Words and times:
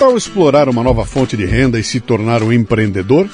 tal 0.00 0.16
explorar 0.16 0.66
uma 0.66 0.82
nova 0.82 1.04
fonte 1.04 1.36
de 1.36 1.44
renda 1.44 1.78
e 1.78 1.84
se 1.84 2.00
tornar 2.00 2.42
um 2.42 2.50
empreendedor? 2.50 3.28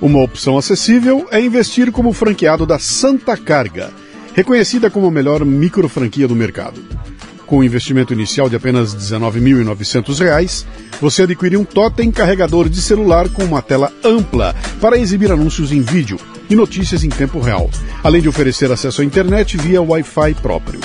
Uma 0.00 0.22
opção 0.22 0.56
acessível 0.56 1.26
é 1.28 1.40
investir 1.40 1.90
como 1.90 2.12
franqueado 2.12 2.64
da 2.64 2.78
Santa 2.78 3.36
Carga, 3.36 3.90
reconhecida 4.32 4.88
como 4.88 5.08
a 5.08 5.10
melhor 5.10 5.44
micro 5.44 5.88
franquia 5.88 6.28
do 6.28 6.36
mercado. 6.36 6.80
Com 7.46 7.58
um 7.58 7.64
investimento 7.64 8.12
inicial 8.12 8.48
de 8.48 8.54
apenas 8.54 8.92
R$ 8.92 9.00
19.900, 9.00 10.64
você 11.00 11.24
adquire 11.24 11.56
um 11.56 11.64
totem 11.64 12.12
carregador 12.12 12.68
de 12.68 12.80
celular 12.80 13.28
com 13.28 13.42
uma 13.42 13.60
tela 13.60 13.92
ampla 14.04 14.54
para 14.80 14.96
exibir 14.96 15.32
anúncios 15.32 15.72
em 15.72 15.80
vídeo 15.80 16.16
e 16.48 16.54
notícias 16.54 17.02
em 17.02 17.08
tempo 17.08 17.40
real, 17.40 17.68
além 18.04 18.22
de 18.22 18.28
oferecer 18.28 18.70
acesso 18.70 19.02
à 19.02 19.04
internet 19.04 19.56
via 19.56 19.82
Wi-Fi 19.82 20.34
próprio. 20.34 20.78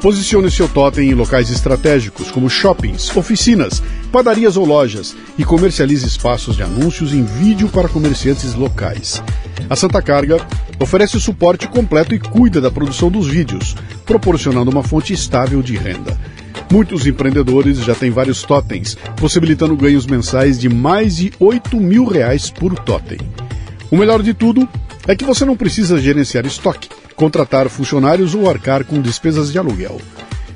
Posicione 0.00 0.50
seu 0.50 0.66
totem 0.66 1.10
em 1.10 1.14
locais 1.14 1.50
estratégicos, 1.50 2.30
como 2.30 2.48
shoppings, 2.48 3.14
oficinas, 3.14 3.82
padarias 4.10 4.56
ou 4.56 4.64
lojas, 4.64 5.14
e 5.36 5.44
comercialize 5.44 6.06
espaços 6.06 6.56
de 6.56 6.62
anúncios 6.62 7.12
em 7.12 7.22
vídeo 7.22 7.68
para 7.68 7.86
comerciantes 7.86 8.54
locais. 8.54 9.22
A 9.68 9.76
Santa 9.76 10.00
Carga 10.00 10.38
oferece 10.80 11.18
o 11.18 11.20
suporte 11.20 11.68
completo 11.68 12.14
e 12.14 12.18
cuida 12.18 12.62
da 12.62 12.70
produção 12.70 13.10
dos 13.10 13.28
vídeos, 13.28 13.76
proporcionando 14.06 14.70
uma 14.70 14.82
fonte 14.82 15.12
estável 15.12 15.60
de 15.62 15.76
renda. 15.76 16.18
Muitos 16.72 17.06
empreendedores 17.06 17.78
já 17.78 17.94
têm 17.94 18.10
vários 18.10 18.42
totens, 18.42 18.96
possibilitando 19.16 19.76
ganhos 19.76 20.06
mensais 20.06 20.58
de 20.58 20.70
mais 20.70 21.16
de 21.16 21.30
8 21.38 21.76
mil 21.78 22.06
reais 22.06 22.48
por 22.48 22.74
totem. 22.74 23.18
O 23.90 23.98
melhor 23.98 24.22
de 24.22 24.32
tudo 24.32 24.66
é 25.06 25.14
que 25.14 25.24
você 25.24 25.44
não 25.44 25.56
precisa 25.56 26.00
gerenciar 26.00 26.46
estoque, 26.46 26.88
contratar 27.20 27.68
funcionários 27.68 28.34
ou 28.34 28.48
arcar 28.48 28.82
com 28.82 28.98
despesas 28.98 29.52
de 29.52 29.58
aluguel. 29.58 30.00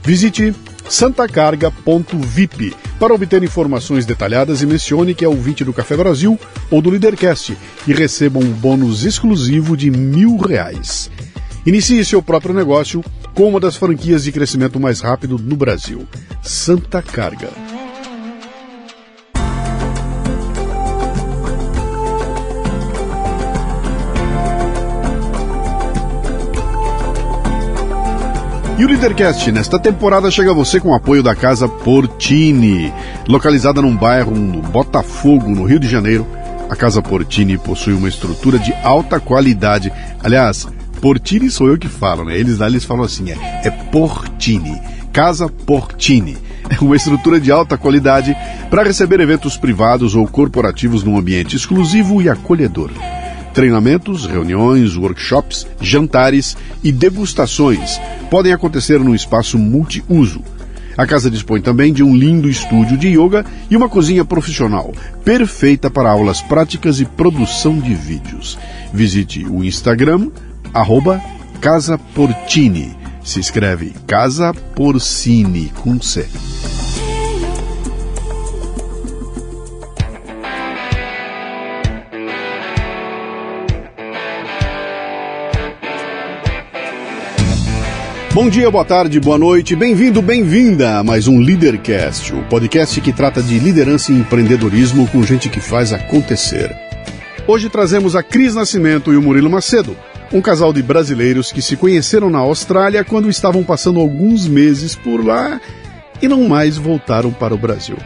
Visite 0.02 0.54
santacarga.vip 0.88 2.74
para 2.98 3.12
obter 3.12 3.42
informações 3.42 4.06
detalhadas 4.06 4.62
e 4.62 4.66
mencione 4.66 5.14
que 5.14 5.26
é 5.26 5.28
o 5.28 5.34
20 5.34 5.62
do 5.62 5.74
Café 5.74 5.94
Brasil 5.94 6.40
ou 6.70 6.80
do 6.80 6.90
Lidercast 6.90 7.54
e 7.86 7.92
receba 7.92 8.38
um 8.38 8.50
bônus 8.50 9.04
exclusivo 9.04 9.76
de 9.76 9.90
mil 9.90 10.38
reais. 10.38 11.10
Inicie 11.66 12.02
seu 12.02 12.22
próprio 12.22 12.54
negócio 12.54 13.04
com 13.34 13.46
uma 13.46 13.60
das 13.60 13.76
franquias 13.76 14.24
de 14.24 14.32
crescimento 14.32 14.80
mais 14.80 15.00
rápido 15.00 15.38
no 15.38 15.56
Brasil, 15.56 16.08
Santa 16.42 17.02
Carga. 17.02 17.83
E 28.76 28.84
o 28.84 28.88
Leadercast 28.88 29.52
nesta 29.52 29.78
temporada 29.78 30.28
chega 30.32 30.50
a 30.50 30.54
você 30.54 30.80
com 30.80 30.88
o 30.88 30.94
apoio 30.94 31.22
da 31.22 31.32
Casa 31.32 31.68
Portini. 31.68 32.92
Localizada 33.28 33.80
num 33.80 33.96
bairro 33.96 34.34
no 34.34 34.60
Botafogo, 34.62 35.48
no 35.48 35.62
Rio 35.64 35.78
de 35.78 35.88
Janeiro, 35.88 36.26
a 36.68 36.74
Casa 36.74 37.00
Portini 37.00 37.56
possui 37.56 37.92
uma 37.92 38.08
estrutura 38.08 38.58
de 38.58 38.74
alta 38.82 39.20
qualidade. 39.20 39.92
Aliás, 40.20 40.66
Portini 41.00 41.52
sou 41.52 41.68
eu 41.68 41.78
que 41.78 41.86
falo, 41.86 42.24
né? 42.24 42.36
Eles 42.36 42.58
lá 42.58 42.66
eles 42.66 42.84
falam 42.84 43.04
assim, 43.04 43.30
é, 43.30 43.36
é 43.62 43.70
Portini. 43.70 44.80
Casa 45.12 45.48
Portini. 45.48 46.36
É 46.66 46.82
uma 46.82 46.96
estrutura 46.96 47.38
de 47.38 47.52
alta 47.52 47.76
qualidade 47.76 48.34
para 48.70 48.82
receber 48.82 49.20
eventos 49.20 49.54
privados 49.54 50.14
ou 50.14 50.26
corporativos 50.26 51.04
num 51.04 51.18
ambiente 51.18 51.54
exclusivo 51.54 52.22
e 52.22 52.28
acolhedor 52.30 52.90
treinamentos, 53.54 54.26
reuniões, 54.26 54.96
workshops, 54.96 55.66
jantares 55.80 56.56
e 56.82 56.92
degustações 56.92 57.98
podem 58.28 58.52
acontecer 58.52 58.98
num 58.98 59.14
espaço 59.14 59.58
multiuso. 59.58 60.42
A 60.96 61.06
casa 61.06 61.30
dispõe 61.30 61.60
também 61.60 61.92
de 61.92 62.02
um 62.02 62.14
lindo 62.14 62.48
estúdio 62.48 62.96
de 62.96 63.08
yoga 63.08 63.44
e 63.70 63.76
uma 63.76 63.88
cozinha 63.88 64.24
profissional, 64.24 64.92
perfeita 65.24 65.90
para 65.90 66.10
aulas 66.10 66.40
práticas 66.42 67.00
e 67.00 67.04
produção 67.04 67.78
de 67.78 67.94
vídeos. 67.94 68.58
Visite 68.92 69.44
o 69.44 69.64
Instagram, 69.64 70.30
arroba 70.72 71.20
Casa 71.60 71.96
Portini. 71.96 72.96
Se 73.24 73.40
escreve 73.40 73.92
Casa 74.06 74.52
Porcini 74.52 75.72
com 75.82 76.00
C. 76.00 76.26
Bom 88.34 88.50
dia, 88.50 88.68
boa 88.68 88.84
tarde, 88.84 89.20
boa 89.20 89.38
noite, 89.38 89.76
bem-vindo, 89.76 90.20
bem-vinda 90.20 90.98
a 90.98 91.04
mais 91.04 91.28
um 91.28 91.38
Leadercast, 91.38 92.34
o 92.34 92.42
podcast 92.48 93.00
que 93.00 93.12
trata 93.12 93.40
de 93.40 93.60
liderança 93.60 94.10
e 94.10 94.16
empreendedorismo 94.16 95.06
com 95.06 95.22
gente 95.22 95.48
que 95.48 95.60
faz 95.60 95.92
acontecer. 95.92 96.74
Hoje 97.46 97.70
trazemos 97.70 98.16
a 98.16 98.24
Cris 98.24 98.56
Nascimento 98.56 99.12
e 99.12 99.16
o 99.16 99.22
Murilo 99.22 99.48
Macedo, 99.48 99.96
um 100.32 100.40
casal 100.40 100.72
de 100.72 100.82
brasileiros 100.82 101.52
que 101.52 101.62
se 101.62 101.76
conheceram 101.76 102.28
na 102.28 102.40
Austrália 102.40 103.04
quando 103.04 103.30
estavam 103.30 103.62
passando 103.62 104.00
alguns 104.00 104.48
meses 104.48 104.96
por 104.96 105.24
lá 105.24 105.60
e 106.20 106.26
não 106.26 106.48
mais 106.48 106.76
voltaram 106.76 107.30
para 107.30 107.54
o 107.54 107.58
Brasil. 107.58 107.96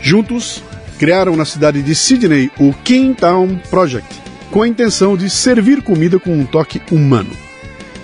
Juntos, 0.00 0.62
criaram 0.98 1.36
na 1.36 1.44
cidade 1.44 1.82
de 1.82 1.94
Sydney 1.94 2.50
o 2.58 2.72
Kingtown 2.72 3.60
Project, 3.68 4.18
com 4.50 4.62
a 4.62 4.68
intenção 4.68 5.14
de 5.14 5.28
servir 5.28 5.82
comida 5.82 6.18
com 6.18 6.32
um 6.32 6.46
toque 6.46 6.80
humano. 6.90 7.47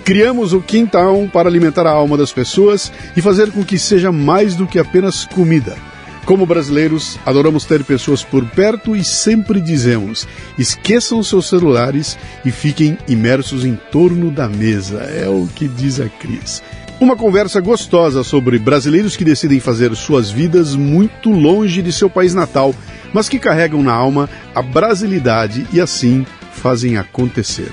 Criamos 0.05 0.53
o 0.53 0.61
Quintown 0.61 1.27
para 1.27 1.49
alimentar 1.49 1.87
a 1.87 1.91
alma 1.91 2.15
das 2.15 2.31
pessoas 2.31 2.91
e 3.17 3.23
fazer 3.23 3.51
com 3.51 3.65
que 3.65 3.79
seja 3.79 4.11
mais 4.11 4.53
do 4.53 4.67
que 4.67 4.77
apenas 4.77 5.25
comida. 5.25 5.75
Como 6.25 6.45
brasileiros, 6.45 7.19
adoramos 7.25 7.65
ter 7.65 7.83
pessoas 7.83 8.23
por 8.23 8.45
perto 8.45 8.95
e 8.95 9.03
sempre 9.03 9.59
dizemos: 9.59 10.27
esqueçam 10.59 11.23
seus 11.23 11.49
celulares 11.49 12.19
e 12.45 12.51
fiquem 12.51 12.99
imersos 13.07 13.65
em 13.65 13.75
torno 13.91 14.29
da 14.29 14.47
mesa. 14.47 14.99
É 14.99 15.27
o 15.27 15.47
que 15.47 15.67
diz 15.67 15.99
a 15.99 16.07
Cris. 16.07 16.61
Uma 16.99 17.15
conversa 17.15 17.59
gostosa 17.59 18.23
sobre 18.23 18.59
brasileiros 18.59 19.17
que 19.17 19.25
decidem 19.25 19.59
fazer 19.59 19.95
suas 19.95 20.29
vidas 20.29 20.75
muito 20.75 21.31
longe 21.31 21.81
de 21.81 21.91
seu 21.91 22.11
país 22.11 22.35
natal, 22.35 22.75
mas 23.11 23.27
que 23.27 23.39
carregam 23.39 23.81
na 23.81 23.93
alma 23.93 24.29
a 24.53 24.61
brasilidade 24.61 25.65
e 25.73 25.81
assim 25.81 26.27
fazem 26.53 26.95
acontecer. 26.95 27.71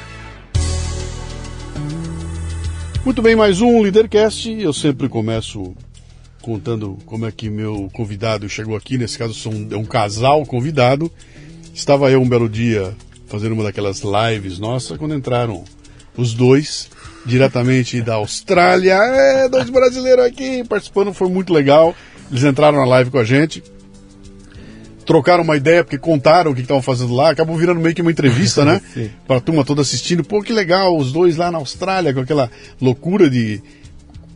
Muito 3.04 3.20
bem, 3.20 3.34
mais 3.34 3.60
um 3.60 3.82
Leadercast. 3.82 4.48
Eu 4.60 4.72
sempre 4.72 5.08
começo 5.08 5.74
contando 6.40 6.96
como 7.04 7.26
é 7.26 7.32
que 7.32 7.50
meu 7.50 7.90
convidado 7.92 8.48
chegou 8.48 8.76
aqui. 8.76 8.96
Nesse 8.96 9.18
caso, 9.18 9.50
um, 9.50 9.68
é 9.72 9.76
um 9.76 9.84
casal 9.84 10.46
convidado. 10.46 11.10
Estava 11.74 12.12
eu 12.12 12.22
um 12.22 12.28
belo 12.28 12.48
dia 12.48 12.94
fazendo 13.26 13.54
uma 13.54 13.64
daquelas 13.64 14.02
lives 14.02 14.60
nossa 14.60 14.96
quando 14.96 15.16
entraram 15.16 15.64
os 16.16 16.32
dois 16.32 16.90
diretamente 17.26 18.00
da 18.00 18.14
Austrália. 18.14 18.94
É, 18.94 19.48
dois 19.48 19.68
brasileiros 19.68 20.24
aqui 20.24 20.62
participando, 20.62 21.12
foi 21.12 21.28
muito 21.28 21.52
legal. 21.52 21.96
Eles 22.30 22.44
entraram 22.44 22.78
na 22.78 22.84
live 22.84 23.10
com 23.10 23.18
a 23.18 23.24
gente 23.24 23.64
trocaram 25.04 25.42
uma 25.42 25.56
ideia, 25.56 25.84
porque 25.84 25.98
contaram 25.98 26.50
o 26.50 26.54
que 26.54 26.60
estavam 26.60 26.82
fazendo 26.82 27.14
lá, 27.14 27.30
acabou 27.30 27.56
virando 27.56 27.80
meio 27.80 27.94
que 27.94 28.02
uma 28.02 28.10
entrevista, 28.10 28.64
né? 28.66 28.80
Para 29.26 29.36
a 29.36 29.40
turma 29.40 29.64
toda 29.64 29.82
assistindo. 29.82 30.24
Pô, 30.24 30.42
que 30.42 30.52
legal, 30.52 30.96
os 30.96 31.12
dois 31.12 31.36
lá 31.36 31.50
na 31.50 31.58
Austrália, 31.58 32.12
com 32.14 32.20
aquela 32.20 32.50
loucura 32.80 33.28
de. 33.28 33.62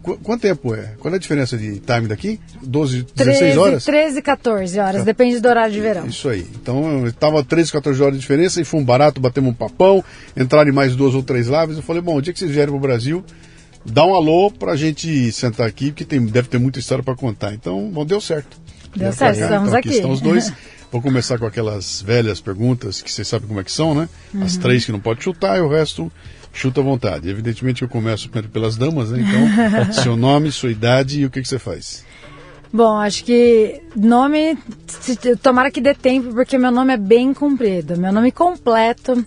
Qu 0.02 0.16
quanto 0.18 0.42
tempo 0.42 0.72
é? 0.72 0.92
Qual 1.00 1.12
é 1.12 1.16
a 1.16 1.20
diferença 1.20 1.58
de 1.58 1.80
time 1.80 2.06
daqui? 2.06 2.38
12, 2.62 3.06
16 3.14 3.38
13, 3.38 3.58
horas? 3.58 3.84
13, 3.84 4.22
14 4.22 4.78
horas, 4.78 4.96
tá. 4.98 5.04
depende 5.04 5.40
do 5.40 5.48
horário 5.48 5.72
de 5.72 5.80
verão. 5.80 6.06
Isso 6.06 6.28
aí. 6.28 6.46
Então, 6.54 7.06
estava 7.06 7.42
13, 7.42 7.72
14 7.72 8.02
horas 8.02 8.14
de 8.14 8.20
diferença 8.20 8.60
e 8.60 8.64
foi 8.64 8.78
um 8.78 8.84
barato, 8.84 9.20
batemos 9.20 9.50
um 9.50 9.54
papão, 9.54 10.04
entraram 10.36 10.70
em 10.70 10.74
mais 10.74 10.94
duas 10.94 11.14
ou 11.14 11.24
três 11.24 11.48
lives. 11.48 11.76
Eu 11.76 11.82
falei, 11.82 12.00
bom, 12.00 12.16
o 12.16 12.22
dia 12.22 12.32
que 12.32 12.38
vocês 12.38 12.50
vierem 12.50 12.68
para 12.68 12.78
o 12.78 12.80
Brasil, 12.80 13.24
dá 13.84 14.04
um 14.06 14.14
alô 14.14 14.48
para 14.50 14.72
a 14.72 14.76
gente 14.76 15.32
sentar 15.32 15.66
aqui, 15.66 15.86
porque 15.86 16.04
tem, 16.04 16.24
deve 16.24 16.48
ter 16.48 16.58
muita 16.58 16.78
história 16.78 17.02
para 17.02 17.16
contar. 17.16 17.52
Então, 17.52 17.90
bom, 17.90 18.06
deu 18.06 18.20
certo. 18.20 18.65
Deu 18.96 19.12
certo, 19.12 19.40
estamos 19.40 19.68
então, 19.68 19.78
aqui. 19.78 19.88
aqui. 19.88 19.96
Estão 19.96 20.10
os 20.10 20.20
dois. 20.20 20.52
Vou 20.90 21.02
começar 21.02 21.38
com 21.38 21.46
aquelas 21.46 22.00
velhas 22.00 22.40
perguntas 22.40 23.02
que 23.02 23.12
você 23.12 23.24
sabe 23.24 23.46
como 23.46 23.60
é 23.60 23.64
que 23.64 23.72
são, 23.72 23.94
né? 23.94 24.08
Uhum. 24.32 24.44
As 24.44 24.56
três 24.56 24.84
que 24.84 24.92
não 24.92 25.00
pode 25.00 25.22
chutar 25.22 25.58
e 25.58 25.60
o 25.60 25.68
resto 25.68 26.10
chuta 26.52 26.80
à 26.80 26.84
vontade. 26.84 27.28
Evidentemente 27.28 27.82
eu 27.82 27.88
começo 27.88 28.30
pelas 28.30 28.76
damas, 28.76 29.10
né? 29.10 29.20
Então, 29.20 29.92
seu 30.02 30.16
nome, 30.16 30.50
sua 30.50 30.70
idade 30.70 31.20
e 31.20 31.26
o 31.26 31.30
que, 31.30 31.42
que 31.42 31.48
você 31.48 31.58
faz. 31.58 32.04
Bom, 32.72 32.96
acho 32.96 33.24
que 33.24 33.80
nome, 33.94 34.56
tomara 35.42 35.70
que 35.70 35.80
dê 35.80 35.94
tempo, 35.94 36.32
porque 36.34 36.58
meu 36.58 36.70
nome 36.70 36.94
é 36.94 36.96
bem 36.96 37.32
comprido. 37.32 37.98
Meu 37.98 38.12
nome 38.12 38.30
completo 38.32 39.24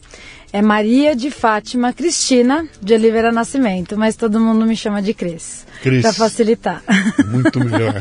É 0.51 0.63
Maria 0.63 1.15
de 1.15 1.29
Fátima 1.29 1.93
Cristina 1.93 2.67
de 2.81 2.95
Oliveira 2.95 3.31
Nascimento, 3.31 3.95
mas 3.95 4.15
todo 4.15 4.39
mundo 4.39 4.65
me 4.65 4.75
chama 4.75 4.99
de 4.99 5.13
Cris. 5.13 5.63
Cris. 5.79 6.01
Pra 6.01 6.11
facilitar. 6.11 6.83
Muito 7.27 7.59
melhor. 7.59 7.93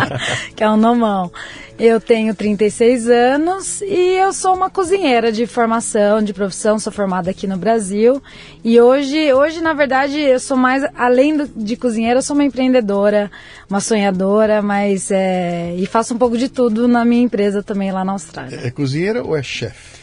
que 0.54 0.62
é 0.62 0.68
um 0.68 0.76
nomão. 0.76 1.32
Eu 1.78 1.98
tenho 1.98 2.34
36 2.34 3.08
anos 3.08 3.80
e 3.80 4.14
eu 4.18 4.30
sou 4.34 4.54
uma 4.54 4.68
cozinheira 4.68 5.32
de 5.32 5.46
formação, 5.46 6.22
de 6.22 6.34
profissão, 6.34 6.78
sou 6.78 6.92
formada 6.92 7.30
aqui 7.30 7.46
no 7.46 7.56
Brasil. 7.56 8.22
E 8.62 8.78
hoje, 8.78 9.32
hoje 9.32 9.62
na 9.62 9.72
verdade, 9.72 10.20
eu 10.20 10.38
sou 10.38 10.56
mais, 10.56 10.86
além 10.94 11.46
de 11.56 11.76
cozinheira, 11.76 12.18
eu 12.18 12.22
sou 12.22 12.36
uma 12.36 12.44
empreendedora, 12.44 13.30
uma 13.70 13.80
sonhadora, 13.80 14.60
mas 14.60 15.10
é, 15.10 15.74
e 15.76 15.86
faço 15.86 16.12
um 16.14 16.18
pouco 16.18 16.36
de 16.36 16.50
tudo 16.50 16.86
na 16.86 17.06
minha 17.06 17.22
empresa 17.22 17.62
também 17.62 17.90
lá 17.90 18.04
na 18.04 18.12
Austrália. 18.12 18.60
É 18.62 18.70
cozinheira 18.70 19.24
ou 19.24 19.34
é 19.34 19.42
chefe? 19.42 19.95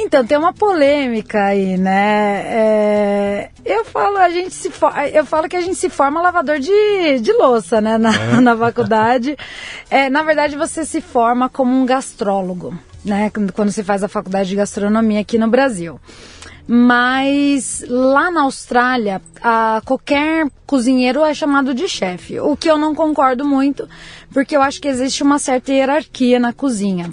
Então, 0.00 0.24
tem 0.24 0.38
uma 0.38 0.52
polêmica 0.52 1.46
aí, 1.46 1.76
né? 1.76 2.44
É, 2.46 3.50
eu 3.64 3.84
falo, 3.84 4.16
a 4.16 4.30
gente 4.30 4.54
se 4.54 4.70
eu 5.12 5.26
falo 5.26 5.48
que 5.48 5.56
a 5.56 5.60
gente 5.60 5.74
se 5.74 5.90
forma 5.90 6.22
lavador 6.22 6.60
de, 6.60 7.18
de 7.20 7.32
louça, 7.32 7.80
né? 7.80 7.98
Na, 7.98 8.14
é. 8.14 8.38
na 8.40 8.56
faculdade. 8.56 9.36
É, 9.90 10.08
na 10.08 10.22
verdade, 10.22 10.56
você 10.56 10.84
se 10.84 11.00
forma 11.00 11.48
como 11.48 11.74
um 11.74 11.84
gastrólogo, 11.84 12.78
né? 13.04 13.28
Quando 13.52 13.72
você 13.72 13.82
faz 13.82 14.04
a 14.04 14.08
faculdade 14.08 14.50
de 14.50 14.54
gastronomia 14.54 15.20
aqui 15.20 15.36
no 15.36 15.48
Brasil. 15.48 16.00
Mas 16.64 17.84
lá 17.88 18.30
na 18.30 18.42
Austrália, 18.42 19.20
a, 19.42 19.82
qualquer 19.84 20.46
cozinheiro 20.64 21.24
é 21.24 21.34
chamado 21.34 21.74
de 21.74 21.88
chefe, 21.88 22.38
o 22.38 22.56
que 22.56 22.70
eu 22.70 22.78
não 22.78 22.94
concordo 22.94 23.44
muito, 23.44 23.88
porque 24.32 24.56
eu 24.56 24.62
acho 24.62 24.80
que 24.80 24.86
existe 24.86 25.24
uma 25.24 25.40
certa 25.40 25.72
hierarquia 25.72 26.38
na 26.38 26.52
cozinha. 26.52 27.12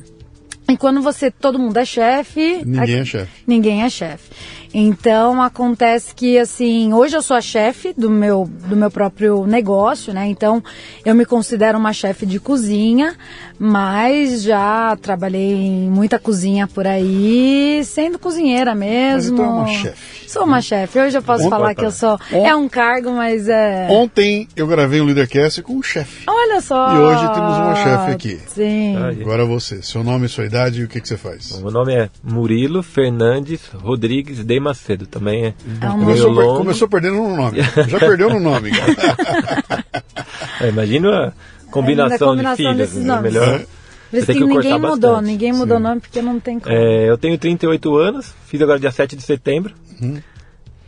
E 0.68 0.76
quando 0.78 1.02
você, 1.02 1.30
todo 1.30 1.60
mundo 1.60 1.78
é 1.78 1.86
chefe. 1.86 2.62
Ninguém 2.66 3.00
é 3.00 3.06
chefe. 3.06 3.32
Ninguém 3.46 3.84
é 3.84 3.90
chefe. 3.90 4.30
Então 4.78 5.42
acontece 5.42 6.14
que 6.14 6.38
assim, 6.38 6.92
hoje 6.92 7.16
eu 7.16 7.22
sou 7.22 7.38
a 7.38 7.42
chefe 7.42 7.94
do 7.94 8.10
meu, 8.10 8.46
do 8.68 8.76
meu 8.76 8.92
próprio 8.92 9.46
negócio, 9.46 10.14
né? 10.14 10.28
Então 10.28 10.62
eu 11.06 11.16
me 11.16 11.26
considero 11.26 11.78
uma 11.78 11.94
chefe 11.94 12.26
de 12.26 12.42
cozinha, 12.42 13.16
mas 13.58 14.44
já 14.44 14.98
trabalhei 15.02 15.54
em 15.54 15.90
muita 15.90 16.20
cozinha 16.20 16.68
por 16.68 16.86
aí, 16.86 17.82
sendo 17.86 18.20
cozinheira 18.20 18.76
mesmo. 18.76 19.38
Mas 19.38 19.46
então 19.46 19.46
é 19.46 19.48
uma 19.48 19.68
chefe. 19.68 20.30
Sou 20.30 20.44
uma 20.44 20.62
chefe. 20.62 21.00
Hoje 21.00 21.18
eu 21.18 21.22
posso 21.22 21.44
Ontem, 21.46 21.50
falar 21.50 21.74
que 21.74 21.86
eu 21.86 21.92
sou. 21.92 22.20
É 22.30 22.54
um 22.54 22.68
cargo, 22.68 23.12
mas 23.12 23.48
é. 23.48 23.88
Ontem 23.90 24.46
eu 24.58 24.68
gravei 24.68 25.00
um 25.00 25.06
Leadercast 25.06 25.62
com 25.62 25.78
um 25.78 25.84
chefe. 25.84 26.26
Olha 26.28 26.60
só. 26.60 26.94
E 26.94 26.98
hoje 26.98 27.34
temos 27.34 27.58
uma 27.58 27.76
chefe 27.76 28.12
aqui. 28.12 28.40
Sim. 28.48 28.98
Agora 28.98 29.46
você, 29.46 29.82
seu 29.82 30.04
nome, 30.04 30.28
sua 30.28 30.44
idade 30.44 30.82
e 30.82 30.84
o 30.84 30.90
que, 30.90 31.00
que 31.00 31.08
você 31.08 31.16
faz? 31.16 31.54
Bom, 31.54 31.62
meu 31.62 31.72
nome 31.72 31.94
é 31.94 32.10
Murilo 32.22 32.84
Fernandes 32.84 33.62
Rodrigues 33.74 34.44
de 34.44 34.60
Macedo. 34.66 35.08
Também 35.08 35.46
é. 35.46 35.54
é 35.82 35.90
um 35.90 36.00
começou, 36.00 36.36
per 36.36 36.46
começou 36.46 36.88
perdendo 36.90 37.16
no 37.16 37.36
nome. 37.36 37.60
Já 37.88 38.00
perdeu 38.00 38.30
no 38.30 38.40
nome, 38.40 38.72
é, 40.60 40.70
imagina 40.70 41.34
a 41.68 41.72
combinação, 41.72 42.16
é, 42.16 42.32
combinação 42.32 42.56
de 42.56 42.86
filhas. 42.86 42.94
Né? 42.96 43.22
Melhor. 43.22 43.66
Que, 44.10 44.34
ninguém 44.34 44.80
mudou, 44.80 45.12
bastante. 45.12 45.26
ninguém 45.26 45.54
mudou 45.54 45.78
o 45.78 45.80
nome 45.80 46.00
porque 46.00 46.22
não 46.22 46.40
tem 46.40 46.60
como. 46.60 46.74
É, 46.74 47.10
eu 47.10 47.18
tenho 47.18 47.38
38 47.38 47.98
anos, 47.98 48.34
fiz 48.46 48.62
agora 48.62 48.80
dia 48.80 48.92
7 48.92 49.16
de 49.16 49.22
setembro. 49.22 49.74
Uhum. 50.02 50.22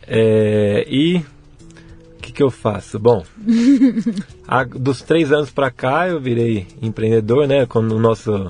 É, 0.06 0.86
e 0.88 1.16
o 1.16 2.20
que, 2.22 2.32
que 2.32 2.42
eu 2.42 2.50
faço? 2.50 2.98
Bom, 2.98 3.22
a, 4.46 4.64
dos 4.64 5.02
três 5.02 5.30
anos 5.30 5.50
para 5.50 5.70
cá 5.70 6.08
eu 6.08 6.20
virei 6.20 6.66
empreendedor, 6.80 7.46
né? 7.46 7.66
Com, 7.66 7.82
no, 7.82 7.98
nosso, 7.98 8.48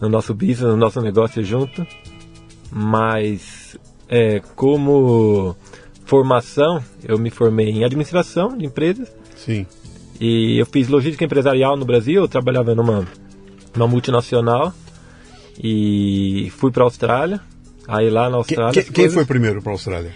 no 0.00 0.08
nosso 0.08 0.32
business, 0.32 0.60
no 0.60 0.76
nosso 0.76 1.00
negócio 1.00 1.42
junto. 1.42 1.84
Mas 2.70 3.76
é, 4.08 4.40
como 4.54 5.56
formação, 6.04 6.82
eu 7.02 7.18
me 7.18 7.30
formei 7.30 7.70
em 7.70 7.84
administração 7.84 8.56
de 8.56 8.66
empresas. 8.66 9.10
Sim. 9.36 9.66
E 10.20 10.58
eu 10.58 10.66
fiz 10.66 10.88
logística 10.88 11.24
empresarial 11.24 11.76
no 11.76 11.84
Brasil, 11.84 12.22
eu 12.22 12.28
trabalhava 12.28 12.74
numa, 12.74 13.06
numa 13.74 13.88
multinacional 13.88 14.72
e 15.62 16.52
fui 16.56 16.70
para 16.70 16.82
a 16.82 16.86
Austrália. 16.86 17.40
Aí 17.86 18.08
lá 18.08 18.30
na 18.30 18.36
Austrália. 18.36 18.72
Quem, 18.72 18.84
quem 18.84 18.94
coisas... 18.94 19.14
foi 19.14 19.24
primeiro 19.24 19.60
para 19.60 19.72
a 19.72 19.74
Austrália? 19.74 20.14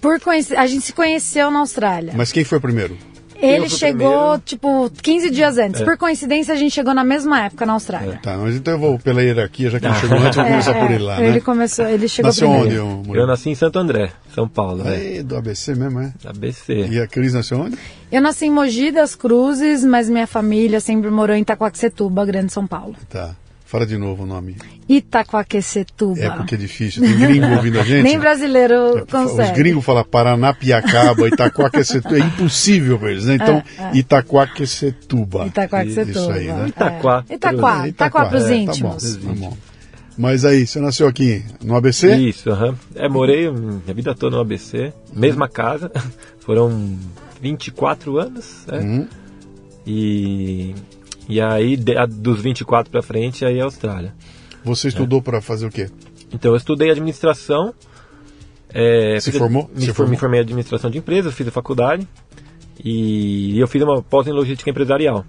Por 0.00 0.20
A 0.56 0.66
gente 0.66 0.84
se 0.84 0.92
conheceu 0.92 1.50
na 1.50 1.60
Austrália. 1.60 2.12
Mas 2.16 2.30
quem 2.30 2.44
foi 2.44 2.60
primeiro? 2.60 2.96
Ele 3.44 3.68
chegou, 3.68 4.10
primeiro. 4.10 4.42
tipo, 4.44 4.90
15 5.02 5.30
dias 5.30 5.58
antes. 5.58 5.80
É. 5.80 5.84
Por 5.84 5.96
coincidência, 5.96 6.54
a 6.54 6.56
gente 6.56 6.72
chegou 6.72 6.94
na 6.94 7.04
mesma 7.04 7.44
época 7.46 7.64
na 7.66 7.74
Austrália. 7.74 8.14
É. 8.14 8.16
Tá, 8.16 8.36
mas 8.36 8.56
então 8.56 8.74
eu 8.74 8.78
vou 8.80 8.98
pela 8.98 9.22
hierarquia, 9.22 9.70
já 9.70 9.78
que 9.80 9.86
ele 9.86 9.94
chegou 10.00 10.18
antes, 10.18 10.36
vou 10.36 10.44
começar 10.44 10.74
por 10.74 10.90
ele 10.90 11.02
lá, 11.04 11.18
né? 11.18 11.28
Ele 11.28 11.40
começou, 11.40 11.86
ele 11.86 12.08
chegou 12.08 12.28
Nasceu 12.28 12.48
primeiro. 12.50 12.86
onde? 12.86 13.08
Eu, 13.10 13.14
eu 13.16 13.26
nasci 13.26 13.50
em 13.50 13.54
Santo 13.54 13.78
André, 13.78 14.10
São 14.34 14.48
Paulo. 14.48 14.86
Aí, 14.86 15.22
do 15.22 15.36
ABC 15.36 15.74
mesmo, 15.74 16.00
é? 16.00 16.12
ABC. 16.24 16.86
E 16.90 17.00
a 17.00 17.06
Cris 17.06 17.34
nasceu 17.34 17.58
onde? 17.60 17.76
Eu 18.10 18.20
nasci 18.22 18.46
em 18.46 18.50
Mogi 18.50 18.90
das 18.90 19.14
Cruzes, 19.14 19.84
mas 19.84 20.08
minha 20.08 20.26
família 20.26 20.80
sempre 20.80 21.10
morou 21.10 21.34
em 21.36 21.40
Itacoaxetuba, 21.42 22.24
Grande 22.24 22.52
São 22.52 22.66
Paulo. 22.66 22.94
Tá. 23.08 23.34
Fala 23.64 23.86
de 23.86 23.96
novo 23.96 24.24
o 24.24 24.26
nome. 24.26 24.56
Itacoaquecetuba. 24.88 26.20
É 26.20 26.30
porque 26.30 26.54
é 26.54 26.58
difícil. 26.58 27.02
Tem 27.02 27.18
gringo 27.18 27.46
ouvindo 27.46 27.80
a 27.80 27.82
gente. 27.84 28.02
Nem 28.02 28.18
brasileiro 28.18 28.98
é, 28.98 29.06
consegue. 29.06 29.50
Os 29.50 29.56
gringos 29.56 29.84
falam 29.84 30.04
Paranapiacaba, 30.04 31.26
Itacoaquecetuba. 31.28 32.18
É 32.18 32.20
impossível 32.20 32.98
para 32.98 33.10
eles, 33.10 33.24
né? 33.24 33.36
Então, 33.36 33.62
é, 33.78 33.82
é. 33.82 33.96
Itacoaquecetuba. 33.96 35.46
Itacoaquecetuba. 35.46 36.10
Isso 36.20 36.30
aí, 36.30 36.46
né? 36.46 36.68
Itaquá. 36.68 37.24
É. 37.28 37.34
Itaquá. 37.34 37.88
Itaquá 37.88 38.26
para 38.26 38.38
os 38.38 38.50
íntimos. 38.50 39.16
Tá 39.16 39.20
bom, 39.20 39.34
tá 39.34 39.40
bom. 39.40 39.56
Mas 40.16 40.44
aí, 40.44 40.66
você 40.66 40.78
nasceu 40.78 41.08
aqui 41.08 41.42
no 41.64 41.74
ABC? 41.74 42.14
Isso, 42.16 42.50
aham. 42.50 42.76
É, 42.94 43.08
morei 43.08 43.50
minha 43.50 43.94
vida 43.94 44.14
toda 44.14 44.36
no 44.36 44.42
ABC. 44.42 44.92
Mesma 45.12 45.48
casa. 45.48 45.90
Foram 46.38 46.96
24 47.40 48.18
anos, 48.18 48.64
né? 48.68 48.78
Uhum. 48.78 49.08
E 49.86 50.74
e 51.28 51.40
aí, 51.40 51.76
de, 51.76 51.94
dos 52.06 52.40
24 52.40 52.90
para 52.90 53.02
frente, 53.02 53.44
aí 53.44 53.58
é 53.58 53.62
Austrália. 53.62 54.14
Você 54.64 54.88
estudou 54.88 55.18
é. 55.20 55.22
para 55.22 55.40
fazer 55.40 55.66
o 55.66 55.70
quê? 55.70 55.90
Então, 56.32 56.52
eu 56.52 56.56
estudei 56.56 56.90
administração. 56.90 57.74
É, 58.68 59.18
Se 59.20 59.32
formou? 59.32 59.70
Me, 59.74 59.86
for, 59.88 60.08
me 60.08 60.16
formei 60.16 60.40
em 60.40 60.42
administração 60.42 60.90
de 60.90 60.98
empresas, 60.98 61.34
fiz 61.34 61.46
a 61.46 61.50
faculdade. 61.50 62.08
E 62.82 63.58
eu 63.58 63.68
fiz 63.68 63.82
uma 63.82 64.02
pós 64.02 64.26
em 64.26 64.32
logística 64.32 64.68
empresarial. 64.68 65.24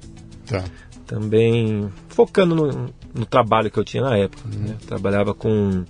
Tá. 0.48 0.64
Também 1.06 1.92
focando 2.10 2.56
no, 2.56 2.90
no 3.14 3.26
trabalho 3.26 3.70
que 3.70 3.78
eu 3.78 3.84
tinha 3.84 4.04
na 4.04 4.18
época. 4.18 4.44
Uhum. 4.46 4.70
Né? 4.70 4.76
Trabalhava 4.88 5.34
com 5.34 5.86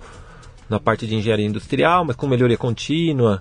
na 0.68 0.80
parte 0.80 1.06
de 1.06 1.14
engenharia 1.14 1.46
industrial, 1.46 2.04
mas 2.04 2.16
com 2.16 2.26
melhoria 2.26 2.58
contínua, 2.58 3.40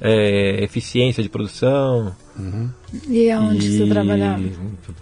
é, 0.00 0.62
eficiência 0.62 1.22
de 1.22 1.28
produção. 1.28 2.14
Uhum. 2.38 2.70
E 3.08 3.30
aonde 3.30 3.66
e... 3.66 3.78
você 3.78 3.88
trabalhava? 3.88 4.42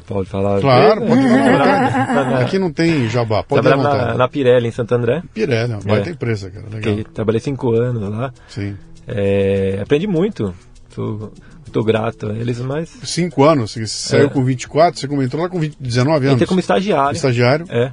Pode 0.06 0.28
falar? 0.28 0.60
Claro, 0.60 1.00
pode 1.06 1.22
falar. 1.22 2.40
Aqui 2.40 2.58
não 2.58 2.72
tem 2.72 3.08
jabá, 3.08 3.42
pode 3.42 3.62
Trabalhava 3.62 4.06
na, 4.06 4.14
na, 4.14 4.28
Pirelli, 4.28 4.68
em 4.68 4.72
Santo 4.72 4.94
André. 4.94 5.22
Pirelli, 5.32 5.72
uma 5.72 5.80
baita 5.80 6.10
é. 6.10 6.12
empresa, 6.12 6.50
cara. 6.50 6.66
Legal. 6.70 6.96
Que, 6.96 7.04
trabalhei 7.04 7.40
cinco 7.40 7.72
anos 7.72 8.10
lá. 8.10 8.32
Sim. 8.48 8.76
É, 9.06 9.80
aprendi 9.82 10.06
muito. 10.06 10.54
Sou 10.94 11.32
muito 11.72 11.84
grato 11.84 12.30
a 12.30 12.34
eles, 12.34 12.60
mas... 12.60 12.90
Cinco 13.02 13.44
anos? 13.44 13.72
Você 13.72 13.86
saiu 13.86 14.26
é. 14.26 14.28
com 14.28 14.44
24, 14.44 15.00
você 15.00 15.08
comentou 15.08 15.40
lá 15.40 15.48
com 15.48 15.58
20, 15.58 15.76
19 15.80 16.26
anos? 16.26 16.34
Entrei 16.34 16.46
como 16.46 16.60
estagiário. 16.60 17.16
Estagiário? 17.16 17.66
É. 17.70 17.92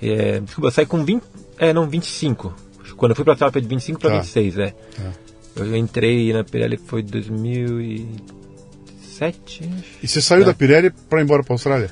é 0.00 0.40
desculpa, 0.40 0.68
eu 0.68 0.70
saí 0.70 0.86
com 0.86 1.04
20... 1.04 1.22
É, 1.58 1.72
não, 1.72 1.86
25. 1.86 2.52
Quando 2.96 3.10
eu 3.10 3.16
fui 3.16 3.24
para 3.24 3.46
a 3.46 3.50
de 3.50 3.68
25 3.68 4.00
para 4.00 4.10
tá. 4.10 4.16
26, 4.16 4.58
é. 4.58 4.70
Tá. 4.70 5.23
Eu 5.56 5.76
entrei 5.76 6.32
na 6.32 6.42
Pirelli 6.42 6.76
foi 6.76 7.02
2007. 7.02 9.70
E 10.02 10.08
você 10.08 10.20
saiu 10.20 10.42
é. 10.42 10.46
da 10.46 10.54
Pirelli 10.54 10.90
para 10.90 11.20
ir 11.20 11.24
embora 11.24 11.42
para 11.42 11.52
a 11.52 11.54
Austrália? 11.54 11.90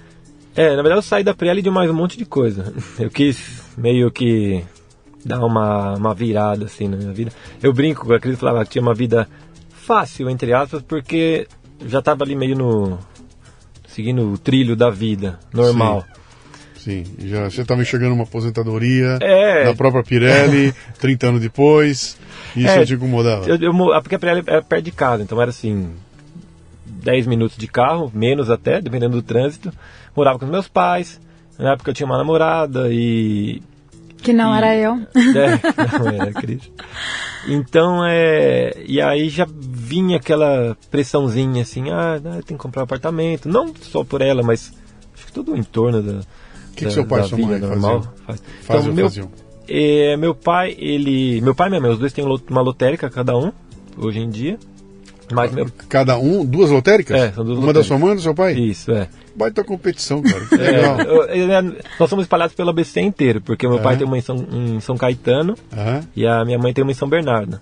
É, 0.54 0.68
na 0.70 0.82
verdade 0.82 0.98
eu 0.98 1.02
saí 1.02 1.24
da 1.24 1.32
Pirelli 1.32 1.62
de 1.62 1.70
mais 1.70 1.90
um 1.90 1.94
monte 1.94 2.18
de 2.18 2.24
coisa. 2.24 2.74
Eu 2.98 3.08
quis 3.08 3.62
meio 3.76 4.10
que 4.10 4.64
dar 5.24 5.44
uma, 5.44 5.94
uma 5.94 6.14
virada 6.14 6.66
assim 6.66 6.88
na 6.88 6.96
minha 6.96 7.12
vida. 7.12 7.32
Eu 7.62 7.72
brinco 7.72 8.04
com 8.04 8.12
a 8.12 8.20
Cris 8.20 8.38
falava 8.38 8.64
que 8.64 8.72
tinha 8.72 8.82
uma 8.82 8.94
vida 8.94 9.28
fácil, 9.70 10.28
entre 10.28 10.52
aspas, 10.52 10.82
porque 10.82 11.46
já 11.86 12.00
estava 12.00 12.24
ali 12.24 12.34
meio 12.34 12.56
no. 12.56 12.98
seguindo 13.86 14.32
o 14.32 14.38
trilho 14.38 14.76
da 14.76 14.90
vida, 14.90 15.38
normal. 15.52 16.02
Sim. 16.02 16.21
Sim, 16.82 17.04
já 17.16 17.48
você 17.48 17.60
estava 17.60 17.80
enxergando 17.80 18.12
uma 18.12 18.24
aposentadoria 18.24 19.16
é. 19.22 19.66
da 19.66 19.72
própria 19.72 20.02
Pirelli, 20.02 20.74
30 20.98 21.28
anos 21.28 21.40
depois, 21.40 22.18
isso 22.56 22.68
é, 22.68 22.84
te 22.84 22.94
incomodava? 22.94 23.48
Eu, 23.48 23.56
eu, 23.56 23.72
porque 24.02 24.16
a 24.16 24.18
Pirelli 24.18 24.42
era 24.44 24.62
perto 24.62 24.84
de 24.84 24.90
casa, 24.90 25.22
então 25.22 25.40
era 25.40 25.50
assim, 25.50 25.90
10 26.84 27.28
minutos 27.28 27.56
de 27.56 27.68
carro, 27.68 28.10
menos 28.12 28.50
até, 28.50 28.80
dependendo 28.80 29.14
do 29.14 29.22
trânsito. 29.22 29.72
Morava 30.16 30.40
com 30.40 30.44
os 30.44 30.50
meus 30.50 30.66
pais, 30.66 31.20
na 31.56 31.74
época 31.74 31.90
eu 31.90 31.94
tinha 31.94 32.04
uma 32.04 32.18
namorada 32.18 32.88
e... 32.90 33.62
Que 34.20 34.32
não 34.32 34.52
e, 34.52 34.58
era 34.58 34.74
eu. 34.74 34.94
É, 35.14 35.98
não 36.00 36.08
era, 36.20 36.32
Cris. 36.32 36.68
Então, 37.46 38.04
é... 38.04 38.72
E 38.84 39.00
aí 39.00 39.28
já 39.28 39.46
vinha 39.48 40.16
aquela 40.16 40.76
pressãozinha 40.90 41.62
assim, 41.62 41.90
ah, 41.92 42.20
tem 42.44 42.56
que 42.56 42.62
comprar 42.62 42.82
um 42.82 42.84
apartamento. 42.86 43.48
Não 43.48 43.72
só 43.72 44.02
por 44.02 44.20
ela, 44.20 44.42
mas 44.42 44.72
acho 45.14 45.26
que 45.26 45.32
todo 45.32 45.52
o 45.52 45.56
entorno 45.56 46.02
da 46.02 46.22
o 46.72 46.76
que, 46.76 46.84
que 46.86 46.90
seu 46.90 47.04
pai 47.06 47.20
e 47.20 47.28
sua 47.28 47.38
mãe 47.38 47.58
normal. 47.58 48.02
faziam? 48.02 48.12
Faz. 48.62 48.84
Então, 48.84 48.92
meu, 48.94 49.10
é, 49.68 50.16
meu 50.16 50.34
pai, 50.34 50.74
ele. 50.78 51.40
Meu 51.40 51.54
pai 51.54 51.68
e 51.68 51.70
minha 51.70 51.80
mãe, 51.82 51.90
os 51.92 51.98
dois 51.98 52.12
têm 52.12 52.24
uma 52.24 52.60
lotérica 52.60 53.08
cada 53.08 53.36
um, 53.36 53.52
hoje 53.96 54.18
em 54.18 54.28
dia. 54.28 54.58
Mas 55.32 55.50
meu... 55.52 55.66
Cada 55.88 56.18
um, 56.18 56.44
duas 56.44 56.68
lotéricas? 56.70 57.16
É, 57.18 57.32
são 57.32 57.42
duas 57.44 57.56
Uma 57.56 57.66
lotéricas. 57.68 57.84
da 57.84 57.88
sua 57.88 57.98
mãe 57.98 58.12
e 58.12 58.16
do 58.16 58.20
seu 58.20 58.34
pai? 58.34 58.52
Isso, 58.52 58.90
é. 58.90 59.08
Baita 59.34 59.64
competição, 59.64 60.20
cara. 60.20 60.44
Que 60.44 60.56
legal. 60.56 61.00
É, 61.00 61.04
eu- 61.04 61.50
eu- 61.50 61.76
nós 61.98 62.10
somos 62.10 62.24
espalhados 62.24 62.54
pela 62.54 62.70
BC 62.70 63.00
inteiro, 63.00 63.40
porque 63.40 63.66
meu 63.66 63.78
pai 63.78 63.94
É. 63.94 63.96
tem 63.98 64.06
uma 64.06 64.18
em 64.18 64.20
São, 64.20 64.36
em 64.52 64.78
São 64.80 64.94
Caetano 64.96 65.54
e 66.14 66.26
a 66.26 66.44
minha 66.44 66.58
mãe 66.58 66.74
tem 66.74 66.82
uma 66.84 66.90
em 66.90 66.94
São 66.94 67.08
Bernardo. 67.08 67.58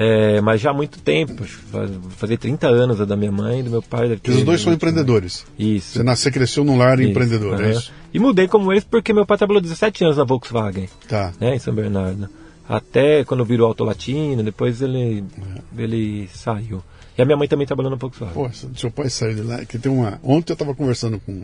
É, 0.00 0.40
mas 0.40 0.60
já 0.60 0.70
há 0.70 0.72
muito 0.72 1.00
tempo, 1.00 1.42
faz- 1.44 1.90
fazer 2.10 2.36
30 2.36 2.68
anos 2.68 3.00
a 3.00 3.04
da 3.04 3.16
minha 3.16 3.32
mãe 3.32 3.58
e 3.58 3.62
do 3.64 3.70
meu 3.70 3.82
pai. 3.82 4.06
os 4.12 4.44
dois 4.44 4.60
são 4.60 4.70
20, 4.70 4.76
empreendedores. 4.76 5.44
Isso. 5.58 5.94
Você 5.98 6.02
nasceu, 6.04 6.30
cresceu 6.30 6.62
num 6.62 6.78
lar 6.78 7.00
Isso, 7.00 7.10
empreendedor, 7.10 7.60
é 7.60 7.64
aham. 7.64 7.70
isso? 7.72 7.92
E 8.14 8.18
mudei 8.20 8.46
como 8.46 8.72
eles 8.72 8.84
porque 8.84 9.12
meu 9.12 9.26
pai 9.26 9.36
trabalhou 9.36 9.60
17 9.60 10.04
anos 10.04 10.16
na 10.16 10.22
Volkswagen, 10.24 10.88
Tá. 11.08 11.32
né, 11.40 11.56
em 11.56 11.58
São 11.58 11.74
Bernardo. 11.74 12.28
Até 12.68 13.24
quando 13.24 13.44
virou 13.44 13.66
Auto 13.66 13.82
Latino, 13.82 14.42
depois 14.42 14.80
ele, 14.82 15.24
ele 15.76 16.28
saiu. 16.32 16.80
E 17.16 17.22
a 17.22 17.24
minha 17.24 17.36
mãe 17.36 17.48
também 17.48 17.66
trabalhou 17.66 17.90
na 17.90 17.96
Volkswagen. 17.96 18.34
Pô, 18.34 18.48
seu 18.76 18.92
pai 18.92 19.10
saiu 19.10 19.34
de 19.34 19.42
lá. 19.42 19.64
Que 19.64 19.78
tem 19.80 19.90
uma... 19.90 20.20
Ontem 20.22 20.52
eu 20.52 20.54
estava 20.54 20.74
conversando 20.76 21.18
com, 21.18 21.42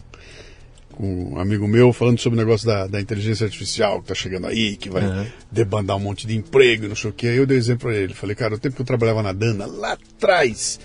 com 0.95 1.35
um 1.35 1.41
amigo 1.41 1.67
meu, 1.67 1.93
falando 1.93 2.19
sobre 2.19 2.39
o 2.39 2.43
negócio 2.43 2.67
da, 2.67 2.87
da 2.87 3.01
inteligência 3.01 3.45
artificial 3.45 4.01
que 4.01 4.09
tá 4.09 4.15
chegando 4.15 4.47
aí, 4.47 4.77
que 4.77 4.89
vai 4.89 5.03
Aham. 5.03 5.27
debandar 5.51 5.97
um 5.97 6.01
monte 6.01 6.27
de 6.27 6.37
emprego 6.37 6.85
e 6.85 6.89
não 6.89 6.97
sei 6.97 7.11
o 7.11 7.13
quê. 7.13 7.29
Aí 7.29 7.37
eu 7.37 7.47
dei 7.47 7.59
exemplo 7.59 7.89
pra 7.89 7.97
ele. 7.97 8.15
Falei, 8.15 8.35
cara, 8.35 8.55
o 8.55 8.59
tempo 8.59 8.77
que 8.77 8.83
eu 8.83 8.87
trabalhava 8.87 9.23
na 9.23 9.33
Dana, 9.33 9.67
lá 9.67 9.93
atrás, 9.93 10.79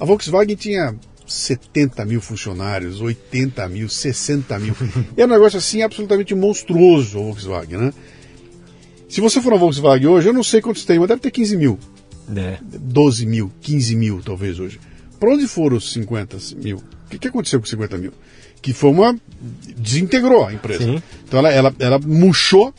a 0.00 0.04
Volkswagen 0.04 0.56
tinha 0.56 0.94
70 1.26 2.04
mil 2.04 2.20
funcionários, 2.20 3.00
80 3.00 3.68
mil, 3.68 3.88
60 3.88 4.58
mil. 4.58 4.74
É 5.16 5.24
um 5.24 5.28
negócio 5.28 5.58
assim 5.58 5.82
absolutamente 5.82 6.34
monstruoso 6.34 7.18
a 7.18 7.22
Volkswagen, 7.22 7.78
né? 7.78 7.92
Se 9.08 9.20
você 9.20 9.40
for 9.40 9.50
na 9.50 9.56
Volkswagen 9.56 10.08
hoje, 10.08 10.28
eu 10.28 10.32
não 10.32 10.42
sei 10.42 10.60
quantos 10.60 10.84
tem, 10.84 10.98
mas 10.98 11.08
deve 11.08 11.20
ter 11.20 11.30
15 11.30 11.56
mil. 11.56 11.78
É. 12.34 12.58
12 12.62 13.24
mil, 13.26 13.52
15 13.60 13.94
mil 13.96 14.20
talvez 14.22 14.58
hoje. 14.58 14.80
Para 15.18 15.30
onde 15.30 15.46
foram 15.46 15.76
os 15.76 15.92
50 15.92 16.36
mil? 16.56 16.78
O 16.78 17.08
que, 17.08 17.18
que 17.18 17.28
aconteceu 17.28 17.60
com 17.60 17.66
50 17.66 17.96
mil? 17.98 18.12
Que 18.62 18.72
foi 18.72 18.90
uma. 18.90 19.16
desintegrou 19.76 20.46
a 20.46 20.52
empresa. 20.52 20.84
Sim. 20.84 21.02
Então 21.26 21.38
ela, 21.40 21.50
ela, 21.52 21.74
ela 21.78 21.98
murchou, 21.98 22.72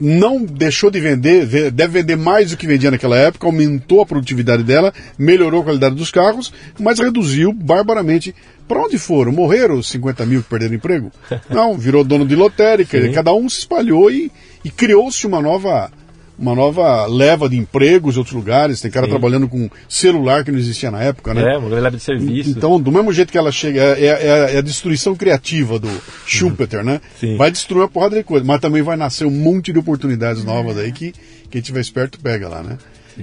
não 0.00 0.42
deixou 0.44 0.90
de 0.90 1.00
vender, 1.00 1.46
ve- 1.46 1.70
deve 1.70 2.00
vender 2.00 2.16
mais 2.16 2.50
do 2.50 2.56
que 2.56 2.66
vendia 2.66 2.90
naquela 2.90 3.16
época, 3.16 3.46
aumentou 3.46 4.00
a 4.00 4.06
produtividade 4.06 4.62
dela, 4.64 4.92
melhorou 5.18 5.60
a 5.60 5.64
qualidade 5.64 5.94
dos 5.94 6.10
carros, 6.10 6.52
mas 6.78 6.98
reduziu 6.98 7.52
barbaramente. 7.52 8.34
Para 8.66 8.80
onde 8.84 8.96
foram? 8.98 9.32
Morreram 9.32 9.74
os 9.76 9.88
50 9.90 10.24
mil 10.24 10.42
que 10.42 10.48
perderam 10.48 10.74
emprego? 10.74 11.12
Não, 11.50 11.76
virou 11.76 12.02
dono 12.02 12.26
de 12.26 12.34
lotérica, 12.34 13.00
Sim. 13.00 13.12
cada 13.12 13.32
um 13.34 13.48
se 13.48 13.58
espalhou 13.60 14.10
e, 14.10 14.30
e 14.64 14.70
criou-se 14.70 15.26
uma 15.26 15.42
nova 15.42 15.90
uma 16.38 16.54
nova 16.54 17.06
leva 17.06 17.48
de 17.48 17.56
empregos 17.56 18.16
em 18.16 18.18
outros 18.18 18.34
lugares. 18.34 18.80
Tem 18.80 18.90
cara 18.90 19.06
Sim. 19.06 19.10
trabalhando 19.10 19.48
com 19.48 19.68
celular 19.88 20.44
que 20.44 20.50
não 20.50 20.58
existia 20.58 20.90
na 20.90 21.02
época, 21.02 21.34
né? 21.34 21.54
É, 21.54 21.58
uma 21.58 21.68
leve 21.68 21.96
de 21.98 22.02
serviço. 22.02 22.50
Então, 22.50 22.80
do 22.80 22.90
mesmo 22.90 23.12
jeito 23.12 23.30
que 23.30 23.38
ela 23.38 23.52
chega, 23.52 23.80
é, 23.80 24.04
é- 24.06 24.54
é 24.54 24.58
a 24.58 24.62
destruição 24.62 25.14
criativa 25.14 25.78
do 25.78 25.88
Schumpeter, 26.26 26.82
né? 26.84 27.00
Sim. 27.20 27.36
Vai 27.36 27.50
destruir 27.50 27.82
uma 27.82 27.88
porrada 27.88 28.16
de 28.16 28.24
coisa, 28.24 28.44
mas 28.44 28.60
também 28.60 28.82
vai 28.82 28.96
nascer 28.96 29.26
um 29.26 29.30
monte 29.30 29.72
de 29.72 29.78
oportunidades 29.78 30.44
novas 30.44 30.78
aí 30.78 30.90
que 30.92 31.12
quem 31.50 31.60
tiver 31.60 31.80
esperto 31.80 32.18
pega 32.18 32.48
lá, 32.48 32.62
né? 32.62 32.78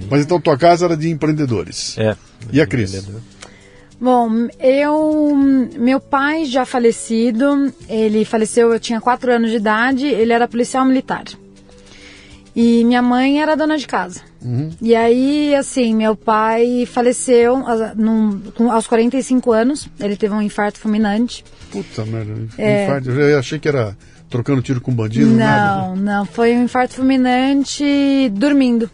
Mas 0.10 0.22
então 0.22 0.40
tua 0.40 0.58
casa 0.58 0.86
era 0.86 0.96
de 0.96 1.10
empreendedores. 1.10 1.98
É. 1.98 2.16
E 2.54 2.62
a 2.62 2.68
Cris? 2.68 3.08
Bom, 4.00 4.48
eu. 4.60 5.36
Meu 5.78 6.00
pai 6.00 6.46
já 6.46 6.66
falecido, 6.66 7.74
ele 7.90 8.24
faleceu, 8.24 8.72
eu 8.72 8.80
tinha 8.80 9.02
4 9.02 9.34
anos 9.34 9.50
de 9.52 9.58
idade, 9.58 10.06
ele 10.06 10.32
era 10.32 10.48
policial 10.48 10.86
militar. 10.86 11.24
E 12.56 12.84
minha 12.84 13.02
mãe 13.02 13.42
era 13.42 13.56
dona 13.56 13.78
de 13.78 13.86
casa. 13.88 14.22
E 14.82 14.96
aí, 14.96 15.54
assim, 15.56 15.94
meu 15.96 16.16
pai 16.16 16.86
faleceu 16.86 17.58
ah, 17.58 17.94
num- 17.96 18.40
com- 18.56 18.72
aos 18.72 18.88
45 18.88 19.52
anos, 19.52 19.88
ele 20.00 20.16
teve 20.18 20.34
um 20.34 20.42
infarto 20.42 20.80
fulminante. 20.80 21.44
Puta 21.72 22.06
merda. 22.06 22.34
infarto. 22.84 23.12
Eu 23.12 23.38
achei 23.40 23.60
que 23.60 23.68
era 23.68 23.96
trocando 24.30 24.62
tiro 24.62 24.80
com 24.82 24.94
bandido. 24.94 25.28
Não, 25.30 25.38
nada. 25.38 25.96
não, 25.96 26.26
foi 26.26 26.54
um 26.56 26.64
infarto 26.64 26.96
fulminante 26.96 28.30
dormindo. 28.34 28.90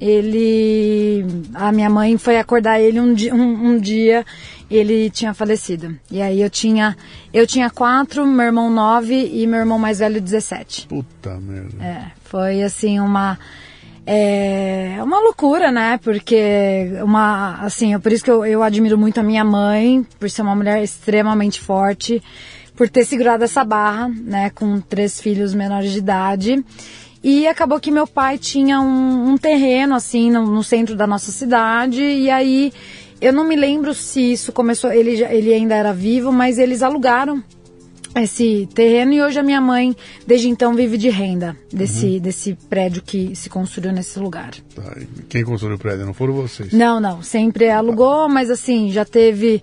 Ele. 0.00 1.24
A 1.54 1.70
minha 1.72 1.88
mãe 1.88 2.16
foi 2.18 2.36
acordar 2.38 2.80
ele 2.80 3.00
um, 3.00 3.14
um, 3.32 3.68
um 3.70 3.78
dia 3.78 4.24
ele 4.76 5.10
tinha 5.10 5.34
falecido. 5.34 5.96
E 6.10 6.22
aí 6.22 6.40
eu 6.40 6.50
tinha. 6.50 6.96
Eu 7.32 7.46
tinha 7.46 7.70
quatro, 7.70 8.26
meu 8.26 8.46
irmão 8.46 8.70
nove 8.70 9.30
e 9.32 9.46
meu 9.46 9.60
irmão 9.60 9.78
mais 9.78 9.98
velho 9.98 10.20
17. 10.20 10.86
Puta 10.86 11.38
merda. 11.38 11.84
É, 11.84 12.06
foi 12.24 12.62
assim 12.62 12.98
uma. 12.98 13.38
É 14.04 14.98
uma 15.00 15.20
loucura, 15.20 15.70
né? 15.70 15.98
Porque 16.02 16.90
uma, 17.02 17.56
assim, 17.60 17.94
é 17.94 17.98
por 17.98 18.10
isso 18.10 18.24
que 18.24 18.30
eu, 18.30 18.44
eu 18.44 18.62
admiro 18.62 18.98
muito 18.98 19.20
a 19.20 19.22
minha 19.22 19.44
mãe, 19.44 20.04
por 20.18 20.28
ser 20.28 20.42
uma 20.42 20.56
mulher 20.56 20.82
extremamente 20.82 21.60
forte, 21.60 22.20
por 22.74 22.88
ter 22.88 23.04
segurado 23.04 23.44
essa 23.44 23.64
barra, 23.64 24.08
né? 24.08 24.50
Com 24.50 24.80
três 24.80 25.20
filhos 25.20 25.54
menores 25.54 25.92
de 25.92 25.98
idade. 25.98 26.64
E 27.22 27.46
acabou 27.46 27.78
que 27.78 27.92
meu 27.92 28.06
pai 28.06 28.36
tinha 28.36 28.80
um, 28.80 29.30
um 29.30 29.38
terreno, 29.38 29.94
assim, 29.94 30.28
no, 30.28 30.44
no 30.44 30.64
centro 30.64 30.96
da 30.96 31.06
nossa 31.06 31.30
cidade, 31.30 32.02
e 32.02 32.28
aí 32.28 32.72
eu 33.22 33.32
não 33.32 33.44
me 33.46 33.56
lembro 33.56 33.94
se 33.94 34.32
isso 34.32 34.52
começou, 34.52 34.92
ele, 34.92 35.16
já- 35.16 35.32
ele 35.32 35.52
ainda 35.54 35.74
era 35.74 35.92
vivo, 35.92 36.30
mas 36.32 36.58
eles 36.58 36.82
alugaram 36.82 37.42
esse 38.14 38.68
terreno 38.74 39.12
e 39.14 39.22
hoje 39.22 39.38
a 39.38 39.42
minha 39.42 39.60
mãe, 39.60 39.96
desde 40.26 40.46
então, 40.48 40.74
vive 40.74 40.98
de 40.98 41.08
renda 41.08 41.56
desse, 41.72 42.20
desse 42.20 42.54
prédio 42.68 43.02
que 43.02 43.34
se 43.34 43.48
construiu 43.48 43.90
nesse 43.90 44.18
lugar. 44.18 44.50
Tá, 44.74 44.94
Quem 45.30 45.42
construiu 45.42 45.76
o 45.76 45.78
prédio? 45.78 46.04
Não 46.04 46.12
foram 46.12 46.34
vocês? 46.34 46.72
Não, 46.74 47.00
não, 47.00 47.22
sempre 47.22 47.70
alugou, 47.70 48.28
mas 48.28 48.50
assim, 48.50 48.90
já 48.90 49.04
teve, 49.06 49.62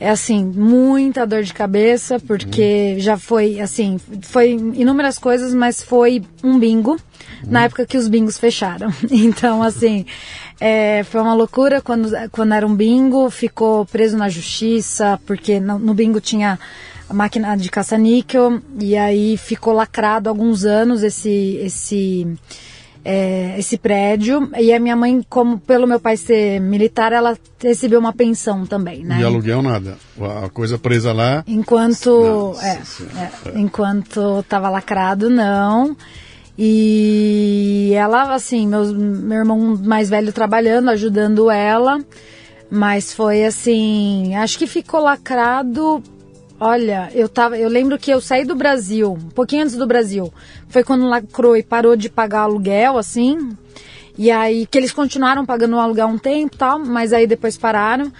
é 0.00 0.08
assim, 0.08 0.42
muita 0.42 1.26
dor 1.26 1.42
de 1.42 1.52
cabeça, 1.52 2.18
porque 2.18 2.98
já 2.98 3.18
foi, 3.18 3.60
assim, 3.60 4.00
foi 4.22 4.52
inúmeras 4.52 5.18
coisas, 5.18 5.52
mas 5.52 5.82
foi 5.82 6.22
um 6.42 6.58
bingo, 6.58 6.98
na 7.46 7.64
época 7.64 7.84
que 7.84 7.98
os 7.98 8.08
bingos 8.08 8.38
fecharam. 8.38 8.90
Então, 9.10 9.62
assim, 9.62 10.06
é, 10.58 11.04
foi 11.04 11.20
uma 11.20 11.34
loucura 11.34 11.82
quando, 11.82 12.10
quando 12.32 12.54
era 12.54 12.66
um 12.66 12.74
bingo, 12.74 13.28
ficou 13.28 13.84
preso 13.84 14.16
na 14.16 14.30
justiça, 14.30 15.20
porque 15.26 15.60
no, 15.60 15.78
no 15.78 15.92
bingo 15.92 16.18
tinha 16.18 16.58
a 17.06 17.12
máquina 17.12 17.54
de 17.54 17.68
caça-níquel, 17.70 18.62
e 18.78 18.96
aí 18.96 19.36
ficou 19.36 19.74
lacrado 19.74 20.30
alguns 20.30 20.64
anos 20.64 21.02
esse, 21.02 21.58
esse, 21.62 22.26
é, 23.04 23.58
esse 23.58 23.78
prédio. 23.78 24.50
E 24.58 24.72
a 24.72 24.78
minha 24.78 24.96
mãe, 24.96 25.20
como 25.28 25.58
pelo 25.58 25.86
meu 25.86 26.00
pai 26.00 26.16
ser 26.16 26.60
militar, 26.60 27.12
ela 27.12 27.36
recebeu 27.62 27.98
uma 27.98 28.12
pensão 28.12 28.66
também, 28.66 29.04
né? 29.04 29.20
E 29.20 29.24
aluguel 29.24 29.62
nada. 29.62 29.96
A 30.44 30.48
coisa 30.48 30.78
presa 30.78 31.12
lá. 31.12 31.44
Enquanto, 31.46 32.10
Nossa 32.10 32.66
é, 32.66 32.80
é, 33.16 33.58
enquanto 33.58 34.42
tava 34.48 34.68
lacrado, 34.68 35.30
não. 35.30 35.96
E 36.58 37.92
ela, 37.94 38.34
assim, 38.34 38.66
meus, 38.66 38.92
meu 38.92 39.38
irmão 39.38 39.78
mais 39.82 40.10
velho 40.10 40.32
trabalhando, 40.32 40.90
ajudando 40.90 41.50
ela. 41.50 41.98
Mas 42.70 43.12
foi 43.12 43.44
assim, 43.44 44.34
acho 44.36 44.58
que 44.58 44.66
ficou 44.66 45.00
lacrado. 45.00 46.02
Olha, 46.62 47.08
eu 47.14 47.26
tava, 47.26 47.56
eu 47.56 47.70
lembro 47.70 47.98
que 47.98 48.10
eu 48.10 48.20
saí 48.20 48.44
do 48.44 48.54
Brasil, 48.54 49.14
um 49.14 49.30
pouquinho 49.30 49.62
antes 49.62 49.76
do 49.76 49.86
Brasil. 49.86 50.30
Foi 50.68 50.84
quando 50.84 51.08
lacrou 51.08 51.56
e 51.56 51.62
parou 51.62 51.96
de 51.96 52.10
pagar 52.10 52.40
aluguel, 52.40 52.98
assim. 52.98 53.56
E 54.18 54.30
aí, 54.30 54.66
que 54.66 54.76
eles 54.76 54.92
continuaram 54.92 55.46
pagando 55.46 55.76
o 55.76 55.78
aluguel 55.78 56.08
um 56.08 56.18
tempo 56.18 56.58
tal, 56.58 56.78
mas 56.78 57.14
aí 57.14 57.26
depois 57.26 57.56
pararam. 57.56 58.12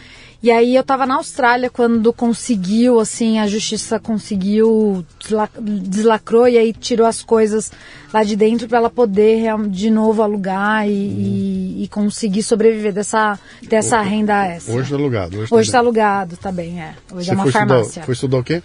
E 0.42 0.50
aí 0.50 0.75
eu 0.75 0.82
tava 0.82 1.04
na 1.04 1.16
Austrália 1.16 1.68
quando 1.68 2.12
conseguiu, 2.14 2.99
assim, 2.99 3.38
a 3.38 3.47
justiça 3.47 4.00
conseguiu, 4.00 5.04
desla- 5.23 5.50
deslacrou 5.61 6.49
e 6.49 6.56
aí 6.56 6.73
tirou 6.73 7.06
as 7.06 7.23
coisas 7.23 7.70
lá 8.11 8.25
de 8.25 8.37
dentro 8.37 8.66
para 8.66 8.78
ela 8.78 8.88
poder 8.88 9.42
de 9.68 9.90
novo 9.90 10.23
alugar 10.23 10.88
e, 10.88 10.92
e- 10.92 11.82
e 11.85 11.88
conseguir 11.88 12.42
sobreviver 12.42 12.90
dessa, 12.92 13.38
dessa 13.68 14.00
renda 14.00 14.47
extra. 14.47 14.75
Hoje 14.75 14.88
tá 14.90 14.97
alugado. 14.97 15.38
Hoje, 15.40 15.54
Hoje 15.54 15.68
tá 15.70 15.73
tá 15.73 15.78
alugado 15.80 16.37
também, 16.38 16.80
é. 16.80 16.94
Hoje 17.12 17.26
Você 17.26 17.30
é 17.32 17.35
uma 17.35 17.42
foi 17.42 17.52
farmácia. 17.52 17.87
estudar, 17.88 18.06
foi 18.06 18.14
estudar 18.14 18.38
o 18.38 18.44
quê? 18.44 18.62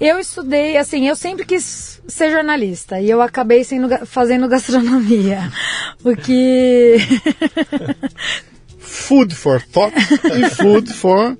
Eu 0.00 0.18
estudei, 0.18 0.76
assim, 0.76 1.06
eu 1.08 1.14
sempre 1.16 1.44
quis 1.44 2.00
ser 2.08 2.30
jornalista 2.30 3.00
e 3.00 3.08
eu 3.10 3.20
acabei 3.22 3.62
sendo, 3.62 3.88
fazendo 4.04 4.48
gastronomia. 4.48 5.48
O 6.04 6.14
que. 6.16 6.96
Food 8.98 9.34
for 9.34 9.62
thought 9.62 9.94
e 9.96 10.50
food 10.50 10.92
for 10.92 11.36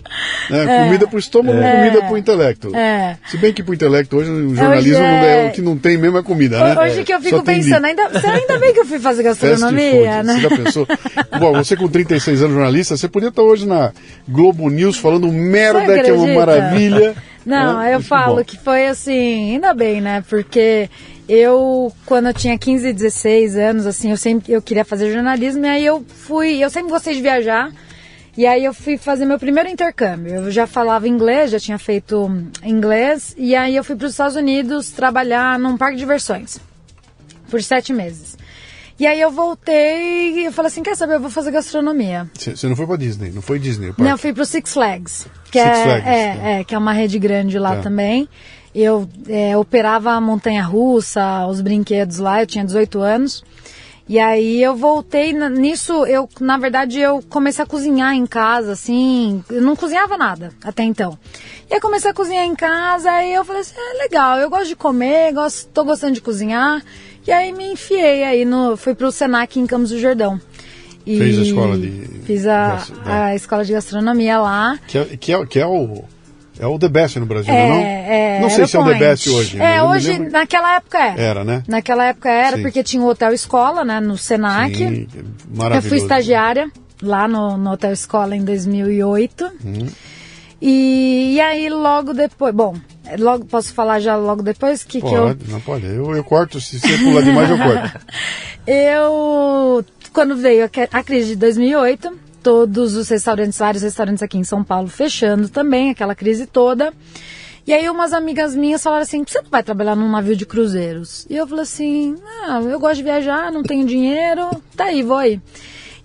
né, 0.48 0.84
comida 0.84 1.06
para 1.06 1.16
o 1.16 1.18
estômago 1.18 1.58
e 1.58 1.62
comida 1.76 1.98
para 2.02 2.12
o 2.12 2.16
intelecto. 2.16 2.74
É. 2.74 3.16
Se 3.26 3.36
bem 3.36 3.52
que 3.52 3.62
para 3.62 3.72
o 3.72 3.74
intelecto 3.74 4.16
hoje 4.16 4.30
o 4.30 4.54
jornalismo 4.54 4.92
Hoje 4.98 5.02
não 5.02 5.18
é- 5.18 5.46
é, 5.46 5.48
o 5.48 5.52
que 5.52 5.60
não 5.60 5.76
tem 5.76 5.98
mesmo 5.98 6.16
é 6.18 6.22
comida, 6.22 6.58
né? 6.62 6.80
Hoje 6.80 7.04
que 7.04 7.12
eu 7.12 7.18
Só 7.18 7.24
fico 7.24 7.42
tem 7.42 7.56
pensando, 7.56 7.84
ainda, 7.84 8.02
ainda 8.04 8.58
bem 8.58 8.72
que 8.72 8.80
eu 8.80 8.86
fui 8.86 8.98
fazer 8.98 9.22
gastronomia, 9.24 10.22
né? 10.22 10.34
Você 10.34 10.40
já 10.40 10.48
pensou? 10.48 10.86
Bom, 11.38 11.52
você 11.52 11.76
com 11.76 11.88
36 11.88 12.42
anos 12.42 12.54
jornalista, 12.54 12.96
você 12.96 13.08
podia 13.08 13.28
estar 13.28 13.42
hoje 13.42 13.66
na 13.66 13.92
Globo 14.26 14.70
News 14.70 14.96
falando 14.96 15.30
merda 15.32 16.00
que 16.02 16.10
é 16.10 16.12
uma 16.12 16.32
maravilha. 16.34 17.14
Não, 17.44 17.78
né? 17.80 17.88
eu 17.88 17.92
Muito 17.94 18.06
falo 18.08 18.36
bom. 18.36 18.44
que 18.44 18.56
foi 18.58 18.86
assim, 18.86 19.52
ainda 19.52 19.72
bem, 19.74 20.00
né? 20.00 20.22
Porque 20.28 20.88
eu, 21.28 21.92
quando 22.06 22.26
eu 22.28 22.34
tinha 22.34 22.56
15, 22.58 22.92
16 22.92 23.56
anos, 23.56 23.86
assim, 23.86 24.10
eu 24.10 24.16
sempre 24.16 24.52
eu 24.52 24.62
queria 24.62 24.84
fazer 24.84 25.12
jornalismo 25.12 25.64
e 25.64 25.68
aí 25.68 25.84
eu 25.86 26.04
fui, 26.08 26.62
eu 26.62 26.70
sempre 26.70 26.90
gostei 26.90 27.14
de 27.14 27.20
viajar. 27.22 27.70
E 28.36 28.46
aí 28.46 28.64
eu 28.64 28.72
fui 28.72 28.96
fazer 28.96 29.24
meu 29.24 29.38
primeiro 29.38 29.68
intercâmbio. 29.68 30.32
Eu 30.34 30.50
já 30.50 30.64
falava 30.66 31.08
inglês, 31.08 31.50
já 31.50 31.58
tinha 31.58 31.76
feito 31.78 32.30
inglês, 32.62 33.34
e 33.36 33.56
aí 33.56 33.74
eu 33.74 33.82
fui 33.82 33.96
para 33.96 34.06
os 34.06 34.12
Estados 34.12 34.36
Unidos 34.36 34.90
trabalhar 34.90 35.58
num 35.58 35.76
parque 35.76 35.96
de 35.96 36.00
diversões 36.02 36.60
por 37.50 37.60
sete 37.62 37.92
meses. 37.92 38.36
E 38.96 39.06
aí 39.06 39.20
eu 39.20 39.30
voltei 39.30 40.40
e 40.40 40.44
eu 40.46 40.52
falei 40.52 40.68
assim, 40.68 40.82
quer 40.82 40.96
saber, 40.96 41.14
eu 41.14 41.20
vou 41.20 41.30
fazer 41.30 41.50
gastronomia. 41.50 42.28
Você 42.36 42.66
não 42.68 42.74
foi 42.76 42.86
para 42.86 42.96
Disney, 42.96 43.30
não 43.30 43.42
foi 43.42 43.58
Disney? 43.58 43.92
Não, 43.98 44.08
eu 44.10 44.18
fui 44.18 44.32
pro 44.32 44.44
Six 44.44 44.72
Flags. 44.72 45.26
Que 45.52 45.62
Six 45.62 45.76
é, 45.78 45.82
Flags, 45.84 46.06
é, 46.08 46.34
tá. 46.34 46.48
é, 46.48 46.64
que 46.64 46.74
é 46.74 46.78
uma 46.78 46.92
rede 46.92 47.18
grande 47.18 47.58
lá 47.58 47.76
Tá. 47.76 47.82
também. 47.82 48.28
Eu 48.74 49.08
é, 49.28 49.56
operava 49.56 50.12
a 50.12 50.20
montanha-russa, 50.20 51.46
os 51.46 51.60
brinquedos 51.60 52.18
lá, 52.18 52.42
eu 52.42 52.46
tinha 52.46 52.64
18 52.64 53.00
anos. 53.00 53.44
E 54.08 54.18
aí 54.18 54.62
eu 54.62 54.74
voltei 54.74 55.34
nisso, 55.34 56.06
eu 56.06 56.26
na 56.40 56.56
verdade 56.56 56.98
eu 56.98 57.22
comecei 57.28 57.62
a 57.62 57.66
cozinhar 57.66 58.14
em 58.14 58.24
casa, 58.26 58.72
assim, 58.72 59.44
eu 59.50 59.60
não 59.60 59.76
cozinhava 59.76 60.16
nada 60.16 60.50
até 60.64 60.82
então. 60.82 61.18
E 61.70 61.74
aí 61.74 61.80
comecei 61.80 62.10
a 62.10 62.14
cozinhar 62.14 62.46
em 62.46 62.54
casa 62.54 63.22
e 63.22 63.34
eu 63.34 63.44
falei 63.44 63.60
assim, 63.60 63.74
é 63.76 64.02
legal, 64.02 64.38
eu 64.38 64.48
gosto 64.48 64.68
de 64.68 64.76
comer, 64.76 65.34
gosto, 65.34 65.68
tô 65.74 65.84
gostando 65.84 66.14
de 66.14 66.22
cozinhar. 66.22 66.82
E 67.26 67.30
aí 67.30 67.52
me 67.52 67.70
enfiei 67.72 68.24
aí 68.24 68.44
no, 68.46 68.78
fui 68.78 68.94
pro 68.94 69.12
Senac 69.12 69.60
em 69.60 69.66
Campos 69.66 69.90
do 69.90 69.98
Jordão. 69.98 70.40
E 71.04 71.18
Fez 71.18 71.38
a 71.38 71.42
escola 71.42 71.76
de- 71.76 72.08
Fiz 72.24 72.46
a, 72.46 72.76
da- 73.04 73.24
a 73.26 73.34
escola 73.34 73.62
de 73.62 73.72
gastronomia 73.74 74.38
lá. 74.40 74.78
Que 74.86 74.96
é, 74.98 75.04
que 75.18 75.32
é, 75.34 75.46
que 75.46 75.58
é 75.58 75.66
o. 75.66 76.02
É 76.60 76.66
o 76.66 76.78
The 76.78 76.88
Best 76.88 77.18
no 77.20 77.26
Brasil, 77.26 77.52
É, 77.54 77.68
não 77.68 77.76
é? 77.76 78.36
é, 78.36 78.40
não 78.40 78.50
sei 78.50 78.66
se 78.66 78.76
é 78.76 78.80
o 78.80 78.84
The. 78.84 78.94
Best 78.94 79.28
hoje. 79.30 79.60
É, 79.60 79.78
eu 79.78 79.84
hoje, 79.84 80.18
naquela 80.18 80.76
época 80.76 80.98
era. 80.98 81.20
Era, 81.22 81.44
né? 81.44 81.62
Naquela 81.68 82.04
época 82.06 82.28
era, 82.30 82.56
Sim. 82.56 82.62
porque 82.62 82.82
tinha 82.82 83.02
o 83.02 83.06
Hotel 83.08 83.32
Escola, 83.32 83.84
né, 83.84 84.00
no 84.00 84.16
Senac. 84.18 84.76
Sim, 84.76 85.06
Eu 85.14 85.24
maravilhoso. 85.54 85.88
fui 85.88 85.98
estagiária 85.98 86.70
lá 87.02 87.28
no, 87.28 87.56
no 87.56 87.72
Hotel 87.72 87.92
Escola 87.92 88.34
em 88.36 88.44
2008. 88.44 89.44
Uhum. 89.64 89.86
E, 90.60 91.34
e 91.36 91.40
aí 91.40 91.68
logo 91.68 92.12
depois, 92.12 92.52
bom, 92.52 92.74
logo 93.18 93.44
posso 93.44 93.72
falar 93.72 94.00
já 94.00 94.16
logo 94.16 94.42
depois 94.42 94.82
que, 94.82 95.00
que 95.00 95.06
eu 95.06 95.28
Pode, 95.28 95.48
não 95.50 95.60
pode. 95.60 95.86
Eu, 95.86 96.16
eu 96.16 96.24
corto, 96.24 96.60
se 96.60 96.80
você 96.80 96.98
pular 96.98 97.22
demais, 97.22 97.48
eu 97.50 97.58
corto. 97.58 97.98
Eu, 98.66 99.82
quando 100.12 100.36
veio 100.36 100.64
a 100.66 100.98
a 100.98 101.02
crise 101.02 101.28
de 101.28 101.36
2008, 101.36 102.12
todos 102.52 102.96
os 102.96 103.10
restaurantes, 103.10 103.58
vários 103.58 103.82
restaurantes 103.82 104.22
aqui 104.22 104.38
em 104.38 104.42
São 104.42 104.64
Paulo 104.64 104.88
fechando 104.88 105.50
também, 105.50 105.90
aquela 105.90 106.14
crise 106.14 106.46
toda. 106.46 106.94
E 107.66 107.74
aí 107.74 107.90
umas 107.90 108.14
amigas 108.14 108.56
minhas 108.56 108.82
falaram 108.82 109.02
assim, 109.02 109.22
você 109.22 109.42
não 109.42 109.50
vai 109.50 109.62
trabalhar 109.62 109.94
num 109.94 110.10
navio 110.10 110.34
de 110.34 110.46
cruzeiros? 110.46 111.26
E 111.28 111.36
eu 111.36 111.46
falei 111.46 111.64
assim, 111.64 112.16
ah, 112.46 112.58
eu 112.62 112.80
gosto 112.80 112.96
de 112.96 113.02
viajar, 113.02 113.52
não 113.52 113.62
tenho 113.62 113.84
dinheiro, 113.86 114.48
tá 114.74 114.84
aí, 114.84 115.02
vou 115.02 115.18
aí. 115.18 115.38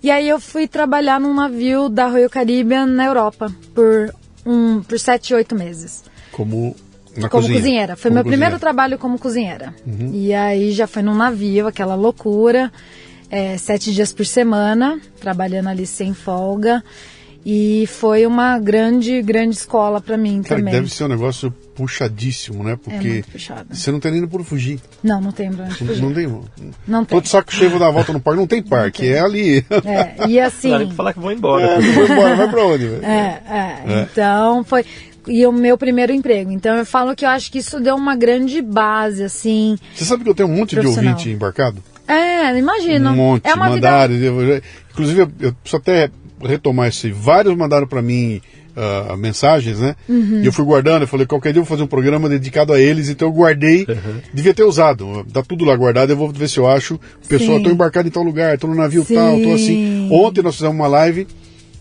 E 0.02 0.10
aí 0.10 0.28
eu 0.28 0.38
fui 0.38 0.68
trabalhar 0.68 1.18
num 1.18 1.32
navio 1.32 1.88
da 1.88 2.08
Royal 2.08 2.28
Caribbean 2.28 2.84
na 2.84 3.06
Europa 3.06 3.50
por, 3.74 4.14
um, 4.44 4.82
por 4.82 4.98
sete, 5.00 5.32
oito 5.32 5.54
meses 5.54 6.04
Como 6.30 6.76
na 7.16 7.30
como 7.30 7.44
cozinha. 7.44 7.58
cozinheira. 7.58 7.96
Foi 7.96 8.10
Como 8.10 8.14
meu 8.16 8.24
cozinheira. 8.24 8.30
primeiro 8.36 8.54
Uhum. 8.56 8.60
trabalho 8.60 8.98
como 8.98 9.18
cozinheira. 9.18 9.74
E 10.12 10.34
aí 10.34 10.72
já 10.72 10.86
foi 10.86 11.00
num 11.02 11.14
navio, 11.14 11.66
aquela 11.66 11.94
loucura. 11.94 12.70
É, 13.30 13.56
sete 13.58 13.92
dias 13.92 14.12
por 14.12 14.26
semana, 14.26 15.00
trabalhando 15.20 15.68
ali 15.68 15.86
sem 15.86 16.14
folga. 16.14 16.82
E 17.46 17.86
foi 17.88 18.24
uma 18.24 18.58
grande, 18.58 19.20
grande 19.20 19.54
escola 19.54 20.00
para 20.00 20.16
mim 20.16 20.42
Cara, 20.42 20.60
também. 20.60 20.72
deve 20.72 20.88
ser 20.88 21.04
um 21.04 21.08
negócio 21.08 21.50
puxadíssimo, 21.74 22.64
né? 22.64 22.72
É 22.72 22.76
Porque 22.76 23.08
muito 23.08 23.30
puxado. 23.30 23.66
você 23.70 23.92
não 23.92 24.00
tem 24.00 24.12
nem 24.12 24.26
por 24.26 24.42
fugir. 24.42 24.80
Não, 25.02 25.20
não 25.20 25.30
tem 25.30 25.52
pra 25.52 25.66
onde 25.66 25.74
fugir. 25.74 26.00
Não 26.02 26.14
tem. 26.14 26.26
Não 26.88 27.04
tem. 27.04 27.18
Todo 27.18 27.28
saco 27.28 27.52
cheio 27.52 27.68
vou 27.68 27.78
dar 27.78 27.88
a 27.88 27.90
volta 27.90 28.14
no 28.14 28.20
parque. 28.20 28.40
Não 28.40 28.46
tem 28.46 28.62
parque, 28.62 29.06
é 29.06 29.20
ali. 29.20 29.58
É, 29.84 30.26
e 30.26 30.40
assim. 30.40 30.70
Não 30.70 30.86
pra 30.86 30.94
falar 30.96 31.12
que 31.12 31.20
vou 31.20 31.32
embora. 31.32 31.66
É, 31.66 31.80
vai 31.80 32.04
embora, 32.12 32.36
vai 32.36 32.48
pra 32.48 32.66
onde? 32.66 32.86
velho? 32.86 33.04
É, 33.04 33.42
é, 33.46 34.08
Então 34.10 34.64
foi. 34.64 34.82
E 35.28 35.46
o 35.46 35.52
meu 35.52 35.76
primeiro 35.76 36.12
emprego. 36.14 36.50
Então 36.50 36.74
eu 36.76 36.86
falo 36.86 37.14
que 37.14 37.26
eu 37.26 37.28
acho 37.28 37.52
que 37.52 37.58
isso 37.58 37.78
deu 37.78 37.94
uma 37.94 38.16
grande 38.16 38.62
base, 38.62 39.22
assim. 39.22 39.76
Você 39.94 40.06
sabe 40.06 40.24
que 40.24 40.30
eu 40.30 40.34
tenho 40.34 40.48
um 40.48 40.56
monte 40.56 40.80
de 40.80 40.86
ouvinte 40.86 41.28
embarcado? 41.28 41.76
É, 42.06 42.56
imagino. 42.58 43.10
Um 43.10 43.16
monte, 43.16 43.46
é 43.46 43.54
uma 43.54 43.70
vida 43.70 43.90
mandaram. 43.90 44.14
eu- 44.14 44.40
eu- 44.42 44.62
inclusive, 44.92 45.20
eu, 45.20 45.30
eu 45.40 45.52
preciso 45.54 45.76
até 45.76 46.10
retomar 46.42 46.88
isso 46.88 47.06
aí. 47.06 47.12
Vários 47.12 47.56
mandaram 47.56 47.86
pra 47.86 48.02
mim 48.02 48.40
ah, 48.76 49.16
mensagens, 49.16 49.78
né? 49.78 49.94
Uhum. 50.08 50.40
E 50.42 50.46
eu 50.46 50.52
fui 50.52 50.64
guardando. 50.64 51.02
Eu 51.02 51.08
falei, 51.08 51.24
qualquer 51.26 51.52
dia 51.52 51.60
eu 51.60 51.64
vou 51.64 51.70
fazer 51.70 51.82
um 51.84 51.86
programa 51.86 52.28
dedicado 52.28 52.72
a 52.72 52.80
eles. 52.80 53.08
Então 53.08 53.28
eu 53.28 53.32
guardei. 53.32 53.86
Devia 54.32 54.52
ter 54.52 54.64
usado. 54.64 55.24
Tá 55.32 55.42
tudo 55.42 55.64
lá 55.64 55.74
guardado. 55.76 56.10
Eu 56.10 56.16
vou 56.16 56.30
ver 56.32 56.48
se 56.48 56.58
eu 56.58 56.66
acho. 56.68 56.98
Pessoal, 57.28 57.62
tô 57.62 57.70
embarcado 57.70 58.08
em 58.08 58.10
tal 58.10 58.22
lugar, 58.24 58.58
tô 58.58 58.66
no 58.66 58.74
navio 58.74 59.04
Sim. 59.04 59.14
tal, 59.14 59.40
tô 59.40 59.52
assim. 59.52 60.08
Ontem 60.12 60.42
nós 60.42 60.56
fizemos 60.56 60.74
uma 60.76 60.88
live 60.88 61.26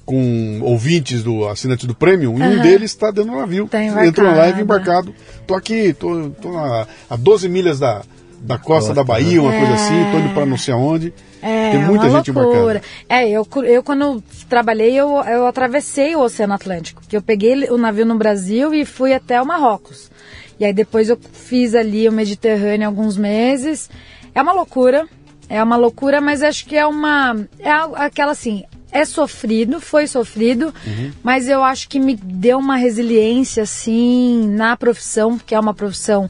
com 0.05 0.59
ouvintes 0.61 1.23
do 1.23 1.47
assinante 1.47 1.87
do 1.87 1.95
Premium, 1.95 2.37
e 2.37 2.43
um 2.43 2.61
deles 2.61 2.91
está 2.91 3.09
dentro 3.09 3.31
do 3.31 3.37
navio. 3.37 3.67
Tá 3.71 4.05
Entrou 4.05 4.29
na 4.29 4.35
live 4.35 4.61
embarcado. 4.61 5.09
embarcado. 5.09 5.13
Tô 5.47 5.55
aqui, 5.55 5.93
tô, 5.93 6.29
tô 6.41 6.51
na- 6.51 6.85
a 7.09 7.15
12 7.15 7.47
milhas 7.47 7.79
da, 7.79 8.01
da 8.43 8.57
costa 8.57 8.93
da 8.93 9.03
Bahia, 9.03 9.41
uma 9.41 9.51
coisa 9.51 9.73
assim, 9.73 10.11
tô 10.11 10.19
indo 10.19 10.33
para 10.33 10.45
não 10.45 10.57
sei 10.57 10.73
aonde. 10.73 11.13
É, 11.41 11.71
Tem 11.71 11.79
muita 11.85 12.05
uma 12.07 12.17
gente 12.17 12.31
loucura. 12.31 12.79
embarcada. 12.79 12.85
É, 13.09 13.29
eu, 13.29 13.47
eu 13.63 13.83
quando 13.83 14.23
trabalhei, 14.49 14.93
eu, 14.93 15.09
eu 15.25 15.47
atravessei 15.47 16.15
o 16.15 16.21
Oceano 16.21 16.53
Atlântico. 16.53 17.01
Que 17.07 17.15
eu 17.17 17.21
peguei 17.21 17.69
o 17.69 17.77
navio 17.77 18.05
no 18.05 18.15
Brasil 18.15 18.73
e 18.73 18.85
fui 18.85 19.13
até 19.13 19.41
o 19.41 19.45
Marrocos. 19.45 20.11
E 20.59 20.65
aí 20.65 20.73
depois 20.73 21.09
eu 21.09 21.17
fiz 21.33 21.73
ali 21.73 22.07
o 22.07 22.11
Mediterrâneo 22.11 22.87
alguns 22.87 23.17
meses. 23.17 23.89
É 24.35 24.41
uma 24.41 24.53
loucura, 24.53 25.07
é 25.49 25.61
uma 25.63 25.75
loucura, 25.75 26.21
mas 26.21 26.43
acho 26.43 26.65
que 26.65 26.75
é 26.77 26.85
uma. 26.85 27.35
É 27.59 27.71
aquela 27.95 28.31
assim. 28.33 28.63
É 28.91 29.05
sofrido, 29.05 29.81
foi 29.81 30.05
sofrido, 30.05 30.71
Uhum. 30.85 31.11
mas 31.23 31.49
eu 31.49 31.63
acho 31.63 31.89
que 31.89 31.99
me 31.99 32.15
deu 32.15 32.59
uma 32.59 32.75
resiliência, 32.75 33.63
assim, 33.63 34.47
na 34.49 34.77
profissão, 34.77 35.39
que 35.39 35.55
é 35.55 35.59
uma 35.59 35.73
profissão. 35.73 36.29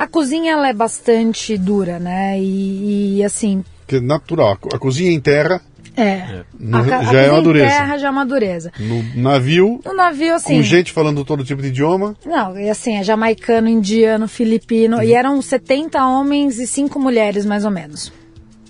A 0.00 0.06
cozinha, 0.06 0.52
ela 0.52 0.68
é 0.68 0.72
bastante 0.72 1.56
dura, 1.58 1.98
né? 1.98 2.38
E, 2.40 3.18
e, 3.18 3.24
assim, 3.24 3.62
Que 3.86 3.96
é 3.96 4.00
natural. 4.00 4.52
A 4.52 4.56
co- 4.56 4.68
A 4.74 4.78
cozinha 4.78 5.12
em 5.12 5.20
terra, 5.20 5.60
é. 5.96 6.42
No- 6.58 6.78
a, 6.78 6.84
ca- 6.86 6.98
a 7.00 7.04
já 7.04 7.20
é 7.20 7.30
uma 7.30 7.42
dureza. 7.42 7.66
terra 7.68 7.98
já 7.98 8.06
é 8.08 8.10
uma 8.10 8.24
dureza. 8.24 8.72
no 8.78 9.02
navio, 9.20 9.80
No 9.84 9.92
navio, 9.94 10.34
assim. 10.34 10.56
com 10.56 10.62
gente 10.62 10.90
falando 10.92 11.24
todo 11.24 11.44
tipo 11.44 11.60
de 11.60 11.68
idioma. 11.68 12.16
Não, 12.24 12.58
e 12.58 12.70
assim, 12.70 12.96
é 12.96 13.02
jamaicano, 13.04 13.68
indiano, 13.68 14.26
filipino. 14.26 14.96
Uhum. 14.96 15.02
E 15.02 15.12
eram 15.12 15.42
70 15.42 16.04
homens 16.06 16.58
e 16.58 16.66
5 16.66 16.98
mulheres, 16.98 17.44
mais 17.44 17.64
ou 17.64 17.70
menos. 17.70 18.10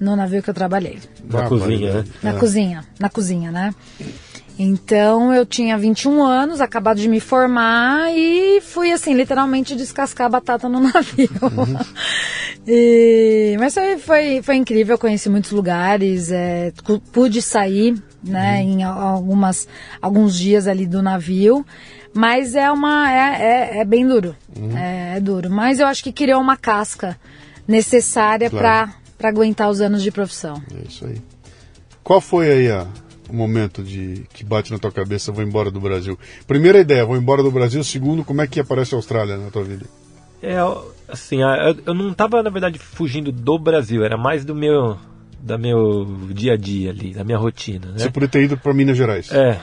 No 0.00 0.16
navio 0.16 0.42
que 0.42 0.48
eu 0.50 0.54
trabalhei. 0.54 0.98
Na 1.30 1.44
Ah, 1.44 1.48
cozinha, 1.48 1.92
né? 1.94 2.04
Na 2.22 2.30
é. 2.30 2.32
cozinha. 2.32 2.84
Na 2.98 3.08
cozinha, 3.10 3.50
né? 3.52 3.74
Então 4.62 5.32
eu 5.32 5.46
tinha 5.46 5.78
21 5.78 6.22
anos, 6.22 6.60
acabado 6.60 6.98
de 7.00 7.08
me 7.08 7.18
formar 7.18 8.12
e 8.14 8.60
fui 8.60 8.92
assim, 8.92 9.14
literalmente 9.14 9.74
descascar 9.74 10.26
a 10.26 10.30
batata 10.30 10.68
no 10.68 10.80
navio. 10.92 11.30
E- 12.66 13.56
mas 13.58 13.72
foi, 13.74 13.96
foi, 13.98 14.42
foi 14.42 14.56
incrível, 14.56 14.94
eu 14.94 14.98
conheci 14.98 15.28
muitos 15.30 15.50
lugares, 15.52 16.30
é, 16.30 16.72
pude 17.12 17.40
sair 17.40 17.94
né, 18.22 18.60
em 18.62 18.82
al- 18.82 18.98
algumas, 19.00 19.66
alguns 20.00 20.36
dias 20.38 20.66
ali 20.68 20.86
do 20.86 21.02
navio. 21.02 21.64
Mas 22.12 22.54
é 22.56 22.70
uma. 22.70 23.10
é, 23.10 23.42
é, 23.76 23.78
é 23.80 23.84
bem 23.84 24.06
duro. 24.06 24.34
É, 24.76 25.16
é 25.16 25.20
duro. 25.20 25.48
Mas 25.48 25.78
eu 25.78 25.86
acho 25.86 26.02
que 26.02 26.10
criou 26.12 26.40
uma 26.40 26.56
casca 26.56 27.16
necessária 27.68 28.50
Claro. 28.50 28.90
para 29.16 29.28
aguentar 29.28 29.70
os 29.70 29.80
anos 29.80 30.02
de 30.02 30.10
profissão. 30.10 30.60
É 30.74 30.88
isso 30.88 31.06
aí. 31.06 31.22
Qual 32.02 32.20
foi 32.20 32.50
aí 32.50 32.70
a- 32.70 32.86
o 33.30 33.34
momento 33.34 33.82
de 33.82 34.24
que 34.32 34.44
bate 34.44 34.72
na 34.72 34.78
tua 34.78 34.92
cabeça, 34.92 35.32
vou 35.32 35.42
embora 35.44 35.70
do 35.70 35.80
Brasil? 35.80 36.18
Primeira 36.46 36.78
ideia, 36.78 37.04
vou 37.04 37.16
embora 37.16 37.42
do 37.42 37.50
Brasil. 37.50 37.82
Segundo, 37.84 38.24
como 38.24 38.42
é 38.42 38.46
que 38.46 38.60
aparece 38.60 38.94
a 38.94 38.98
Austrália 38.98 39.36
na 39.36 39.50
tua 39.50 39.62
vida? 39.64 39.86
É, 40.42 40.56
assim, 41.08 41.42
eu, 41.42 41.76
eu 41.86 41.94
não 41.94 42.12
tava, 42.14 42.42
na 42.42 42.50
verdade, 42.50 42.78
fugindo 42.78 43.30
do 43.30 43.58
Brasil, 43.58 44.02
era 44.04 44.16
mais 44.16 44.44
do 44.44 44.54
meu, 44.54 44.96
da 45.40 45.58
meu 45.58 46.06
dia 46.32 46.54
a 46.54 46.56
dia 46.56 46.90
ali, 46.90 47.12
da 47.12 47.24
minha 47.24 47.38
rotina, 47.38 47.88
né? 47.88 47.98
Você 47.98 48.10
poderia 48.10 48.28
ter 48.28 48.42
ido 48.44 48.56
para 48.56 48.72
Minas 48.72 48.96
Gerais, 48.96 49.30
É, 49.32 49.60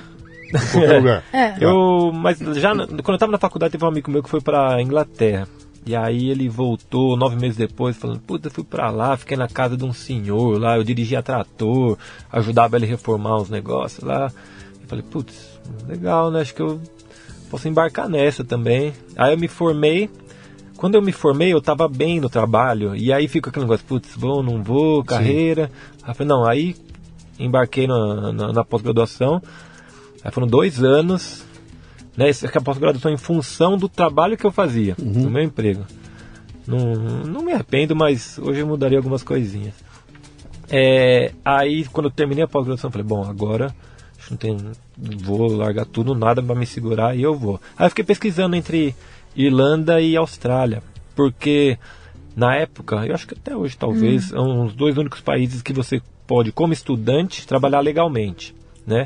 em 0.54 0.72
qualquer 0.72 0.98
lugar. 1.02 1.24
É. 1.34 1.56
eu, 1.60 2.12
mas 2.14 2.38
já 2.38 2.74
quando 2.76 3.10
eu 3.14 3.18
tava 3.18 3.32
na 3.32 3.38
faculdade 3.40 3.72
teve 3.72 3.84
um 3.84 3.88
amigo 3.88 4.12
meu 4.12 4.22
que 4.22 4.30
foi 4.30 4.40
pra 4.42 4.80
Inglaterra. 4.82 5.48
E 5.88 5.96
aí 5.96 6.30
ele 6.30 6.50
voltou 6.50 7.16
nove 7.16 7.38
meses 7.38 7.56
depois 7.56 7.96
falando, 7.96 8.20
puta, 8.20 8.50
eu 8.50 8.52
fui 8.52 8.66
pra 8.66 8.90
lá, 8.90 9.16
fiquei 9.16 9.38
na 9.38 9.48
casa 9.48 9.78
de 9.78 9.86
um 9.86 9.94
senhor 9.94 10.60
lá, 10.60 10.76
eu 10.76 10.84
dirigia 10.84 11.24
trator, 11.24 11.98
ajudava 12.30 12.76
ele 12.76 12.86
a 12.86 12.90
reformar 12.90 13.38
uns 13.40 13.50
negócios 13.50 14.04
lá. 14.04 14.30
Eu 14.82 14.88
falei, 14.88 15.06
putz, 15.10 15.58
legal, 15.88 16.30
né? 16.30 16.42
Acho 16.42 16.54
que 16.54 16.62
eu 16.62 16.82
posso 17.50 17.70
embarcar 17.70 18.10
nessa 18.10 18.44
também. 18.44 18.94
Aí 19.16 19.34
eu 19.34 19.38
me 19.38 19.48
formei. 19.48 20.10
Quando 20.76 20.96
eu 20.96 21.02
me 21.02 21.14
formei, 21.14 21.54
eu 21.54 21.62
tava 21.62 21.88
bem 21.88 22.20
no 22.20 22.30
trabalho. 22.30 22.94
E 22.94 23.14
aí 23.14 23.30
fica 23.30 23.50
aquele 23.50 23.64
negócio, 23.64 23.86
putz, 23.86 24.14
vou, 24.14 24.44
não 24.44 24.62
vou, 24.62 25.06
carreira. 25.06 25.72
Aí 26.04 26.12
eu 26.12 26.16
falei, 26.16 26.28
não, 26.28 26.46
aí 26.46 26.76
embarquei 27.40 27.88
na, 27.88 28.34
na, 28.34 28.52
na 28.52 28.64
pós-graduação. 28.66 29.42
Aí 30.22 30.32
foram 30.32 30.48
dois 30.48 30.84
anos, 30.84 31.46
né? 32.18 32.28
Essa 32.28 32.48
que 32.48 32.58
a 32.58 32.62
pós-graduação 32.62 33.12
em 33.12 33.18
função 33.18 33.78
do 33.78 33.88
trabalho 33.88 34.36
que 34.36 34.46
eu 34.46 34.52
fazia, 34.52 34.96
do 34.98 35.30
meu 35.30 35.44
emprego. 35.44 35.86
Não, 36.66 36.96
não 37.24 37.42
me 37.44 37.54
arrependo, 37.54 37.96
mas 37.96 38.38
hoje 38.40 38.60
eu 38.60 38.68
mudaria 38.68 38.98
algumas 38.98 39.24
coisinhas. 39.24 39.76
É, 40.70 41.32
aí, 41.46 41.86
quando 41.86 42.08
eu 42.08 42.12
terminei 42.12 42.44
a 42.44 42.48
pós-graduação, 42.48 42.92
falei, 42.92 43.08
bom, 43.08 43.24
agora 43.24 43.74
não 44.30 44.38
tem, 44.38 44.58
vou 44.98 45.48
largar 45.48 45.86
tudo, 45.86 46.14
nada 46.14 46.44
para 46.44 46.56
me 46.56 46.66
segurar 46.66 47.16
e 47.16 47.22
eu 47.22 47.34
vou. 47.34 47.62
Aí 47.78 47.86
eu 47.86 47.90
fiquei 47.90 48.04
pesquisando 48.04 48.56
entre 48.56 48.94
Irlanda 49.36 50.02
e 50.02 50.18
Austrália, 50.18 50.84
porque 51.16 51.78
na 52.36 52.56
época, 52.56 53.06
eu 53.06 53.16
acho 53.16 53.28
que 53.28 53.34
até 53.34 53.56
hoje 53.56 53.78
talvez, 53.78 54.26
hum. 54.26 54.30
são 54.30 54.66
os 54.66 54.74
dois 54.74 54.98
únicos 54.98 55.22
países 55.22 55.62
que 55.62 55.72
você 55.72 56.02
pode, 56.26 56.52
como 56.52 56.74
estudante, 56.74 57.48
trabalhar 57.48 57.80
legalmente, 57.80 58.54
né? 58.86 59.06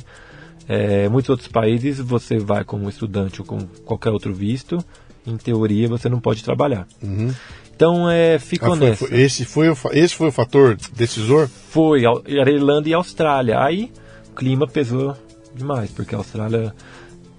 É, 0.73 1.09
muitos 1.09 1.29
outros 1.29 1.49
países 1.49 1.99
você 1.99 2.39
vai 2.39 2.63
como 2.63 2.87
estudante 2.87 3.41
ou 3.41 3.45
com 3.45 3.59
qualquer 3.83 4.09
outro 4.09 4.33
visto, 4.33 4.81
em 5.27 5.35
teoria 5.35 5.89
você 5.89 6.07
não 6.07 6.21
pode 6.21 6.41
trabalhar. 6.41 6.87
Uhum. 7.03 7.29
Então 7.75 8.09
é, 8.09 8.39
ficou 8.39 8.71
ah, 8.71 8.77
foi, 8.77 8.89
nessa. 8.89 9.07
Foi, 9.07 9.19
esse, 9.19 9.43
foi 9.43 9.69
o, 9.69 9.77
esse 9.91 10.15
foi 10.15 10.29
o 10.29 10.31
fator 10.31 10.77
decisor? 10.93 11.49
Foi, 11.49 12.03
era 12.25 12.49
Irlanda 12.49 12.87
e 12.87 12.93
Austrália. 12.93 13.61
Aí 13.61 13.91
o 14.31 14.33
clima 14.33 14.65
pesou 14.65 15.13
demais, 15.53 15.91
porque 15.91 16.15
a 16.15 16.19
Austrália 16.19 16.73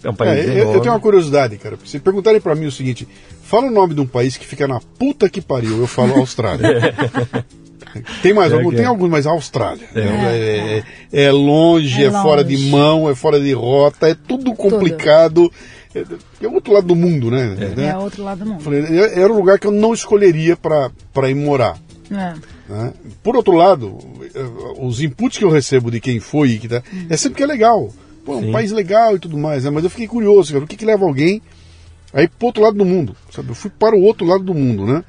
é 0.05 0.11
um 0.11 0.14
país 0.14 0.47
é, 0.47 0.61
eu, 0.61 0.75
eu, 0.75 0.81
tenho 0.83 0.92
uma 0.92 1.01
curiosidade, 1.01 1.57
cara. 1.57 1.79
Se 1.87 1.99
perguntarem 1.99 2.38
para 2.38 2.55
mim 2.55 2.66
o 2.66 2.73
seguinte, 2.73 3.09
fala 3.45 3.68
o 3.68 3.71
nome 3.71 3.95
de 3.95 4.03
um 4.03 4.07
país 4.07 4.37
que 4.37 4.47
fica 4.47 4.68
na 4.68 4.79
puta 4.79 5.31
que 5.31 5.40
pariu, 5.40 5.79
eu 5.79 5.87
falo 5.87 6.16
Austrália. 6.16 6.95
Tem 8.22 8.33
mais 8.33 8.52
é 8.52 8.57
algum? 8.57 8.70
Tem 8.70 8.85
é. 8.85 8.87
alguns, 8.87 9.11
mas 9.11 9.26
a 9.26 9.31
Austrália. 9.31 9.87
É. 9.94 10.00
é, 10.00 10.85
é, 11.12 11.24
é 11.24 11.33
longe, 11.33 12.05
é, 12.05 12.11
fora 12.11 12.42
de 12.44 12.57
mão, 12.70 13.09
é 13.09 13.14
fora 13.14 13.40
de 13.40 13.52
rota, 13.52 14.09
é 14.09 14.14
tudo 14.14 14.55
complicado. 14.55 15.50
Tudo. 15.94 16.18
É, 16.40 16.48
outro 16.48 16.72
lado 16.72 16.87
do 16.87 16.96
mundo, 16.96 17.31
né? 17.31 17.57
É, 17.76 17.88
é 17.88 17.96
outro 17.96 18.22
lado 18.24 18.44
do 18.44 18.50
mundo. 18.50 18.74
Era 19.14 19.33
um 19.33 19.37
lugar 19.37 19.59
que 19.59 19.66
eu 19.66 19.72
não 19.72 19.92
escolheria 19.92 20.57
para 20.57 21.31
ir 21.31 21.35
morar. 21.35 21.76
Né? 22.68 22.92
Por 23.22 23.37
outro 23.37 23.55
lado, 23.55 23.98
os 24.78 25.00
inputs 25.00 25.38
que 25.38 25.44
eu 25.44 25.50
recebo 25.50 25.90
de 25.90 26.00
quem 26.00 26.20
foi, 26.20 26.59
que 26.59 26.68
tá, 26.68 26.83
é 27.09 27.16
sempre 27.16 27.37
que 27.37 27.42
é 27.42 27.46
legal. 27.46 27.92
Pô, 28.24 28.37
um 28.37 28.52
país 28.52 28.70
legal 28.70 29.16
e 29.16 29.18
tudo 29.18 29.37
mais, 29.37 29.64
né? 29.64 29.70
Mas 29.70 29.85
eu 29.85 29.90
fiquei 29.90 30.07
curioso, 30.07 30.52
cara, 30.52 30.64
o 30.64 30.68
que, 30.68 30.76
que 30.76 30.85
leva 30.85 31.05
alguém 31.05 31.42
aí 32.12 32.28
pro 32.28 32.46
outro 32.46 32.62
lado 32.62 32.78
do 32.78 32.85
mundo? 32.85 33.16
Sabe? 33.31 33.48
Eu 33.48 33.55
fui 33.55 33.70
para 33.70 33.96
o 33.96 34.02
outro 34.02 34.24
lado 34.26 34.44
do 34.44 34.55
mundo, 34.55 34.87
né? 34.87 35.05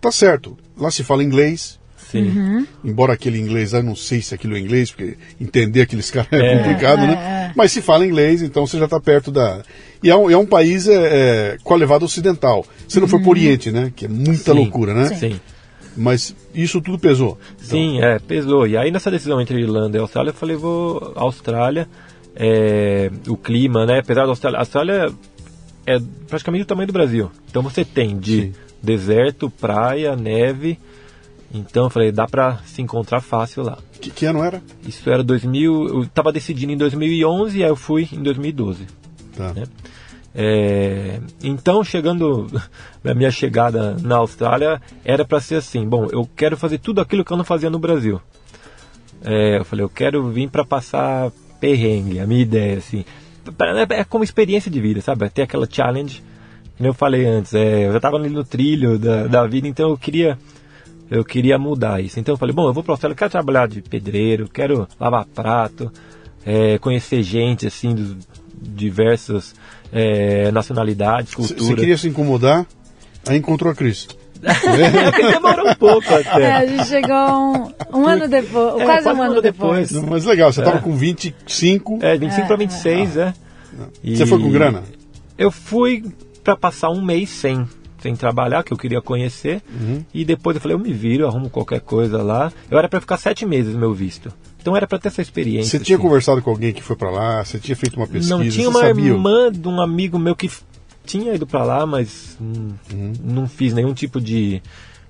Tá 0.00 0.10
certo, 0.10 0.56
lá 0.76 0.90
se 0.90 1.04
fala 1.04 1.22
inglês, 1.22 1.78
Sim. 2.14 2.28
Uhum. 2.28 2.66
Embora 2.84 3.12
aquele 3.12 3.40
inglês, 3.40 3.72
eu 3.72 3.82
não 3.82 3.96
sei 3.96 4.22
se 4.22 4.32
aquilo 4.32 4.56
é 4.56 4.60
inglês, 4.60 4.92
porque 4.92 5.16
entender 5.40 5.80
aqueles 5.80 6.10
caras 6.12 6.32
é, 6.32 6.36
é 6.36 6.58
complicado, 6.58 7.02
é, 7.02 7.06
né? 7.08 7.12
É. 7.14 7.52
Mas 7.56 7.72
se 7.72 7.82
fala 7.82 8.06
inglês, 8.06 8.40
então 8.40 8.64
você 8.64 8.78
já 8.78 8.84
está 8.84 9.00
perto 9.00 9.32
da. 9.32 9.62
E 10.00 10.10
é 10.10 10.16
um, 10.16 10.30
é 10.30 10.36
um 10.36 10.46
país 10.46 10.86
é, 10.86 10.94
é, 10.94 11.58
com 11.64 11.74
a 11.74 11.76
levada 11.76 12.04
ocidental. 12.04 12.64
Se 12.86 13.00
não 13.00 13.08
for 13.08 13.16
uhum. 13.16 13.24
por 13.24 13.30
Oriente, 13.30 13.72
né? 13.72 13.92
Que 13.94 14.04
é 14.04 14.08
muita 14.08 14.52
Sim. 14.52 14.58
loucura, 14.58 14.94
né? 14.94 15.06
Sim. 15.16 15.40
Mas 15.96 16.34
isso 16.54 16.80
tudo 16.80 16.98
pesou. 16.98 17.36
Então. 17.54 17.66
Sim, 17.66 18.00
é, 18.00 18.18
pesou. 18.20 18.66
E 18.66 18.76
aí 18.76 18.92
nessa 18.92 19.10
decisão 19.10 19.40
entre 19.40 19.60
Irlanda 19.60 19.98
e 19.98 20.00
Austrália, 20.00 20.30
eu 20.30 20.34
falei, 20.34 20.54
vou 20.54 21.12
Austrália, 21.16 21.88
é, 22.36 23.10
o 23.26 23.36
clima, 23.36 23.84
né? 23.86 23.98
Apesar 23.98 24.22
da 24.22 24.30
Austrália, 24.30 24.58
a 24.58 24.62
Austrália 24.62 25.12
é 25.84 25.98
praticamente 26.28 26.62
o 26.62 26.66
tamanho 26.66 26.86
do 26.86 26.92
Brasil. 26.92 27.30
Então 27.50 27.60
você 27.60 27.84
tem 27.84 28.16
de 28.18 28.42
Sim. 28.42 28.52
deserto, 28.80 29.50
praia, 29.50 30.14
neve 30.14 30.78
então 31.54 31.84
eu 31.84 31.90
falei, 31.90 32.10
dá 32.10 32.26
pra 32.26 32.58
se 32.64 32.82
encontrar 32.82 33.20
fácil 33.20 33.62
lá. 33.62 33.78
Que, 34.00 34.10
que 34.10 34.26
ano 34.26 34.42
era? 34.42 34.62
Isso 34.86 35.08
era 35.08 35.22
2000, 35.22 35.88
eu 35.88 36.06
tava 36.06 36.32
decidindo 36.32 36.72
em 36.72 36.76
2011 36.76 37.58
e 37.58 37.62
aí 37.62 37.70
eu 37.70 37.76
fui 37.76 38.08
em 38.12 38.22
2012. 38.22 38.86
Tá. 39.36 39.52
Né? 39.52 39.64
É, 40.34 41.20
então, 41.42 41.84
chegando, 41.84 42.48
a 43.04 43.14
minha 43.14 43.30
chegada 43.30 43.96
na 44.02 44.16
Austrália 44.16 44.82
era 45.04 45.24
para 45.24 45.40
ser 45.40 45.56
assim: 45.56 45.88
bom, 45.88 46.08
eu 46.10 46.28
quero 46.36 46.56
fazer 46.56 46.78
tudo 46.78 47.00
aquilo 47.00 47.24
que 47.24 47.32
eu 47.32 47.36
não 47.36 47.44
fazia 47.44 47.70
no 47.70 47.78
Brasil. 47.78 48.20
É, 49.22 49.58
eu 49.58 49.64
falei, 49.64 49.84
eu 49.84 49.88
quero 49.88 50.28
vir 50.28 50.50
para 50.50 50.64
passar 50.64 51.30
perrengue, 51.60 52.20
a 52.20 52.26
minha 52.26 52.42
ideia, 52.42 52.78
assim. 52.78 53.04
É 53.90 54.04
como 54.04 54.24
experiência 54.24 54.70
de 54.70 54.80
vida, 54.80 55.00
sabe? 55.00 55.28
Ter 55.30 55.42
aquela 55.42 55.68
challenge, 55.70 56.22
como 56.76 56.88
eu 56.88 56.94
falei 56.94 57.24
antes, 57.24 57.54
é, 57.54 57.86
eu 57.86 57.92
já 57.92 57.98
estava 57.98 58.18
no 58.18 58.44
trilho 58.44 58.98
da, 58.98 59.26
da 59.26 59.46
vida, 59.46 59.68
então 59.68 59.90
eu 59.90 59.96
queria 59.96 60.38
eu 61.10 61.24
queria 61.24 61.58
mudar 61.58 62.02
isso. 62.02 62.18
Então 62.18 62.34
eu 62.34 62.38
falei, 62.38 62.54
bom, 62.54 62.66
eu 62.66 62.72
vou 62.72 62.82
para 62.82 62.92
a 62.92 62.94
Austrália, 62.94 63.16
quero 63.16 63.30
trabalhar 63.30 63.68
de 63.68 63.82
pedreiro, 63.82 64.48
quero 64.48 64.88
lavar 64.98 65.24
prato, 65.26 65.90
é, 66.44 66.78
conhecer 66.78 67.22
gente 67.22 67.66
assim, 67.66 67.94
de 67.94 68.16
diversas 68.60 69.54
é, 69.92 70.50
nacionalidades, 70.50 71.34
culturas. 71.34 71.62
Você 71.62 71.74
queria 71.74 71.98
se 71.98 72.08
incomodar? 72.08 72.66
Aí 73.26 73.38
encontrou 73.38 73.72
a 73.72 73.74
Cris. 73.74 74.08
demorou 75.32 75.70
um 75.70 75.74
pouco 75.74 76.14
até. 76.14 76.42
É, 76.42 76.52
a 76.52 76.66
gente 76.66 76.86
chegou 76.86 77.16
um, 77.16 78.00
um 78.00 78.06
ano 78.06 78.28
depois, 78.28 78.80
é, 78.80 78.84
quase, 78.84 79.08
um 79.08 79.22
ano 79.22 79.40
depois. 79.40 79.88
depois. 79.90 80.10
Mas 80.10 80.24
legal, 80.26 80.52
você 80.52 80.60
estava 80.60 80.78
é. 80.78 80.80
com 80.80 80.94
25. 80.94 81.98
É, 82.02 82.18
25 82.18 82.42
é, 82.42 82.46
para 82.46 82.56
26, 82.56 83.16
é. 83.16 83.34
E 84.02 84.16
você 84.16 84.26
foi 84.26 84.38
com 84.38 84.50
grana? 84.50 84.82
Eu 85.38 85.50
fui 85.50 86.04
para 86.42 86.56
passar 86.56 86.90
um 86.90 87.02
mês 87.02 87.30
sem 87.30 87.66
sem 88.04 88.14
trabalhar, 88.14 88.62
que 88.62 88.70
eu 88.70 88.76
queria 88.76 89.00
conhecer. 89.00 89.62
Uhum. 89.80 90.04
E 90.12 90.26
depois 90.26 90.54
eu 90.54 90.60
falei, 90.60 90.76
eu 90.76 90.78
me 90.78 90.92
viro, 90.92 91.26
arrumo 91.26 91.48
qualquer 91.48 91.80
coisa 91.80 92.22
lá. 92.22 92.52
Eu 92.70 92.78
era 92.78 92.86
para 92.86 93.00
ficar 93.00 93.16
sete 93.16 93.46
meses 93.46 93.74
meu 93.74 93.94
visto. 93.94 94.30
Então 94.60 94.76
era 94.76 94.86
para 94.86 94.98
ter 94.98 95.08
essa 95.08 95.22
experiência. 95.22 95.78
Você 95.78 95.84
tinha 95.84 95.96
assim. 95.96 96.06
conversado 96.06 96.42
com 96.42 96.50
alguém 96.50 96.72
que 96.72 96.82
foi 96.82 96.96
para 96.96 97.10
lá? 97.10 97.42
Você 97.42 97.58
tinha 97.58 97.74
feito 97.74 97.96
uma 97.96 98.06
pesquisa? 98.06 98.36
Não, 98.36 98.46
tinha 98.46 98.68
uma 98.68 98.80
sabia? 98.80 99.06
irmã 99.06 99.50
de 99.50 99.66
um 99.66 99.80
amigo 99.80 100.18
meu 100.18 100.36
que 100.36 100.50
tinha 101.06 101.34
ido 101.34 101.46
para 101.46 101.64
lá, 101.64 101.86
mas 101.86 102.36
uhum. 102.38 103.12
não 103.22 103.46
fiz 103.48 103.72
nenhum 103.72 103.94
tipo 103.94 104.20
de 104.20 104.62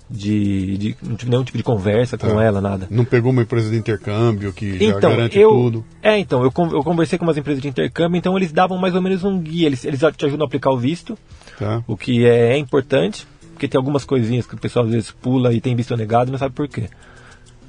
de, 0.08 0.76
de, 0.76 0.96
não 1.02 1.16
tive 1.16 1.30
nenhum 1.30 1.44
tipo 1.44 1.56
de 1.56 1.64
conversa 1.64 2.18
com 2.18 2.40
é. 2.40 2.46
ela, 2.46 2.60
nada. 2.60 2.86
Não 2.90 3.04
pegou 3.04 3.32
uma 3.32 3.42
empresa 3.42 3.70
de 3.70 3.76
intercâmbio 3.76 4.52
que 4.52 4.76
então, 4.76 5.00
já 5.00 5.00
garante 5.00 5.38
eu, 5.38 5.50
tudo? 5.50 5.84
É, 6.02 6.18
então, 6.18 6.42
eu, 6.42 6.52
eu 6.72 6.84
conversei 6.84 7.18
com 7.18 7.24
umas 7.24 7.36
empresas 7.36 7.62
de 7.62 7.68
intercâmbio, 7.68 8.18
então 8.18 8.36
eles 8.36 8.52
davam 8.52 8.78
mais 8.78 8.94
ou 8.94 9.02
menos 9.02 9.24
um 9.24 9.40
guia, 9.40 9.66
eles, 9.66 9.84
eles 9.84 10.00
te 10.16 10.26
ajudam 10.26 10.44
a 10.44 10.46
aplicar 10.46 10.70
o 10.70 10.78
visto, 10.78 11.18
tá. 11.58 11.82
o 11.86 11.96
que 11.96 12.26
é, 12.26 12.52
é, 12.52 12.58
importante, 12.58 13.26
porque 13.52 13.68
tem 13.68 13.78
algumas 13.78 14.04
coisinhas 14.04 14.46
que 14.46 14.54
o 14.54 14.58
pessoal 14.58 14.84
às 14.84 14.90
vezes 14.90 15.10
pula 15.10 15.52
e 15.52 15.60
tem 15.60 15.74
visto 15.74 15.96
negado 15.96 16.30
não 16.30 16.38
sabe 16.38 16.54
por 16.54 16.68
quê. 16.68 16.88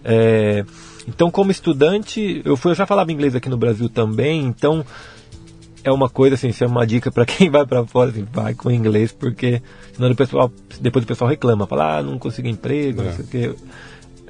É, 0.04 0.64
então, 1.08 1.30
como 1.30 1.52
estudante, 1.52 2.42
eu, 2.44 2.56
fui, 2.56 2.72
eu 2.72 2.76
já 2.76 2.86
falava 2.86 3.12
inglês 3.12 3.36
aqui 3.36 3.50
no 3.50 3.58
Brasil 3.58 3.90
também, 3.90 4.44
então 4.44 4.86
é 5.84 5.92
uma 5.92 6.10
coisa 6.10 6.34
assim, 6.34 6.50
isso 6.50 6.64
é 6.64 6.68
uma 6.68 6.86
dica 6.86 7.12
para 7.12 7.26
quem 7.28 7.50
vai 7.50 7.66
para 7.66 7.86
fora, 7.86 8.10
assim, 8.10 8.26
vai 8.32 8.54
com 8.56 8.72
inglês, 8.72 9.12
porque 9.12 9.62
senão 9.94 10.10
o 10.12 10.16
pessoal, 10.16 10.52
depois 10.82 11.06
o 11.06 11.08
pessoal 11.08 11.30
reclama, 11.30 11.68
fala, 11.68 11.98
ah, 11.98 12.04
não 12.04 12.18
consegui 12.18 12.50
emprego, 12.50 13.02
é. 13.02 13.06
não 13.06 13.14
sei 13.14 13.26
o 13.26 13.28
quê. 13.28 13.56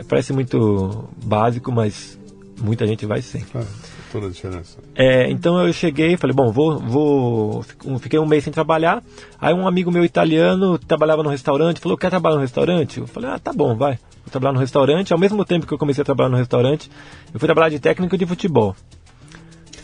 Parece 0.09 0.33
muito 0.33 1.07
básico, 1.25 1.71
mas 1.71 2.19
muita 2.61 2.85
gente 2.85 3.05
vai 3.05 3.21
sem. 3.21 3.45
É, 3.55 3.63
toda 4.15 4.27
a 4.27 4.29
diferença. 4.29 4.77
É, 4.95 5.29
então 5.29 5.65
eu 5.65 5.73
cheguei, 5.73 6.15
falei, 6.15 6.33
bom, 6.33 6.51
vou, 6.51 6.79
vou, 6.79 7.65
fiquei 7.99 8.17
um 8.17 8.25
mês 8.25 8.43
sem 8.43 8.53
trabalhar. 8.53 9.03
Aí 9.39 9.53
um 9.53 9.67
amigo 9.67 9.91
meu 9.91 10.05
italiano 10.05 10.77
trabalhava 10.77 11.21
no 11.21 11.29
restaurante, 11.29 11.81
falou, 11.81 11.97
quer 11.97 12.09
trabalhar 12.09 12.35
no 12.35 12.41
restaurante? 12.41 12.99
Eu 12.99 13.07
falei, 13.07 13.29
ah, 13.29 13.39
tá 13.39 13.51
bom, 13.51 13.75
vai. 13.75 13.99
Vou 14.23 14.31
trabalhar 14.31 14.53
no 14.53 14.59
restaurante. 14.59 15.11
Ao 15.11 15.19
mesmo 15.19 15.43
tempo 15.43 15.67
que 15.67 15.73
eu 15.73 15.77
comecei 15.77 16.01
a 16.01 16.05
trabalhar 16.05 16.29
no 16.29 16.37
restaurante, 16.37 16.89
eu 17.33 17.39
fui 17.39 17.47
trabalhar 17.47 17.69
de 17.69 17.79
técnico 17.79 18.17
de 18.17 18.25
futebol 18.25 18.75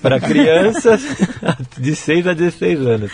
para 0.01 0.19
crianças 0.19 1.01
de 1.77 1.95
6 1.95 2.27
a 2.27 2.33
16 2.33 2.79
anos. 2.81 3.11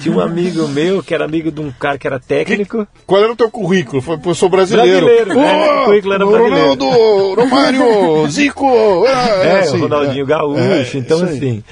Tinha 0.00 0.14
um 0.14 0.20
amigo 0.20 0.66
meu 0.68 1.02
que 1.02 1.14
era 1.14 1.24
amigo 1.24 1.50
de 1.50 1.60
um 1.60 1.70
cara 1.70 1.96
que 1.96 2.06
era 2.06 2.18
técnico. 2.18 2.86
Qual 3.06 3.22
era 3.22 3.32
o 3.32 3.36
teu 3.36 3.50
currículo? 3.50 4.02
Foi, 4.02 4.18
eu 4.24 4.34
sou 4.34 4.48
brasileiro. 4.48 5.06
Brasileiro, 5.06 5.38
oh, 5.38 5.42
né? 5.42 5.82
O 5.82 5.84
currículo 5.84 6.14
era 6.14 6.26
brasileiro. 6.26 6.56
Ronaldo, 6.56 7.34
Romário, 7.40 8.28
Zico. 8.28 8.66
É, 9.06 9.46
é 9.46 9.58
assim, 9.60 9.76
o 9.76 9.80
Ronaldinho 9.82 10.24
é. 10.24 10.26
Gaúcho. 10.26 10.96
É, 10.96 10.98
então, 10.98 11.22
assim, 11.22 11.62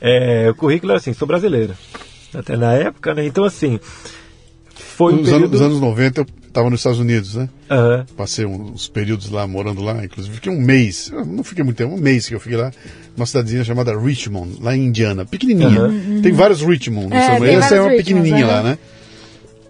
é, 0.00 0.50
o 0.50 0.54
currículo 0.54 0.92
era 0.92 0.98
assim, 0.98 1.12
sou 1.14 1.26
brasileiro. 1.26 1.74
Até 2.34 2.56
na 2.56 2.74
época, 2.74 3.14
né? 3.14 3.24
Então, 3.24 3.44
assim, 3.44 3.80
foi 4.74 5.14
um 5.14 5.16
nos, 5.16 5.30
período... 5.30 5.56
anos, 5.56 5.60
nos 5.60 5.62
anos 5.62 5.80
90 5.80 6.20
eu 6.20 6.26
estava 6.54 6.70
nos 6.70 6.80
Estados 6.80 7.00
Unidos, 7.00 7.34
né? 7.34 7.48
Uhum. 7.68 8.04
Passei 8.16 8.46
uns 8.46 8.86
períodos 8.86 9.28
lá, 9.28 9.46
morando 9.46 9.82
lá, 9.82 10.04
inclusive. 10.04 10.36
Fiquei 10.36 10.52
um 10.52 10.60
mês, 10.60 11.12
não 11.26 11.42
fiquei 11.42 11.64
muito 11.64 11.76
tempo, 11.76 11.92
um 11.92 12.00
mês 12.00 12.28
que 12.28 12.34
eu 12.34 12.40
fiquei 12.40 12.56
lá, 12.56 12.70
numa 13.16 13.26
cidadezinha 13.26 13.64
chamada 13.64 13.98
Richmond, 13.98 14.58
lá 14.62 14.76
em 14.76 14.86
Indiana. 14.86 15.26
Pequenininha. 15.26 15.82
Uhum. 15.82 16.22
Tem 16.22 16.32
vários 16.32 16.62
Richmond. 16.62 17.12
É, 17.12 17.54
essa 17.54 17.74
é 17.74 17.80
uma 17.80 17.90
pequenininha 17.90 18.46
lá, 18.46 18.62
né? 18.62 18.78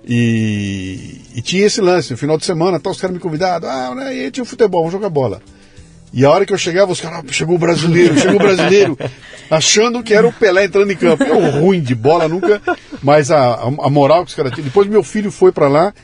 E, 0.06 1.22
e, 1.34 1.40
tinha 1.40 1.64
esse 1.64 1.80
lance, 1.80 2.10
no 2.10 2.18
final 2.18 2.36
de 2.36 2.44
semana, 2.44 2.78
tá, 2.78 2.90
os 2.90 3.00
caras 3.00 3.14
me 3.14 3.20
convidaram, 3.20 3.66
ah, 3.66 3.94
né, 3.94 4.14
e 4.14 4.24
aí 4.24 4.30
tinha 4.30 4.44
o 4.44 4.46
futebol, 4.46 4.82
vamos 4.82 4.92
jogar 4.92 5.08
bola. 5.08 5.40
E 6.12 6.26
a 6.26 6.30
hora 6.30 6.44
que 6.44 6.52
eu 6.52 6.58
chegava, 6.58 6.92
os 6.92 7.00
caras, 7.00 7.20
ah, 7.20 7.32
chegou 7.32 7.56
o 7.56 7.58
brasileiro, 7.58 8.18
chegou 8.18 8.36
o 8.36 8.38
brasileiro, 8.38 8.98
achando 9.50 10.02
que 10.02 10.12
era 10.12 10.28
o 10.28 10.32
Pelé 10.32 10.66
entrando 10.66 10.92
em 10.92 10.96
campo. 10.96 11.24
Eu 11.24 11.50
ruim 11.58 11.80
de 11.80 11.94
bola, 11.94 12.28
nunca, 12.28 12.60
mas 13.02 13.30
a, 13.30 13.54
a, 13.54 13.90
moral 13.90 14.24
que 14.24 14.28
os 14.28 14.36
caras 14.36 14.52
tinham. 14.52 14.66
Depois 14.66 14.86
meu 14.86 15.02
filho 15.02 15.32
foi 15.32 15.50
para 15.50 15.68
lá 15.68 15.94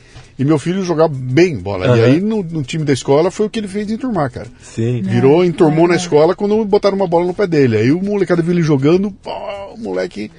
e 0.41 0.43
meu 0.43 0.57
filho 0.57 0.83
jogava 0.83 1.13
bem 1.15 1.55
bola. 1.59 1.87
Uhum. 1.87 1.95
E 1.97 2.03
aí 2.03 2.19
no, 2.19 2.41
no, 2.41 2.63
time 2.63 2.83
da 2.83 2.91
escola 2.91 3.29
foi 3.29 3.45
o 3.45 3.49
que 3.49 3.59
ele 3.59 3.67
fez 3.67 3.91
enturmar, 3.91 4.31
cara. 4.31 4.47
Sim. 4.59 5.03
Virou, 5.03 5.45
enturmou 5.45 5.85
é. 5.85 5.89
na 5.89 5.95
escola 5.95 6.35
quando 6.35 6.65
botaram 6.65 6.95
uma 6.95 7.05
bola 7.05 7.27
no 7.27 7.33
pé 7.33 7.45
dele. 7.45 7.77
Aí 7.77 7.91
o 7.91 8.01
molecada 8.01 8.41
viu 8.41 8.51
ele 8.51 8.63
jogando, 8.63 9.11
pô, 9.11 9.29
o 9.75 9.77
moleque. 9.77 10.31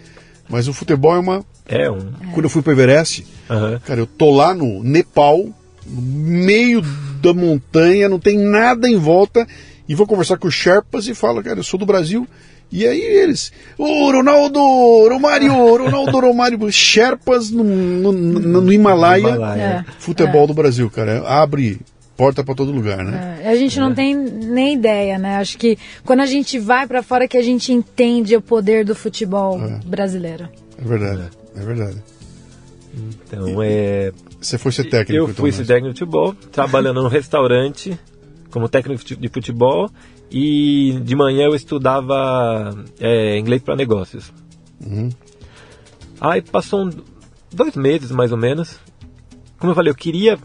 Mas 0.48 0.66
o 0.66 0.72
futebol 0.72 1.14
é 1.14 1.20
uma 1.20 1.44
É 1.68 1.88
um. 1.88 2.00
Quando 2.32 2.46
eu 2.46 2.50
fui 2.50 2.62
para 2.62 2.72
Everest, 2.72 3.24
Aham. 3.48 3.80
cara, 3.86 4.00
eu 4.00 4.06
tô 4.06 4.34
lá 4.34 4.52
no 4.52 4.82
Nepal, 4.82 5.38
no 5.86 6.02
meio 6.02 6.82
da 7.22 7.32
montanha, 7.32 8.08
não 8.08 8.18
tem 8.18 8.36
nada 8.36 8.88
em 8.88 8.96
volta, 8.96 9.46
e 9.88 9.94
vou 9.94 10.04
conversar 10.04 10.36
com 10.36 10.48
os 10.48 10.54
Sherpas 10.54 11.06
e 11.06 11.14
falo, 11.14 11.44
cara, 11.44 11.60
eu 11.60 11.64
sou 11.64 11.78
do 11.78 11.86
Brasil. 11.86 12.26
E 12.72 12.86
aí 12.86 13.00
eles, 13.00 13.52
ô 13.76 14.10
Ronaldo, 14.10 14.58
Romário, 15.08 15.52
Ronaldo, 15.52 16.18
Romário, 16.20 16.72
Sherpas 16.72 17.50
no, 17.50 17.62
no, 17.62 18.12
no- 18.12 18.60
no 18.62 18.72
Himalaia, 18.72 19.28
Himalaia. 19.28 19.86
futebol 19.98 20.46
do 20.46 20.54
Brasil, 20.54 20.88
cara, 20.90 21.22
abre 21.28 21.80
porta 22.16 22.42
para 22.42 22.54
todo 22.54 22.72
lugar, 22.72 23.04
né? 23.04 23.40
É, 23.44 23.48
a 23.50 23.56
gente 23.56 23.78
não 23.78 23.94
tem 23.94 24.14
nem 24.14 24.74
ideia, 24.74 25.18
né? 25.18 25.36
Acho 25.36 25.58
que 25.58 25.76
quando 26.04 26.20
a 26.20 26.26
gente 26.26 26.58
vai 26.58 26.86
pra 26.86 27.02
fora 27.02 27.28
que 27.28 27.36
a 27.36 27.42
gente 27.42 27.72
entende 27.72 28.34
o 28.36 28.40
poder 28.40 28.84
do 28.86 28.94
futebol 28.94 29.60
brasileiro. 29.84 30.48
É 30.78 30.82
verdade, 30.82 31.22
é 31.54 31.60
verdade. 31.60 31.96
Então 33.26 33.62
é. 33.62 34.12
Você 34.40 34.58
foi 34.58 34.72
ser 34.72 34.84
técnico, 34.84 35.12
Eu 35.12 35.24
então, 35.30 35.34
fui 35.36 35.50
né? 35.50 35.56
técnico 35.64 35.94
de 35.94 36.00
futebol, 36.00 36.34
trabalhando 36.50 37.02
num 37.02 37.08
restaurante 37.08 37.98
como 38.50 38.68
técnico 38.68 39.02
de 39.16 39.28
futebol 39.28 39.88
e 40.32 40.98
de 41.04 41.14
manhã 41.14 41.44
eu 41.44 41.54
estudava 41.54 42.74
é, 42.98 43.38
inglês 43.38 43.62
para 43.62 43.76
negócios. 43.76 44.32
Uhum. 44.84 45.10
Aí 46.18 46.40
passou 46.40 46.86
um- 46.86 46.90
dois 47.52 47.76
meses 47.76 48.10
mais 48.10 48.32
ou 48.32 48.38
menos. 48.38 48.78
Como 49.58 49.72
eu 49.72 49.76
falei, 49.76 49.90
eu 49.90 49.94
queria 49.94 50.38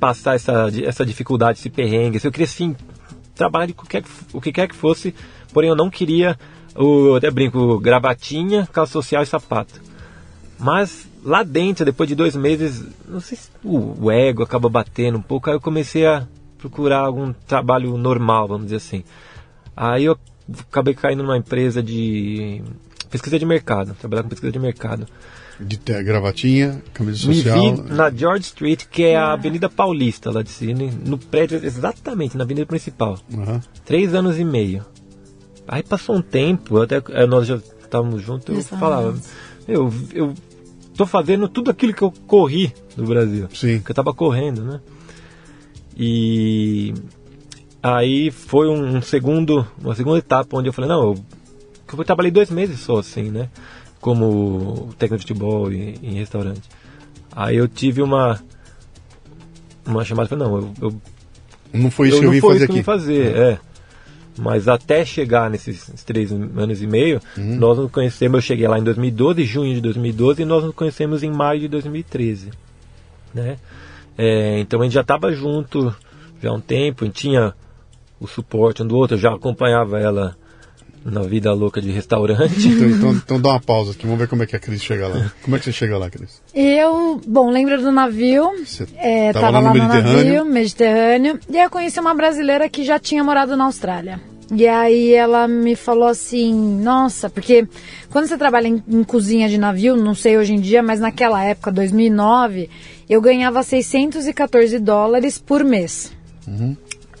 passar 0.00 0.34
essa, 0.34 0.68
essa 0.82 1.06
dificuldade, 1.06 1.60
esse 1.60 1.70
perrengue. 1.70 2.18
Eu 2.22 2.32
queria 2.32 2.46
sim 2.46 2.74
trabalhar 3.34 3.66
de 3.66 3.72
qualquer, 3.74 4.02
o 4.32 4.40
que 4.40 4.50
quer 4.52 4.66
que 4.66 4.74
fosse, 4.74 5.14
porém 5.52 5.70
eu 5.70 5.76
não 5.76 5.88
queria, 5.88 6.36
o, 6.74 7.08
eu 7.08 7.14
até 7.14 7.30
brinco, 7.30 7.78
gravatinha, 7.78 8.68
calça 8.72 8.92
social 8.92 9.22
e 9.22 9.26
sapato. 9.26 9.80
Mas 10.58 11.08
lá 11.24 11.42
dentro, 11.42 11.84
depois 11.84 12.08
de 12.08 12.14
dois 12.14 12.34
meses, 12.34 12.84
não 13.08 13.20
sei 13.20 13.38
se 13.38 13.48
o, 13.62 14.06
o 14.06 14.10
ego 14.10 14.42
acaba 14.42 14.68
batendo 14.68 15.18
um 15.18 15.22
pouco, 15.22 15.48
aí 15.48 15.56
eu 15.56 15.60
comecei 15.60 16.04
a 16.04 16.26
procurar 16.60 17.00
algum 17.00 17.32
trabalho 17.32 17.96
normal, 17.96 18.46
vamos 18.48 18.64
dizer 18.64 18.76
assim. 18.76 19.04
Aí 19.76 20.04
eu 20.04 20.18
acabei 20.68 20.94
caindo 20.94 21.22
numa 21.22 21.36
empresa 21.36 21.82
de 21.82 22.62
pesquisa 23.10 23.38
de 23.38 23.46
mercado, 23.46 23.94
trabalhar 23.94 24.22
com 24.22 24.28
pesquisa 24.28 24.52
de 24.52 24.58
mercado. 24.58 25.06
De 25.58 25.76
ter 25.76 26.02
gravatinha, 26.02 26.82
camisa 26.94 27.28
Me 27.28 27.34
social. 27.34 27.74
vi 27.76 27.82
na 27.92 28.10
George 28.10 28.44
Street, 28.44 28.86
que 28.90 29.02
é 29.02 29.16
a 29.16 29.32
Avenida 29.32 29.68
Paulista 29.68 30.30
lá 30.30 30.42
de 30.42 30.50
Sydney, 30.50 30.90
no 31.04 31.18
prédio 31.18 31.60
exatamente, 31.62 32.36
na 32.36 32.44
avenida 32.44 32.66
principal. 32.66 33.18
Aham. 33.32 33.60
Três 33.84 34.14
anos 34.14 34.38
e 34.38 34.44
meio. 34.44 34.84
Aí 35.68 35.82
passou 35.82 36.16
um 36.16 36.22
tempo, 36.22 36.80
até 36.80 37.02
eh, 37.10 37.26
nós 37.26 37.46
já 37.46 37.56
estávamos 37.56 38.22
juntos, 38.22 38.56
eu 38.56 38.78
falava, 38.78 39.14
eu, 39.68 39.92
eu 40.14 40.34
tô 40.96 41.04
fazendo 41.04 41.48
tudo 41.48 41.70
aquilo 41.70 41.92
que 41.92 42.02
eu 42.02 42.12
corri 42.26 42.72
no 42.96 43.06
Brasil. 43.06 43.48
Sim. 43.52 43.80
Que 43.80 43.90
eu 43.90 43.94
tava 43.94 44.14
correndo, 44.14 44.64
né? 44.64 44.80
E 46.02 46.94
aí 47.82 48.30
foi 48.30 48.68
um, 48.68 48.96
um 48.96 49.02
segundo, 49.02 49.66
uma 49.78 49.94
segunda 49.94 50.18
etapa 50.18 50.56
onde 50.56 50.66
eu 50.66 50.72
falei, 50.72 50.88
não, 50.88 51.02
eu, 51.02 51.14
eu 51.98 52.04
trabalhei 52.04 52.30
dois 52.30 52.50
meses 52.50 52.80
só 52.80 52.98
assim, 53.00 53.24
né? 53.24 53.50
Como 54.00 54.88
técnico 54.98 55.22
de 55.22 55.26
futebol 55.28 55.70
e, 55.70 55.96
em 56.02 56.14
restaurante. 56.14 56.62
Aí 57.36 57.56
eu 57.56 57.68
tive 57.68 58.00
uma 58.00 58.40
uma 59.84 60.02
chamada, 60.02 60.26
falei, 60.26 60.46
não, 60.48 60.56
eu, 60.56 60.72
eu 60.80 60.94
Não 61.74 61.90
foi 61.90 62.08
isso 62.08 62.16
eu 62.16 62.20
que 62.20 62.26
eu 62.26 62.30
vim 62.30 62.40
foi 62.40 62.54
fazer 62.54 62.64
isso 62.64 62.72
que 62.72 62.72
eu 62.72 62.76
aqui. 62.76 62.84
fazer, 62.84 63.36
é. 63.36 63.58
Mas 64.38 64.68
até 64.68 65.04
chegar 65.04 65.50
nesses 65.50 65.86
nesses 65.86 66.02
três 66.02 66.32
anos 66.32 66.80
e 66.80 66.86
meio, 66.86 67.20
Uhum. 67.36 67.56
nós 67.56 67.76
nos 67.76 67.90
conhecemos, 67.90 68.38
eu 68.38 68.42
cheguei 68.42 68.66
lá 68.66 68.78
em 68.78 68.82
2012, 68.84 69.44
junho 69.44 69.74
de 69.74 69.82
2012, 69.82 70.40
e 70.40 70.44
nós 70.46 70.64
nos 70.64 70.74
conhecemos 70.74 71.22
em 71.22 71.30
maio 71.30 71.60
de 71.60 71.68
2013. 71.68 72.48
Né? 73.34 73.58
É, 74.22 74.58
então 74.60 74.80
a 74.80 74.84
gente 74.84 74.92
já 74.92 75.00
estava 75.00 75.32
junto 75.32 75.94
já 76.42 76.50
há 76.50 76.52
um 76.52 76.60
tempo, 76.60 77.04
a 77.04 77.06
gente 77.06 77.16
tinha 77.22 77.54
o 78.20 78.26
suporte 78.26 78.82
um 78.82 78.86
do 78.86 78.94
outro, 78.96 79.16
eu 79.16 79.20
já 79.20 79.32
acompanhava 79.34 79.98
ela 79.98 80.36
na 81.02 81.22
vida 81.22 81.50
louca 81.54 81.80
de 81.80 81.90
restaurante. 81.90 82.68
Então, 82.68 82.88
então, 82.90 83.12
então 83.14 83.40
dá 83.40 83.48
uma 83.50 83.60
pausa 83.60 83.92
aqui, 83.92 84.04
vamos 84.04 84.18
ver 84.18 84.28
como 84.28 84.42
é 84.42 84.46
que 84.46 84.54
a 84.54 84.58
Cris 84.58 84.82
chega 84.82 85.08
lá. 85.08 85.32
Como 85.42 85.56
é 85.56 85.58
que 85.58 85.64
você 85.64 85.72
chega 85.72 85.96
lá, 85.96 86.10
Cris? 86.10 86.42
Eu, 86.54 87.18
bom, 87.26 87.50
lembro 87.50 87.80
do 87.80 87.90
navio. 87.90 88.50
Você 88.62 88.86
É, 88.98 89.32
tava 89.32 89.46
tava, 89.46 89.60
lá 89.60 89.72
no 89.72 89.78
lá 89.78 89.86
no 89.86 89.94
Mediterrâneo? 89.94 90.34
navio, 90.34 90.52
Mediterrâneo. 90.52 91.40
E 91.48 91.56
eu 91.56 91.70
conheci 91.70 91.98
uma 91.98 92.12
brasileira 92.14 92.68
que 92.68 92.84
já 92.84 92.98
tinha 92.98 93.24
morado 93.24 93.56
na 93.56 93.64
Austrália. 93.64 94.20
E 94.52 94.66
aí 94.66 95.14
ela 95.14 95.46
me 95.46 95.76
falou 95.76 96.08
assim, 96.08 96.52
nossa, 96.80 97.30
porque 97.30 97.68
quando 98.10 98.26
você 98.26 98.36
trabalha 98.36 98.66
em, 98.66 98.82
em 98.88 99.04
cozinha 99.04 99.48
de 99.48 99.56
navio, 99.56 99.96
não 99.96 100.14
sei 100.14 100.36
hoje 100.36 100.54
em 100.54 100.60
dia, 100.60 100.82
mas 100.82 100.98
naquela 100.98 101.42
época, 101.44 101.70
2009, 101.70 102.68
eu 103.08 103.20
ganhava 103.20 103.62
614 103.62 104.78
dólares 104.80 105.38
por 105.38 105.62
mês. 105.64 106.12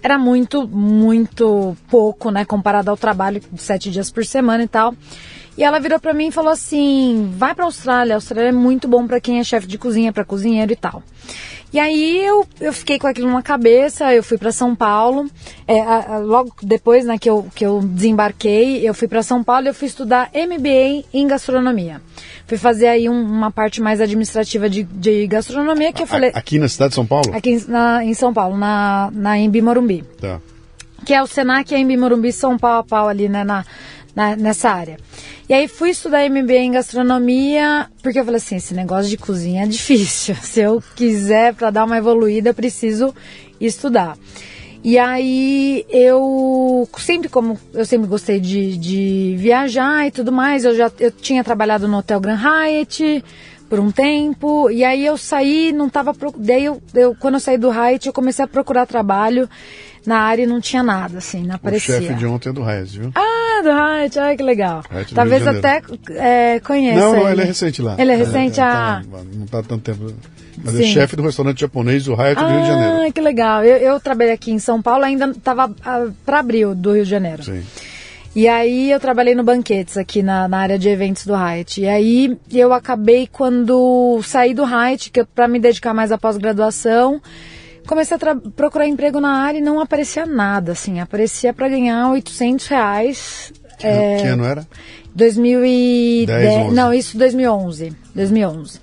Era 0.02 0.18
muito, 0.18 0.66
muito 0.66 1.76
pouco, 1.88 2.30
né, 2.30 2.44
comparado 2.44 2.90
ao 2.90 2.96
trabalho 2.96 3.40
de 3.52 3.62
sete 3.62 3.90
dias 3.90 4.10
por 4.10 4.24
semana 4.24 4.64
e 4.64 4.68
tal. 4.68 4.94
E 5.58 5.62
ela 5.62 5.78
virou 5.78 6.00
pra 6.00 6.14
mim 6.14 6.28
e 6.28 6.32
falou 6.32 6.50
assim: 6.50 7.30
vai 7.36 7.54
pra 7.54 7.66
Austrália, 7.66 8.14
a 8.14 8.16
Austrália 8.16 8.48
é 8.48 8.52
muito 8.52 8.88
bom 8.88 9.06
pra 9.06 9.20
quem 9.20 9.38
é 9.38 9.44
chefe 9.44 9.66
de 9.66 9.76
cozinha, 9.76 10.12
pra 10.12 10.24
cozinheiro 10.24 10.72
e 10.72 10.76
tal. 10.76 11.02
E 11.72 11.78
aí 11.78 12.24
eu, 12.24 12.44
eu 12.60 12.72
fiquei 12.72 12.98
com 12.98 13.06
aquilo 13.06 13.30
na 13.30 13.42
cabeça, 13.42 14.12
eu 14.12 14.22
fui 14.24 14.36
pra 14.36 14.50
São 14.50 14.74
Paulo. 14.74 15.30
É, 15.68 15.80
a- 15.80 16.14
a- 16.14 16.18
logo 16.18 16.52
depois 16.62 17.04
né, 17.04 17.16
que, 17.16 17.30
eu, 17.30 17.46
que 17.54 17.64
eu 17.64 17.80
desembarquei, 17.80 18.86
eu 18.88 18.92
fui 18.92 19.06
pra 19.06 19.22
São 19.22 19.42
Paulo 19.44 19.66
e 19.66 19.68
eu 19.68 19.74
fui 19.74 19.86
estudar 19.86 20.30
MBA 20.34 21.04
em 21.14 21.26
gastronomia. 21.28 22.00
Fui 22.46 22.58
fazer 22.58 22.88
aí 22.88 23.08
um- 23.08 23.22
uma 23.22 23.52
parte 23.52 23.80
mais 23.80 24.00
administrativa 24.00 24.68
de, 24.68 24.82
de 24.82 25.26
gastronomia 25.28 25.92
que 25.92 26.02
eu 26.02 26.06
falei. 26.08 26.32
Aqui 26.34 26.58
na 26.58 26.68
cidade 26.68 26.88
de 26.90 26.94
São 26.96 27.06
Paulo? 27.06 27.32
Aqui 27.32 27.50
em, 27.50 27.64
na- 27.68 28.04
em 28.04 28.14
São 28.14 28.34
Paulo, 28.34 28.56
na, 28.56 29.10
na 29.12 29.38
Embi 29.38 29.62
Morumbi 29.62 30.02
Tá. 30.20 30.40
que 31.06 31.14
é 31.14 31.22
o 31.22 31.26
Senac 31.26 31.72
e 31.72 31.76
a 31.76 31.78
Embi 31.78 31.96
Morumbi 31.96 32.32
são 32.32 32.58
pau 32.58 32.80
a 32.80 32.82
pau 32.84 33.08
ali, 33.08 33.28
né, 33.28 33.44
na, 33.44 33.64
na- 34.14 34.36
nessa 34.36 34.70
área. 34.70 34.96
E 35.48 35.54
aí 35.54 35.66
fui 35.68 35.90
estudar 35.90 36.24
MBA 36.28 36.54
em 36.58 36.72
gastronomia, 36.72 37.88
porque 38.02 38.18
eu 38.20 38.24
falei 38.24 38.38
assim, 38.38 38.56
esse 38.56 38.74
negócio 38.74 39.10
de 39.10 39.16
cozinha 39.16 39.64
é 39.64 39.66
difícil. 39.66 40.34
Se 40.42 40.60
eu 40.60 40.82
quiser, 40.96 41.54
para 41.54 41.70
dar 41.70 41.84
uma 41.84 41.96
evoluída, 41.98 42.54
preciso 42.54 43.14
estudar. 43.60 44.16
E 44.82 44.98
aí 44.98 45.84
eu 45.90 46.88
sempre 46.96 47.28
como 47.28 47.58
eu 47.74 47.84
sempre 47.84 48.08
gostei 48.08 48.40
de, 48.40 48.78
de 48.78 49.34
viajar 49.38 50.06
e 50.06 50.10
tudo 50.10 50.32
mais, 50.32 50.64
eu 50.64 50.74
já 50.74 50.90
eu 50.98 51.10
tinha 51.10 51.44
trabalhado 51.44 51.86
no 51.86 51.98
Hotel 51.98 52.18
Grand 52.18 52.38
Hyatt 52.38 53.22
por 53.68 53.78
um 53.78 53.90
tempo, 53.92 54.68
e 54.70 54.82
aí 54.82 55.04
eu 55.06 55.16
saí, 55.18 55.70
não 55.70 55.88
tava 55.88 56.12
daí 56.38 56.64
eu, 56.64 56.82
eu 56.94 57.14
quando 57.14 57.34
eu 57.34 57.40
saí 57.40 57.58
do 57.58 57.68
Hyatt, 57.70 58.06
eu 58.06 58.12
comecei 58.12 58.42
a 58.44 58.48
procurar 58.48 58.86
trabalho 58.86 59.48
na 60.06 60.18
área 60.20 60.44
e 60.44 60.46
não 60.46 60.60
tinha 60.62 60.82
nada 60.82 61.18
assim, 61.18 61.42
não 61.42 61.52
O 61.52 61.56
aparecia. 61.56 62.00
chefe 62.00 62.14
de 62.14 62.24
ontem 62.26 62.48
é 62.48 62.52
do 62.52 62.62
Raiz, 62.62 62.94
viu? 62.94 63.12
Ah, 63.14 63.49
do 63.62 63.68
Hyatt, 63.70 64.18
ai 64.18 64.36
que 64.36 64.42
legal. 64.42 64.82
Hyatt 64.90 65.14
Talvez 65.14 65.46
até 65.46 65.82
é, 66.10 66.60
conheça 66.60 66.98
não, 67.00 67.14
não, 67.14 67.28
ele. 67.28 67.42
é 67.42 67.44
recente 67.44 67.82
lá. 67.82 67.96
Ele 67.98 68.12
é 68.12 68.16
recente, 68.16 68.60
é, 68.60 68.62
ah. 68.62 69.02
tá- 69.10 69.18
não 69.34 69.46
tá 69.46 69.58
há 69.58 69.62
tanto 69.62 69.82
tempo. 69.82 70.14
Mas 70.62 70.74
é 70.74 70.78
Sim. 70.78 70.92
chefe 70.92 71.16
do 71.16 71.22
restaurante 71.22 71.60
japonês 71.60 72.04
do 72.04 72.14
Hyatt 72.14 72.40
do 72.40 72.48
Rio 72.48 72.60
de 72.60 72.66
Janeiro. 72.66 73.08
Ah, 73.08 73.12
que 73.12 73.20
legal. 73.20 73.64
Eu, 73.64 73.76
eu 73.78 74.00
trabalhei 74.00 74.34
aqui 74.34 74.50
em 74.50 74.58
São 74.58 74.82
Paulo, 74.82 75.04
ainda 75.04 75.30
estava 75.30 75.68
para 76.24 76.38
abril 76.38 76.74
do 76.74 76.92
Rio 76.92 77.04
de 77.04 77.10
Janeiro. 77.10 77.42
Sim. 77.42 77.62
E 78.34 78.46
aí 78.46 78.90
eu 78.92 79.00
trabalhei 79.00 79.34
no 79.34 79.42
Banquetes 79.42 79.96
aqui 79.96 80.22
na, 80.22 80.46
na 80.46 80.58
área 80.58 80.78
de 80.78 80.88
eventos 80.88 81.26
do 81.26 81.34
Hyatt. 81.34 81.80
E 81.80 81.88
aí 81.88 82.38
eu 82.52 82.72
acabei 82.72 83.26
quando 83.26 84.20
saí 84.22 84.54
do 84.54 84.64
Hyatt, 84.64 85.10
que 85.10 85.24
para 85.24 85.48
me 85.48 85.58
dedicar 85.58 85.92
mais 85.92 86.12
à 86.12 86.18
pós-graduação, 86.18 87.20
comecei 87.90 88.16
a 88.16 88.36
procurar 88.54 88.86
emprego 88.86 89.20
na 89.20 89.42
área 89.42 89.58
e 89.58 89.60
não 89.60 89.80
aparecia 89.80 90.24
nada, 90.24 90.70
assim. 90.72 91.00
Aparecia 91.00 91.52
para 91.52 91.68
ganhar 91.68 92.08
800 92.12 92.66
reais. 92.68 93.52
Que, 93.76 93.86
é, 93.86 94.16
que 94.20 94.26
ano 94.28 94.44
era? 94.44 94.64
2010, 95.12 96.26
10, 96.26 96.66
11. 96.66 96.74
não, 96.74 96.94
isso 96.94 97.18
2011, 97.18 97.92
2011. 98.14 98.74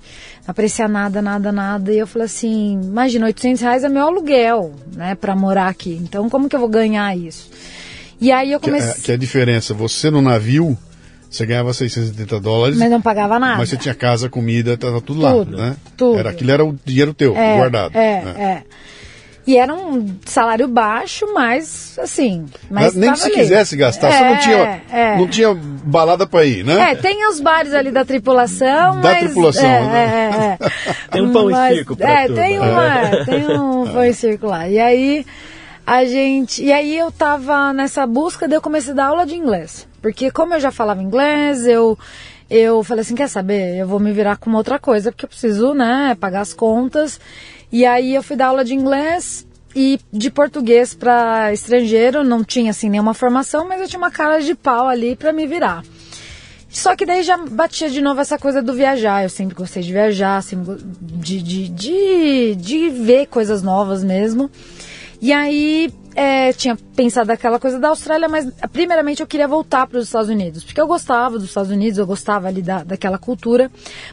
Não 0.46 0.50
aparecia 0.52 0.86
nada, 0.86 1.22
nada, 1.22 1.50
nada. 1.50 1.90
E 1.90 1.98
eu 1.98 2.06
falei 2.06 2.26
assim, 2.26 2.78
imagina, 2.82 3.24
800 3.24 3.62
reais 3.62 3.84
é 3.84 3.88
meu 3.88 4.06
aluguel, 4.06 4.74
né, 4.94 5.14
pra 5.14 5.34
morar 5.34 5.68
aqui. 5.68 5.98
Então, 6.02 6.28
como 6.28 6.46
que 6.46 6.54
eu 6.54 6.60
vou 6.60 6.68
ganhar 6.68 7.16
isso? 7.16 7.50
E 8.20 8.30
aí 8.30 8.52
eu 8.52 8.60
Que, 8.60 8.68
é, 8.68 8.72
comecei, 8.72 9.02
que 9.02 9.10
é 9.10 9.14
a 9.14 9.18
diferença. 9.18 9.72
Você 9.72 10.10
no 10.10 10.20
navio, 10.20 10.76
você 11.30 11.46
ganhava 11.46 11.72
670 11.72 12.40
dólares, 12.40 12.76
mas 12.76 12.90
não 12.90 13.00
pagava 13.00 13.38
nada. 13.38 13.56
mas 13.56 13.70
você 13.70 13.76
tinha 13.78 13.94
casa, 13.94 14.28
comida, 14.28 14.76
tava 14.76 15.00
tudo, 15.00 15.20
Tudo, 15.20 15.56
lá, 15.56 15.68
né? 15.70 15.76
tudo. 15.96 16.18
Era, 16.18 16.30
aquilo 16.30 16.50
era 16.50 16.64
o 16.64 16.78
dinheiro 16.84 17.14
teu, 17.14 17.34
é, 17.34 17.56
guardado. 17.56 17.96
É, 17.96 18.22
né? 18.22 18.34
é. 18.38 18.62
E 19.48 19.56
era 19.56 19.72
um 19.72 20.14
salário 20.26 20.68
baixo, 20.68 21.26
mas 21.32 21.98
assim. 21.98 22.44
Mas 22.70 22.92
Nem 22.94 23.10
que 23.12 23.18
se 23.18 23.24
ali. 23.28 23.34
quisesse 23.34 23.76
gastar, 23.76 24.12
você 24.12 24.18
É, 24.18 24.28
não 24.30 24.38
tinha, 24.38 24.82
é. 24.92 25.16
não 25.16 25.26
tinha 25.26 25.54
balada 25.54 26.26
pra 26.26 26.44
ir, 26.44 26.62
né? 26.66 26.90
É, 26.90 26.94
tem 26.94 27.26
os 27.30 27.40
bares 27.40 27.72
ali 27.72 27.90
da 27.90 28.04
tripulação, 28.04 29.00
Da 29.00 29.12
mas... 29.12 29.20
tripulação, 29.24 29.64
é, 29.64 29.80
né? 29.80 30.58
é, 30.60 30.64
é. 30.66 30.70
Tem 31.10 31.22
um 31.22 31.32
pão 31.32 31.48
e 31.48 31.52
Mas- 31.54 31.74
circo 31.76 31.96
pra 31.96 32.10
É, 32.10 32.26
turma. 32.26 32.42
tem, 32.42 32.58
uma, 32.58 33.24
tem 33.24 33.46
um 33.58 33.86
pão 33.90 34.04
e 34.04 34.12
circo 34.12 34.46
lá. 34.48 34.68
E 34.68 34.78
aí, 34.78 35.24
a 35.86 36.04
gente... 36.04 36.62
E 36.62 36.70
aí 36.70 36.98
eu 36.98 37.10
tava 37.10 37.72
nessa 37.72 38.06
busca, 38.06 38.46
daí 38.46 38.58
eu 38.58 38.62
comecei 38.62 38.92
a 38.92 38.96
dar 38.96 39.06
aula 39.06 39.24
de 39.24 39.34
inglês. 39.34 39.88
Porque 40.02 40.30
como 40.30 40.52
eu 40.52 40.60
já 40.60 40.70
falava 40.70 41.02
inglês, 41.02 41.66
eu... 41.66 41.98
eu 42.50 42.84
falei 42.84 43.00
assim, 43.00 43.14
quer 43.14 43.28
saber? 43.28 43.78
Eu 43.78 43.86
vou 43.86 43.98
me 43.98 44.12
virar 44.12 44.36
com 44.36 44.50
uma 44.50 44.58
outra 44.58 44.78
coisa, 44.78 45.10
porque 45.10 45.24
eu 45.24 45.28
preciso, 45.30 45.72
né, 45.72 46.14
pagar 46.20 46.42
as 46.42 46.52
contas. 46.52 47.18
E 47.70 47.84
aí 47.84 48.14
eu 48.14 48.22
fui 48.22 48.36
dar 48.36 48.46
aula 48.46 48.64
de 48.64 48.74
inglês 48.74 49.46
e 49.76 50.00
de 50.12 50.30
português 50.30 50.94
para 50.94 51.52
estrangeiro, 51.52 52.24
não 52.24 52.42
tinha 52.42 52.70
assim 52.70 52.88
nenhuma 52.88 53.14
formação, 53.14 53.68
mas 53.68 53.80
eu 53.80 53.88
tinha 53.88 53.98
uma 53.98 54.10
cara 54.10 54.40
de 54.40 54.54
pau 54.54 54.88
ali 54.88 55.14
para 55.14 55.32
me 55.32 55.46
virar. 55.46 55.82
Só 56.70 56.94
que 56.94 57.06
daí 57.06 57.22
já 57.22 57.36
batia 57.36 57.88
de 57.88 58.00
novo 58.00 58.20
essa 58.20 58.38
coisa 58.38 58.62
do 58.62 58.74
viajar. 58.74 59.22
Eu 59.22 59.30
sempre 59.30 59.54
gostei 59.54 59.82
de 59.82 59.92
viajar, 59.92 60.42
sempre 60.42 60.76
de, 61.00 61.42
de, 61.42 61.68
de, 61.68 62.54
de 62.56 62.88
ver 62.90 63.26
coisas 63.26 63.62
novas 63.62 64.04
mesmo. 64.04 64.50
E 65.20 65.32
aí 65.32 65.92
é, 66.14 66.52
tinha 66.52 66.76
pensado 66.94 67.30
aquela 67.30 67.58
coisa 67.58 67.78
da 67.78 67.88
Austrália, 67.88 68.28
mas 68.28 68.50
primeiramente 68.72 69.20
eu 69.20 69.26
queria 69.26 69.48
voltar 69.48 69.86
para 69.86 69.98
os 69.98 70.06
Estados 70.06 70.28
Unidos, 70.28 70.64
porque 70.64 70.80
eu 70.80 70.86
gostava 70.86 71.38
dos 71.38 71.48
Estados 71.48 71.70
Unidos, 71.70 71.98
eu 71.98 72.06
gostava 72.06 72.48
ali 72.48 72.62
da, 72.62 72.82
daquela 72.82 73.18
cultura, 73.18 73.70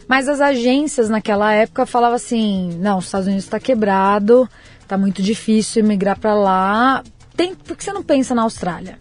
mas 0.08 0.28
as 0.28 0.42
agências 0.42 1.10
naquela 1.10 1.52
época 1.54 1.86
falavam 1.86 2.16
assim: 2.16 2.78
não, 2.80 2.98
os 2.98 3.06
Estados 3.06 3.28
Unidos 3.28 3.46
está 3.46 3.60
quebrado, 3.60 4.50
está 4.82 4.98
muito 4.98 5.22
difícil 5.22 5.84
migrar 5.84 6.20
para 6.20 6.34
lá, 6.34 7.04
tem, 7.36 7.54
por 7.54 7.76
que 7.76 7.84
você 7.84 7.92
não 7.92 8.04
pensa 8.04 8.34
na 8.34 8.44
Austrália? 8.44 8.98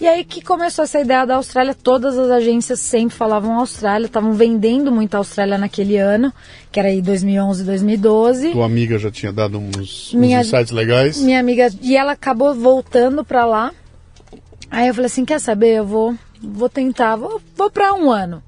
E 0.00 0.08
aí 0.08 0.24
que 0.24 0.42
começou 0.42 0.84
essa 0.84 1.00
ideia 1.00 1.24
da 1.24 1.36
Austrália, 1.36 1.72
todas 1.72 2.18
as 2.18 2.28
agências 2.28 2.80
sempre 2.80 3.16
falavam 3.16 3.58
Austrália, 3.58 4.06
estavam 4.06 4.32
vendendo 4.32 4.90
muito 4.90 5.14
a 5.14 5.18
Austrália 5.18 5.56
naquele 5.56 5.96
ano, 5.96 6.32
que 6.72 6.80
era 6.80 6.88
aí 6.88 7.00
2011, 7.00 7.62
2012. 7.64 8.50
Tua 8.50 8.66
amiga 8.66 8.98
já 8.98 9.10
tinha 9.10 9.32
dado 9.32 9.58
uns, 9.58 10.12
minha, 10.12 10.40
uns 10.40 10.48
insights 10.48 10.72
legais? 10.72 11.18
Minha 11.20 11.38
amiga, 11.38 11.72
e 11.80 11.96
ela 11.96 12.12
acabou 12.12 12.52
voltando 12.54 13.24
para 13.24 13.44
lá. 13.44 13.72
Aí 14.68 14.88
eu 14.88 14.94
falei 14.94 15.06
assim, 15.06 15.24
quer 15.24 15.40
saber, 15.40 15.76
eu 15.76 15.86
vou, 15.86 16.16
vou 16.42 16.68
tentar, 16.68 17.14
vou, 17.14 17.40
vou 17.56 17.70
para 17.70 17.94
um 17.94 18.10
ano. 18.10 18.42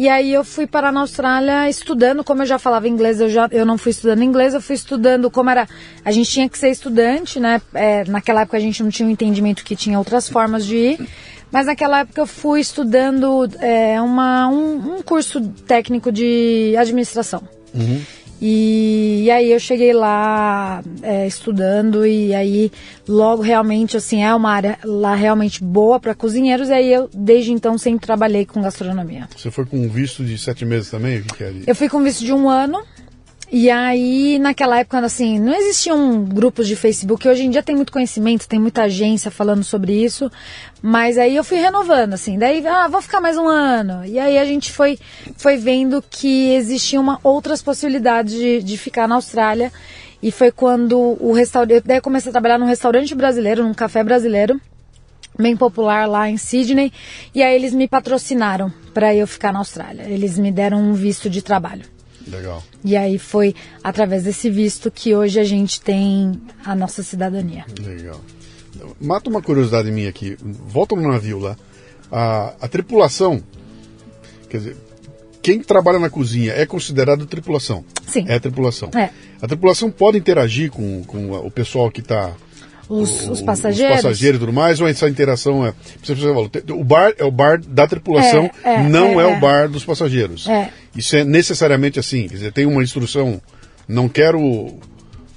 E 0.00 0.08
aí 0.08 0.32
eu 0.32 0.42
fui 0.42 0.66
parar 0.66 0.90
na 0.90 1.00
Austrália 1.00 1.68
estudando, 1.68 2.24
como 2.24 2.40
eu 2.40 2.46
já 2.46 2.58
falava 2.58 2.88
inglês, 2.88 3.20
eu, 3.20 3.28
já, 3.28 3.46
eu 3.52 3.66
não 3.66 3.76
fui 3.76 3.90
estudando 3.90 4.22
inglês, 4.22 4.54
eu 4.54 4.60
fui 4.62 4.74
estudando 4.74 5.30
como 5.30 5.50
era. 5.50 5.68
A 6.02 6.10
gente 6.10 6.30
tinha 6.30 6.48
que 6.48 6.56
ser 6.56 6.70
estudante, 6.70 7.38
né? 7.38 7.60
É, 7.74 8.04
naquela 8.04 8.40
época 8.40 8.56
a 8.56 8.60
gente 8.60 8.82
não 8.82 8.88
tinha 8.88 9.06
um 9.06 9.10
entendimento 9.10 9.62
que 9.62 9.76
tinha 9.76 9.98
outras 9.98 10.26
formas 10.26 10.64
de 10.64 10.74
ir. 10.74 11.08
Mas 11.52 11.66
naquela 11.66 11.98
época 11.98 12.18
eu 12.18 12.26
fui 12.26 12.62
estudando 12.62 13.46
é, 13.60 14.00
uma, 14.00 14.48
um, 14.48 14.96
um 14.96 15.02
curso 15.02 15.38
técnico 15.66 16.10
de 16.10 16.74
administração. 16.78 17.42
Uhum. 17.74 18.00
E, 18.40 19.24
e, 19.24 19.30
aí 19.30 19.52
eu 19.52 19.60
cheguei 19.60 19.92
lá 19.92 20.82
é, 21.02 21.26
estudando 21.26 22.06
e 22.06 22.34
aí 22.34 22.72
logo 23.06 23.42
realmente 23.42 23.96
assim 23.96 24.22
é 24.22 24.34
uma 24.34 24.50
área 24.50 24.78
lá 24.82 25.14
realmente 25.14 25.62
boa 25.62 26.00
para 26.00 26.14
cozinheiros 26.14 26.68
e 26.70 26.72
aí 26.72 26.92
eu 26.92 27.10
desde 27.12 27.52
então 27.52 27.76
sempre 27.76 28.06
trabalhei 28.06 28.46
com 28.46 28.62
gastronomia. 28.62 29.28
Você 29.36 29.50
foi 29.50 29.66
com 29.66 29.88
visto 29.88 30.24
de 30.24 30.38
sete 30.38 30.64
meses 30.64 30.90
também, 30.90 31.22
Eu 31.66 31.74
fui 31.74 31.88
com 31.88 32.02
visto 32.02 32.24
de 32.24 32.32
um 32.32 32.48
ano 32.48 32.82
e 33.52 33.68
aí, 33.68 34.38
naquela 34.38 34.78
época, 34.78 35.00
assim, 35.00 35.40
não 35.40 35.52
existiam 35.52 36.22
grupos 36.24 36.68
de 36.68 36.76
Facebook. 36.76 37.28
Hoje 37.28 37.42
em 37.42 37.50
dia 37.50 37.64
tem 37.64 37.74
muito 37.74 37.92
conhecimento, 37.92 38.46
tem 38.46 38.60
muita 38.60 38.82
agência 38.82 39.28
falando 39.28 39.64
sobre 39.64 39.92
isso. 39.92 40.30
Mas 40.80 41.18
aí 41.18 41.34
eu 41.34 41.42
fui 41.42 41.58
renovando, 41.58 42.14
assim. 42.14 42.38
Daí, 42.38 42.64
ah, 42.64 42.86
vou 42.86 43.02
ficar 43.02 43.20
mais 43.20 43.36
um 43.36 43.48
ano. 43.48 44.06
E 44.06 44.20
aí 44.20 44.38
a 44.38 44.44
gente 44.44 44.70
foi, 44.70 44.98
foi 45.36 45.56
vendo 45.56 46.00
que 46.08 46.54
existiam 46.54 47.18
outras 47.24 47.60
possibilidades 47.60 48.34
de, 48.34 48.62
de 48.62 48.78
ficar 48.78 49.08
na 49.08 49.16
Austrália. 49.16 49.72
E 50.22 50.30
foi 50.30 50.52
quando 50.52 51.16
o 51.20 51.32
restaurante. 51.32 51.82
Daí 51.84 51.98
eu 51.98 52.02
comecei 52.02 52.30
a 52.30 52.32
trabalhar 52.32 52.58
num 52.58 52.66
restaurante 52.66 53.12
brasileiro, 53.16 53.64
num 53.64 53.74
café 53.74 54.04
brasileiro 54.04 54.60
bem 55.38 55.56
popular 55.56 56.06
lá 56.06 56.28
em 56.28 56.36
Sydney, 56.36 56.92
e 57.34 57.42
aí 57.42 57.54
eles 57.54 57.72
me 57.72 57.88
patrocinaram 57.88 58.70
para 58.92 59.14
eu 59.14 59.26
ficar 59.26 59.52
na 59.52 59.60
Austrália. 59.60 60.02
Eles 60.02 60.38
me 60.38 60.52
deram 60.52 60.78
um 60.78 60.92
visto 60.92 61.30
de 61.30 61.40
trabalho. 61.40 61.99
Legal. 62.26 62.62
E 62.84 62.96
aí 62.96 63.18
foi 63.18 63.54
através 63.82 64.24
desse 64.24 64.50
visto 64.50 64.90
que 64.90 65.14
hoje 65.14 65.40
a 65.40 65.44
gente 65.44 65.80
tem 65.80 66.40
a 66.64 66.74
nossa 66.74 67.02
cidadania. 67.02 67.64
Legal. 67.80 68.20
Mata 69.00 69.30
uma 69.30 69.42
curiosidade 69.42 69.90
minha 69.90 70.08
aqui. 70.08 70.36
Volta 70.42 70.94
no 70.94 71.10
navio 71.10 71.38
lá. 71.38 71.56
A, 72.10 72.54
a 72.60 72.68
tripulação, 72.68 73.42
quer 74.48 74.58
dizer, 74.58 74.76
quem 75.42 75.60
trabalha 75.60 75.98
na 75.98 76.10
cozinha 76.10 76.52
é 76.52 76.66
considerado 76.66 77.26
tripulação? 77.26 77.84
Sim. 78.06 78.24
É 78.28 78.38
tripulação. 78.38 78.90
É. 78.94 79.10
A 79.40 79.46
tripulação 79.46 79.90
pode 79.90 80.18
interagir 80.18 80.70
com, 80.70 81.02
com 81.04 81.32
o 81.32 81.50
pessoal 81.50 81.90
que 81.90 82.00
está 82.00 82.34
os, 82.90 83.28
os, 83.28 83.40
passageiros. 83.40 83.96
Os 83.96 84.02
passageiros 84.02 84.36
e 84.36 84.40
tudo 84.40 84.52
mais, 84.52 84.80
ou 84.80 84.88
essa 84.88 85.08
interação 85.08 85.64
é. 85.64 85.72
O 86.72 86.84
bar 86.84 87.14
é 87.16 87.24
o 87.24 87.30
bar 87.30 87.60
da 87.60 87.86
tripulação, 87.86 88.50
é, 88.64 88.74
é, 88.74 88.82
não 88.82 89.20
é, 89.20 89.24
é, 89.24 89.36
o 89.36 89.40
bar 89.40 89.68
dos 89.68 89.84
passageiros. 89.84 90.48
É. 90.48 90.70
Isso 90.94 91.16
é 91.16 91.24
necessariamente 91.24 91.98
assim. 91.98 92.28
Quer 92.28 92.34
dizer, 92.34 92.52
tem 92.52 92.66
uma 92.66 92.82
instrução, 92.82 93.40
não 93.86 94.08
quero. 94.08 94.78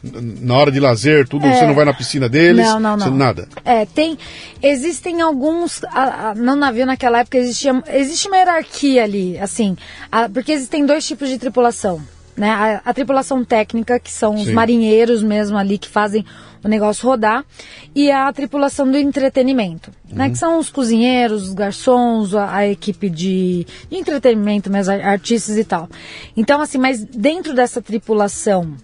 Na 0.03 0.57
hora 0.57 0.69
de 0.69 0.81
lazer, 0.81 1.25
tudo, 1.29 1.47
você 1.47 1.65
não 1.65 1.73
vai 1.73 1.85
na 1.85 1.93
piscina 1.93 2.27
deles, 2.27 2.65
não, 2.65 2.77
não, 2.77 2.97
não. 2.97 3.11
Nada. 3.15 3.47
É, 3.63 3.85
tem. 3.85 4.17
Existem 4.61 5.21
alguns. 5.21 5.81
A, 5.85 6.31
a, 6.31 6.35
no 6.35 6.57
navio 6.57 6.85
naquela 6.85 7.19
época 7.19 7.37
existia, 7.37 7.81
existe 7.87 8.27
uma 8.27 8.35
hierarquia 8.35 9.03
ali, 9.03 9.39
assim. 9.39 9.77
A, 10.11 10.27
porque 10.27 10.51
existem 10.51 10.85
dois 10.85 11.07
tipos 11.07 11.29
de 11.29 11.37
tripulação. 11.37 12.01
Né? 12.35 12.81
A, 12.83 12.93
tripulação 12.93 13.45
técnica, 13.45 13.99
que 13.99 14.11
são 14.11 14.35
os 14.35 14.47
Sim. 14.47 14.53
marinheiros 14.53 15.23
mesmo 15.23 15.57
ali 15.57 15.77
que 15.77 15.87
fazem 15.87 16.25
o 16.63 16.67
negócio 16.67 17.07
rodar, 17.07 17.45
e 17.93 18.09
a 18.09 18.31
tripulação 18.31 18.89
do 18.89 18.97
entretenimento, 18.97 19.91
uhum. 20.09 20.17
né? 20.17 20.29
Que 20.29 20.37
são 20.37 20.57
os 20.57 20.69
cozinheiros, 20.69 21.49
os 21.49 21.53
garçons, 21.53 22.33
a, 22.33 22.55
a 22.55 22.67
equipe 22.67 23.09
de, 23.09 23.65
de 23.89 23.97
entretenimento, 23.97 24.69
mesmo, 24.69 24.93
artistas 24.93 25.57
e 25.57 25.63
tal. 25.63 25.89
Então, 26.35 26.61
assim, 26.61 26.77
mas 26.77 27.03
dentro 27.03 27.53
dessa 27.53 27.81
tripulação 27.81 28.75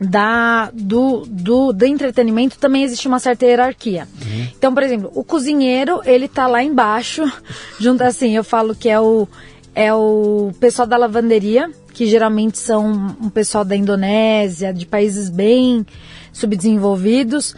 da, 0.00 0.70
do, 0.72 1.24
do, 1.26 1.72
do 1.72 1.86
entretenimento 1.86 2.58
também 2.58 2.82
existe 2.82 3.06
uma 3.06 3.18
certa 3.18 3.46
hierarquia. 3.46 4.08
Uhum. 4.20 4.48
Então, 4.56 4.74
por 4.74 4.82
exemplo, 4.82 5.10
o 5.14 5.24
cozinheiro, 5.24 6.00
ele 6.04 6.28
tá 6.28 6.46
lá 6.46 6.62
embaixo, 6.62 7.22
junto 7.78 8.02
assim, 8.02 8.36
eu 8.36 8.44
falo 8.44 8.74
que 8.74 8.88
é 8.88 9.00
o, 9.00 9.28
é 9.74 9.94
o 9.94 10.52
pessoal 10.58 10.86
da 10.86 10.96
lavanderia, 10.96 11.70
que 11.92 12.06
geralmente 12.06 12.58
são 12.58 13.16
um 13.20 13.30
pessoal 13.30 13.64
da 13.64 13.76
Indonésia, 13.76 14.74
de 14.74 14.84
países 14.84 15.30
bem 15.30 15.86
subdesenvolvidos. 16.34 17.54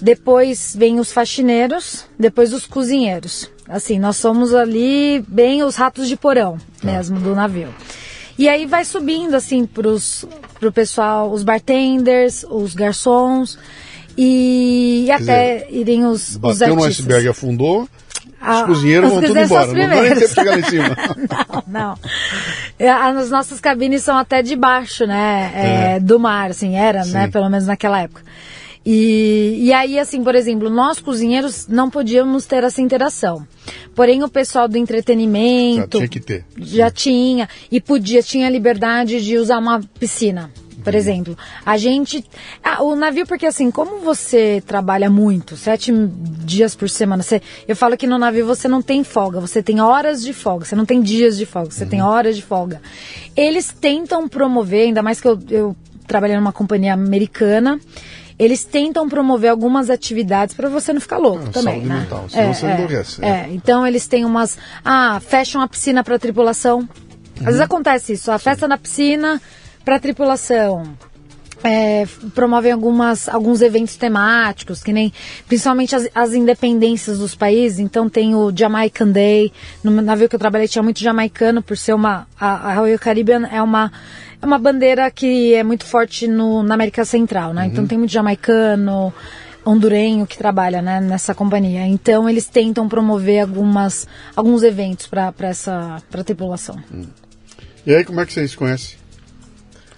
Depois 0.00 0.74
vem 0.74 0.98
os 0.98 1.12
faxineiros, 1.12 2.06
depois 2.18 2.54
os 2.54 2.66
cozinheiros. 2.66 3.50
Assim, 3.68 3.98
nós 3.98 4.16
somos 4.16 4.54
ali 4.54 5.22
bem 5.28 5.62
os 5.62 5.76
ratos 5.76 6.08
de 6.08 6.16
porão 6.16 6.56
tá. 6.80 6.90
mesmo 6.90 7.20
do 7.20 7.34
navio. 7.34 7.68
E 8.38 8.48
aí 8.48 8.64
vai 8.64 8.86
subindo 8.86 9.34
assim 9.34 9.66
pros, 9.66 10.24
pro 10.58 10.72
pessoal, 10.72 11.30
os 11.30 11.42
bartenders, 11.42 12.42
os 12.48 12.74
garçons 12.74 13.58
e, 14.16 15.08
até 15.10 15.58
dizer, 15.58 15.68
irem 15.70 16.06
os, 16.06 16.36
bateu 16.36 16.50
os 16.50 16.62
artistas. 16.62 16.84
no 16.84 16.88
iceberg, 16.88 17.28
afundou, 17.28 17.88
os 18.40 18.62
cozinheiros 18.62 19.10
vão 19.10 19.20
tudo 19.20 19.38
embora. 19.38 19.66
Não 19.66 19.74
dá 19.74 20.02
nem 20.02 20.14
tempo 20.14 20.28
chegar 20.28 20.50
lá 20.52 20.58
em 20.58 20.64
cima. 20.64 20.96
não, 21.66 21.80
não. 21.80 21.98
É, 22.78 22.90
as 22.90 23.30
nossas 23.30 23.60
cabines 23.60 24.02
são 24.02 24.16
até 24.16 24.42
debaixo, 24.42 25.06
né? 25.06 25.52
É, 25.54 25.96
é. 25.96 26.00
Do 26.00 26.18
mar, 26.18 26.50
assim, 26.50 26.74
era, 26.74 27.00
né, 27.00 27.04
Sim. 27.04 27.12
né? 27.12 27.28
Pelo 27.28 27.50
menos 27.50 27.66
naquela 27.66 28.00
época. 28.00 28.22
E, 28.84 29.58
e 29.58 29.72
aí, 29.74 29.98
assim, 29.98 30.24
por 30.24 30.34
exemplo, 30.34 30.70
nós 30.70 31.00
cozinheiros 31.00 31.68
não 31.68 31.90
podíamos 31.90 32.46
ter 32.46 32.64
essa 32.64 32.80
interação. 32.80 33.46
Porém, 33.94 34.24
o 34.24 34.28
pessoal 34.28 34.66
do 34.66 34.78
entretenimento. 34.78 35.80
Já 35.80 35.86
tinha 35.88 36.08
que 36.08 36.20
ter. 36.20 36.44
Já 36.56 36.90
tinha. 36.90 37.48
E 37.70 37.80
podia, 37.80 38.22
tinha 38.22 38.48
liberdade 38.48 39.22
de 39.22 39.36
usar 39.36 39.58
uma 39.58 39.80
piscina 39.98 40.50
por 40.82 40.94
exemplo. 40.94 41.36
A 41.64 41.76
gente. 41.76 42.24
Ah, 42.62 42.82
o 42.82 42.94
navio, 42.94 43.26
porque 43.26 43.46
assim, 43.46 43.70
como 43.70 43.98
você 44.00 44.62
trabalha 44.66 45.10
muito, 45.10 45.56
sete 45.56 45.92
dias 45.92 46.74
por 46.74 46.88
semana, 46.88 47.22
você, 47.22 47.40
eu 47.66 47.76
falo 47.76 47.96
que 47.96 48.06
no 48.06 48.18
navio 48.18 48.46
você 48.46 48.68
não 48.68 48.82
tem 48.82 49.04
folga, 49.04 49.40
você 49.40 49.62
tem 49.62 49.80
horas 49.80 50.22
de 50.22 50.32
folga, 50.32 50.64
você 50.64 50.76
não 50.76 50.86
tem 50.86 51.00
dias 51.00 51.36
de 51.36 51.46
folga, 51.46 51.70
você 51.70 51.84
uhum. 51.84 51.90
tem 51.90 52.02
horas 52.02 52.36
de 52.36 52.42
folga. 52.42 52.80
Eles 53.36 53.72
tentam 53.72 54.28
promover, 54.28 54.86
ainda 54.86 55.02
mais 55.02 55.20
que 55.20 55.28
eu, 55.28 55.38
eu 55.50 55.76
trabalhei 56.06 56.36
numa 56.36 56.52
companhia 56.52 56.92
americana. 56.92 57.80
Eles 58.38 58.64
tentam 58.64 59.06
promover 59.06 59.50
algumas 59.50 59.90
atividades 59.90 60.54
para 60.54 60.66
você 60.70 60.94
não 60.94 61.00
ficar 61.00 61.18
louco 61.18 61.44
ah, 61.48 61.52
também, 61.52 61.82
né? 61.82 62.00
Mental, 62.00 62.26
senão 62.26 62.44
é, 62.44 62.54
você 62.54 62.66
é, 62.66 62.74
enlouquece. 62.74 63.24
É. 63.24 63.28
é, 63.28 63.48
então 63.50 63.86
eles 63.86 64.08
têm 64.08 64.24
umas. 64.24 64.56
Ah, 64.82 65.20
fecham 65.20 65.60
a 65.60 65.68
piscina 65.68 66.02
para 66.02 66.18
tripulação. 66.18 66.88
Às 67.40 67.44
vezes 67.44 67.60
uhum. 67.60 67.66
acontece 67.66 68.14
isso, 68.14 68.30
a 68.30 68.38
festa 68.38 68.66
na 68.66 68.76
piscina, 68.78 69.40
para 69.90 69.96
a 69.96 70.00
tripulação. 70.00 70.84
É, 71.64 72.06
promovem 72.32 72.70
algumas, 72.70 73.28
alguns 73.28 73.60
eventos 73.60 73.96
temáticos, 73.96 74.84
que 74.84 74.92
nem 74.92 75.12
principalmente 75.48 75.96
as, 75.96 76.08
as, 76.14 76.32
independências 76.32 77.18
dos 77.18 77.34
países. 77.34 77.80
Então 77.80 78.08
tem 78.08 78.32
o 78.36 78.52
Jamaican 78.56 79.08
Day. 79.08 79.52
No 79.82 79.90
navio 79.90 80.28
que 80.28 80.36
eu 80.36 80.38
trabalhei 80.38 80.68
tinha 80.68 80.82
muito 80.82 81.00
jamaicano, 81.00 81.60
por 81.60 81.76
ser 81.76 81.92
uma. 81.92 82.24
A, 82.38 82.70
a 82.70 82.74
Royal 82.74 82.98
Caribbean 83.00 83.48
é 83.48 83.60
uma, 83.60 83.92
é 84.40 84.46
uma 84.46 84.58
bandeira 84.58 85.10
que 85.10 85.54
é 85.54 85.64
muito 85.64 85.84
forte 85.84 86.28
no, 86.28 86.62
na 86.62 86.74
América 86.74 87.04
Central, 87.04 87.52
né? 87.52 87.62
Então, 87.62 87.64
uhum. 87.64 87.72
Então 87.72 87.86
tem 87.88 87.98
muito 87.98 88.12
jamaicano. 88.12 89.12
hondurenho 89.66 90.24
que 90.24 90.38
trabalha 90.38 90.80
né, 90.80 91.00
nessa 91.00 91.34
companhia. 91.34 91.84
Então 91.84 92.30
eles 92.30 92.46
tentam 92.46 92.88
promover 92.88 93.42
algumas, 93.42 94.06
alguns 94.36 94.62
eventos 94.62 95.08
para 95.08 95.34
essa 95.40 96.00
pra 96.08 96.22
tripulação. 96.22 96.76
Hum. 96.94 97.06
E 97.84 97.92
aí, 97.92 98.04
como 98.04 98.20
é 98.20 98.26
que 98.26 98.32
vocês 98.32 98.54
conhecem? 98.54 98.99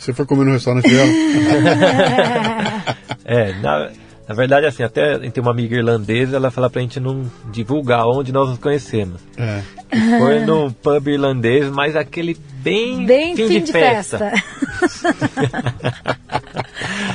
Você 0.03 0.13
foi 0.13 0.27
comer 0.27 0.47
no 0.47 0.51
restaurante 0.51 0.91
dela? 0.91 1.07
é, 3.25 3.53
na, 3.61 3.93
na 4.27 4.35
verdade, 4.35 4.67
assim, 4.67 4.83
até 4.83 5.17
tem 5.31 5.41
uma 5.41 5.53
amiga 5.53 5.77
irlandesa, 5.77 6.39
ela 6.39 6.51
fala 6.51 6.69
pra 6.69 6.83
gente 6.83 6.99
não 6.99 7.31
divulgar 7.53 8.05
onde 8.09 8.33
nós 8.33 8.49
nos 8.49 8.59
conhecemos. 8.59 9.21
É. 9.37 9.63
Foi 10.19 10.41
num 10.41 10.73
pub 10.73 11.07
irlandês, 11.07 11.71
mas 11.71 11.95
aquele 11.95 12.37
bem, 12.55 13.07
bem 13.07 13.37
fim, 13.37 13.47
fim 13.47 13.61
de, 13.61 13.67
de, 13.67 13.73
festa. 13.73 14.19
festa. 14.19 14.43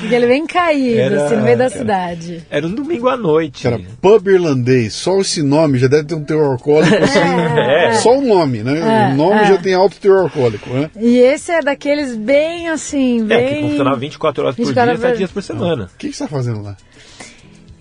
Aquele 0.06 0.28
bem 0.28 0.46
caído, 0.46 1.00
era, 1.00 1.26
assim, 1.26 1.36
no 1.36 1.44
meio 1.44 1.58
da 1.58 1.70
cidade. 1.70 2.46
Era 2.50 2.68
um 2.68 2.74
domingo 2.74 3.10
à 3.10 3.18
noite. 3.18 3.68
Era 3.68 3.80
pub 4.02 4.28
irlandês, 4.28 4.94
só 4.94 5.20
esse 5.20 5.42
nome 5.42 5.78
já 5.78 5.88
deve 5.88 6.06
ter 6.06 6.16
um 6.16 6.24
teor 6.24 6.52
alcoólico 6.52 6.96
assim. 7.04 7.18
É. 7.58 7.94
Só 7.94 8.18
o 8.18 8.22
nome, 8.22 8.64
né? 8.64 8.80
É, 8.80 9.14
o 9.14 9.16
nome 9.16 9.42
é. 9.42 9.48
já 9.48 9.58
tem 9.58 9.74
alto 9.74 9.98
teor 9.98 10.24
alcoólico, 10.24 10.70
né? 10.70 10.90
E 11.00 11.18
esse 11.18 11.52
é 11.52 11.62
daqueles 11.62 12.16
bem 12.16 12.70
assim, 12.70 13.24
bem... 13.24 13.38
É, 13.38 13.62
que 13.62 13.70
funcionava 13.70 13.98
24 13.98 14.44
horas 14.44 14.56
24 14.56 14.92
por 14.92 14.98
dia, 14.98 15.08
7 15.08 15.18
dias 15.18 15.32
por 15.32 15.44
semana. 15.44 15.84
O 15.86 15.98
que, 15.98 16.10
que 16.10 16.16
você 16.16 16.24
está 16.24 16.28
fazendo 16.28 16.62
lá? 16.62 16.76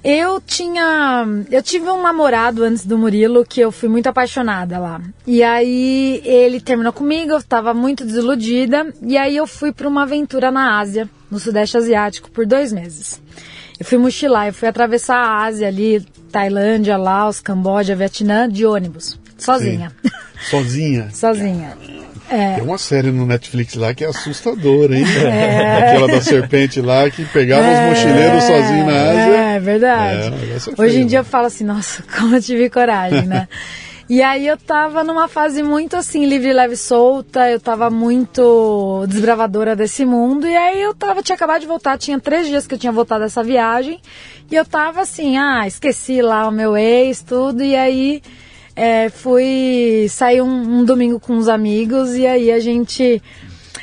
Eu 0.08 0.40
tinha. 0.40 1.26
Eu 1.50 1.60
tive 1.60 1.90
um 1.90 2.00
namorado 2.00 2.62
antes 2.62 2.86
do 2.86 2.96
Murilo 2.96 3.44
que 3.44 3.60
eu 3.60 3.72
fui 3.72 3.88
muito 3.88 4.06
apaixonada 4.06 4.78
lá. 4.78 5.00
E 5.26 5.42
aí 5.42 6.22
ele 6.24 6.60
terminou 6.60 6.92
comigo, 6.92 7.32
eu 7.32 7.38
estava 7.38 7.74
muito 7.74 8.04
desiludida. 8.04 8.94
E 9.02 9.18
aí 9.18 9.36
eu 9.36 9.48
fui 9.48 9.72
para 9.72 9.88
uma 9.88 10.04
aventura 10.04 10.52
na 10.52 10.78
Ásia, 10.78 11.10
no 11.28 11.40
Sudeste 11.40 11.76
Asiático, 11.76 12.30
por 12.30 12.46
dois 12.46 12.72
meses. 12.72 13.20
Eu 13.80 13.84
fui 13.84 13.98
mochilar, 13.98 14.46
eu 14.46 14.54
fui 14.54 14.68
atravessar 14.68 15.16
a 15.16 15.44
Ásia 15.44 15.66
ali, 15.66 16.00
Tailândia, 16.30 16.96
Laos, 16.96 17.40
Camboja, 17.40 17.96
Vietnã, 17.96 18.48
de 18.48 18.64
ônibus. 18.64 19.18
Sozinha. 19.36 19.90
Sim. 19.90 20.10
Sozinha? 20.48 21.10
sozinha. 21.10 21.76
É. 22.28 22.54
Tem 22.54 22.64
uma 22.64 22.78
série 22.78 23.10
no 23.10 23.24
Netflix 23.24 23.74
lá 23.74 23.94
que 23.94 24.04
é 24.04 24.08
assustadora, 24.08 24.96
hein? 24.96 25.04
É. 25.24 25.78
Aquela 25.78 26.08
da 26.08 26.20
serpente 26.20 26.80
lá 26.80 27.08
que 27.08 27.24
pegava 27.26 27.66
é. 27.66 27.90
os 27.90 27.98
mochileiros 27.98 28.44
sozinhos 28.44 28.86
na 28.86 29.10
Ásia. 29.10 29.36
É, 29.36 29.60
verdade. 29.60 30.34
É, 30.76 30.82
Hoje 30.82 31.00
em 31.00 31.06
dia 31.06 31.20
eu 31.20 31.24
falo 31.24 31.46
assim, 31.46 31.64
nossa, 31.64 32.02
como 32.18 32.36
eu 32.36 32.42
tive 32.42 32.68
coragem, 32.68 33.26
né? 33.26 33.48
E 34.08 34.22
aí 34.22 34.46
eu 34.46 34.56
tava 34.56 35.02
numa 35.02 35.26
fase 35.26 35.64
muito 35.64 35.96
assim, 35.96 36.26
livre, 36.26 36.52
leve, 36.52 36.76
solta, 36.76 37.50
eu 37.50 37.58
tava 37.58 37.90
muito 37.90 39.04
desbravadora 39.08 39.74
desse 39.74 40.04
mundo, 40.04 40.46
e 40.46 40.56
aí 40.56 40.80
eu 40.80 40.94
tava, 40.94 41.24
tinha 41.24 41.34
acabado 41.34 41.62
de 41.62 41.66
voltar, 41.66 41.98
tinha 41.98 42.20
três 42.20 42.46
dias 42.46 42.68
que 42.68 42.74
eu 42.74 42.78
tinha 42.78 42.92
voltado 42.92 43.24
dessa 43.24 43.42
viagem, 43.42 44.00
e 44.48 44.54
eu 44.54 44.64
tava 44.64 45.00
assim, 45.00 45.36
ah, 45.36 45.66
esqueci 45.66 46.22
lá 46.22 46.46
o 46.46 46.52
meu 46.52 46.76
ex, 46.76 47.20
tudo, 47.20 47.64
e 47.64 47.74
aí 47.74 48.22
é, 48.76 49.08
fui 49.08 50.06
sair 50.10 50.42
um, 50.42 50.80
um, 50.80 50.84
domingo 50.84 51.18
com 51.18 51.32
uns 51.32 51.48
amigos 51.48 52.14
e 52.14 52.26
aí 52.26 52.52
a 52.52 52.60
gente. 52.60 53.22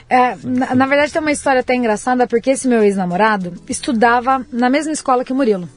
É, 0.07 0.35
na, 0.43 0.75
na, 0.75 0.85
verdade 0.85 1.11
tem 1.11 1.19
uma 1.21 1.31
história 1.31 1.61
até 1.61 1.73
engraçada 1.73 2.27
porque 2.27 2.51
esse 2.51 2.67
meu 2.67 2.83
ex-namorado 2.83 3.53
estudava 3.67 4.45
na 4.51 4.69
mesma 4.69 4.93
escola 4.93 5.25
que 5.25 5.33
o 5.33 5.35
Murilo. 5.35 5.67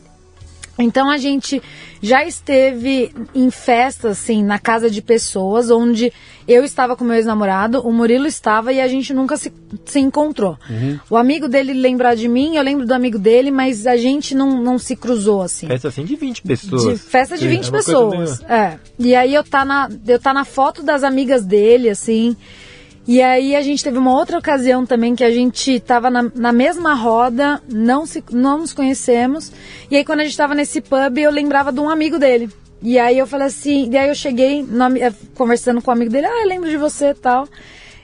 Então 0.78 1.10
a 1.10 1.16
gente 1.16 1.62
já 2.02 2.24
esteve 2.24 3.10
em 3.34 3.50
festas, 3.50 4.18
assim, 4.18 4.42
na 4.42 4.58
casa 4.58 4.90
de 4.90 5.00
pessoas, 5.00 5.70
onde 5.70 6.12
eu 6.46 6.64
estava 6.64 6.94
com 6.94 7.04
meu 7.04 7.16
ex-namorado, 7.16 7.80
o 7.80 7.92
Murilo 7.92 8.26
estava 8.26 8.72
e 8.72 8.80
a 8.80 8.86
gente 8.86 9.12
nunca 9.12 9.36
se, 9.36 9.52
se 9.84 9.98
encontrou. 9.98 10.56
Uhum. 10.68 11.00
O 11.10 11.16
amigo 11.16 11.48
dele 11.48 11.72
lembrar 11.72 12.14
de 12.14 12.28
mim, 12.28 12.56
eu 12.56 12.62
lembro 12.62 12.86
do 12.86 12.92
amigo 12.92 13.18
dele, 13.18 13.50
mas 13.50 13.86
a 13.86 13.96
gente 13.96 14.34
não, 14.34 14.62
não 14.62 14.78
se 14.78 14.94
cruzou, 14.94 15.42
assim. 15.42 15.66
Festa 15.66 15.88
assim 15.88 16.04
de 16.04 16.14
20 16.14 16.42
pessoas. 16.42 16.82
De, 16.84 16.96
festa 16.96 17.36
de 17.36 17.44
Sim, 17.44 17.50
20 17.50 17.66
é 17.66 17.70
pessoas. 17.70 18.40
É. 18.42 18.78
E 18.98 19.14
aí 19.14 19.34
eu 19.34 19.42
tá, 19.42 19.64
na, 19.64 19.88
eu 20.06 20.18
tá 20.20 20.32
na 20.32 20.44
foto 20.44 20.82
das 20.82 21.02
amigas 21.02 21.44
dele, 21.44 21.88
assim. 21.88 22.36
E 23.06 23.22
aí 23.22 23.54
a 23.54 23.62
gente 23.62 23.84
teve 23.84 23.96
uma 23.98 24.12
outra 24.12 24.36
ocasião 24.36 24.84
também 24.84 25.14
que 25.14 25.22
a 25.22 25.30
gente 25.30 25.72
estava 25.72 26.10
na, 26.10 26.24
na, 26.34 26.52
mesma 26.52 26.92
roda, 26.94 27.62
não, 27.68 28.04
se, 28.04 28.22
não 28.32 28.58
nos 28.58 28.72
conhecemos. 28.72 29.52
E 29.88 29.96
aí 29.96 30.04
quando 30.04 30.20
a 30.20 30.22
gente 30.24 30.32
estava 30.32 30.54
nesse 30.56 30.80
pub, 30.80 31.16
eu 31.16 31.30
lembrava 31.30 31.72
de 31.72 31.78
um 31.78 31.88
amigo 31.88 32.18
dele. 32.18 32.50
E 32.82 32.98
aí 32.98 33.16
eu 33.16 33.26
falei 33.26 33.46
assim, 33.46 33.88
e 33.90 33.96
aí 33.96 34.08
eu 34.08 34.14
cheguei 34.14 34.62
no, 34.62 34.96
eh, 34.96 35.12
conversando 35.34 35.80
com 35.80 35.90
o 35.90 35.94
um 35.94 35.96
amigo 35.96 36.10
dele, 36.10 36.26
ah, 36.26 36.42
eu 36.42 36.48
lembro 36.48 36.68
de 36.68 36.76
você 36.76 37.10
e 37.10 37.14
tal. 37.14 37.48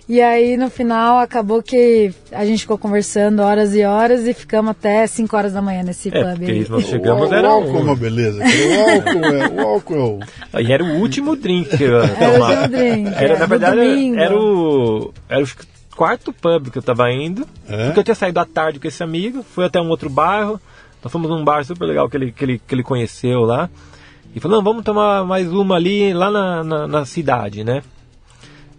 E 0.09 0.21
aí 0.21 0.57
no 0.57 0.69
final 0.69 1.19
acabou 1.19 1.63
que 1.63 2.13
a 2.33 2.45
gente 2.45 2.61
ficou 2.61 2.77
conversando 2.77 3.41
horas 3.41 3.75
e 3.75 3.85
horas 3.85 4.27
e 4.27 4.35
ficamos 4.35 4.73
até 4.73 5.07
5 5.07 5.37
horas 5.37 5.53
da 5.53 5.63
manhã 5.63 5.83
nesse 5.83 6.09
é, 6.09 6.11
pub. 6.11 6.45
Porque 6.45 6.67
nós 6.69 6.87
chegamos 6.87 7.31
o, 7.31 7.35
era 7.35 7.49
o 7.49 7.53
álcool 7.53 7.79
é 7.79 7.83
uma 7.83 7.97
beleza. 7.97 8.43
O 8.43 8.91
álcool 8.91 9.25
é 9.27 9.49
o 9.49 9.69
álcool. 9.69 10.21
É 10.53 10.63
e 10.63 10.73
era 10.73 10.85
o 10.85 10.99
último 10.99 11.37
drink 11.37 11.77
que 11.77 11.85
eu. 11.85 12.03
Era 12.03 12.39
o 12.39 12.43
último 12.43 12.69
drink. 12.69 13.09
Era, 13.15 13.35
é, 13.35 13.39
na 13.39 13.47
verdade 13.47 13.81
era, 13.81 14.25
era, 14.25 14.39
o 14.39 15.15
era 15.29 15.45
o 15.45 15.49
quarto 15.97 16.33
pub 16.33 16.71
que 16.71 16.79
eu 16.79 16.83
tava 16.83 17.11
indo. 17.13 17.47
É? 17.69 17.87
Porque 17.87 18.01
eu 18.01 18.05
tinha 18.05 18.15
saído 18.15 18.41
à 18.41 18.45
tarde 18.45 18.81
com 18.81 18.89
esse 18.89 19.03
amigo, 19.03 19.43
fui 19.43 19.65
até 19.65 19.81
um 19.81 19.89
outro 19.89 20.11
bairro. 20.11 20.61
Nós 21.03 21.13
fomos 21.13 21.31
num 21.31 21.45
bar 21.45 21.65
super 21.65 21.85
legal 21.85 22.09
que 22.09 22.17
ele, 22.17 22.33
que 22.33 22.45
ele, 22.45 22.61
que 22.67 22.75
ele 22.75 22.83
conheceu 22.83 23.41
lá. 23.41 23.71
E 24.35 24.41
falou, 24.41 24.59
não, 24.59 24.65
vamos 24.65 24.85
tomar 24.85 25.25
mais 25.25 25.53
uma 25.53 25.77
ali, 25.77 26.15
lá 26.15 26.31
na, 26.31 26.65
na, 26.65 26.89
na 26.89 27.05
cidade, 27.05 27.63
né? 27.63 27.83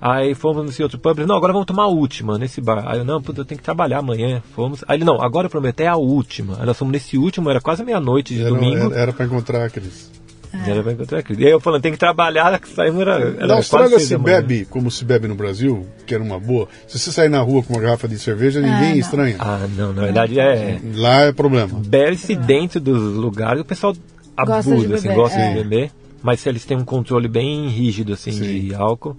Aí 0.05 0.35
fomos 0.35 0.65
nesse 0.65 0.83
outro 0.83 0.99
pub, 0.99 1.19
não, 1.19 1.37
agora 1.37 1.53
vamos 1.53 1.65
tomar 1.65 1.83
a 1.83 1.87
última 1.87 2.37
nesse 2.37 2.59
bar. 2.59 2.83
Aí 2.85 2.97
eu, 2.97 3.05
não, 3.05 3.21
puta, 3.21 3.39
eu 3.39 3.45
tenho 3.45 3.57
que 3.57 3.63
trabalhar 3.63 3.99
amanhã. 3.99 4.43
Fomos. 4.53 4.83
Aí 4.85 4.97
ele, 4.97 5.05
não, 5.05 5.21
agora 5.21 5.45
eu 5.45 5.49
prometo, 5.49 5.79
é 5.79 5.87
a 5.87 5.95
última. 5.95 6.59
Aí 6.59 6.65
nós 6.65 6.77
fomos 6.77 6.91
nesse 6.91 7.17
último, 7.17 7.49
era 7.49 7.61
quase 7.61 7.85
meia-noite 7.85 8.33
de 8.33 8.41
era, 8.41 8.49
domingo. 8.49 8.91
Era, 8.91 8.99
era 8.99 9.13
pra 9.13 9.25
encontrar 9.25 9.63
a 9.63 9.69
Cris. 9.69 10.11
É. 10.51 10.71
Era 10.71 10.83
pra 10.83 10.91
encontrar 10.91 11.19
a 11.19 11.23
Cris. 11.23 11.39
E 11.39 11.45
aí 11.45 11.51
eu 11.51 11.59
falando, 11.61 11.81
tem 11.83 11.93
que 11.93 11.97
trabalhar, 11.97 12.59
que 12.59 12.67
saímos 12.67 12.99
era, 12.99 13.13
era 13.13 13.47
Na 13.47 13.53
Austrália 13.53 13.97
se 13.97 14.17
bebe 14.17 14.65
como 14.65 14.91
se 14.91 15.05
bebe 15.05 15.25
no 15.25 15.35
Brasil, 15.35 15.87
que 16.05 16.13
era 16.13 16.21
uma 16.21 16.37
boa. 16.37 16.67
Se 16.85 16.99
você 16.99 17.09
sair 17.09 17.29
na 17.29 17.39
rua 17.39 17.63
com 17.63 17.73
uma 17.73 17.81
garrafa 17.81 18.05
de 18.05 18.19
cerveja, 18.19 18.59
ninguém 18.59 18.91
ah, 18.91 18.97
estranha. 18.97 19.37
Ah, 19.39 19.65
não, 19.77 19.93
na 19.93 20.01
verdade 20.01 20.37
é. 20.37 20.81
Lá 20.95 21.21
é 21.21 21.31
problema. 21.31 21.79
Bebe-se 21.79 22.35
dentro 22.35 22.81
dos 22.81 23.15
lugares, 23.15 23.61
o 23.61 23.65
pessoal 23.65 23.95
abusa, 24.35 24.75
gosta 24.75 24.95
assim, 24.95 25.13
gosta 25.13 25.39
é. 25.39 25.47
de 25.47 25.63
beber. 25.63 25.91
Mas 26.21 26.41
se 26.41 26.49
eles 26.49 26.65
têm 26.65 26.75
um 26.75 26.85
controle 26.85 27.29
bem 27.29 27.69
rígido 27.69 28.11
assim 28.11 28.33
Sim. 28.33 28.41
de 28.41 28.75
álcool 28.75 29.15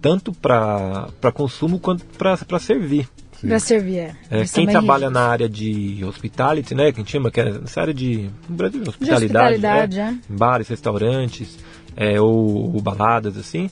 tanto 0.00 0.32
para 0.32 1.32
consumo 1.34 1.78
quanto 1.78 2.04
para 2.04 2.58
servir. 2.58 3.08
Para 3.40 3.60
servir, 3.60 3.98
é. 3.98 4.16
é 4.30 4.44
quem 4.44 4.66
trabalha 4.66 5.08
na 5.08 5.20
área 5.20 5.48
de 5.48 6.04
hospitality, 6.04 6.74
né, 6.74 6.90
que 6.90 7.00
a 7.00 7.02
gente 7.04 7.12
chama, 7.12 7.30
que 7.30 7.40
é 7.40 7.52
nessa 7.52 7.80
área 7.80 7.94
de, 7.94 8.28
Brasil, 8.48 8.82
hospitalidade, 8.82 9.20
de 9.20 9.24
hospitalidade 9.24 9.96
né, 9.96 10.18
é. 10.28 10.32
bares, 10.32 10.66
restaurantes, 10.66 11.56
é, 11.96 12.20
ou, 12.20 12.74
ou, 12.74 12.80
baladas, 12.80 13.36
assim, 13.36 13.70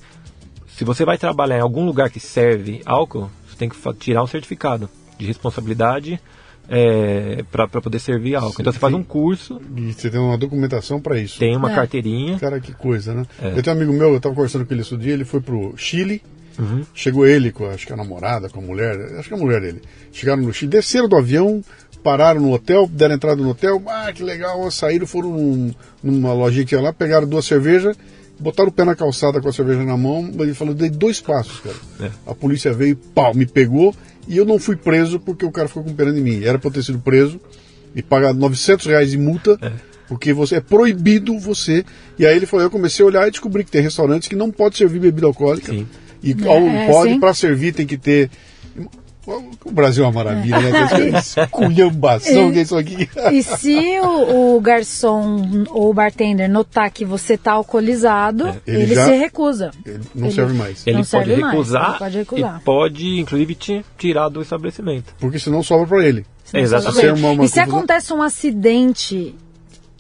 se 0.68 0.84
você 0.84 1.04
vai 1.04 1.18
trabalhar 1.18 1.58
em 1.58 1.62
algum 1.62 1.84
lugar 1.84 2.10
que 2.10 2.20
serve 2.20 2.80
álcool, 2.86 3.28
você 3.48 3.56
tem 3.56 3.68
que 3.68 3.76
tirar 3.94 4.22
um 4.22 4.26
certificado 4.26 4.88
de 5.18 5.26
responsabilidade 5.26 6.20
é, 6.68 7.44
para 7.50 7.68
poder 7.68 7.98
servir 7.98 8.34
álcool. 8.34 8.60
então 8.60 8.72
você 8.72 8.78
faz 8.78 8.94
um 8.94 9.02
curso. 9.02 9.60
E 9.76 9.92
você 9.92 10.10
tem 10.10 10.20
uma 10.20 10.36
documentação 10.36 11.00
para 11.00 11.18
isso. 11.18 11.38
Tem 11.38 11.56
uma 11.56 11.72
é. 11.72 11.74
carteirinha. 11.74 12.38
Cara, 12.38 12.60
que 12.60 12.72
coisa, 12.72 13.14
né? 13.14 13.26
É. 13.40 13.50
Eu 13.56 13.62
tenho 13.62 13.76
um 13.76 13.78
amigo 13.80 13.92
meu, 13.92 14.10
eu 14.10 14.16
estava 14.16 14.34
conversando 14.34 14.66
com 14.66 14.74
ele 14.74 14.82
esse 14.82 14.96
dia, 14.96 15.12
ele 15.12 15.24
foi 15.24 15.40
pro 15.40 15.74
Chile. 15.76 16.22
Uhum. 16.58 16.84
Chegou 16.94 17.26
ele 17.26 17.52
com, 17.52 17.66
acho 17.66 17.86
que 17.86 17.92
a 17.92 17.96
namorada, 17.96 18.48
com 18.48 18.60
a 18.60 18.62
mulher, 18.62 18.96
acho 19.18 19.28
que 19.28 19.34
a 19.34 19.38
mulher 19.38 19.60
dele. 19.60 19.82
Chegaram 20.10 20.42
no 20.42 20.52
Chile, 20.52 20.70
desceram 20.70 21.06
do 21.06 21.16
avião, 21.16 21.62
pararam 22.02 22.40
no 22.40 22.52
hotel, 22.52 22.88
deram 22.90 23.14
entrada 23.14 23.42
no 23.42 23.50
hotel, 23.50 23.82
ah, 23.88 24.10
que 24.12 24.22
legal, 24.22 24.70
saíram, 24.70 25.06
foram 25.06 25.32
num, 25.32 25.74
numa 26.02 26.32
lojinha 26.32 26.64
que 26.64 26.70
tinha 26.70 26.80
lá, 26.80 26.92
pegaram 26.92 27.28
duas 27.28 27.44
cervejas, 27.44 27.96
botaram 28.38 28.70
o 28.70 28.72
pé 28.72 28.84
na 28.84 28.94
calçada 28.94 29.40
com 29.40 29.48
a 29.48 29.52
cerveja 29.52 29.82
na 29.82 29.96
mão, 29.96 30.30
ele 30.38 30.54
falou, 30.54 30.72
dei 30.72 30.88
dois 30.88 31.20
passos, 31.20 31.60
cara. 31.60 31.76
É. 32.00 32.30
A 32.30 32.34
polícia 32.34 32.72
veio, 32.72 32.96
pau, 32.96 33.34
me 33.34 33.44
pegou, 33.44 33.94
e 34.26 34.36
eu 34.36 34.44
não 34.44 34.58
fui 34.58 34.76
preso 34.76 35.20
porque 35.20 35.44
o 35.44 35.50
cara 35.50 35.68
ficou 35.68 35.84
com 35.84 35.92
pena 35.92 36.12
de 36.12 36.20
mim. 36.20 36.42
Era 36.44 36.58
para 36.58 36.70
ter 36.70 36.82
sido 36.82 36.98
preso 36.98 37.40
e 37.94 38.02
pagar 38.02 38.34
900 38.34 38.86
reais 38.86 39.10
de 39.10 39.18
multa, 39.18 39.58
é. 39.62 39.72
porque 40.08 40.32
você 40.32 40.56
é 40.56 40.60
proibido 40.60 41.38
você. 41.38 41.84
E 42.18 42.26
aí 42.26 42.36
ele 42.36 42.46
falou: 42.46 42.64
eu 42.64 42.70
comecei 42.70 43.02
a 43.04 43.06
olhar 43.06 43.28
e 43.28 43.30
descobri 43.30 43.64
que 43.64 43.70
tem 43.70 43.82
restaurantes 43.82 44.28
que 44.28 44.36
não 44.36 44.50
pode 44.50 44.76
servir 44.76 44.98
bebida 44.98 45.26
alcoólica. 45.26 45.72
Sim. 45.72 45.86
E 46.22 46.32
é, 46.32 46.86
pode, 46.90 47.18
para 47.18 47.32
servir, 47.34 47.72
tem 47.72 47.86
que 47.86 47.96
ter 47.96 48.30
o 49.64 49.70
Brasil 49.72 50.04
é 50.04 50.06
uma 50.06 50.12
maravilha, 50.12 50.58
né? 50.60 50.86
É. 51.36 51.46
Culhambação 51.46 52.52
que 52.52 52.58
é 52.58 52.62
isso 52.62 52.76
aqui. 52.76 53.08
E 53.32 53.42
se 53.42 53.98
o, 54.00 54.56
o, 54.56 54.60
garçom 54.60 55.64
ou 55.70 55.90
o 55.90 55.94
bartender 55.94 56.48
notar 56.48 56.90
que 56.90 57.04
você 57.04 57.34
está 57.34 57.52
alcoolizado, 57.52 58.46
é. 58.48 58.60
ele, 58.66 58.82
ele 58.82 58.94
já, 58.94 59.04
se 59.06 59.16
recusa. 59.16 59.70
Ele 59.84 60.00
não 60.14 60.26
ele, 60.26 60.34
serve 60.34 60.54
mais. 60.54 60.86
Ele, 60.86 61.04
pode 61.04 61.34
recusar, 61.34 61.88
ele 61.88 61.98
pode 61.98 62.18
recusar 62.18 62.60
e 62.60 62.64
pode, 62.64 63.20
inclusive, 63.20 63.54
te 63.54 63.84
tirar 63.98 64.28
do 64.28 64.40
estabelecimento. 64.40 65.14
Porque 65.18 65.38
senão 65.38 65.62
sobra 65.62 65.86
para 65.86 66.04
ele. 66.04 66.24
Exatamente. 66.52 67.20
Uma, 67.20 67.30
uma 67.30 67.44
e 67.44 67.48
se 67.48 67.60
acontece 67.60 68.12
um 68.12 68.22
acidente 68.22 69.34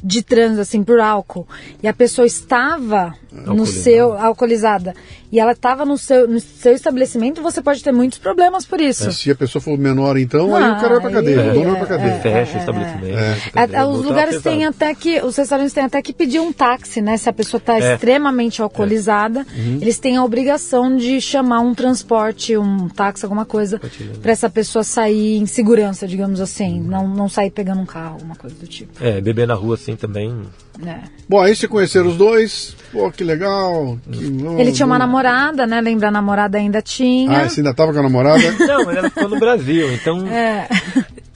de 0.02 0.22
trânsito, 0.22 0.60
assim, 0.60 0.84
por 0.84 1.00
álcool, 1.00 1.46
e 1.82 1.88
a 1.88 1.92
pessoa 1.92 2.26
estava 2.26 3.14
no 3.44 3.66
seu, 3.66 4.12
alcoolizada, 4.18 4.94
e 5.30 5.38
ela 5.40 5.52
estava 5.52 5.84
no 5.84 5.98
seu, 5.98 6.26
no 6.28 6.38
seu 6.40 6.72
estabelecimento, 6.72 7.42
você 7.42 7.60
pode 7.60 7.82
ter 7.82 7.92
muitos 7.92 8.18
problemas 8.18 8.64
por 8.64 8.80
isso. 8.80 9.08
É, 9.08 9.10
se 9.12 9.30
a 9.30 9.34
pessoa 9.34 9.60
for 9.60 9.76
menor, 9.76 10.16
então, 10.16 10.54
aí 10.54 10.62
o 10.70 10.76
cara 10.76 10.88
vai 10.88 11.00
pra 11.00 11.08
Ah, 11.10 11.12
cadeia, 11.12 11.42
aí 11.42 11.50
o 11.50 11.52
dono 11.54 11.64
vai 11.72 11.74
é, 11.74 11.78
pra 11.84 11.86
cadeia. 11.86 12.20
Fecha 12.20 12.56
o 12.56 12.60
estabelecimento. 12.60 13.40
fica 13.40 13.60
A- 13.60 13.66
dentro, 13.66 13.80
a- 13.82 13.86
os 13.88 14.04
lugares 14.04 14.42
têm 14.42 14.64
até 14.64 14.94
que, 14.94 15.20
os 15.20 15.36
restaurantes 15.36 15.72
têm 15.72 15.84
até 15.84 16.00
que 16.00 16.12
pedir 16.12 16.38
um 16.40 16.52
táxi, 16.52 17.00
né? 17.02 17.16
Se 17.16 17.28
a 17.28 17.32
pessoa 17.32 17.58
está 17.58 17.76
É. 17.78 17.94
extremamente 17.94 18.62
alcoolizada, 18.62 19.44
Uhum. 19.56 19.78
eles 19.80 19.98
têm 19.98 20.16
a 20.16 20.24
obrigação 20.24 20.96
de 20.96 21.20
chamar 21.20 21.60
um 21.60 21.74
transporte, 21.74 22.56
um 22.56 22.88
táxi, 22.88 23.24
alguma 23.24 23.44
coisa, 23.44 23.80
para 24.22 24.32
essa 24.32 24.48
pessoa 24.48 24.82
sair 24.84 25.36
em 25.38 25.46
segurança, 25.46 26.06
digamos 26.06 26.40
assim, 26.40 26.80
não, 26.80 27.08
não 27.08 27.28
sair 27.28 27.50
pegando 27.50 27.80
um 27.80 27.86
carro, 27.86 28.14
alguma 28.14 28.36
coisa 28.36 28.54
do 28.56 28.66
tipo. 28.66 28.92
É, 29.04 29.20
beber 29.20 29.46
na 29.46 29.54
rua 29.54 29.74
assim 29.74 29.96
também. 29.96 30.34
Né? 30.78 31.04
Bom, 31.28 31.40
aí 31.40 31.54
você 31.56 31.66
conheceram 31.66 32.08
os 32.08 32.16
dois, 32.16 32.76
pô, 32.92 33.10
que 33.10 33.24
legal. 33.24 33.98
que- 34.10 34.24
Ele 34.60 34.72
tinha 34.72 34.86
uma 34.86 34.98
namorada, 34.98 35.66
né? 35.66 35.80
Lembra 35.80 36.08
a 36.08 36.10
namorada 36.10 36.58
ainda 36.58 36.80
tinha. 36.82 37.30
Ah, 37.44 37.48
você 37.48 37.60
ainda 37.60 37.74
tava 37.74 37.92
com 37.92 37.98
a 37.98 38.02
namorada? 38.02 38.42
Não, 38.58 38.84
mas 38.84 38.96
ela 38.96 39.08
ficou 39.10 39.28
no 39.28 39.38
Brasil, 39.38 39.92
então. 39.92 40.26
É. 40.28 40.68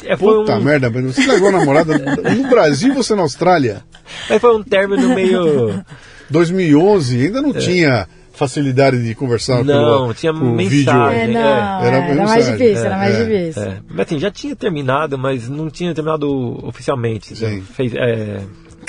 É, 0.05 0.17
foi, 0.17 0.35
Puta 0.39 0.57
um, 0.57 0.63
merda, 0.63 0.89
você 0.89 1.27
largou 1.27 1.49
a 1.49 1.53
namorada 1.53 1.99
no 1.99 2.49
Brasil 2.49 2.95
você 2.95 3.15
na 3.15 3.23
Austrália? 3.23 3.83
mas 4.31 4.41
foi 4.41 4.57
um 4.57 4.63
término 4.63 5.15
meio. 5.15 5.85
2011, 6.31 7.27
ainda 7.27 7.43
não 7.43 7.53
tinha 7.53 8.07
facilidade 8.33 9.03
de 9.05 9.15
conversar 9.15 9.61
É. 9.61 9.65
Não, 9.65 9.65
pelo, 10.03 10.15
tinha 10.15 10.33
por 10.33 10.43
mensagem. 10.45 10.79
vídeo. 10.79 10.93
É, 11.09 11.27
não, 11.27 11.41
É, 11.41 11.87
era 11.87 11.97
era, 11.99 12.25
mais 12.25 12.47
difícil, 12.47 12.85
era 12.87 12.95
É, 12.95 12.99
mais 12.99 13.15
é, 13.15 13.25
difícil. 13.25 13.63
É, 13.63 13.77
mas 13.91 14.07
assim, 14.07 14.19
já 14.19 14.31
tinha 14.31 14.57
terminado, 14.57 15.19
mas 15.19 15.49
não 15.49 15.69
tinha 15.69 15.93
terminado 15.95 16.67
oficialmente. 16.67 17.37
Sim. 17.37 17.57
Né? 17.57 17.63
Fez, 17.75 17.93
é, 17.95 18.41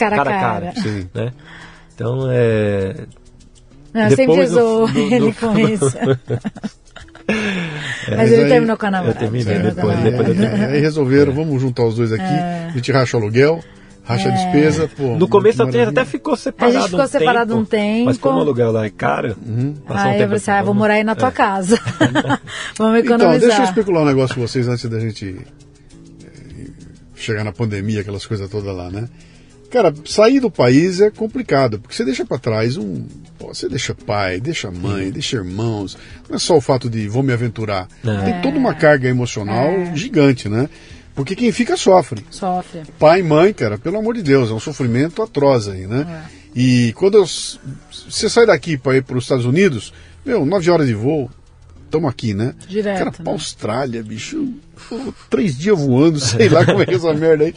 Cara 0.10 0.22
a 0.22 0.26
cara 0.26 0.38
a 0.38 0.40
cara. 0.42 0.74
Sim. 0.82 1.10
Né? 1.14 1.32
Então, 1.96 2.28
é. 2.32 2.96
Não, 3.94 4.02
eu 4.04 4.16
sempre 4.16 4.48
do- 4.48 4.90
ele 4.98 5.32
do- 5.32 5.34
com 5.40 5.60
isso. 5.60 5.92
Mas 7.28 8.18
mas 8.18 8.32
ele 8.32 8.44
aí- 8.44 8.50
terminou 8.50 8.76
com 8.78 8.86
a 8.88 8.92
namorada. 8.92 9.20
Terminei, 9.20 9.60
depois- 9.60 10.00
depois 10.00 10.28
eu 10.40 10.46
É, 10.46 10.66
aí 10.74 10.82
resolveram, 10.82 11.32
vamos 11.34 11.62
juntar 11.62 11.86
os 11.86 11.96
dois 11.96 12.12
aqui, 12.12 12.24
a 12.24 12.72
gente 12.76 12.92
racha 12.92 13.16
o 13.16 13.22
aluguel, 13.22 13.62
racha 14.04 14.28
a 14.28 14.32
despesa. 14.32 14.90
Pô, 14.98 15.16
No 15.16 15.30
começo 15.30 15.62
a 15.62 15.66
gente 15.66 15.76
maravilha. 15.78 16.02
até 16.02 16.10
ficou 16.10 16.36
separado. 16.36 16.76
A 16.78 16.80
gente 16.82 16.90
ficou 16.90 17.06
um 17.06 17.08
separado 17.08 17.50
tempo, 17.54 17.62
um 17.62 17.66
tempo. 17.66 18.06
Mas 18.06 18.18
como 18.18 18.38
o 18.38 18.42
aluguel 18.42 18.72
lá 18.72 18.86
é 18.86 18.90
caro, 18.90 19.38
Uhum. 19.46 19.74
passou 19.88 20.06
um 20.06 20.10
Aí 20.10 20.16
eu 20.16 20.18
tempo 20.18 20.24
falei 20.24 20.38
assim, 20.38 20.52
ah, 20.52 20.64
vou 20.64 20.74
morar 20.74 20.94
aí 20.96 21.04
na 21.06 21.16
tua 21.16 21.30
é. 21.30 21.32
casa. 21.32 21.80
Vamos 22.78 23.00
Então, 23.00 23.16
economizar. 23.16 23.40
deixa 23.40 23.62
eu 23.62 23.66
especular 23.66 24.04
um 24.04 24.08
negócio 24.08 24.36
com 24.36 24.42
vocês 24.42 24.68
antes 24.68 24.90
da 24.90 25.00
gente 25.00 25.38
eh, 26.26 26.68
chegar 27.16 27.44
na 27.46 27.54
pandemia, 27.54 28.02
aquelas 28.02 28.26
coisas 28.26 28.50
todas 28.50 28.76
lá, 28.76 28.90
né? 28.90 29.08
Cara, 29.72 29.94
sair 30.06 30.42
do 30.42 30.52
país 30.52 31.00
é 31.00 31.10
complicado, 31.10 31.80
porque 31.80 31.96
você 31.96 32.04
deixa 32.04 32.26
pra 32.26 32.38
trás 32.38 32.76
um. 32.76 33.06
pô, 33.40 33.54
você 33.54 33.70
deixa 33.70 33.96
pai, 33.96 34.40
deixa 34.40 34.70
mãe, 34.70 35.10
deixa 35.10 35.38
irmãos. 35.38 35.98
Não 36.30 36.36
é 36.36 36.40
só 36.40 36.58
o 36.58 36.62
fato 36.62 36.90
de 36.90 37.08
vou 37.08 37.24
me 37.24 37.32
aventurar. 37.32 37.88
É. 38.06 38.32
Tem 38.32 38.42
toda 38.42 38.58
uma 38.58 38.74
carga 38.76 39.08
emocional 39.08 39.72
gigante, 39.96 40.50
né? 40.50 40.70
Porque 41.16 41.36
quem 41.36 41.52
fica 41.52 41.78
sofre. 41.78 42.26
Sofre. 42.30 42.82
Pai 43.00 43.22
e 43.22 43.24
mãe, 43.24 43.54
cara, 43.54 43.78
pelo 43.78 43.98
amor 43.98 44.16
de 44.16 44.24
Deus, 44.24 44.50
é 44.50 44.54
um 44.54 44.60
sofrimento 44.60 45.22
atroz 45.22 45.68
aí, 45.68 45.88
né? 45.88 46.26
E 46.54 46.92
quando 46.98 47.16
eu 47.16 47.26
você 47.26 48.30
sai 48.30 48.46
daqui 48.46 48.78
para 48.78 48.98
ir 48.98 49.04
para 49.04 49.18
os 49.18 49.24
Estados 49.24 49.46
Unidos, 49.46 49.94
meu, 50.26 50.46
nove 50.46 50.70
horas 50.70 50.86
de 50.88 50.94
voo, 50.94 51.30
estamos 51.86 52.10
aqui, 52.10 52.34
né? 52.34 52.54
Direto, 52.68 52.98
Cara, 52.98 53.12
né? 53.12 53.18
pra 53.24 53.32
Austrália, 53.32 54.04
bicho, 54.04 54.54
três 55.30 55.58
dias 55.58 55.80
voando, 55.80 56.20
sei 56.22 56.50
lá 56.50 56.66
como 56.66 56.82
é 56.82 56.86
que 56.86 56.92
é 56.92 56.96
essa 56.96 57.14
merda 57.14 57.46
aí. 57.46 57.56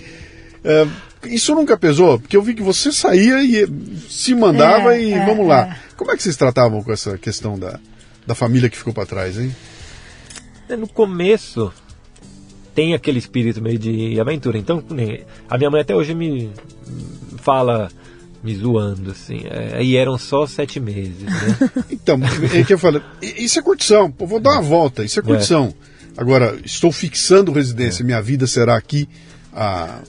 É, 0.65 0.87
isso 1.27 1.55
nunca 1.55 1.77
pesou, 1.77 2.19
porque 2.19 2.37
eu 2.37 2.43
vi 2.43 2.55
que 2.55 2.63
você 2.63 2.91
saía 2.93 3.43
e 3.43 3.67
se 4.09 4.35
mandava 4.35 4.95
É, 4.97 5.03
e 5.03 5.13
é, 5.13 5.25
vamos 5.27 5.47
lá. 5.47 5.67
é. 5.69 5.77
Como 5.97 6.11
é 6.11 6.17
que 6.17 6.23
vocês 6.23 6.37
tratavam 6.37 6.83
com 6.83 6.93
essa 6.93 7.17
questão 7.19 7.59
da, 7.59 7.79
da 8.27 8.35
família 8.35 8.69
que 8.69 8.77
ficou 8.77 8.93
para 8.93 9.07
trás, 9.07 9.39
hein? 9.39 9.55
É, 10.69 10.77
No 10.77 10.89
começo 10.89 11.73
tem 12.75 12.93
aquele 12.95 13.19
espírito 13.19 13.63
meio 13.63 13.79
de 13.79 14.19
aventura. 14.21 14.59
Então, 14.59 14.83
a 15.49 15.57
minha 15.59 15.71
mãe 15.71 15.81
até 15.81 15.95
hoje 15.95 16.13
me 16.15 16.51
fala, 17.39 17.89
me 18.43 18.55
zoando, 18.57 19.13
assim. 19.13 19.43
É, 19.49 19.83
e 19.83 19.97
eram 19.97 20.19
só 20.19 20.47
sete 20.47 20.81
meses, 20.81 21.23
né? 21.23 21.71
Então, 21.91 22.19
é 22.53 22.65
que 22.65 22.75
eu 22.75 22.79
falo, 22.79 23.01
i- 23.23 23.45
isso 23.45 23.59
é 23.59 23.63
curtição, 23.63 24.11
pô, 24.11 24.27
vou 24.27 24.41
dar 24.41 24.53
uma 24.55 24.63
volta, 24.63 25.05
isso 25.05 25.21
é 25.21 25.23
curtição. 25.23 25.73
Agora, 26.17 26.57
estou 26.65 26.91
fixando 26.93 27.53
residência, 27.53 28.05
minha 28.05 28.21
vida 28.21 28.47
será 28.47 28.77
aqui 28.77 29.09
a 29.53 30.01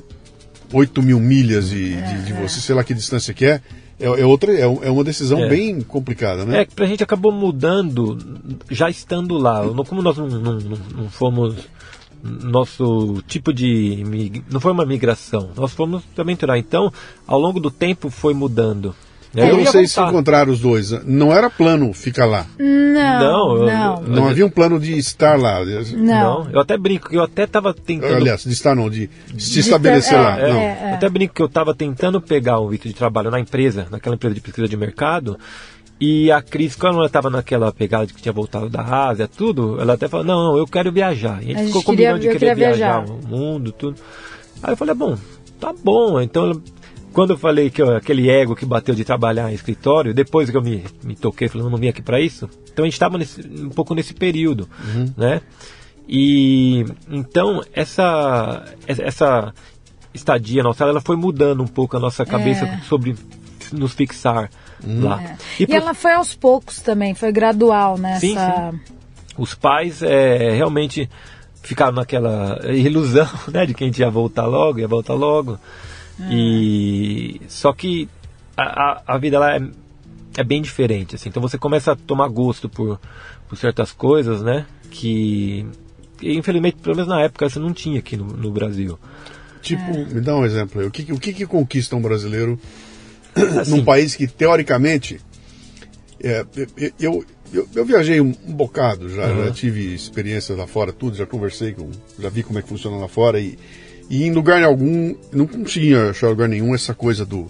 8 0.78 1.02
mil 1.02 1.20
milhas 1.20 1.70
de, 1.70 1.96
de, 2.02 2.26
de 2.26 2.34
você, 2.34 2.60
sei 2.60 2.76
lá 2.76 2.84
que 2.84 2.94
distância 2.94 3.34
que 3.34 3.46
é, 3.46 3.62
é, 4.00 4.06
é 4.06 4.26
outra, 4.26 4.54
é, 4.54 4.68
um- 4.68 4.84
é 4.84 4.92
uma 4.92 5.04
decisão 5.04 5.40
É. 5.46 5.50
bem 5.50 5.80
complicada, 5.82 6.44
né? 6.46 6.62
É, 6.62 6.66
que 6.66 6.74
pra 6.76 6.86
gente 6.86 7.02
acabou 7.04 7.32
mudando 7.32 8.18
já 8.70 8.90
estando 8.90 9.38
lá. 9.38 9.64
Não- 9.64 9.86
Como 9.86 10.02
nós 10.02 10.18
não, 10.18 10.28
não, 10.28 10.60
não- 10.60 10.78
não 10.98 11.10
fomos. 11.10 11.56
Nosso 12.24 13.22
tipo 13.28 13.54
de. 13.54 14.04
Não 14.52 14.60
foi 14.60 14.72
uma 14.72 14.86
migração, 14.86 15.52
nós 15.56 15.72
fomos 15.74 16.02
aventurar. 16.18 16.58
Então, 16.58 16.92
ao 17.28 17.40
longo 17.40 17.60
do 17.60 17.70
tempo 17.70 18.10
foi 18.10 18.34
mudando. 18.34 18.96
Quando 19.36 19.50
Eu 19.50 19.60
ia 19.60 19.66
vocês 19.66 19.92
se 19.92 19.96
voltar. 19.98 20.12
encontraram 20.14 20.52
os 20.54 20.60
dois, 20.60 20.92
não 21.06 21.34
era 21.34 21.50
plano 21.50 21.92
ficar 21.94 22.26
lá. 22.26 22.46
Não, 22.58 23.20
Não, 23.20 23.56
eu- 23.58 23.66
não. 23.66 24.02
Não 24.04 24.28
havia 24.30 24.46
um 24.46 24.50
plano 24.50 24.80
de 24.80 24.98
estar 24.98 25.38
lá. 25.38 25.60
Não. 25.96 26.48
eu 26.52 26.60
até 26.60 26.78
brinco 26.78 27.10
que 27.10 27.18
eu 27.18 27.24
até 27.24 27.46
tava 27.46 27.74
tentando. 27.74 28.16
Aliás, 28.16 28.44
de 28.44 28.54
estar 28.54 28.74
não, 28.76 28.90
de 28.90 29.10
se 29.38 29.52
De 29.54 29.60
estabelecer 29.60 30.14
ter- 30.18 30.24
lá. 30.24 30.40
é, 30.40 30.50
não. 30.54 30.60
é. 30.60 30.90
Eu 30.92 30.94
até 30.96 31.10
brinco 31.10 31.34
que 31.34 31.42
eu 31.42 31.48
estava 31.48 31.76
tentando 31.76 32.22
pegar 32.22 32.60
o 32.60 32.70
visto 32.70 32.88
de 32.88 32.94
trabalho 32.94 33.30
na 33.30 33.40
empresa, 33.40 33.88
naquela 33.92 34.16
empresa 34.16 34.34
de 34.36 34.42
pesquisa 34.42 34.68
de 34.68 34.78
mercado, 34.78 35.38
e 36.00 36.32
a 36.32 36.42
Cris, 36.42 36.76
quando 36.76 36.96
ela 36.98 37.06
estava 37.08 37.30
naquela 37.30 37.72
pegada 37.72 38.06
de 38.08 38.14
que 38.14 38.22
tinha 38.22 38.34
voltado 38.34 38.70
da 38.70 38.82
Ásia, 38.82 39.28
tudo, 39.28 39.80
ela 39.80 39.94
até 39.94 40.08
falou, 40.08 40.26
não, 40.26 40.44
não, 40.52 40.58
eu 40.58 40.66
quero 40.68 40.92
viajar. 40.92 41.40
E 41.42 41.46
a 41.46 41.48
gente, 41.48 41.56
A 41.56 41.58
gente 41.60 41.68
ficou 41.68 41.84
queria- 41.84 42.10
combinando 42.12 42.20
de 42.22 42.28
eu 42.28 42.34
querer 42.40 42.56
viajar, 42.56 43.06
viajar. 43.06 43.14
o 43.14 43.28
mundo, 43.28 43.72
tudo. 43.72 43.96
Aí 44.64 44.74
eu 44.74 44.78
falei, 44.78 44.92
ah, 44.92 44.96
bom, 44.96 45.18
tá 45.60 45.74
bom. 45.84 46.20
Então, 46.22 46.46
ela- 46.52 46.62
quando 47.16 47.32
eu 47.32 47.38
falei 47.38 47.70
que 47.70 47.82
ó, 47.82 47.96
aquele 47.96 48.30
ego 48.30 48.56
que 48.56 48.66
bateu 48.66 48.94
de 48.94 49.04
trabalhar 49.06 49.50
em 49.50 49.56
escritório, 49.56 50.14
depois 50.14 50.50
que 50.50 50.58
eu 50.58 50.62
me, 50.62 50.84
me 51.04 51.16
toquei, 51.16 51.48
falei, 51.48 51.68
não 51.68 51.78
vim 51.78 51.88
aqui 51.88 52.02
para 52.02 52.20
isso. 52.20 52.50
Então 52.72 52.84
a 52.84 52.88
gente 52.88 52.94
estava 52.94 53.18
um 53.18 53.70
pouco 53.70 53.96
nesse 53.96 54.14
período, 54.14 54.68
né? 55.18 55.42
E 56.08 56.86
então 57.10 57.62
essa 57.74 58.64
essa 58.88 59.54
estadia 60.14 60.62
na 60.62 60.70
Austrália 60.70 60.92
ela 60.92 61.02
foi 61.02 61.16
mudando 61.16 61.64
um 61.64 61.68
pouco 61.68 61.98
a 61.98 62.00
nossa 62.00 62.26
cabeça 62.26 62.66
É. 62.66 62.78
sobre 62.88 63.16
nos 63.72 63.94
fixar 63.94 64.50
lá. 64.86 65.22
É. 65.24 65.36
E 65.60 65.64
E, 65.64 65.68
pro- 65.68 65.76
ela 65.78 65.94
foi 65.94 66.12
aos 66.14 66.36
poucos 66.36 66.80
também, 66.82 67.16
foi 67.16 67.32
gradual 67.32 67.98
nessa. 67.98 68.20
Sim, 68.20 68.36
os 69.38 69.56
pais 69.56 70.02
é, 70.04 70.52
realmente 70.52 71.10
ficaram 71.64 71.94
naquela 71.94 72.60
ilusão 72.72 73.28
né, 73.52 73.66
de 73.66 73.74
que 73.74 73.84
a 73.84 73.88
gente 73.88 74.00
ia 74.00 74.10
voltar 74.10 74.46
logo, 74.46 74.80
ia 74.80 74.88
voltar 74.88 75.14
logo. 75.16 75.58
E 76.30 77.42
só 77.48 77.74
que 77.74 78.08
a, 78.56 78.64
a, 78.64 79.04
a 79.08 79.18
vida 79.18 79.38
lá 79.40 79.56
é, 79.56 79.62
é 80.38 80.44
bem 80.44 80.62
diferente, 80.62 81.16
assim. 81.16 81.30
Então 81.30 81.42
você 81.42 81.58
começa 81.58 81.92
a 81.92 81.96
tomar 81.96 82.28
gosto 82.30 82.70
por, 82.70 83.00
por 83.48 83.58
certas 83.58 83.92
coisas, 83.92 84.42
né? 84.42 84.66
Que 84.90 85.66
infelizmente, 86.22 86.78
pelo 86.82 86.96
menos 86.96 87.10
na 87.10 87.22
época, 87.22 87.50
você 87.50 87.60
não 87.60 87.74
tinha 87.74 88.00
aqui 88.00 88.16
no, 88.16 88.26
no 88.26 88.52
Brasil. 88.52 88.98
Tipo, 89.62 89.84
É. 89.92 90.06
me 90.06 90.22
dá 90.22 90.36
um 90.38 90.46
exemplo 90.46 90.82
aí. 90.82 90.88
O 90.88 90.92
que, 90.92 91.12
o 91.12 91.20
que, 91.20 91.34
que 91.34 91.46
conquista 91.46 91.96
um 91.96 92.02
brasileiro 92.02 92.60
Assim, 93.60 93.72
num 93.72 93.84
país 93.84 94.16
que, 94.16 94.28
teoricamente, 94.28 95.20
é, 96.24 96.46
eu, 96.98 97.26
eu, 97.54 97.68
eu, 97.76 97.86
viajei 97.86 98.22
um, 98.22 98.34
um 98.48 98.54
bocado 98.54 99.10
já, 99.10 99.28
Uhum. 99.28 99.46
já 99.46 99.52
tive 99.52 99.94
experiências 99.94 100.58
lá 100.58 100.66
fora, 100.66 100.94
tudo, 100.94 101.18
já 101.18 101.26
conversei 101.26 101.74
com, 101.74 101.92
já 102.18 102.30
vi 102.30 102.44
como 102.44 102.60
é 102.60 102.62
que 102.62 102.70
funciona 102.70 102.96
lá 102.96 103.10
fora 103.10 103.38
e, 103.40 103.60
e 104.10 104.24
em 104.26 104.32
lugar 104.32 104.62
algum, 104.64 105.16
não 105.32 105.48
conseguia 105.48 106.10
achar 106.12 106.28
lugar 106.30 106.48
nenhum 106.50 106.74
essa 106.76 106.94
coisa 106.94 107.26
do 107.26 107.48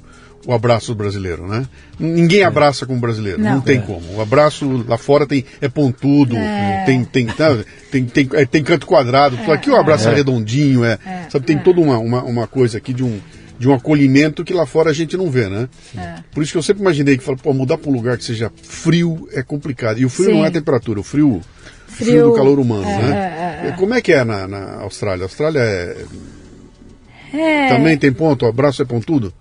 o 0.48 0.54
abraço 0.54 0.94
do 0.94 0.96
brasileiro, 0.96 1.48
né? 1.48 1.66
Ninguém 2.00 2.44
abraça 2.44 2.86
como 2.86 3.00
brasileiro, 3.00 3.42
não, 3.42 3.56
Não. 3.56 3.62
tem 3.62 3.80
É. 3.80 3.82
como. 3.82 4.14
O 4.16 4.22
abraço 4.22 4.86
lá 4.88 4.96
fora 4.96 5.26
tem, 5.26 5.44
é 5.60 5.68
pontudo, 5.68 6.38
É. 6.38 6.84
tem, 6.86 7.04
tem, 7.04 7.26
tá, 7.26 7.58
tem, 7.92 8.06
tem, 8.06 8.30
é, 8.34 8.46
tem 8.46 8.64
canto 8.64 8.86
quadrado, 8.86 9.40
aqui 9.52 9.72
o 9.72 9.76
abraço 9.76 10.08
é, 10.08 10.12
É. 10.12 10.16
redondinho, 10.18 10.86
é, 10.86 11.00
sabe, 11.32 11.48
tem 11.48 11.58
toda 11.58 11.82
uma, 11.82 11.98
uma, 11.98 12.24
uma 12.24 12.46
coisa 12.48 12.78
aqui 12.78 12.94
de 12.94 13.04
um, 13.04 13.20
de 13.58 13.68
um 13.68 13.74
acolhimento 13.74 14.44
que 14.44 14.54
lá 14.54 14.68
fora 14.68 14.92
a 14.92 14.94
gente 14.94 15.18
não 15.18 15.32
vê, 15.32 15.50
né? 15.50 15.68
É. 15.98 16.18
Por 16.32 16.44
isso 16.44 16.52
que 16.52 16.58
eu 16.60 16.64
sempre 16.64 16.84
imaginei 16.84 17.18
que 17.18 17.24
fala, 17.24 17.38
pô, 17.38 17.52
mudar 17.52 17.80
para 17.80 17.90
um 17.90 17.94
lugar 17.96 18.16
que 18.16 18.24
seja 18.24 18.52
frio 18.62 19.28
é 19.34 19.42
complicado. 19.42 19.98
E 20.00 20.06
o 20.06 20.10
frio 20.10 20.28
Sim. 20.30 20.34
não 20.36 20.46
é 20.46 20.50
a 20.50 20.52
temperatura, 20.52 21.00
o 21.00 21.04
frio, 21.04 21.42
frio, 21.88 22.08
Frio, 22.12 22.30
do 22.30 22.36
calor 22.36 22.60
humano, 22.60 22.84
é, 22.88 23.02
né? 23.02 23.62
é, 23.64 23.68
é. 23.70 23.72
Como 23.72 23.96
é 23.96 24.02
que 24.02 24.14
é 24.14 24.24
na, 24.24 24.48
na 24.48 24.82
Austrália? 24.82 25.24
A 25.24 25.26
Austrália 25.26 25.60
é- 25.60 26.06
É, 27.36 27.68
também 27.70 27.98
tem 27.98 28.12
ponto? 28.14 28.46
O 28.46 28.50
abraço 28.50 28.82
é 28.82 28.86
pontudo? 28.86 29.34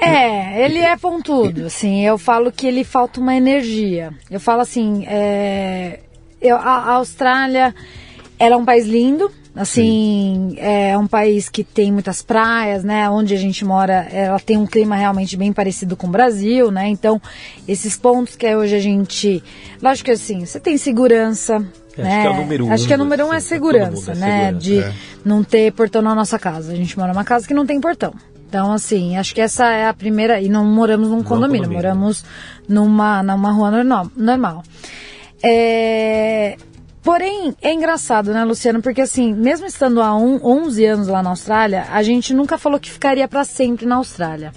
é, 0.00 0.64
ele 0.64 0.78
é 0.78 0.96
pontudo, 0.96 1.66
assim, 1.66 2.04
eu 2.04 2.16
falo 2.16 2.50
que 2.50 2.66
ele 2.66 2.84
falta 2.84 3.20
uma 3.20 3.34
energia. 3.34 4.12
Eu 4.30 4.40
falo 4.40 4.62
assim, 4.62 5.04
é, 5.06 6.00
eu- 6.40 6.56
a, 6.56 6.92
Austrália, 6.94 7.74
ela 8.38 8.54
é 8.54 8.58
um 8.58 8.64
país 8.64 8.86
lindo, 8.86 9.30
Assim, 9.54 10.54
é 10.58 10.96
um 10.96 11.08
país 11.08 11.48
que 11.48 11.64
tem 11.64 11.90
muitas 11.90 12.22
praias, 12.22 12.84
né? 12.84 13.10
Onde 13.10 13.34
a 13.34 13.36
gente 13.36 13.64
mora, 13.64 14.06
ela 14.12 14.38
tem 14.38 14.56
um 14.56 14.66
clima 14.66 14.94
realmente 14.94 15.36
bem 15.36 15.52
parecido 15.52 15.96
com 15.96 16.06
o 16.06 16.10
Brasil, 16.10 16.70
né? 16.70 16.88
Então, 16.88 17.20
esses 17.66 17.96
pontos 17.96 18.36
que 18.36 18.54
hoje 18.54 18.76
a 18.76 18.78
gente. 18.78 19.42
Lógico 19.82 20.06
que 20.06 20.12
assim, 20.12 20.46
você 20.46 20.60
tem 20.60 20.78
segurança. 20.78 21.66
É, 21.96 22.02
né? 22.02 22.10
acho 22.12 22.20
que 22.22 22.26
é 22.26 22.30
o 22.30 22.36
número 22.36 22.64
um, 22.66 22.72
Acho 22.72 22.86
que 22.86 22.92
é 22.92 22.96
o 22.96 22.98
número 22.98 23.26
um 23.26 23.32
é 23.32 23.36
assim, 23.36 23.48
todo 23.58 23.72
segurança, 23.72 24.14
mundo, 24.14 24.22
é 24.24 24.26
né? 24.26 24.36
segurança. 24.46 24.58
De 24.60 24.78
É. 24.80 24.92
não 25.24 25.42
ter 25.44 25.72
portão 25.72 26.00
na 26.02 26.14
nossa 26.14 26.38
casa. 26.38 26.72
A 26.72 26.76
gente 26.76 26.98
mora 26.98 27.12
numa 27.12 27.24
casa 27.24 27.46
que 27.46 27.54
não 27.54 27.66
tem 27.66 27.80
portão. 27.80 28.12
Então, 28.48 28.72
assim, 28.72 29.16
acho 29.16 29.34
que 29.34 29.40
essa 29.40 29.66
é 29.70 29.86
a 29.86 29.94
primeira. 29.94 30.40
E 30.40 30.48
não 30.48 30.64
moramos 30.64 31.08
num 31.08 31.22
condomínio, 31.22 31.62
condomínio. 31.68 31.72
moramos 31.72 32.24
numa, 32.68 33.22
numa 33.22 33.52
rua 33.52 33.70
normal. 33.70 34.10
normal. 34.16 34.62
É, 35.42 36.56
Porém, 37.02 37.54
é 37.62 37.72
engraçado, 37.72 38.32
né, 38.32 38.44
Luciano? 38.44 38.82
Porque, 38.82 39.00
assim, 39.00 39.32
mesmo 39.32 39.66
estando 39.66 40.02
há 40.02 40.14
um, 40.14 40.38
11 40.44 40.84
anos 40.84 41.08
lá 41.08 41.22
na 41.22 41.30
Austrália, 41.30 41.86
a 41.90 42.02
gente 42.02 42.34
nunca 42.34 42.58
falou 42.58 42.78
que 42.78 42.90
ficaria 42.90 43.26
para 43.26 43.42
sempre 43.42 43.86
na 43.86 43.96
Austrália. 43.96 44.52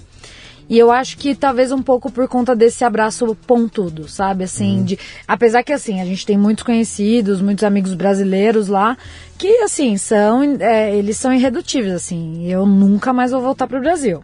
E 0.68 0.78
eu 0.78 0.90
acho 0.90 1.18
que 1.18 1.34
talvez 1.34 1.70
um 1.72 1.82
pouco 1.82 2.10
por 2.10 2.26
conta 2.26 2.56
desse 2.56 2.84
abraço 2.84 3.36
pontudo, 3.46 4.08
sabe? 4.08 4.44
Assim, 4.44 4.82
de, 4.82 4.98
apesar 5.28 5.62
que 5.62 5.72
assim, 5.72 6.00
a 6.00 6.04
gente 6.04 6.24
tem 6.24 6.38
muitos 6.38 6.64
conhecidos, 6.64 7.42
muitos 7.42 7.64
amigos 7.64 7.94
brasileiros 7.94 8.68
lá, 8.68 8.96
que 9.36 9.48
assim, 9.58 9.96
são, 9.96 10.42
é, 10.60 10.96
eles 10.96 11.16
são 11.18 11.32
irredutíveis, 11.32 11.92
assim. 11.92 12.46
Eu 12.50 12.64
nunca 12.64 13.12
mais 13.12 13.30
vou 13.30 13.42
voltar 13.42 13.66
pro 13.66 13.80
Brasil. 13.80 14.22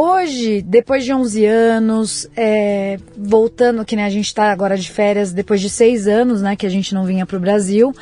Hoje, 0.00 0.62
depois 0.62 1.04
de 1.04 1.12
11 1.12 1.44
anos, 1.44 2.28
é, 2.36 2.98
voltando, 3.16 3.84
que 3.84 3.96
né, 3.96 4.04
a 4.04 4.10
gente 4.10 4.26
está 4.26 4.52
agora 4.52 4.76
de 4.78 4.88
férias, 4.88 5.32
depois 5.32 5.60
de 5.60 5.68
seis 5.68 6.06
anos, 6.06 6.40
né, 6.40 6.54
que 6.54 6.64
a 6.64 6.70
gente 6.70 6.94
não 6.94 7.04
vinha 7.04 7.26
para 7.26 7.36
o 7.36 7.40
Brasil, 7.40 7.92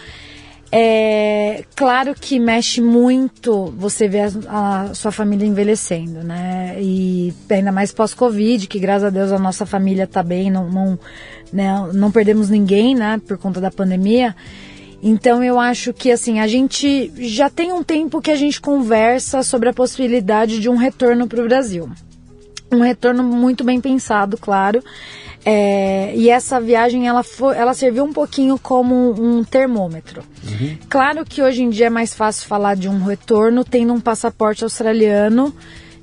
é 0.70 1.64
claro 1.76 2.14
que 2.14 2.40
mexe 2.40 2.80
muito 2.80 3.72
você 3.76 4.08
ver 4.08 4.30
a, 4.48 4.82
a 4.82 4.94
sua 4.94 5.12
família 5.12 5.46
envelhecendo, 5.46 6.24
né? 6.24 6.76
E 6.80 7.32
ainda 7.48 7.70
mais 7.70 7.92
pós-Covid, 7.92 8.66
que 8.66 8.78
graças 8.78 9.04
a 9.04 9.10
Deus 9.10 9.30
a 9.30 9.38
nossa 9.38 9.64
família 9.64 10.04
está 10.04 10.22
bem, 10.22 10.50
não, 10.50 10.68
não, 10.68 10.98
né, 11.52 11.88
não 11.92 12.10
perdemos 12.10 12.50
ninguém, 12.50 12.94
né, 12.94 13.20
por 13.26 13.38
conta 13.38 13.60
da 13.60 13.70
pandemia. 13.70 14.34
Então 15.02 15.42
eu 15.44 15.60
acho 15.60 15.92
que 15.92 16.10
assim, 16.10 16.40
a 16.40 16.48
gente 16.48 17.12
já 17.16 17.48
tem 17.48 17.72
um 17.72 17.82
tempo 17.82 18.20
que 18.20 18.30
a 18.30 18.36
gente 18.36 18.60
conversa 18.60 19.42
sobre 19.42 19.68
a 19.68 19.72
possibilidade 19.72 20.58
de 20.58 20.68
um 20.68 20.76
retorno 20.76 21.28
para 21.28 21.40
o 21.40 21.46
Brasil. 21.46 21.88
Um 22.72 22.80
retorno 22.80 23.22
muito 23.22 23.62
bem 23.62 23.80
pensado, 23.80 24.36
claro. 24.36 24.82
É, 25.48 26.12
e 26.16 26.28
essa 26.28 26.60
viagem 26.60 27.06
ela, 27.06 27.22
foi, 27.22 27.56
ela 27.56 27.72
serviu 27.72 28.02
um 28.02 28.12
pouquinho 28.12 28.58
como 28.58 29.12
um 29.12 29.44
termômetro. 29.44 30.24
Claro 30.88 31.24
que 31.24 31.40
hoje 31.40 31.62
em 31.62 31.70
dia 31.70 31.86
é 31.86 31.90
mais 31.90 32.12
fácil 32.12 32.48
falar 32.48 32.74
de 32.74 32.88
um 32.88 33.04
retorno 33.04 33.64
tendo 33.64 33.92
um 33.92 34.00
passaporte 34.00 34.64
australiano 34.64 35.54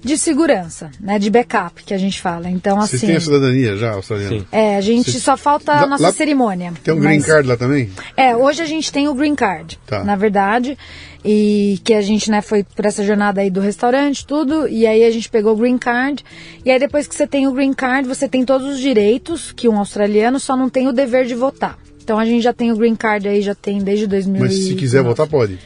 de 0.04 0.18
segurança, 0.18 0.92
né, 1.00 1.18
de 1.18 1.30
backup 1.30 1.84
que 1.84 1.94
a 1.94 1.98
gente 1.98 2.22
fala. 2.22 2.50
Então 2.50 2.76
Vocês 2.78 2.96
assim, 2.96 3.08
têm 3.08 3.16
a 3.16 3.22
cidadania 3.22 3.78
já, 3.78 3.92
australiana? 3.94 4.40
Sim. 4.40 4.46
é, 4.52 4.76
a 4.76 4.82
gente 4.82 5.10
Vocês- 5.12 5.24
só 5.24 5.38
falta 5.38 5.72
a 5.72 5.86
nossa 5.88 6.04
lá- 6.04 6.12
cerimônia. 6.12 6.74
Tem 6.84 6.94
um 6.94 7.00
green 7.00 7.16
mas- 7.18 7.26
card 7.26 7.48
lá 7.48 7.56
também? 7.56 7.90
é, 8.18 8.36
hoje 8.36 8.62
a 8.62 8.66
gente 8.66 8.92
tem 8.92 9.08
o 9.08 9.14
green 9.14 9.36
card, 9.36 9.80
Tá. 9.88 10.04
na 10.04 10.16
verdade, 10.16 10.78
e 11.24 11.80
que 11.84 11.94
a 11.94 12.02
gente, 12.02 12.30
né, 12.30 12.42
foi 12.42 12.64
por 12.64 12.86
essa 12.86 13.04
jornada 13.04 13.40
aí 13.42 13.50
do 13.50 13.62
restaurante, 13.62 14.26
tudo, 14.28 14.68
e 14.68 14.86
aí 14.86 15.04
a 15.06 15.12
gente 15.12 15.30
pegou 15.30 15.54
o 15.54 15.56
green 15.58 15.78
card, 15.78 16.24
e 16.66 16.70
aí 16.72 16.78
depois 16.80 17.08
que 17.08 17.16
você 17.16 17.26
tem 17.26 17.48
o 17.48 17.52
green 17.54 17.74
card, 17.74 18.08
você 18.08 18.28
tem 18.28 18.44
todos 18.44 18.68
os 18.68 18.80
direitos 18.80 19.52
que 19.54 19.70
um 19.70 19.78
australiano 19.78 20.40
só 20.40 20.58
não 20.58 20.70
tem 20.70 20.88
o 20.88 20.92
dever 20.92 21.26
de 21.26 21.34
votar. 21.36 21.78
Então 22.04 22.20
a 22.20 22.26
gente 22.26 22.42
já 22.42 22.52
tem 22.52 22.70
o 22.70 22.76
green 22.76 22.96
card 22.96 23.26
aí, 23.30 23.42
já 23.42 23.56
tem 23.56 23.80
desde 23.82 24.06
2000 24.08 24.42
Mas 24.42 24.54
se 24.54 24.76
quiser 24.76 25.02
votar, 25.02 25.26
pode. 25.26 25.58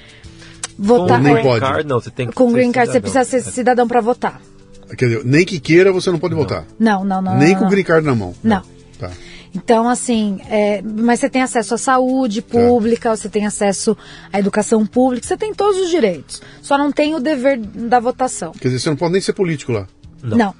Votar 0.78 1.18
Com 1.18 1.24
nem 1.24 1.34
green 1.34 1.44
pode. 1.44 1.60
card, 1.62 1.88
não, 1.88 2.00
você 2.00 2.12
tem 2.12 2.28
que 2.28 2.34
com 2.34 2.48
ser 2.50 2.54
green 2.54 2.72
card 2.72 2.92
você 2.92 2.98
cidadão. 3.00 3.12
precisa 3.12 3.44
ser 3.44 3.52
cidadão 3.52 3.88
para 3.88 4.02
votar. 4.02 4.42
Quer 4.98 5.08
dizer, 5.08 5.26
nem 5.26 5.46
que 5.46 5.60
queira, 5.60 5.92
você 5.92 6.10
não 6.12 6.20
pode 6.20 6.36
votar. 6.36 6.66
Não, 6.80 7.04
não, 7.04 7.22
não. 7.22 7.38
Nem 7.38 7.50
não, 7.50 7.56
com 7.56 7.62
o 7.62 7.64
não. 7.64 7.70
green 7.72 7.84
card 7.84 8.06
na 8.06 8.16
mão. 8.16 8.34
Não. 8.44 8.62
Tá. 8.98 9.12
Então, 9.54 9.90
assim, 9.90 10.40
é, 10.50 10.82
mas 10.84 11.20
você 11.20 11.30
tem 11.30 11.42
acesso 11.42 11.74
à 11.74 11.78
saúde 11.78 12.42
pública, 12.42 13.16
você 13.16 13.28
tem 13.28 13.46
acesso 13.46 13.98
à 14.32 14.40
educação 14.40 14.86
pública, 14.86 15.26
você 15.26 15.36
tem 15.36 15.54
todos 15.54 15.82
os 15.82 15.90
direitos. 15.90 16.42
Só 16.62 16.78
não 16.78 16.92
tem 16.92 17.16
o 17.16 17.20
dever 17.20 17.58
da 17.58 18.00
votação. 18.00 18.52
Quer 18.52 18.68
dizer, 18.68 18.80
você 18.80 18.90
não 18.90 18.98
pode 18.98 19.14
nem 19.14 19.22
ser 19.22 19.34
político 19.34 19.72
lá. 19.72 19.88
Não. 20.22 20.54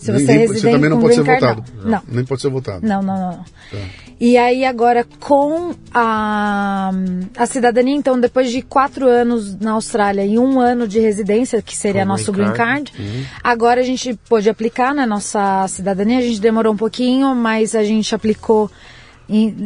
Se 0.00 0.10
Nem- 0.10 0.24
você 0.24 0.32
é 0.32 0.36
residente 0.38 0.62
você 0.62 0.70
também 0.70 0.88
não 0.88 0.98
pode 0.98 1.14
ser 1.14 1.22
votado. 1.22 1.64
Não. 1.76 1.90
não. 1.90 2.02
Nem 2.08 2.24
pode 2.24 2.40
ser 2.40 2.48
votado. 2.48 2.86
Não, 2.86 3.02
não, 3.02 3.14
não. 3.14 3.30
não. 3.32 3.44
Tá. 3.44 3.78
E 4.18 4.36
aí 4.38 4.64
agora 4.64 5.06
com 5.18 5.74
a, 5.92 6.90
a 7.36 7.46
cidadania, 7.46 7.94
então 7.94 8.18
depois 8.18 8.50
de 8.50 8.62
quatro 8.62 9.06
anos 9.06 9.58
na 9.58 9.72
Austrália 9.72 10.24
e 10.24 10.38
um 10.38 10.58
ano 10.58 10.88
de 10.88 11.00
residência, 11.00 11.60
que 11.60 11.76
seria 11.76 12.02
Com 12.02 12.08
nosso 12.08 12.32
green 12.32 12.52
card. 12.52 12.92
card, 12.92 13.28
agora 13.44 13.80
a 13.80 13.84
gente 13.84 14.18
pôde 14.28 14.48
aplicar 14.48 14.94
na 14.94 15.06
nossa 15.06 15.66
cidadania. 15.68 16.18
A 16.18 16.22
gente 16.22 16.40
demorou 16.40 16.72
um 16.72 16.76
pouquinho, 16.76 17.34
mas 17.34 17.74
a 17.74 17.84
gente 17.84 18.14
aplicou 18.14 18.70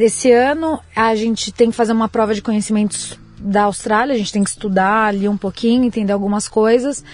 esse 0.00 0.32
ano. 0.32 0.80
A 0.94 1.14
gente 1.14 1.52
tem 1.52 1.70
que 1.70 1.76
fazer 1.76 1.92
uma 1.92 2.08
prova 2.08 2.34
de 2.34 2.42
conhecimentos 2.42 3.18
da 3.38 3.64
Austrália, 3.64 4.14
a 4.14 4.18
gente 4.18 4.32
tem 4.32 4.42
que 4.42 4.50
estudar 4.50 5.06
ali 5.06 5.28
um 5.28 5.36
pouquinho, 5.36 5.84
entender 5.84 6.12
algumas 6.12 6.48
coisas 6.48 7.04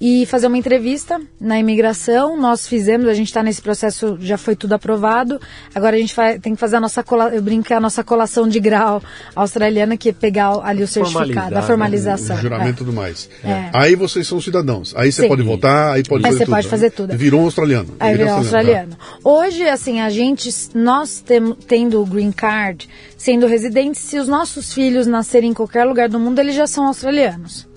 e 0.00 0.24
fazer 0.26 0.46
uma 0.46 0.56
entrevista 0.58 1.20
na 1.40 1.58
imigração. 1.58 2.40
Nós 2.40 2.66
fizemos, 2.66 3.08
a 3.08 3.14
gente 3.14 3.26
está 3.28 3.42
nesse 3.42 3.60
processo, 3.60 4.16
já 4.20 4.38
foi 4.38 4.54
tudo 4.54 4.72
aprovado. 4.74 5.40
Agora 5.74 5.96
a 5.96 5.98
gente 5.98 6.14
vai, 6.14 6.38
tem 6.38 6.54
que 6.54 6.60
fazer 6.60 6.76
a 6.76 6.80
nossa 6.80 7.02
cola, 7.02 7.34
eu 7.34 7.42
brinco 7.42 7.72
é 7.72 7.76
a 7.76 7.80
nossa 7.80 8.02
colação 8.04 8.48
de 8.48 8.60
grau 8.60 9.02
australiana, 9.34 9.96
que 9.96 10.10
é 10.10 10.12
pegar 10.12 10.60
ali 10.62 10.82
o 10.82 10.88
certificado, 10.88 11.56
a 11.56 11.60
né? 11.60 11.66
formalização. 11.66 12.36
O 12.36 12.40
juramento 12.40 12.70
É. 12.70 12.72
tudo 12.78 12.92
mais. 12.92 13.28
É. 13.44 13.70
Aí 13.72 13.94
vocês 13.94 14.26
são 14.26 14.40
cidadãos. 14.40 14.94
Aí 14.96 15.12
você 15.12 15.22
Sim. 15.22 15.28
pode 15.28 15.42
votar, 15.42 15.94
aí 15.94 16.02
pode 16.02 16.24
Aí 16.24 16.30
fazer 16.32 16.38
você 16.38 16.44
tudo. 16.44 16.54
pode 16.54 16.68
fazer 16.68 16.90
tudo. 16.90 17.16
Virou 17.16 17.40
um 17.40 17.44
australiano. 17.44 17.94
Aí 18.00 18.16
virou 18.16 18.34
australiano. 18.34 18.96
Hoje, 19.22 19.68
assim, 19.68 20.00
a 20.00 20.08
gente, 20.10 20.50
nós 20.74 21.20
tem, 21.20 21.54
tendo 21.66 22.00
o 22.00 22.06
green 22.06 22.32
card, 22.32 22.88
sendo 23.16 23.46
residentes, 23.46 24.00
se 24.00 24.18
os 24.18 24.28
nossos 24.28 24.72
filhos 24.72 25.06
nascerem 25.06 25.50
em 25.50 25.54
qualquer 25.54 25.84
lugar 25.84 26.08
do 26.08 26.18
mundo, 26.18 26.38
eles 26.38 26.54
já 26.54 26.66
são 26.66 26.86
australianos. 26.86 27.67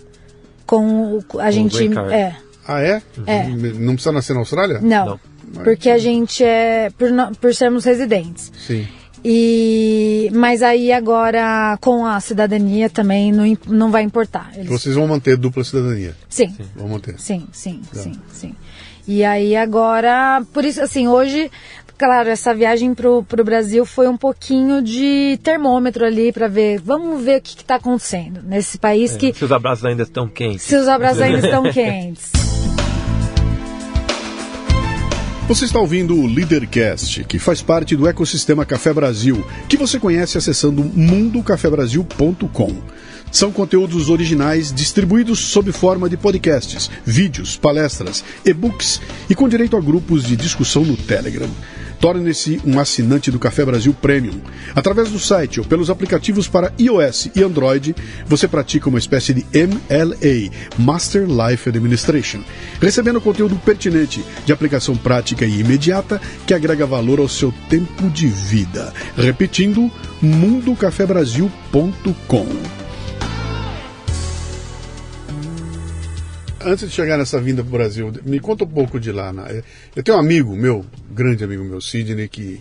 Com 0.71 1.17
o, 1.33 1.39
a 1.39 1.51
gente. 1.51 1.75
green 1.75 1.91
card. 1.91 2.13
É. 2.13 2.35
Ah, 2.65 2.81
é? 2.81 3.01
É. 3.27 3.43
Não 3.47 3.93
precisa 3.95 4.13
nascer 4.13 4.33
na 4.33 4.39
Austrália? 4.39 4.79
Não. 4.79 5.05
Não. 5.53 5.63
Porque 5.65 5.89
a 5.89 5.97
gente 5.97 6.43
é. 6.45 6.89
Por, 6.97 7.09
por 7.41 7.53
sermos 7.53 7.83
residentes. 7.83 8.49
Sim. 8.65 8.87
E, 9.23 10.31
mas 10.33 10.63
aí 10.63 10.91
agora 10.91 11.77
com 11.81 12.05
a 12.05 12.19
cidadania 12.21 12.89
também 12.89 13.31
não, 13.31 13.57
não 13.67 13.91
vai 13.91 14.03
importar. 14.03 14.49
Eles- 14.55 14.67
Vocês 14.67 14.95
vão 14.95 15.07
manter 15.07 15.35
dupla 15.37 15.63
cidadania. 15.63 16.15
sim, 16.29 16.55
Vão 16.75 16.87
manter. 16.87 17.19
sim, 17.19 17.45
sim, 17.51 17.81
sim, 17.93 18.13
sim. 18.31 18.55
E 19.07 19.23
aí 19.23 19.55
agora, 19.55 20.41
por 20.53 20.63
isso 20.63 20.81
assim, 20.81 21.07
hoje, 21.07 21.51
claro, 22.01 22.29
essa 22.29 22.51
viagem 22.51 22.95
pro, 22.95 23.21
pro 23.21 23.43
Brasil 23.43 23.85
foi 23.85 24.07
um 24.07 24.17
pouquinho 24.17 24.81
de 24.81 25.39
termômetro 25.43 26.03
ali 26.03 26.31
para 26.31 26.47
ver, 26.47 26.81
vamos 26.81 27.23
ver 27.23 27.37
o 27.37 27.41
que, 27.41 27.57
que 27.57 27.63
tá 27.63 27.75
acontecendo 27.75 28.41
nesse 28.43 28.79
país 28.79 29.15
que 29.15 29.31
Se 29.31 29.45
os 29.45 29.51
abraços 29.51 29.85
ainda 29.85 30.01
estão 30.01 30.27
quentes. 30.27 30.63
se 30.63 30.75
os 30.75 30.87
abraços 30.87 31.21
ainda 31.21 31.45
estão 31.45 31.61
quentes. 31.71 32.31
Você 35.47 35.65
está 35.65 35.79
ouvindo 35.79 36.15
o 36.15 36.25
Leadercast, 36.25 37.23
que 37.25 37.37
faz 37.37 37.61
parte 37.61 37.95
do 37.95 38.07
ecossistema 38.07 38.65
Café 38.65 38.91
Brasil, 38.91 39.45
que 39.69 39.77
você 39.77 39.99
conhece 39.99 40.39
acessando 40.39 40.83
mundocafebrasil.com. 40.83 43.00
São 43.31 43.51
conteúdos 43.51 44.09
originais 44.09 44.73
distribuídos 44.73 45.39
sob 45.39 45.71
forma 45.71 46.09
de 46.09 46.17
podcasts, 46.17 46.89
vídeos, 47.05 47.55
palestras, 47.55 48.23
e-books 48.45 48.99
e 49.29 49.35
com 49.35 49.47
direito 49.47 49.77
a 49.77 49.81
grupos 49.81 50.23
de 50.23 50.35
discussão 50.35 50.83
no 50.83 50.97
Telegram. 50.97 51.49
Torne-se 52.01 52.59
um 52.65 52.77
assinante 52.79 53.29
do 53.29 53.37
Café 53.37 53.63
Brasil 53.63 53.93
Premium. 53.93 54.41
Através 54.75 55.11
do 55.11 55.19
site 55.19 55.59
ou 55.59 55.65
pelos 55.65 55.91
aplicativos 55.91 56.47
para 56.47 56.73
iOS 56.79 57.29
e 57.35 57.43
Android, 57.43 57.95
você 58.25 58.47
pratica 58.47 58.89
uma 58.89 58.97
espécie 58.97 59.35
de 59.35 59.45
MLA, 59.53 60.49
Master 60.79 61.27
Life 61.27 61.69
Administration, 61.69 62.41
recebendo 62.81 63.21
conteúdo 63.21 63.55
pertinente, 63.57 64.25
de 64.45 64.51
aplicação 64.51 64.97
prática 64.97 65.45
e 65.45 65.59
imediata 65.59 66.19
que 66.47 66.55
agrega 66.55 66.87
valor 66.87 67.19
ao 67.19 67.29
seu 67.29 67.53
tempo 67.69 68.09
de 68.09 68.25
vida. 68.27 68.91
Repetindo, 69.15 69.91
mundocafebrasil.com. 70.21 72.80
Antes 76.65 76.89
de 76.89 76.95
chegar 76.95 77.17
nessa 77.17 77.39
vinda 77.41 77.63
para 77.63 77.69
o 77.69 77.71
Brasil, 77.77 78.11
me 78.25 78.39
conta 78.39 78.63
um 78.63 78.67
pouco 78.67 78.99
de 78.99 79.11
lá. 79.11 79.31
né? 79.33 79.61
Eu 79.95 80.03
tenho 80.03 80.17
um 80.17 80.19
amigo 80.19 80.55
meu, 80.55 80.85
grande 81.13 81.43
amigo 81.43 81.63
meu, 81.63 81.79
Sidney, 81.81 82.27
que 82.27 82.59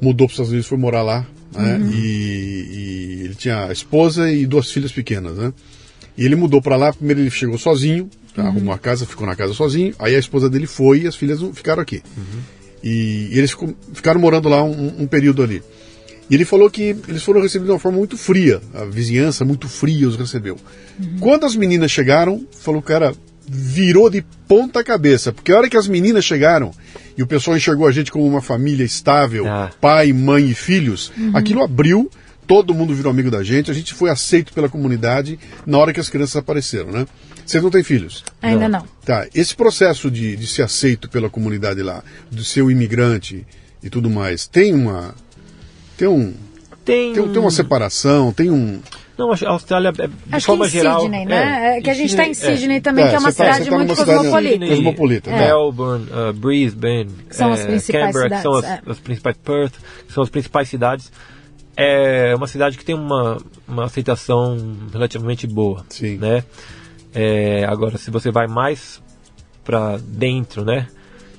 mudou 0.00 0.26
para 0.26 0.32
os 0.32 0.32
Estados 0.32 0.50
Unidos, 0.50 0.66
foi 0.68 0.78
morar 0.78 1.02
lá. 1.02 1.26
Né? 1.54 1.78
E, 1.92 1.96
e 1.98 3.20
ele 3.24 3.34
tinha 3.34 3.66
a 3.66 3.72
esposa 3.72 4.30
e 4.30 4.46
duas 4.46 4.70
filhas 4.70 4.92
pequenas. 4.92 5.36
Né? 5.36 5.52
E 6.18 6.24
ele 6.24 6.36
mudou 6.36 6.60
para 6.60 6.76
lá, 6.76 6.92
primeiro 6.92 7.20
ele 7.20 7.30
chegou 7.30 7.56
sozinho, 7.58 8.10
tá? 8.34 8.42
arrumou 8.42 8.74
a 8.74 8.78
casa, 8.78 9.06
ficou 9.06 9.26
na 9.26 9.34
casa 9.36 9.54
sozinho. 9.54 9.94
Aí 9.98 10.14
a 10.14 10.18
esposa 10.18 10.48
dele 10.50 10.66
foi 10.66 11.02
e 11.02 11.06
as 11.06 11.16
filhas 11.16 11.40
ficaram 11.54 11.82
aqui. 11.82 12.02
E, 12.82 13.30
e 13.32 13.38
eles 13.38 13.50
ficou- 13.50 13.74
ficaram 13.94 14.20
morando 14.20 14.48
lá 14.48 14.62
um, 14.62 15.02
um 15.02 15.06
período 15.06 15.42
ali. 15.42 15.62
E 16.28 16.34
ele 16.34 16.44
falou 16.44 16.68
que 16.70 16.96
eles 17.06 17.22
foram 17.22 17.40
recebidos 17.40 17.68
de 17.68 17.72
uma 17.72 17.78
forma 17.78 17.98
muito 17.98 18.16
fria, 18.16 18.60
a 18.74 18.84
vizinhança 18.84 19.44
muito 19.44 19.68
fria 19.68 20.08
os 20.08 20.16
recebeu. 20.16 20.56
Quando 21.20 21.46
as 21.46 21.54
meninas 21.54 21.90
chegaram, 21.90 22.44
falou, 22.60 22.82
cara, 22.82 23.14
virou 23.48 24.10
de 24.10 24.24
ponta 24.48 24.82
cabeça, 24.82 25.32
porque 25.32 25.52
a 25.52 25.56
hora 25.58 25.68
que 25.68 25.76
as 25.76 25.86
meninas 25.86 26.24
chegaram 26.24 26.72
e 27.16 27.22
o 27.22 27.26
pessoal 27.26 27.56
enxergou 27.56 27.86
a 27.86 27.92
gente 27.92 28.10
como 28.10 28.26
uma 28.26 28.42
família 28.42 28.84
estável, 28.84 29.46
Ah. 29.46 29.70
pai, 29.80 30.12
mãe 30.12 30.50
e 30.50 30.54
filhos, 30.54 31.12
aquilo 31.32 31.62
abriu, 31.62 32.10
todo 32.46 32.74
mundo 32.74 32.92
virou 32.92 33.10
amigo 33.12 33.30
da 33.30 33.44
gente, 33.44 33.70
a 33.70 33.74
gente 33.74 33.94
foi 33.94 34.10
aceito 34.10 34.52
pela 34.52 34.68
comunidade 34.68 35.38
na 35.64 35.78
hora 35.78 35.92
que 35.92 36.00
as 36.00 36.08
crianças 36.08 36.36
apareceram, 36.36 36.90
né? 36.90 37.06
Vocês 37.44 37.62
não 37.62 37.70
têm 37.70 37.84
filhos? 37.84 38.24
Ainda 38.42 38.68
não. 38.68 38.84
Tá, 39.04 39.28
esse 39.32 39.54
processo 39.54 40.10
de, 40.10 40.34
de 40.36 40.46
ser 40.48 40.62
aceito 40.62 41.08
pela 41.08 41.30
comunidade 41.30 41.80
lá, 41.82 42.02
de 42.28 42.44
ser 42.44 42.62
um 42.62 42.70
imigrante 42.70 43.46
e 43.80 43.88
tudo 43.88 44.10
mais, 44.10 44.48
tem 44.48 44.74
uma. 44.74 45.14
Tem 45.96 46.08
um. 46.08 46.34
Tem, 46.84 47.12
Tem, 47.14 47.28
tem 47.28 47.38
uma 47.42 47.50
separação, 47.50 48.32
tem 48.32 48.50
um. 48.50 48.80
Não, 49.18 49.34
que 49.34 49.46
a 49.46 49.50
Austrália, 49.50 49.88
é, 49.88 49.92
de 49.92 50.12
Acho 50.30 50.44
que 50.44 50.46
forma 50.46 50.66
em 50.66 50.70
geral... 50.70 51.00
Sydney, 51.00 51.24
né? 51.24 51.78
É, 51.78 51.80
que 51.80 51.88
a 51.88 51.94
gente 51.94 52.10
está 52.10 52.26
em 52.26 52.34
Sydney 52.34 52.80
também, 52.82 53.06
É, 53.06 53.08
que 53.08 53.14
é 53.14 53.18
uma 53.18 53.32
tá- 53.32 53.32
cidade 53.32 53.64
você 53.64 53.70
tá 53.70 53.76
muito 53.76 53.96
cosmopolita. 54.68 55.30
Né? 55.30 55.38
Melbourne, 55.38 56.06
uh, 56.10 56.32
Brisbane, 56.34 57.08
São 57.30 57.50
as 57.50 57.64
principais 57.64 58.14
Canberra, 58.14 58.36
que 58.36 58.42
são 58.42 58.52
as, 58.52 58.64
cidades, 58.64 58.86
é. 58.86 58.90
as 58.90 58.98
principais 59.00 59.36
Perth, 59.38 59.72
que 60.06 60.12
são 60.12 60.22
as 60.22 60.28
principais 60.28 60.68
cidades. 60.68 61.10
É 61.76 62.34
uma 62.36 62.46
cidade 62.46 62.76
que 62.76 62.84
tem 62.84 62.94
uma, 62.94 63.38
uma 63.66 63.84
aceitação 63.84 64.58
relativamente 64.92 65.46
boa, 65.46 65.84
Sim. 65.88 66.18
né? 66.18 66.44
É, 67.14 67.64
agora, 67.64 67.96
se 67.96 68.10
você 68.10 68.30
vai 68.30 68.46
mais 68.46 69.02
para 69.64 69.96
dentro, 69.96 70.64
né? 70.64 70.86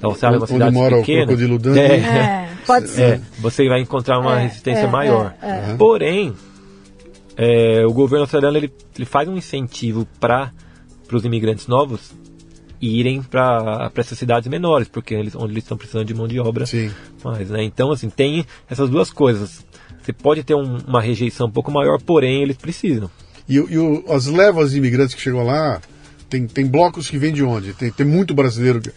A 0.01 0.07
Austrália 0.07 0.35
é 0.35 0.39
uma 0.39 0.43
Onde 0.43 0.53
cidade 0.53 0.73
mora 0.75 0.95
o 0.97 0.99
pequena. 0.99 1.25
crocodilo 1.25 1.57
Dundee. 1.59 1.79
é, 1.79 1.95
É, 1.95 2.49
pode 2.65 2.87
ser. 2.89 3.01
é, 3.01 3.21
você 3.39 3.67
vai 3.67 3.81
encontrar 3.81 4.19
uma 4.19 4.39
É, 4.39 4.43
resistência 4.43 4.81
é, 4.83 4.87
maior. 4.87 5.33
é, 5.41 5.71
é. 5.71 5.75
Porém, 5.77 6.33
é, 7.35 7.85
o 7.85 7.93
governo 7.93 8.23
australiano 8.23 8.57
ele, 8.57 8.71
ele 8.95 9.05
faz 9.05 9.27
um 9.27 9.37
incentivo 9.37 10.07
para 10.19 10.51
os 11.11 11.23
imigrantes 11.25 11.67
novos 11.67 12.11
irem 12.79 13.23
para 13.23 13.91
essas 13.95 14.17
cidades 14.19 14.47
menores, 14.47 14.87
porque 14.87 15.15
eles, 15.15 15.35
onde 15.35 15.53
eles 15.53 15.63
estão 15.63 15.77
precisando 15.77 16.05
de 16.05 16.13
mão 16.13 16.27
de 16.27 16.39
obra 16.39 16.65
Sim. 16.67 16.91
mais, 17.23 17.49
né? 17.49 17.63
Então, 17.63 17.91
assim, 17.91 18.09
tem 18.09 18.45
essas 18.69 18.89
duas 18.89 19.11
coisas. 19.11 19.65
Você 20.03 20.13
pode 20.13 20.43
ter 20.43 20.53
um- 20.55 20.77
uma 20.87 21.01
rejeição 21.01 21.47
um 21.47 21.51
pouco 21.51 21.71
maior, 21.71 21.99
porém 22.01 22.43
eles 22.43 22.55
precisam. 22.55 23.09
E, 23.49 23.59
o- 23.59 23.67
e 23.69 23.77
o- 23.79 24.03
as 24.09 24.27
levas 24.27 24.71
de 24.71 24.77
imigrantes 24.77 25.15
que 25.15 25.21
chegam 25.21 25.43
lá, 25.43 25.81
tem, 26.30 26.45
tem 26.47 26.65
blocos 26.65 27.09
que 27.09 27.17
vêm 27.17 27.34
de 27.34 27.43
onde? 27.43 27.73
Tem, 27.73 27.91
tem 27.91 28.05
muito 28.05 28.34
brasileiro. 28.34 28.82
que- 28.82 28.91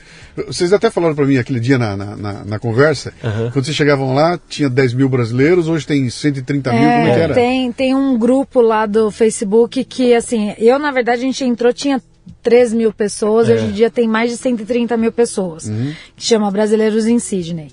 Vocês 0.46 0.72
até 0.72 0.90
falaram 0.90 1.14
para 1.14 1.26
mim 1.26 1.36
aquele 1.36 1.60
dia 1.60 1.78
na, 1.78 1.96
na, 1.96 2.16
na- 2.16 2.44
na 2.44 2.58
conversa, 2.58 3.12
Aham. 3.22 3.50
quando 3.52 3.64
vocês 3.64 3.76
chegavam 3.76 4.14
lá, 4.14 4.38
tinha 4.48 4.68
10 4.68 4.92
mil 4.94 5.08
brasileiros, 5.08 5.68
hoje 5.68 5.86
tem 5.86 6.08
130 6.10 6.70
mil, 6.72 6.80
como 6.80 6.92
é 6.92 7.14
que 7.14 7.20
era? 7.20 7.34
tem, 7.34 7.72
tem 7.72 7.94
um 7.94 8.18
grupo 8.18 8.60
lá 8.60 8.86
do 8.86 9.10
Facebook 9.10 9.84
que, 9.84 10.14
assim, 10.14 10.54
eu, 10.58 10.78
na 10.78 10.90
verdade, 10.90 11.20
a 11.22 11.24
gente 11.24 11.44
entrou, 11.44 11.72
tinha 11.72 12.02
3 12.42 12.72
mil 12.72 12.92
pessoas, 12.92 13.48
É. 13.48 13.54
hoje 13.54 13.66
em 13.66 13.72
dia 13.72 13.90
tem 13.90 14.06
mais 14.08 14.30
de 14.30 14.36
130 14.36 14.96
mil 14.96 15.12
pessoas, 15.12 15.66
Uhum. 15.66 15.92
que 16.16 16.24
chama 16.24 16.50
Brasileiros 16.50 17.06
em 17.06 17.18
Sydney. 17.18 17.68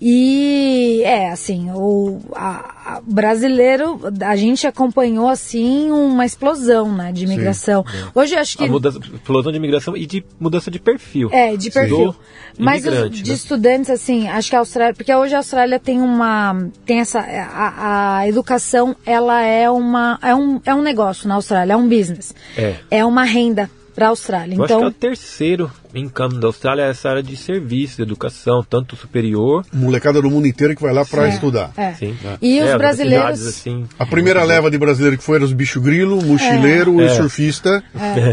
E 0.00 1.02
é 1.04 1.30
assim, 1.30 1.70
o 1.74 2.20
a- 2.34 2.96
a- 2.96 3.00
brasileiro, 3.06 3.98
a 4.20 4.36
gente 4.36 4.66
acompanhou 4.66 5.26
assim 5.28 5.90
uma 5.90 6.26
explosão, 6.26 6.92
né, 6.94 7.12
de 7.12 7.24
imigração. 7.24 7.84
Hoje 8.14 8.34
eu 8.34 8.40
acho 8.40 8.58
que 8.58 8.64
A 8.64 8.68
mudança, 8.68 8.98
explosão 8.98 9.50
de 9.50 9.56
imigração 9.58 9.96
e 9.96 10.04
de 10.06 10.22
mudança 10.38 10.70
de 10.70 10.78
perfil. 10.78 11.30
é, 11.32 11.56
de 11.56 11.70
perfil. 11.70 12.08
Do 12.08 12.16
Mas 12.58 12.84
os- 12.86 13.10
de 13.10 13.28
né? 13.28 13.34
estudantes, 13.34 13.88
assim, 13.90 14.28
acho 14.28 14.50
que 14.50 14.56
a 14.56 14.58
Austrália, 14.60 14.94
porque 14.94 15.14
hoje 15.14 15.34
a 15.34 15.38
Austrália 15.38 15.78
tem 15.78 16.00
uma, 16.00 16.68
tem 16.84 17.00
essa, 17.00 17.20
a, 17.20 18.18
a 18.18 18.28
educação, 18.28 18.94
ela 19.04 19.42
é 19.42 19.70
uma, 19.70 20.18
é 20.22 20.34
um, 20.34 20.60
é 20.64 20.74
um 20.74 20.82
negócio 20.82 21.26
na 21.28 21.36
Austrália, 21.36 21.72
é 21.72 21.76
um 21.76 21.88
business. 21.88 22.34
É. 22.56 22.76
É 22.90 23.04
uma 23.04 23.24
renda 23.24 23.70
para 23.94 24.06
a 24.06 24.08
Austrália. 24.10 24.54
Eu 24.56 24.62
acho 24.62 24.68
que 24.68 24.72
é 24.72 24.76
Então, 24.76 24.88
o 24.88 24.92
terceiro 24.92 25.70
income 25.98 26.38
da 26.38 26.46
Austrália 26.46 26.82
é 26.82 26.90
essa 26.90 27.08
área 27.08 27.22
de 27.22 27.36
serviço, 27.36 27.96
de 27.96 28.02
educação, 28.02 28.62
tanto 28.68 28.96
superior. 28.96 29.64
Molecada 29.72 30.20
do 30.20 30.30
mundo 30.30 30.46
inteiro 30.46 30.74
que 30.76 30.82
vai 30.82 30.92
lá 30.92 31.04
para 31.04 31.26
É, 31.26 31.30
estudar. 31.30 31.70
é. 31.76 31.92
Sim. 31.94 32.16
E 32.40 32.58
É, 32.58 32.64
os 32.64 32.70
as 32.70 32.78
brasileiros- 32.78 33.46
assim, 33.46 33.86
A 33.98 34.06
primeira 34.06 34.42
leva 34.44 34.70
de 34.70 34.78
brasileiro 34.78 35.16
que 35.18 35.24
foi 35.24 35.36
era 35.36 35.44
os 35.44 35.52
bicho 35.52 35.80
grilo, 35.80 36.22
mochileiro 36.22 37.00
É. 37.00 37.06
e 37.06 37.10
surfista, 37.10 37.82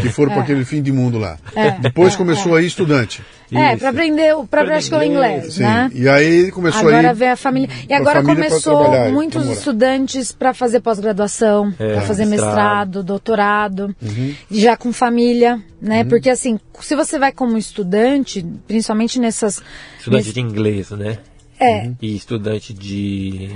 que 0.02 0.08
foram 0.08 0.32
para 0.32 0.42
aquele 0.42 0.64
fim 0.64 0.82
de 0.82 0.92
mundo 0.92 1.18
lá. 1.18 1.36
É. 1.54 1.72
Depois 1.72 2.14
começou 2.16 2.54
aí 2.54 2.66
estudante. 2.66 3.22
é, 3.52 3.76
para 3.76 3.90
aprender, 3.90 4.30
Aprender 4.32 4.48
praticar 4.48 5.00
o 5.00 5.02
inglês, 5.04 5.54
Sim. 5.54 5.62
né? 5.62 5.88
E 5.94 6.08
aí 6.08 6.50
começou 6.50 6.88
Agora 6.88 7.10
aí. 7.10 7.14
vem 7.14 7.28
a 7.30 7.36
família. 7.36 7.68
E 7.88 7.92
agora 7.94 8.20
família 8.20 8.48
começou 8.48 9.10
muitos 9.12 9.48
estudantes 9.48 10.32
para 10.32 10.52
fazer 10.52 10.80
pós-graduação, 10.80 11.72
É, 11.78 11.92
para 11.92 12.00
fazer 12.02 12.24
mestrado. 12.26 12.54
mestrado, 12.54 13.02
doutorado, 13.04 13.94
Uhum. 14.02 14.34
já 14.50 14.76
com 14.76 14.92
família, 14.92 15.60
né? 15.80 16.02
Porque 16.04 16.30
assim, 16.30 16.58
se 16.80 16.96
você 16.96 17.16
vai 17.18 17.30
como 17.54 17.58
estudante, 17.58 18.44
principalmente 18.66 19.18
nessas. 19.20 19.62
Estudante 19.98 20.20
nesse- 20.22 20.32
de 20.32 20.40
inglês, 20.40 20.90
né? 20.90 21.18
É, 21.60 21.90
E 22.02 22.16
estudante 22.16 22.74
de 22.74 23.48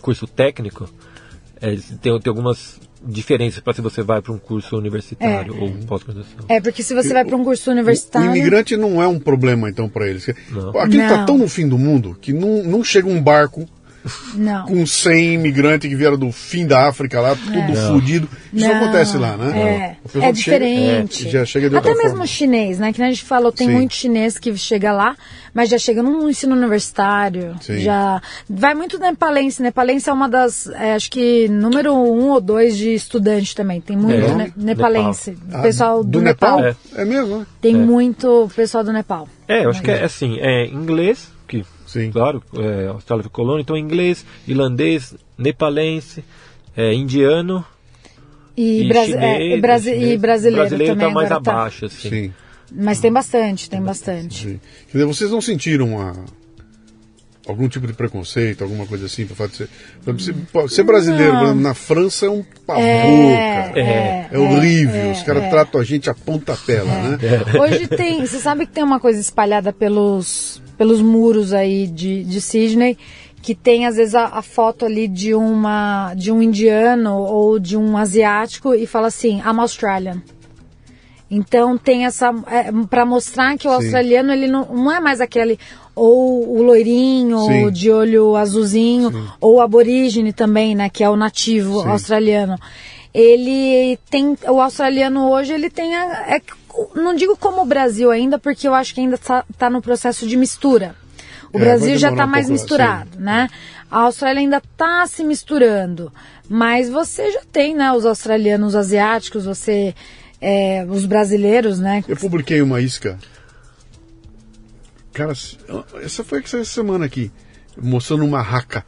curso 0.00 0.26
técnico, 0.28 0.88
é, 1.60 1.76
tem, 2.00 2.18
tem 2.20 2.30
algumas 2.30 2.78
diferenças 3.04 3.60
para 3.60 3.72
se 3.74 3.80
você 3.80 4.02
vai 4.02 4.22
para 4.22 4.32
um 4.32 4.38
curso 4.38 4.76
universitário 4.76 5.60
ou 5.60 5.70
pós-graduação. 5.86 6.44
é, 6.48 6.60
porque 6.60 6.82
se 6.82 6.94
você 6.94 7.12
vai 7.12 7.24
para 7.24 7.36
um 7.36 7.44
curso 7.44 7.68
O 7.70 7.72
universitário. 7.72 8.30
imigrante 8.34 8.76
não 8.76 9.02
é 9.02 9.08
um 9.08 9.18
problema, 9.18 9.68
então, 9.68 9.88
para 9.88 10.08
eles. 10.08 10.26
Não. 10.50 10.70
Aqui 10.78 10.96
está 10.98 11.24
tão 11.24 11.36
no 11.36 11.48
fim 11.48 11.68
do 11.68 11.76
mundo 11.78 12.16
que 12.20 12.32
não, 12.32 12.62
não 12.62 12.82
chega 12.84 13.08
um 13.08 13.20
barco 13.20 13.66
Não. 14.34 14.66
com 14.66 14.86
100 14.86 15.34
imigrantes 15.34 15.88
que 15.88 15.96
vieram 15.96 16.16
do 16.18 16.30
fim 16.32 16.66
da 16.66 16.88
África 16.88 17.20
lá, 17.20 17.34
tudo 17.36 17.76
fudido. 17.88 18.28
Isso 18.52 18.66
não 18.68 18.74
acontece 18.76 19.16
lá, 19.18 19.36
né? 19.36 19.58
É, 19.58 19.96
é 20.18 20.32
chega- 20.32 20.32
diferente. 20.32 21.26
é, 21.26 21.30
já 21.30 21.44
chega 21.44 21.70
de 21.70 21.76
Até 21.76 21.94
mesmo 21.94 22.10
forma. 22.10 22.26
chinês, 22.26 22.78
né? 22.78 22.92
Que 22.92 22.98
nem 23.00 23.08
a 23.08 23.12
gente 23.12 23.24
falou, 23.24 23.50
tem 23.52 23.66
Sim. 23.68 23.74
muito 23.74 23.94
chinês 23.94 24.38
que 24.38 24.56
chega 24.56 24.92
lá, 24.92 25.16
mas 25.52 25.68
já 25.68 25.78
chega 25.78 26.02
no 26.02 26.28
ensino 26.30 26.54
universitário. 26.56 27.56
Sim. 27.60 27.78
Já 27.80 28.20
vai 28.48 28.74
muito 28.74 28.98
nepalense. 28.98 29.62
Nepalense 29.62 30.08
é 30.08 30.12
uma 30.12 30.28
das, 30.28 30.66
é, 30.68 30.94
acho 30.94 31.10
que 31.10 31.48
número 31.48 31.92
um 31.94 32.30
ou 32.30 32.40
dois 32.40 32.76
de 32.76 32.94
estudante 32.94 33.54
também. 33.54 33.80
Tem 33.80 33.96
muito 33.96 34.24
É. 34.26 34.34
ne- 34.34 34.52
nepalense. 34.56 35.36
Ah, 35.52 35.58
O 35.58 35.62
pessoal 35.62 36.04
do, 36.04 36.10
do 36.10 36.20
Nepal. 36.22 36.60
Nepal? 36.60 36.76
É, 36.96 37.04
mesmo? 37.04 37.46
Tem 37.60 37.74
muito 37.74 38.48
pessoal 38.54 38.84
do 38.84 38.92
Nepal. 38.92 39.28
É, 39.48 39.64
eu 39.64 39.70
acho 39.70 39.82
que 39.82 39.90
é 39.90 40.04
assim, 40.04 40.38
é 40.40 40.66
inglês, 40.66 41.28
que, 41.46 41.64
Sim. 42.00 42.10
claro, 42.10 42.42
é, 42.56 42.88
Austrália 42.88 43.22
foi 43.22 43.30
colônia, 43.30 43.62
então 43.62 43.76
inglês, 43.76 44.24
irlandês, 44.46 45.14
nepalense, 45.38 46.24
é, 46.76 46.92
indiano 46.92 47.64
E, 48.56 48.82
e, 48.84 48.88
brasi- 48.88 49.12
é, 49.14 49.34
chinês, 49.34 49.58
e 49.58 49.60
brasi- 49.60 49.90
chinês. 49.92 50.10
e 50.12 50.18
brasileiro, 50.18 50.60
brasileiro 50.68 50.92
também. 50.94 51.08
tá 51.08 51.14
mais 51.14 51.28
tá. 51.28 51.36
abaixo, 51.36 51.86
assim. 51.86 52.08
Sim. 52.10 52.32
Mas 52.72 52.98
tem 53.00 53.12
bastante, 53.12 53.70
tem 53.70 53.80
bastante. 53.80 54.42
sim. 54.42 54.60
Quer 54.86 54.92
dizer, 54.98 55.04
vocês 55.04 55.30
não 55.30 55.40
sentiram 55.40 56.00
a- 56.00 56.14
algum 57.46 57.68
tipo 57.68 57.86
de 57.86 57.92
preconceito, 57.92 58.64
alguma 58.64 58.86
coisa 58.86 59.06
assim, 59.06 59.24
por 59.24 59.36
fato 59.36 59.50
de 59.52 59.56
ser, 60.24 60.34
ser, 60.68 60.82
brasileiro 60.82 61.32
Não. 61.32 61.54
na 61.54 61.74
França 61.74 62.26
é 62.26 62.28
um 62.30 62.42
pavor, 62.66 62.82
É, 62.82 63.62
cara. 63.68 63.80
é, 63.80 64.28
É 64.32 64.38
horrível, 64.38 64.96
é, 64.96 65.12
os 65.12 65.22
caras 65.22 65.44
é. 65.44 65.48
tratam 65.48 65.80
a 65.80 65.84
gente 65.84 66.10
a 66.10 66.14
pontapela, 66.14 66.92
né? 66.92 67.18
Hoje 67.60 67.86
tem, 67.86 68.26
você 68.26 68.38
sabe 68.40 68.66
que 68.66 68.72
tem 68.72 68.82
uma 68.82 68.98
coisa 68.98 69.20
espalhada 69.20 69.72
pelos, 69.72 70.60
pelos 70.76 71.00
muros 71.00 71.52
aí 71.52 71.86
de, 71.86 72.24
de 72.24 72.40
Sydney, 72.40 72.96
que 73.42 73.54
tem 73.54 73.86
às 73.86 73.96
vezes 73.96 74.14
a, 74.14 74.24
a 74.24 74.42
foto 74.42 74.84
ali 74.84 75.06
de 75.06 75.34
uma 75.34 76.12
de 76.14 76.32
um 76.32 76.42
indiano 76.42 77.16
ou 77.16 77.58
de 77.58 77.76
um 77.76 77.96
asiático 77.96 78.74
e 78.74 78.86
fala 78.86 79.06
assim, 79.06 79.38
I'm 79.38 79.60
Australian. 79.60 80.20
Então 81.30 81.76
tem 81.76 82.06
essa 82.06 82.32
é, 82.46 82.70
para 82.88 83.04
mostrar 83.04 83.56
que 83.56 83.66
o 83.66 83.70
Sim. 83.70 83.76
australiano 83.76 84.32
ele 84.32 84.46
não, 84.46 84.64
não 84.66 84.92
é 84.92 85.00
mais 85.00 85.20
aquele 85.20 85.58
ou 85.94 86.58
o 86.58 86.62
loirinho 86.62 87.38
Sim. 87.38 87.64
ou 87.64 87.70
de 87.70 87.90
olho 87.90 88.36
azulzinho 88.36 89.32
ou 89.40 89.54
o 89.54 89.60
aborígene 89.60 90.32
também, 90.32 90.74
né, 90.74 90.88
que 90.88 91.02
é 91.02 91.10
o 91.10 91.16
nativo 91.16 91.82
Sim. 91.82 91.88
australiano. 91.88 92.58
Ele 93.12 93.98
tem 94.10 94.36
o 94.48 94.60
australiano 94.60 95.30
hoje 95.30 95.52
ele 95.52 95.70
tem 95.70 95.96
a, 95.96 96.36
é, 96.36 96.40
não 96.94 97.14
digo 97.14 97.36
como 97.36 97.62
o 97.62 97.66
Brasil 97.66 98.10
ainda 98.10 98.38
porque 98.38 98.66
eu 98.68 98.74
acho 98.74 98.94
que 98.94 99.00
ainda 99.00 99.16
está 99.16 99.70
no 99.70 99.80
processo 99.82 100.26
de 100.26 100.36
mistura. 100.36 100.94
O 101.52 101.58
É, 101.58 101.60
Brasil 101.60 101.96
já 101.96 102.10
está 102.10 102.24
um 102.24 102.28
mais 102.28 102.46
pouco, 102.46 102.60
misturado, 102.60 103.10
né? 103.18 103.48
A 103.90 104.00
Austrália 104.00 104.40
ainda 104.40 104.58
está 104.58 105.06
se 105.06 105.22
misturando, 105.24 106.12
mas 106.48 106.88
você 106.90 107.30
já 107.32 107.42
tem, 107.52 107.74
né, 107.74 107.92
os 107.92 108.04
australianos, 108.04 108.68
os 108.70 108.74
asiáticos, 108.76 109.44
você, 109.44 109.94
é, 110.40 110.84
os 110.88 111.06
brasileiros, 111.06 111.78
né? 111.78 112.02
Eu 112.08 112.16
publiquei 112.16 112.60
uma 112.60 112.80
isca. 112.80 113.16
Cara, 115.12 115.32
essa 116.02 116.22
foi 116.24 116.40
essa 116.40 116.64
semana 116.64 117.06
aqui, 117.06 117.30
mostrando 117.80 118.24
uma 118.24 118.42
raca. 118.42 118.84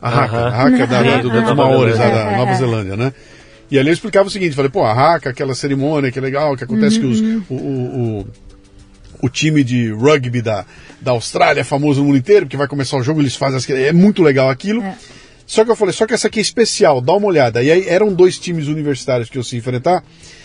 A 0.00 0.08
raca, 0.08 0.36
Aham. 0.36 0.46
a 0.46 0.50
raca 0.50 0.86
da, 0.88 1.02
da, 1.02 1.16
do. 1.18 1.54
Maores, 1.56 1.98
lá 1.98 2.08
da 2.08 2.32
É, 2.32 2.36
Nova. 2.36 2.54
Zelândia, 2.54 2.96
né? 2.96 3.12
E 3.72 3.78
ali 3.78 3.88
eu 3.88 3.94
explicava 3.94 4.28
o 4.28 4.30
seguinte, 4.30 4.54
falei, 4.54 4.70
pô, 4.70 4.84
a 4.84 4.92
raca, 4.92 5.30
aquela 5.30 5.54
cerimônia 5.54 6.12
que 6.12 6.18
é 6.18 6.22
legal, 6.22 6.54
que 6.54 6.62
acontece 6.62 7.00
que 7.00 7.06
os, 7.06 7.22
o, 7.48 7.54
o, 7.54 8.18
o, 8.20 8.26
o 9.22 9.28
time 9.30 9.64
de 9.64 9.90
rugby 9.90 10.42
da, 10.42 10.66
da 11.00 11.12
Austrália 11.12 11.62
é 11.62 11.64
famoso 11.64 12.00
no 12.00 12.08
mundo 12.08 12.18
inteiro, 12.18 12.44
porque 12.44 12.56
vai 12.58 12.68
começar 12.68 12.98
o 12.98 13.02
jogo, 13.02 13.22
eles 13.22 13.34
fazem 13.34 13.56
as... 13.56 13.70
É 13.70 13.90
muito 13.90 14.22
legal 14.22 14.50
aquilo. 14.50 14.82
É. 14.82 14.94
Só 15.46 15.64
que 15.64 15.70
eu 15.70 15.76
falei, 15.76 15.94
só 15.94 16.06
que 16.06 16.12
essa 16.12 16.26
aqui 16.26 16.38
é 16.38 16.42
especial, 16.42 17.00
dá 17.00 17.14
uma 17.14 17.26
olhada. 17.26 17.62
E 17.62 17.70
aí 17.70 17.88
eram 17.88 18.12
dois 18.12 18.38
times 18.38 18.66
universitários 18.66 19.30
que 19.30 19.38
eu 19.38 19.42
se 19.42 19.56
enfrentar. 19.56 20.04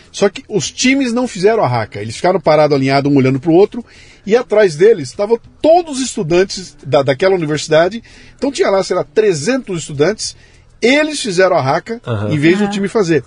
Só 0.09 0.29
que 0.29 0.45
os 0.47 0.71
times 0.71 1.11
não 1.11 1.27
fizeram 1.27 1.61
a 1.61 1.67
raca. 1.67 2.01
Eles 2.01 2.15
ficaram 2.15 2.39
parados, 2.39 2.77
alinhados, 2.77 3.11
um 3.11 3.17
olhando 3.17 3.41
para 3.41 3.51
o 3.51 3.55
outro. 3.55 3.83
E 4.25 4.37
atrás 4.37 4.77
deles 4.77 5.09
estavam 5.09 5.37
todos 5.61 5.97
os 5.97 6.01
estudantes 6.01 6.77
da, 6.81 7.03
daquela 7.03 7.35
universidade. 7.35 8.01
Então 8.37 8.53
tinha 8.53 8.69
lá, 8.69 8.81
sei 8.85 8.95
lá, 8.95 9.03
300 9.03 9.77
estudantes. 9.81 10.33
Eles 10.81 11.19
fizeram 11.21 11.55
a 11.55 11.61
raca 11.61 12.01
Aham. 12.05 12.29
em 12.33 12.37
vez 12.37 12.57
do 12.59 12.69
time 12.69 12.87
fazer. 12.87 13.23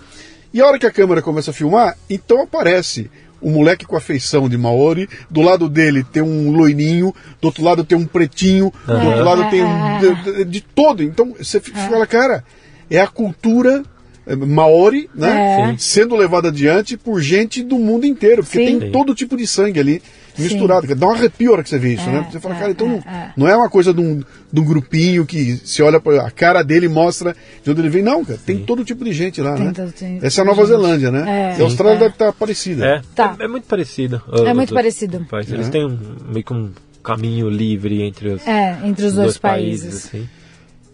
E 0.53 0.61
a 0.61 0.67
hora 0.67 0.79
que 0.79 0.87
a 0.87 0.91
câmera 0.91 1.23
começa 1.23 1.51
a 1.51 1.55
filmar, 1.55 1.97
então 2.09 2.43
aparece 2.43 3.11
o 3.41 3.49
moleque 3.51 3.87
com 3.87 3.97
a 3.97 4.01
feição 4.01 4.49
de 4.49 4.59
Maori, 4.59 5.09
do 5.31 5.41
lado 5.41 5.69
dele 5.69 6.05
tem 6.05 6.23
um 6.23 6.51
loirinho, 6.53 7.15
do 7.41 7.47
outro 7.47 7.65
lado 7.65 7.85
tem 7.85 7.97
um 7.97 8.05
pretinho, 8.05 8.73
do 8.87 8.93
outro 9.07 9.25
lado 9.25 9.49
tem 9.51 9.63
um. 9.65 9.99
De, 10.01 10.15
de- 10.33 10.45
de 10.45 10.61
todo. 10.61 11.03
Então 11.03 11.35
você 11.39 11.61
fica- 11.61 11.79
fala, 11.89 12.07
cara, 12.07 12.45
é 12.91 13.01
a 13.01 13.07
cultura 13.07 13.83
eh, 14.27 14.35
Maori, 14.37 15.09
né? 15.15 15.73
É. 15.73 15.77
Sendo 15.79 16.15
levada 16.17 16.49
adiante 16.49 16.97
por 16.97 17.21
gente 17.23 17.63
do 17.63 17.79
mundo 17.79 18.05
inteiro, 18.07 18.43
porque 18.43 18.59
Sim. 18.59 18.79
tem 18.81 18.91
todo 18.91 19.15
tipo 19.15 19.37
de 19.37 19.47
sangue 19.47 19.79
ali 19.81 20.03
misturado. 20.39 20.95
Dá 20.95 21.07
um 21.07 21.12
arrepio 21.12 21.51
a 21.51 21.53
hora 21.55 21.62
que 21.62 21.68
você 21.68 21.78
vê 21.78 21.95
isso, 21.95 22.09
É, 22.09 22.12
né? 22.12 22.28
Você 22.31 22.41
fala, 22.41 22.55
é, 22.55 22.59
cara, 22.59 22.70
então 22.72 22.87
é, 22.87 22.91
não, 22.91 22.99
é. 22.99 23.33
não 23.37 23.49
é 23.49 23.57
uma 23.57 23.68
coisa 23.70 23.93
de 23.95 24.01
um, 24.01 24.22
de 24.53 24.61
um 24.61 24.64
grupinho 24.64 25.24
que 25.26 25.57
se 25.64 25.83
olha 25.83 26.01
pra 26.01 26.26
a 26.26 26.31
cara 26.31 26.62
dele 26.62 26.87
e 26.87 26.89
mostra 26.89 27.35
de 27.62 27.70
onde 27.70 27.81
ele 27.81 27.89
vem. 27.89 28.03
Não, 28.03 28.24
cara, 28.24 28.39
tem 28.45 28.59
todo 28.64 28.85
tipo 28.85 29.05
de 29.05 29.12
gente 29.12 29.41
lá, 29.41 29.55
Tem 29.55 29.66
né? 29.66 29.72
todo 29.74 29.93
tipo 29.93 30.24
Essa 30.24 30.41
é 30.41 30.43
a 30.43 30.45
Nova 30.45 30.62
gente. 30.66 30.68
Zelândia, 30.70 31.11
né? 31.11 31.55
É. 31.55 31.59
E 31.59 31.62
a 31.62 31.64
Austrália 31.64 31.97
É. 31.97 31.99
deve 32.01 32.12
estar 32.14 32.33
parecida. 32.33 32.87
É, 32.87 33.03
Tá. 33.14 33.37
é, 33.39 33.45
é 33.45 33.49
muito 33.49 33.66
parecido. 33.66 34.22
É 34.28 34.55
muito 34.55 34.68
dois 34.68 34.70
parecido. 34.70 35.26
países. 35.31 35.53
Eles 35.53 35.68
É. 35.68 35.70
têm 35.70 35.85
um, 35.87 35.99
meio 36.33 36.45
que 36.45 36.53
um 36.53 36.70
caminho 37.03 37.49
livre 37.49 38.03
entre 38.03 38.28
os, 38.31 38.47
É, 38.47 38.78
entre 38.85 39.07
os 39.07 39.14
dois, 39.14 39.39
países. 39.39 40.07
assim. 40.07 40.28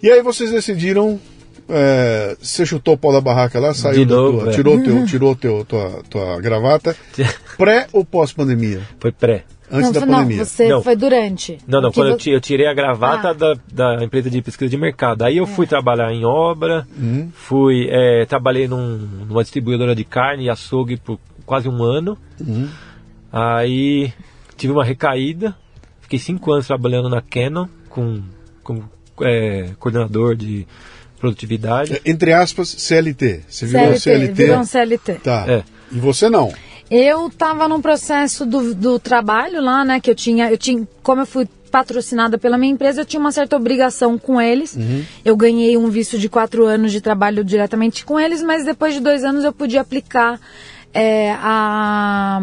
E 0.03 0.11
aí 0.11 0.23
vocês 0.23 0.51
decidiram. 0.51 1.19
É, 1.69 2.37
você 2.41 2.65
chutou 2.67 2.95
o 2.95 2.99
pau 2.99 3.13
da 3.13 3.21
barraca 3.21 3.59
lá, 3.59 3.75
saiu 3.75 4.01
De 4.01 4.05
da 4.07 4.15
novo, 4.17 4.41
tua- 4.41 4.51
é. 4.51 4.55
tirou, 4.55 4.83
teu, 4.83 5.05
tirou 5.07 5.35
teu, 5.37 5.65
tua, 5.65 6.03
tua 6.09 6.41
gravata. 6.41 6.97
Pré 7.59 7.87
ou 7.93 8.05
pós-pandemia? 8.05 8.81
Foi 9.01 9.11
pré. 9.13 9.45
Antes 9.69 9.87
não, 9.87 10.01
da 10.01 10.07
não, 10.07 10.15
pandemia. 10.19 10.45
você 10.45 10.69
Não. 10.69 10.81
foi 10.81 10.95
durante. 10.95 11.59
Não, 11.67 11.81
não, 11.81 11.91
quando 11.91 12.07
eu 12.07 12.13
vo- 12.13 12.19
ti- 12.19 12.31
eu 12.31 12.41
tirei 12.41 12.69
a 12.69 12.73
gravata 12.75 13.31
Ah. 13.31 13.33
da, 13.33 13.57
da 13.97 14.05
empresa 14.05 14.31
de 14.31 14.41
pesquisa 14.41 14.71
de 14.71 14.77
mercado. 14.77 15.23
Aí 15.23 15.39
eu 15.39 15.45
É. 15.45 15.47
fui 15.49 15.67
trabalhar 15.67 16.13
em 16.13 16.25
obra, 16.25 16.87
fui, 17.35 17.89
é, 17.91 18.25
trabalhei 18.27 18.69
num- 18.69 18.97
numa 19.29 19.43
distribuidora 19.43 19.93
de 19.95 20.05
carne 20.05 20.45
e 20.45 20.49
açougue 20.51 20.97
por 20.97 21.19
quase 21.45 21.69
um 21.69 21.83
ano. 21.83 22.17
Uhum. 22.41 22.69
Aí 23.33 24.13
tive 24.57 24.73
uma 24.73 24.85
recaída, 24.85 25.57
fiquei 26.01 26.19
cinco 26.21 26.53
anos 26.53 26.67
trabalhando 26.69 27.09
na 27.09 27.21
Canon 27.21 27.67
com, 27.89 28.23
com 28.63 28.83
é, 29.21 29.71
coordenador 29.81 30.37
de 30.37 30.65
produtividade. 31.19 32.01
Entre 32.05 32.33
aspas, 32.33 32.69
CLT. 32.69 33.43
Você 33.49 33.67
virou 33.67 33.87
CLT, 33.87 34.01
CLT. 34.01 34.33
virou 34.33 34.59
um 34.59 34.65
CLT. 34.65 35.13
Tá. 35.15 35.45
É. 35.49 35.63
E 35.91 35.99
você 35.99 36.29
não. 36.29 36.53
Eu 36.91 37.27
estava 37.27 37.69
num 37.69 37.81
processo 37.81 38.47
do, 38.47 38.75
do 38.75 38.99
trabalho 38.99 39.61
lá, 39.61 39.85
né? 39.85 40.01
Que 40.01 40.11
eu 40.11 40.15
tinha, 40.15 40.51
eu 40.51 40.57
tinha, 40.57 40.87
como 41.03 41.23
eu 41.23 41.27
fui 41.27 41.49
patrocinada 41.71 42.39
pela 42.39 42.57
minha 42.57 42.73
empresa, 42.73 43.01
eu 43.01 43.05
tinha 43.05 43.21
uma 43.21 43.33
certa 43.33 43.57
obrigação 43.57 44.17
com 44.17 44.41
eles. 44.41 44.79
Eu 45.25 45.37
ganhei 45.37 45.77
um 45.77 45.89
visto 45.89 46.19
de 46.19 46.29
quatro 46.29 46.65
anos 46.65 46.93
de 46.93 47.01
trabalho 47.01 47.45
diretamente 47.45 48.05
com 48.05 48.19
eles, 48.19 48.43
mas 48.43 48.65
depois 48.65 48.95
de 48.95 49.01
dois 49.01 49.25
anos 49.25 49.45
eu 49.45 49.53
podia 49.53 49.81
aplicar 49.81 50.41
é, 50.95 51.33
a 51.33 52.41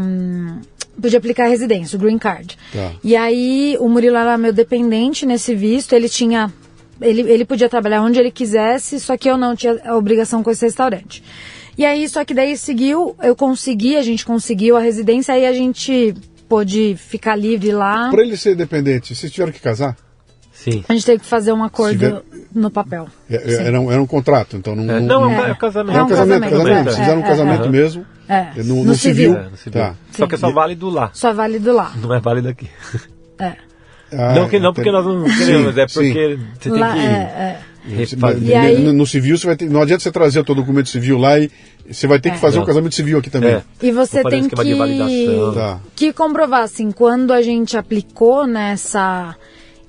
podia 1.01 1.17
aplicar 1.17 1.45
a 1.45 1.47
residência, 1.47 1.97
o 1.97 1.99
green 1.99 2.19
card. 2.19 2.57
Tá. 2.71 2.91
E 3.03 3.15
aí 3.15 3.75
o 3.79 3.89
Murilo 3.89 4.15
era 4.15 4.37
meu 4.37 4.53
dependente 4.53 5.25
nesse 5.25 5.55
visto, 5.55 5.93
ele 5.93 6.07
tinha 6.07 6.53
ele, 7.01 7.21
ele 7.21 7.45
podia 7.45 7.67
trabalhar 7.69 8.01
onde 8.01 8.19
ele 8.19 8.31
quisesse, 8.31 8.99
só 8.99 9.15
que 9.17 9.29
eu 9.29 9.37
não 9.37 9.55
tinha 9.55 9.79
a 9.85 9.95
obrigação 9.95 10.41
com 10.43 10.51
esse 10.51 10.65
restaurante. 10.65 11.23
E 11.77 11.85
aí, 11.85 12.07
só 12.07 12.23
que 12.23 12.33
daí 12.33 12.55
seguiu, 12.55 13.15
eu 13.23 13.35
consegui, 13.35 13.97
a 13.97 14.01
gente 14.03 14.25
conseguiu 14.25 14.77
a 14.77 14.79
residência, 14.79 15.33
aí 15.33 15.45
a 15.45 15.53
gente 15.53 16.13
pôde 16.47 16.95
ficar 16.97 17.35
livre 17.35 17.71
lá. 17.71 18.09
Pra 18.11 18.21
ele 18.21 18.37
ser 18.37 18.55
dependente, 18.55 19.15
vocês 19.15 19.31
tiveram 19.31 19.51
que 19.51 19.59
casar? 19.59 19.95
Sim. 20.51 20.83
A 20.87 20.93
gente 20.93 21.05
teve 21.05 21.19
que 21.19 21.25
fazer 21.25 21.51
um 21.51 21.63
acordo 21.63 21.97
Tiver- 21.97 22.21
no 22.53 22.69
papel. 22.69 23.07
É- 23.29 23.35
é-. 23.35 23.67
Era 23.67 23.81
um, 23.81 23.91
era 23.91 24.01
um 24.01 24.05
contrato, 24.05 24.55
então 24.55 24.75
não. 24.75 24.83
É, 24.83 24.99
não- 24.99 25.21
não, 25.21 25.29
não- 25.31 25.45
é, 25.45 25.51
um 25.51 25.55
casamento. 25.55 25.97
É 25.97 26.03
um 26.03 26.07
casamento, 26.07 26.49
casamento, 26.51 26.89
é, 26.89 26.93
Fizeram 26.93 27.19
um 27.21 27.23
é, 27.23 27.27
casamento 27.27 27.65
é. 27.65 27.69
mesmo. 27.69 28.05
É. 28.29 28.47
No, 28.57 28.75
No 28.75 28.83
no 28.85 28.95
civil. 28.95 29.31
civil. 29.33 29.37
É, 29.37 29.49
no 29.49 29.57
civil. 29.57 29.81
Tá. 29.81 29.95
Só 30.11 30.27
que 30.27 30.35
é 30.35 30.37
só 30.37 30.51
válido 30.51 30.89
lá, 30.89 31.09
Só 31.13 31.29
é 31.29 31.33
válido 31.33 31.73
lá. 31.73 31.91
não 31.97 32.13
é 32.13 32.19
válido 32.21 32.47
aqui. 32.49 32.69
É. 33.39 33.55
Ah, 34.17 34.33
não, 34.35 34.49
que, 34.49 34.59
não 34.59 34.73
porque 34.73 34.91
nós 34.91 35.05
não 35.05 35.23
queremos, 35.23 35.77
é 35.77 35.87
sim. 35.87 35.93
porque 35.93 36.39
você 36.59 36.69
tem 36.69 36.79
Lá, 36.79 36.93
que 36.93 36.99
é, 36.99 37.03
é. 37.03 37.59
refazer. 37.95 38.43
E 38.49 38.53
aí- 38.53 38.93
no, 38.93 39.05
civil 39.05 39.37
você 39.37 39.47
vai 39.47 39.55
ter, 39.55 39.69
não 39.69 39.81
adianta 39.81 40.03
você 40.03 40.11
trazer 40.11 40.39
o 40.39 40.43
teu 40.43 40.55
documento 40.55 40.89
civil 40.89 41.17
lá 41.17 41.39
e 41.39 41.49
você 41.89 42.07
vai 42.07 42.19
ter 42.19 42.29
que 42.29 42.35
É. 42.35 42.39
fazer 42.39 42.57
um 42.57 42.61
Não. 42.61 42.67
casamento 42.67 42.95
civil 42.95 43.17
aqui 43.19 43.29
também. 43.29 43.55
É. 43.55 43.63
E 43.81 43.91
você 43.91 44.23
tem 44.23 44.47
que, 44.47 44.55
de 44.63 44.73
validação. 44.73 45.53
Tá. 45.53 45.79
que 45.95 46.13
comprovar, 46.13 46.63
assim, 46.63 46.91
quando 46.91 47.31
a 47.33 47.41
gente 47.41 47.75
aplicou 47.77 48.47
nessa 48.47 49.35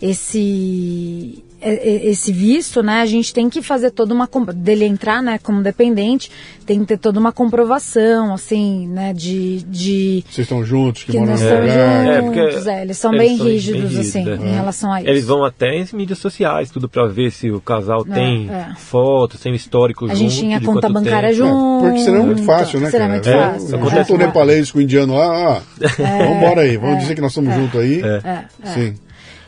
esse 0.02 1.42
esse 1.72 2.32
visto, 2.32 2.82
né, 2.82 3.00
a 3.00 3.06
gente 3.06 3.32
tem 3.32 3.48
que 3.48 3.62
fazer 3.62 3.90
toda 3.90 4.12
uma 4.14 4.26
compro- 4.26 4.54
dele 4.54 4.84
entrar, 4.84 5.22
né, 5.22 5.38
como 5.42 5.62
dependente, 5.62 6.30
tem 6.66 6.80
que 6.80 6.86
ter 6.86 6.98
toda 6.98 7.18
uma 7.18 7.32
comprovação, 7.32 8.34
assim, 8.34 8.86
né, 8.88 9.12
de, 9.12 9.62
de 9.62 10.24
Vocês 10.28 10.44
estão 10.44 10.64
juntos, 10.64 11.04
que, 11.04 11.12
que 11.12 11.18
moram 11.18 11.32
nós 11.32 11.40
estamos. 11.40 11.70
É, 11.70 12.06
juntos, 12.16 12.24
porque 12.24 12.70
é, 12.70 12.82
eles 12.82 12.96
são 12.98 13.12
eles 13.14 13.26
bem 13.28 13.36
são 13.36 13.46
bem 13.46 13.52
rígidos, 13.54 13.82
rígidos, 13.82 14.08
assim, 14.08 14.28
é. 14.28 14.34
em 14.34 14.54
relação 14.54 14.92
a 14.92 15.00
isso. 15.00 15.10
Eles 15.10 15.24
vão 15.26 15.44
até 15.44 15.68
em 15.74 15.86
mídias 15.94 16.18
sociais, 16.18 16.70
tudo 16.70 16.88
pra 16.88 17.06
ver 17.06 17.30
se 17.30 17.50
o 17.50 17.60
casal 17.60 18.04
tem 18.04 18.50
é. 18.50 18.74
fotos, 18.76 19.40
tem 19.40 19.52
um 19.52 19.54
histórico 19.54 20.04
A 20.06 20.08
junto. 20.08 20.18
gente 20.18 20.38
tinha 20.40 20.60
conta 20.60 20.88
bancária 20.88 21.30
tempo. 21.30 21.44
junto. 21.46 21.84
Porque 21.84 22.08
é 22.08 22.22
muito 22.22 22.42
fácil, 22.44 22.80
né, 22.80 22.90
Será 22.90 23.04
cara? 23.04 23.14
muito 23.14 23.28
É, 23.28 23.52
fácil. 23.52 23.78
Junta 23.78 24.12
o 24.14 24.18
nepalês 24.18 24.70
com 24.70 24.78
o 24.78 24.82
indiano 24.82 25.14
lá, 25.14 25.28
ó. 25.50 25.60
Vamos 26.18 26.36
embora 26.36 26.60
aí, 26.62 26.76
vamos 26.76 26.98
dizer 27.00 27.14
que 27.14 27.20
nós 27.20 27.30
estamos 27.30 27.54
juntos 27.54 27.80
aí. 27.80 28.02
É, 28.02 28.20
é. 28.28 28.44
Sim. 28.68 28.94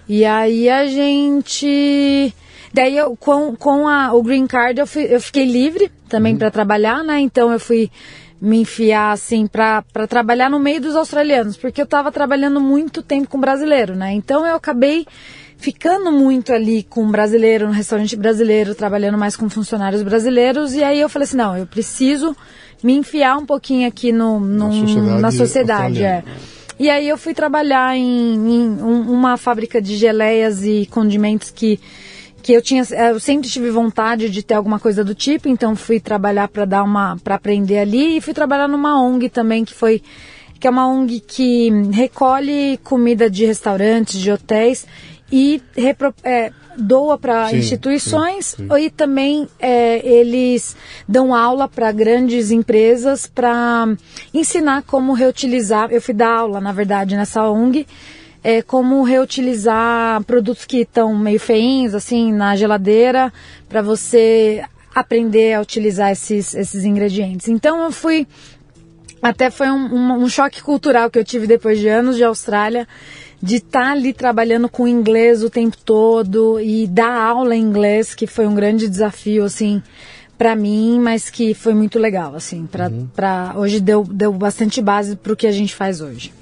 E 0.08 0.24
aí 0.24 0.68
a 0.68 0.86
gente. 0.86 2.34
Daí 2.72 2.96
eu, 2.96 3.16
com, 3.16 3.56
com 3.56 3.88
a, 3.88 4.12
o 4.12 4.22
Green 4.22 4.46
Card 4.46 4.78
eu, 4.80 4.86
fui, 4.86 5.06
eu 5.08 5.20
fiquei 5.20 5.44
livre 5.44 5.90
também 6.08 6.32
Uhum. 6.34 6.38
para 6.38 6.50
trabalhar, 6.50 7.02
né? 7.02 7.20
Então 7.20 7.50
eu 7.52 7.58
fui 7.58 7.90
me 8.40 8.58
enfiar 8.60 9.12
assim 9.12 9.46
para 9.46 9.82
trabalhar 10.08 10.50
no 10.50 10.58
meio 10.58 10.80
dos 10.80 10.94
australianos, 10.94 11.56
porque 11.56 11.80
eu 11.80 11.84
estava 11.86 12.12
trabalhando 12.12 12.60
muito 12.60 13.02
tempo 13.02 13.28
com 13.28 13.40
brasileiro, 13.40 13.96
né? 13.96 14.12
Então 14.12 14.46
eu 14.46 14.54
acabei 14.54 15.06
ficando 15.56 16.12
muito 16.12 16.52
ali 16.52 16.82
com 16.82 17.10
brasileiro, 17.10 17.66
no 17.66 17.72
restaurante 17.72 18.14
brasileiro, 18.14 18.74
trabalhando 18.74 19.16
mais 19.16 19.36
com 19.36 19.48
funcionários 19.48 20.02
brasileiros, 20.02 20.74
e 20.74 20.84
aí 20.84 21.00
eu 21.00 21.08
falei 21.08 21.24
assim, 21.24 21.38
não, 21.38 21.56
eu 21.56 21.66
preciso 21.66 22.36
me 22.82 22.94
enfiar 22.94 23.38
um 23.38 23.46
pouquinho 23.46 23.88
aqui 23.88 24.12
no, 24.12 24.38
num- 24.38 24.86
sociedade 24.86 25.22
na 25.22 25.30
sociedade, 25.30 26.02
é. 26.04 26.22
E 26.78 26.90
aí 26.90 27.08
eu 27.08 27.16
fui 27.16 27.32
trabalhar 27.34 27.96
em, 27.96 28.34
em 28.34 28.68
um- 28.82 29.10
uma 29.12 29.36
fábrica 29.36 29.80
de 29.80 29.96
geleias 29.96 30.62
e 30.64 30.86
condimentos 30.90 31.50
que 31.50 31.80
que 32.42 32.52
eu 32.52 32.62
tinha 32.62 32.84
eu 33.10 33.18
sempre 33.18 33.48
tive 33.48 33.70
vontade 33.70 34.30
de 34.30 34.40
ter 34.40 34.54
alguma 34.54 34.78
coisa 34.78 35.02
do 35.02 35.16
tipo, 35.16 35.48
então 35.48 35.74
fui 35.74 35.98
trabalhar 35.98 36.46
para 36.46 36.64
dar 36.64 36.84
uma 36.84 37.16
para 37.24 37.34
aprender 37.34 37.78
ali 37.78 38.18
e 38.18 38.20
fui 38.20 38.32
trabalhar 38.32 38.68
numa 38.68 39.02
ONG 39.02 39.28
também 39.28 39.64
que 39.64 39.74
foi 39.74 40.00
que 40.60 40.66
é 40.66 40.70
uma 40.70 40.86
ONG 40.86 41.18
que 41.20 41.70
recolhe 41.92 42.78
comida 42.84 43.28
de 43.28 43.44
restaurantes, 43.44 44.20
de 44.20 44.30
hotéis 44.30 44.86
e 45.32 45.60
repro- 45.76 46.14
é, 46.22 46.52
doa 46.78 47.16
para 47.18 47.48
Sim, 47.48 47.56
instituições 47.58 48.54
sim, 48.56 48.68
e 48.78 48.90
também 48.90 49.48
é, 49.58 50.06
eles 50.06 50.76
dão 51.08 51.34
aula 51.34 51.68
para 51.68 51.90
grandes 51.92 52.50
empresas 52.50 53.26
para 53.26 53.88
ensinar 54.32 54.82
como 54.82 55.12
reutilizar. 55.12 55.90
Eu 55.90 56.00
fui 56.00 56.14
dar 56.14 56.38
aula, 56.38 56.60
na 56.60 56.72
verdade, 56.72 57.16
nessa 57.16 57.48
ONG, 57.48 57.86
é, 58.44 58.62
como 58.62 59.02
reutilizar 59.02 60.22
produtos 60.24 60.64
que 60.64 60.78
estão 60.82 61.16
meio 61.16 61.40
feinhos, 61.40 61.94
assim, 61.94 62.32
na 62.32 62.54
geladeira, 62.56 63.32
para 63.68 63.82
você 63.82 64.62
aprender 64.94 65.54
a 65.54 65.60
utilizar 65.60 66.10
esses, 66.12 66.54
esses 66.54 66.84
ingredientes. 66.84 67.48
Então 67.48 67.82
eu 67.84 67.90
fui 67.92 68.26
até 69.20 69.50
foi 69.50 69.68
um, 69.70 69.92
um- 69.94 70.12
um 70.24 70.28
choque 70.28 70.62
cultural 70.62 71.10
que 71.10 71.18
eu 71.18 71.24
tive 71.24 71.46
depois 71.46 71.78
de 71.80 71.88
anos 71.88 72.16
de 72.16 72.22
Austrália, 72.24 72.86
de 73.42 73.56
estar 73.56 73.92
ali 73.92 74.12
trabalhando 74.12 74.68
com 74.68 74.88
inglês 74.88 75.42
o 75.42 75.50
tempo 75.50 75.76
todo 75.84 76.60
e 76.60 76.86
dar 76.86 77.14
aula 77.14 77.54
em 77.54 77.62
inglês, 77.62 78.14
que 78.14 78.26
foi 78.26 78.46
um 78.46 78.54
grande 78.54 78.88
desafio, 78.88 79.44
assim, 79.44 79.82
para 80.38 80.54
mim, 80.56 80.98
mas 81.00 81.30
que 81.30 81.54
foi 81.54 81.74
muito 81.74 81.98
legal, 81.98 82.34
assim, 82.34 82.66
para 82.66 82.90
pra, 83.14 83.54
hoje 83.56 83.80
deu, 83.80 84.04
deu 84.04 84.32
bastante 84.32 84.80
base 84.82 85.16
para 85.16 85.32
o 85.32 85.36
que 85.36 85.46
a 85.46 85.52
gente 85.52 85.74
faz 85.74 86.00
hoje. 86.00 86.32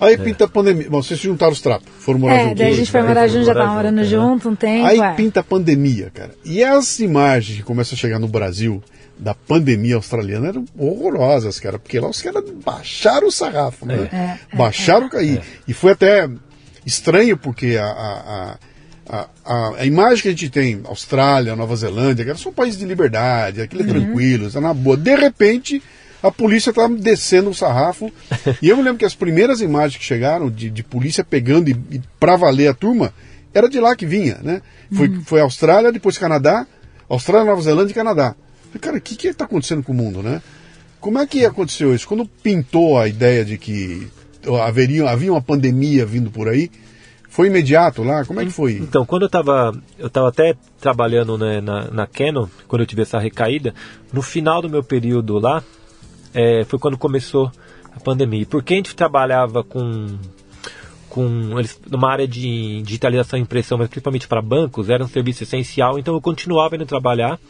Aí 0.00 0.16
pinta 0.16 0.44
a 0.44 0.48
pandemia. 0.48 0.88
Bom, 0.88 1.02
vocês 1.02 1.18
se 1.18 1.26
juntaram 1.26 1.52
os 1.52 1.60
trapos, 1.60 1.88
foram 1.98 2.20
morar 2.20 2.34
É, 2.36 2.42
juntos. 2.44 2.58
daí 2.58 2.72
a 2.72 2.76
gente 2.76 2.90
foi 2.90 3.00
Aí 3.00 3.06
morar 3.08 3.26
junto, 3.26 3.44
já 3.46 3.54
tava 3.54 3.74
morando 3.74 4.04
junto, 4.04 4.10
junto 4.10 4.48
um 4.50 4.54
tempo. 4.54 4.86
Aí 4.86 5.00
é. 5.00 5.12
pinta 5.14 5.40
a 5.40 5.42
pandemia, 5.42 6.10
cara. 6.14 6.30
E 6.44 6.62
as 6.62 7.00
imagens 7.00 7.58
que 7.58 7.64
começam 7.64 7.96
a 7.96 7.98
chegar 7.98 8.20
no 8.20 8.28
Brasil 8.28 8.80
da 9.18 9.34
pandemia 9.34 9.96
australiana 9.96 10.48
eram 10.48 10.64
horrorosas, 10.76 11.58
cara, 11.58 11.78
porque 11.78 11.98
lá 11.98 12.08
os 12.08 12.22
caras 12.22 12.44
baixaram 12.64 13.28
o 13.28 13.32
sarrafo, 13.32 13.84
né? 13.84 14.08
É, 14.12 14.56
baixaram 14.56 15.06
o 15.06 15.10
ca- 15.10 15.22
e, 15.22 15.40
foi 15.72 15.92
até 15.92 16.28
estranho 16.86 17.36
porque 17.36 17.76
a, 17.76 17.86
a, 17.86 18.58
a- 19.10 19.28
a, 19.44 19.80
a, 19.80 19.86
imagem 19.86 20.22
que 20.22 20.28
a 20.28 20.32
gente 20.32 20.50
tem, 20.50 20.82
Austrália, 20.84 21.56
Nova 21.56 21.74
Zelândia, 21.74 22.24
que 22.24 22.40
são 22.40 22.52
países 22.52 22.78
de 22.78 22.84
liberdade, 22.84 23.62
aquilo 23.62 23.82
é 23.82 23.86
uhum. 23.86 23.90
tranquilo, 23.90 24.46
está 24.48 24.60
na 24.60 24.74
boa. 24.74 24.98
De 24.98 25.14
repente, 25.16 25.82
a 26.22 26.30
polícia 26.30 26.70
está 26.70 26.86
descendo 26.86 27.48
o 27.48 27.54
sarrafo. 27.54 28.12
e 28.60 28.68
eu 28.68 28.76
me 28.76 28.82
lembro 28.82 28.98
que 28.98 29.06
as 29.06 29.14
primeiras 29.14 29.62
imagens 29.62 29.96
que 29.96 30.04
chegaram 30.04 30.50
de, 30.50 30.68
de 30.68 30.82
polícia 30.82 31.24
pegando 31.24 31.70
e, 31.70 31.76
e 31.90 32.02
para 32.20 32.36
valer 32.36 32.68
a 32.68 32.74
turma, 32.74 33.12
era 33.54 33.68
de 33.68 33.80
lá 33.80 33.96
que 33.96 34.04
vinha, 34.04 34.38
né? 34.42 34.60
Foi, 34.92 35.08
uhum. 35.08 35.22
foi 35.22 35.40
Austrália, 35.40 35.90
depois 35.90 36.18
Canadá, 36.18 36.66
Austrália, 37.08 37.46
Nova 37.46 37.62
Zelândia 37.62 37.92
e 37.92 37.94
Canadá. 37.94 38.34
Cara, 38.80 38.98
o 38.98 39.00
que 39.00 39.26
está 39.26 39.44
acontecendo 39.44 39.82
com 39.82 39.92
o 39.92 39.94
mundo, 39.94 40.22
né? 40.22 40.42
Como 41.00 41.18
é 41.18 41.26
que 41.26 41.44
aconteceu 41.44 41.94
isso? 41.94 42.06
Quando 42.06 42.26
pintou 42.26 42.98
a 42.98 43.06
ideia 43.06 43.44
de 43.44 43.56
que 43.56 44.08
haveria, 44.62 45.08
havia 45.08 45.32
uma 45.32 45.40
pandemia 45.40 46.04
vindo 46.04 46.30
por 46.30 46.48
aí, 46.48 46.70
foi 47.28 47.46
imediato 47.46 48.02
lá? 48.02 48.24
Como 48.24 48.40
é 48.40 48.44
que 48.44 48.50
foi? 48.50 48.72
Então, 48.72 49.06
quando 49.06 49.22
eu 49.22 49.26
estava 49.26 49.72
eu 49.98 50.10
tava 50.10 50.28
até 50.28 50.56
trabalhando 50.80 51.38
né, 51.38 51.60
na, 51.60 51.90
na 51.90 52.06
Canon, 52.06 52.48
quando 52.66 52.82
eu 52.82 52.86
tive 52.86 53.02
essa 53.02 53.18
recaída, 53.18 53.74
no 54.12 54.22
final 54.22 54.60
do 54.60 54.68
meu 54.68 54.82
período 54.82 55.38
lá, 55.38 55.62
é, 56.34 56.64
foi 56.64 56.78
quando 56.78 56.98
começou 56.98 57.52
a 57.94 58.00
pandemia. 58.00 58.46
Porque 58.46 58.74
a 58.74 58.76
gente 58.76 58.94
trabalhava 58.96 59.62
com 59.62 60.18
com 61.08 61.58
eles 61.58 61.80
numa 61.90 62.10
área 62.10 62.28
de 62.28 62.82
digitalização 62.82 63.38
e 63.38 63.42
impressão, 63.42 63.78
mas 63.78 63.88
principalmente 63.88 64.28
para 64.28 64.42
bancos, 64.42 64.90
era 64.90 65.02
um 65.02 65.08
serviço 65.08 65.42
essencial, 65.42 65.98
então 65.98 66.14
eu 66.14 66.20
continuava 66.20 66.76
indo 66.76 66.84
trabalhar. 66.84 67.40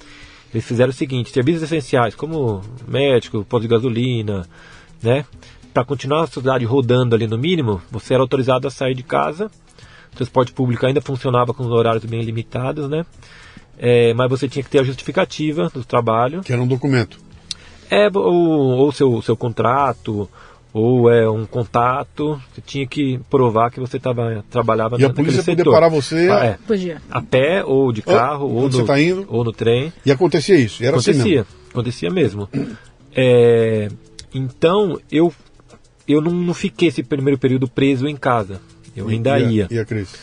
Eles 0.53 0.67
fizeram 0.67 0.91
o 0.91 0.95
seguinte, 0.95 1.31
serviços 1.31 1.63
essenciais, 1.63 2.15
como 2.15 2.63
médico, 2.87 3.45
posto 3.45 3.63
de 3.63 3.69
gasolina, 3.69 4.49
né? 5.03 5.25
Para 5.75 5.85
continuar 5.85 6.25
a 6.25 6.27
cidade 6.27 6.65
rodando 6.65 7.15
ali 7.15 7.27
no 7.27 7.37
mínimo, 7.37 7.81
você 7.91 8.15
era 8.15 8.23
autorizado 8.23 8.67
a 8.67 8.71
sair 8.71 8.95
de 8.95 9.03
casa 9.03 9.51
o 10.13 10.17
transporte 10.17 10.53
público 10.53 10.85
ainda 10.85 11.01
funcionava 11.01 11.55
com 11.55 11.65
horários 11.65 12.05
bem 12.05 12.23
limitados, 12.23 12.89
né? 12.89 13.05
É, 13.79 14.13
mas 14.15 14.29
você 14.29 14.49
tinha 14.49 14.63
que 14.63 14.71
ter 14.71 14.81
a 14.81 14.85
justificativa 14.85 15.71
do 15.73 15.85
trabalho. 15.85 16.43
Que 16.43 16.53
era 16.53 16.61
um 16.61 16.67
documento. 16.67 17.19
É, 17.91 18.09
ou, 18.13 18.79
ou 18.79 18.93
seu, 18.93 19.23
seu 19.23 19.37
contrato, 19.37 20.29
ou 20.79 21.11
é 21.11 21.29
um 21.29 21.45
contato, 21.45 22.41
você 22.53 22.61
tinha 22.61 22.87
que 22.87 23.19
provar 23.29 23.71
que 23.71 23.81
você 23.81 23.99
tava, 23.99 24.45
trabalhava 24.49 24.97
e 24.99 25.05
a 25.05 25.11
polícia 25.11 25.43
podia 25.43 25.65
parar 25.65 25.89
você 25.89 26.29
ah, 26.31 26.45
é, 26.45 26.59
podia. 26.67 27.03
a 27.11 27.21
pé, 27.21 27.65
ou 27.65 27.93
de 27.93 28.03
carro, 28.03 28.47
ou, 28.47 28.63
ou, 28.63 28.69
no, 28.69 28.85
tá 28.87 29.01
indo. 29.01 29.27
ou 29.29 29.45
no 29.45 29.53
trem. 29.53 29.93
E 30.07 30.13
acontecia 30.13 30.57
isso? 30.57 30.83
E 30.83 30.87
era 30.87 30.97
acontecia, 30.97 31.23
assim 31.23 31.31
mesmo. 31.31 31.47
acontecia 31.71 32.11
mesmo. 32.11 32.49
É, 33.15 33.89
então, 34.33 35.01
eu, 35.11 35.33
eu 36.07 36.21
não, 36.21 36.33
não 36.33 36.55
fiquei 36.55 36.89
esse 36.89 37.03
primeiro 37.03 37.39
período 37.39 37.67
preso 37.67 38.07
em 38.07 38.17
casa. 38.17 38.61
Eu 38.97 39.09
ainda 39.09 39.39
e 39.39 39.45
a, 39.45 39.51
ia. 39.51 39.69
E 39.71 39.79
a 39.79 39.85
Cris? 39.85 40.15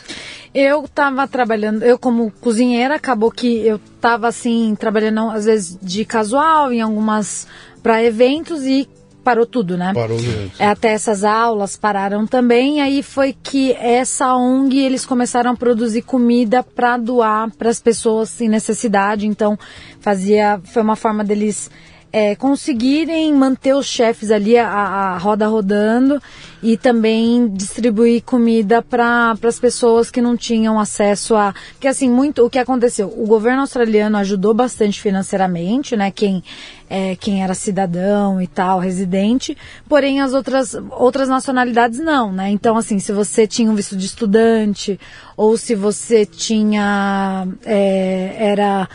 Eu 0.54 0.86
estava 0.86 1.28
trabalhando, 1.28 1.84
eu 1.84 2.00
como 2.00 2.32
cozinheira, 2.32 2.96
acabou 2.96 3.30
que 3.30 3.60
eu 3.68 3.76
estava 3.76 4.30
assim, 4.30 4.74
trabalhando 4.80 5.30
às 5.32 5.44
vezes 5.44 5.78
de 5.82 6.06
casual, 6.06 6.72
em 6.72 6.80
algumas, 6.80 7.46
para 7.84 8.02
eventos 8.02 8.64
e 8.64 8.88
parou 9.26 9.46
tudo, 9.48 9.76
né? 9.76 9.92
Parou 9.92 10.22
mesmo. 10.22 10.52
É, 10.60 10.68
até 10.68 10.90
essas 10.90 11.24
aulas 11.24 11.76
pararam 11.76 12.28
também. 12.28 12.80
Aí 12.80 13.02
foi 13.02 13.34
que 13.34 13.74
essa 13.74 14.36
ONG 14.36 14.78
eles 14.78 15.04
começaram 15.04 15.52
a 15.52 15.56
produzir 15.56 16.04
comida 16.04 16.62
para 16.62 16.96
doar 16.96 17.50
para 17.58 17.70
as 17.70 17.82
pessoas 17.82 18.40
em 18.40 18.48
necessidade. 18.48 19.26
Então 19.26 19.58
fazia, 20.00 20.62
foi 20.64 20.84
uma 20.84 20.96
forma 20.96 21.24
deles 21.24 21.72
é, 22.16 22.34
conseguirem 22.34 23.34
manter 23.34 23.76
os 23.76 23.86
chefes 23.86 24.32
ali, 24.32 24.58
a, 24.58 24.70
a 24.70 25.18
roda 25.18 25.48
rodando 25.48 26.22
e 26.64 26.78
também 26.78 27.50
distribuir 27.50 28.24
comida 28.24 28.82
para 28.82 29.36
as 29.44 29.60
pessoas 29.60 30.10
que 30.10 30.22
não 30.22 30.38
tinham 30.38 30.80
acesso 30.80 31.36
a. 31.36 31.54
Porque 31.74 31.90
assim, 31.90 32.10
muito 32.10 32.46
o 32.46 32.50
que 32.50 32.58
aconteceu? 32.58 33.14
O 33.18 33.28
governo 33.28 33.60
australiano 33.60 34.16
ajudou 34.16 34.54
bastante 34.54 35.02
financeiramente, 35.02 35.98
né? 35.98 36.10
Quem, 36.10 36.42
é, 36.90 37.18
quem 37.18 37.44
era 37.44 37.54
cidadão 37.54 38.42
e 38.42 38.48
tal, 38.48 38.80
residente, 38.80 39.58
porém 39.86 40.22
as 40.22 40.34
outras, 40.34 40.74
outras 40.92 41.28
nacionalidades 41.28 42.00
não, 42.00 42.32
né? 42.32 42.50
Então, 42.50 42.78
assim, 42.78 42.98
se 42.98 43.12
você 43.12 43.46
tinha 43.46 43.70
um 43.70 43.76
visto 43.76 43.98
de 43.98 44.06
estudante 44.06 44.98
ou 45.36 45.58
se 45.58 45.76
você 45.76 46.26
tinha. 46.26 47.46
É, 47.66 48.38
era 48.40 48.88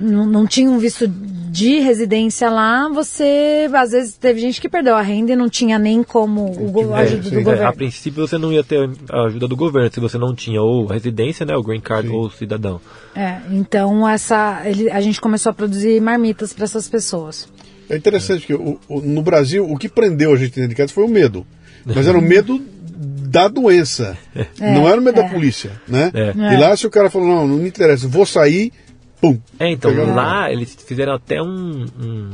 não, 0.00 0.26
não 0.26 0.46
tinha 0.46 0.70
um 0.70 0.78
visto 0.78 1.06
de 1.06 1.80
residência 1.80 2.48
lá, 2.48 2.88
você 2.88 3.68
às 3.74 3.90
vezes 3.90 4.16
teve 4.16 4.40
gente 4.40 4.60
que 4.60 4.68
perdeu 4.68 4.94
a 4.94 5.02
renda 5.02 5.32
e 5.32 5.36
não 5.36 5.48
tinha 5.48 5.78
nem 5.78 6.02
como 6.02 6.46
o, 6.46 6.94
a 6.94 7.00
ajuda 7.00 7.28
é, 7.28 7.30
do 7.30 7.42
governo. 7.42 7.66
A 7.66 7.72
princípio 7.72 8.26
você 8.26 8.38
não 8.38 8.52
ia 8.52 8.62
ter 8.62 8.88
a 9.10 9.24
ajuda 9.24 9.48
do 9.48 9.56
governo 9.56 9.90
se 9.92 10.00
você 10.00 10.16
não 10.16 10.34
tinha 10.34 10.62
ou 10.62 10.86
residência, 10.86 11.44
né, 11.44 11.54
o 11.56 11.62
green 11.62 11.80
card 11.80 12.08
sim. 12.08 12.14
ou 12.14 12.30
cidadão. 12.30 12.80
É, 13.14 13.40
então 13.50 14.08
essa 14.08 14.62
ele, 14.64 14.88
a 14.90 15.00
gente 15.00 15.20
começou 15.20 15.50
a 15.50 15.52
produzir 15.52 16.00
marmitas 16.00 16.52
para 16.52 16.64
essas 16.64 16.88
pessoas. 16.88 17.48
É 17.88 17.96
interessante 17.96 18.46
que 18.46 18.54
o, 18.54 18.78
o, 18.88 19.00
no 19.00 19.20
Brasil 19.20 19.68
o 19.68 19.76
que 19.76 19.88
prendeu 19.88 20.32
a 20.32 20.36
gente 20.36 20.54
dentro 20.54 20.70
de 20.70 20.76
casa 20.76 20.92
foi 20.92 21.04
o 21.04 21.08
medo, 21.08 21.44
mas 21.84 22.06
era 22.06 22.16
o 22.16 22.22
medo 22.22 22.62
da 23.28 23.48
doença, 23.48 24.16
é, 24.34 24.72
não 24.72 24.88
era 24.88 25.00
o 25.00 25.02
medo 25.02 25.18
é. 25.18 25.22
da 25.24 25.28
polícia, 25.28 25.72
né? 25.88 26.12
É. 26.14 26.54
E 26.54 26.56
lá 26.56 26.76
se 26.76 26.86
o 26.86 26.90
cara 26.90 27.10
falou 27.10 27.26
não, 27.26 27.48
não 27.48 27.56
me 27.56 27.68
interessa, 27.68 28.06
vou 28.06 28.24
sair 28.24 28.72
pum. 29.20 29.40
É, 29.58 29.70
então 29.70 29.92
lá 30.14 30.50
eles 30.50 30.74
fizeram 30.74 31.14
até 31.14 31.42
um, 31.42 31.86
um, 32.00 32.30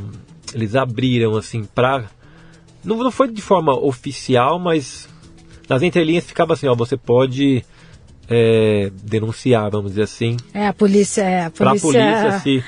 Eles 0.54 0.74
abriram 0.74 1.36
assim 1.36 1.64
pra. 1.64 2.04
Não, 2.84 2.96
não 2.96 3.10
foi 3.10 3.28
de 3.28 3.42
forma 3.42 3.74
oficial, 3.74 4.58
mas 4.58 5.08
nas 5.68 5.82
entrelinhas 5.82 6.24
ficava 6.24 6.52
assim, 6.52 6.68
ó, 6.68 6.74
você 6.74 6.96
pode 6.96 7.64
é, 8.28 8.90
denunciar, 9.02 9.70
vamos 9.70 9.92
dizer 9.92 10.02
assim. 10.02 10.36
É, 10.54 10.68
a 10.68 10.72
polícia. 10.72 11.22
É, 11.22 11.44
a 11.46 11.50
polícia... 11.50 11.90
Pra 11.90 12.30
polícia 12.30 12.38
se, 12.40 12.64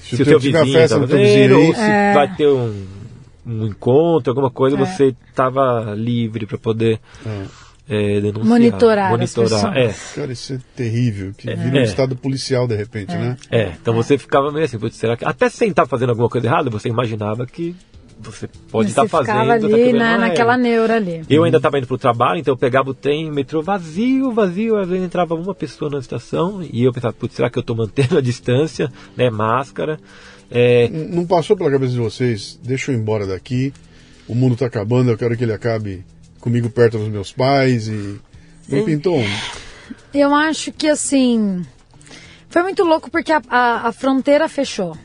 se, 0.00 0.16
se 0.16 0.22
o 0.22 0.24
seu 0.24 0.40
vizinho 0.40 0.72
festa 0.72 0.98
tá 0.98 1.06
vendo, 1.06 1.60
ou 1.60 1.74
se 1.74 1.80
é. 1.80 2.12
vai 2.12 2.34
ter 2.34 2.48
um, 2.48 2.86
um 3.46 3.66
encontro, 3.66 4.32
alguma 4.32 4.50
coisa, 4.50 4.76
é. 4.76 4.84
você 4.84 5.14
estava 5.28 5.94
livre 5.94 6.46
para 6.46 6.58
poder. 6.58 6.98
É 7.24 7.69
é, 7.90 8.20
denunciar. 8.20 8.46
Monitorar. 8.46 9.10
Monitorar, 9.10 9.76
é. 9.76 9.92
Cara, 10.14 10.32
isso 10.32 10.54
é 10.54 10.58
terrível, 10.76 11.32
que 11.36 11.50
é. 11.50 11.56
vira 11.56 11.76
um 11.76 11.80
é. 11.80 11.82
estado 11.82 12.14
policial 12.14 12.68
de 12.68 12.76
repente, 12.76 13.12
é. 13.12 13.18
né? 13.18 13.36
É, 13.50 13.72
então 13.82 13.92
você 13.92 14.16
ficava 14.16 14.52
meio 14.52 14.64
assim, 14.64 14.78
será 14.92 15.16
que. 15.16 15.24
Até 15.24 15.48
sem 15.48 15.70
estar 15.70 15.86
fazendo 15.86 16.10
alguma 16.10 16.28
coisa 16.28 16.46
errada, 16.46 16.70
você 16.70 16.88
imaginava 16.88 17.44
que 17.44 17.74
você 18.20 18.48
pode 18.70 18.90
estar 18.90 19.08
fazendo. 19.08 19.40
Ficava 19.40 19.58
tá 19.58 19.66
ali 19.66 19.92
na, 19.92 20.18
naquela 20.18 20.56
neura 20.56 20.96
ali. 20.96 21.22
Eu 21.28 21.42
ainda 21.42 21.56
estava 21.56 21.78
indo 21.78 21.86
para 21.88 21.94
o 21.94 21.98
trabalho, 21.98 22.38
então 22.38 22.54
eu 22.54 22.58
pegava 22.58 22.90
o 22.90 22.94
trem, 22.94 23.28
o 23.28 23.34
metrô 23.34 23.60
vazio, 23.60 24.30
vazio, 24.30 24.76
às 24.76 24.88
vezes 24.88 25.04
entrava 25.04 25.34
uma 25.34 25.54
pessoa 25.54 25.90
na 25.90 25.98
estação 25.98 26.62
e 26.62 26.84
eu 26.84 26.92
pensava, 26.92 27.12
putz, 27.12 27.34
será 27.34 27.50
que 27.50 27.58
eu 27.58 27.62
estou 27.62 27.74
mantendo 27.74 28.16
a 28.18 28.20
distância, 28.20 28.92
né, 29.16 29.30
máscara? 29.30 29.98
É... 30.48 30.88
Não 30.88 31.26
passou 31.26 31.56
pela 31.56 31.70
cabeça 31.70 31.92
de 31.92 31.98
vocês, 31.98 32.56
deixa 32.62 32.92
eu 32.92 32.96
ir 32.96 33.00
embora 33.00 33.26
daqui, 33.26 33.72
o 34.28 34.34
mundo 34.34 34.52
está 34.52 34.66
acabando, 34.66 35.10
eu 35.10 35.18
quero 35.18 35.36
que 35.36 35.42
ele 35.42 35.52
acabe 35.52 36.04
comigo 36.40 36.70
perto 36.70 36.98
dos 36.98 37.08
meus 37.08 37.32
pais 37.32 37.88
e 37.88 38.20
não 38.68 38.84
pintou 38.84 39.18
um. 39.18 39.26
Eu 40.12 40.34
acho 40.34 40.72
que 40.72 40.88
assim 40.88 41.64
foi 42.48 42.62
muito 42.62 42.82
louco 42.82 43.10
porque 43.10 43.32
a, 43.32 43.40
a, 43.48 43.88
a 43.88 43.92
fronteira 43.92 44.48
fechou. 44.48 44.96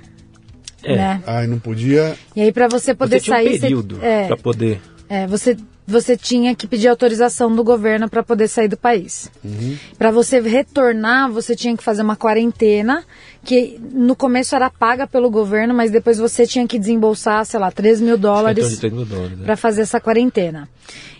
É. 0.83 0.95
Né? 0.95 1.23
Ai, 1.25 1.47
não 1.47 1.59
podia. 1.59 2.15
E 2.35 2.41
aí 2.41 2.51
para 2.51 2.67
você 2.67 2.93
poder 2.93 3.19
você 3.19 3.31
sair, 3.31 3.57
um 3.57 3.59
período 3.59 3.95
você, 3.97 4.05
é, 4.05 4.27
para 4.27 4.37
poder. 4.37 4.81
É, 5.09 5.27
você 5.27 5.57
você 5.87 6.17
tinha 6.17 6.55
que 6.55 6.65
pedir 6.65 6.87
autorização 6.87 7.55
do 7.55 7.63
governo 7.63 8.09
para 8.09 8.23
poder 8.23 8.47
sair 8.47 8.67
do 8.67 8.77
país. 8.77 9.29
Uhum. 9.43 9.77
Para 9.97 10.09
você 10.09 10.39
retornar, 10.39 11.31
você 11.31 11.55
tinha 11.55 11.77
que 11.77 11.83
fazer 11.83 12.01
uma 12.01 12.15
quarentena, 12.15 13.03
que 13.43 13.79
no 13.93 14.15
começo 14.15 14.55
era 14.55 14.69
paga 14.69 15.05
pelo 15.05 15.29
governo, 15.29 15.73
mas 15.73 15.91
depois 15.91 16.17
você 16.17 16.47
tinha 16.47 16.67
que 16.67 16.79
desembolsar, 16.79 17.45
sei 17.45 17.59
lá, 17.59 17.71
3 17.71 18.01
mil 18.01 18.17
dólares, 18.17 18.79
dólares 18.79 19.39
para 19.43 19.55
fazer 19.55 19.83
essa 19.83 19.99
quarentena. 19.99 20.67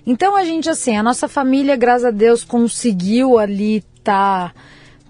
Então 0.06 0.36
a 0.36 0.43
gente, 0.43 0.70
assim, 0.70 0.95
a 0.95 1.03
nossa 1.03 1.28
família, 1.28 1.76
graças 1.76 2.06
a 2.06 2.12
Deus, 2.12 2.43
conseguiu 2.43 3.38
ali 3.39 3.84
tá 4.03 4.53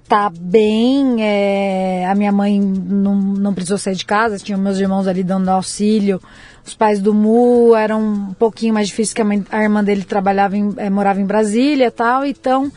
tá 0.08 0.30
bem. 0.30 1.24
É, 1.24 2.06
a 2.08 2.16
minha 2.16 2.32
mãe 2.32 2.60
não, 2.60 3.16
não 3.16 3.54
precisou 3.54 3.78
sair 3.78 3.96
de 3.96 4.06
casa, 4.06 4.38
tinha 4.38 4.58
meus 4.58 4.80
irmãos 4.80 5.08
ali 5.08 5.24
dando 5.24 5.50
auxílio. 5.50 6.22
Os 6.66 6.74
pais 6.74 7.00
do 7.00 7.14
Mu 7.14 7.76
eram 7.76 8.02
um 8.02 8.34
pouquinho 8.34 8.74
mais 8.74 8.88
difíceis, 8.88 9.14
que 9.14 9.22
a, 9.22 9.26
mãe, 9.26 9.44
a 9.52 9.62
irmã 9.62 9.84
dele 9.84 10.04
trabalhava 10.04 10.58
em, 10.58 10.74
é, 10.78 10.90
morava 10.90 11.22
em 11.22 11.26
Brasília 11.26 11.88
e 11.88 11.92
tal, 11.92 12.26
então 12.26 12.72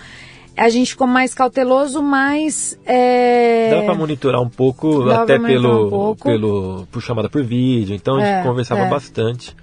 a 0.56 0.68
gente 0.68 0.90
ficou 0.90 1.06
mais 1.06 1.32
cauteloso, 1.32 2.02
mas. 2.02 2.78
É... 2.84 3.70
Dava 3.70 3.84
para 3.84 3.94
monitorar 3.94 4.42
um 4.42 4.48
pouco, 4.48 5.04
Dava 5.04 5.22
até 5.22 5.38
pelo, 5.38 5.86
um 5.86 5.90
pouco. 5.90 6.28
pelo 6.28 6.86
por 6.90 7.00
chamada 7.00 7.30
por 7.30 7.42
vídeo, 7.44 7.94
então 7.94 8.16
a 8.16 8.20
gente 8.20 8.40
é, 8.40 8.42
conversava 8.42 8.82
é. 8.82 8.90
bastante. 8.90 9.56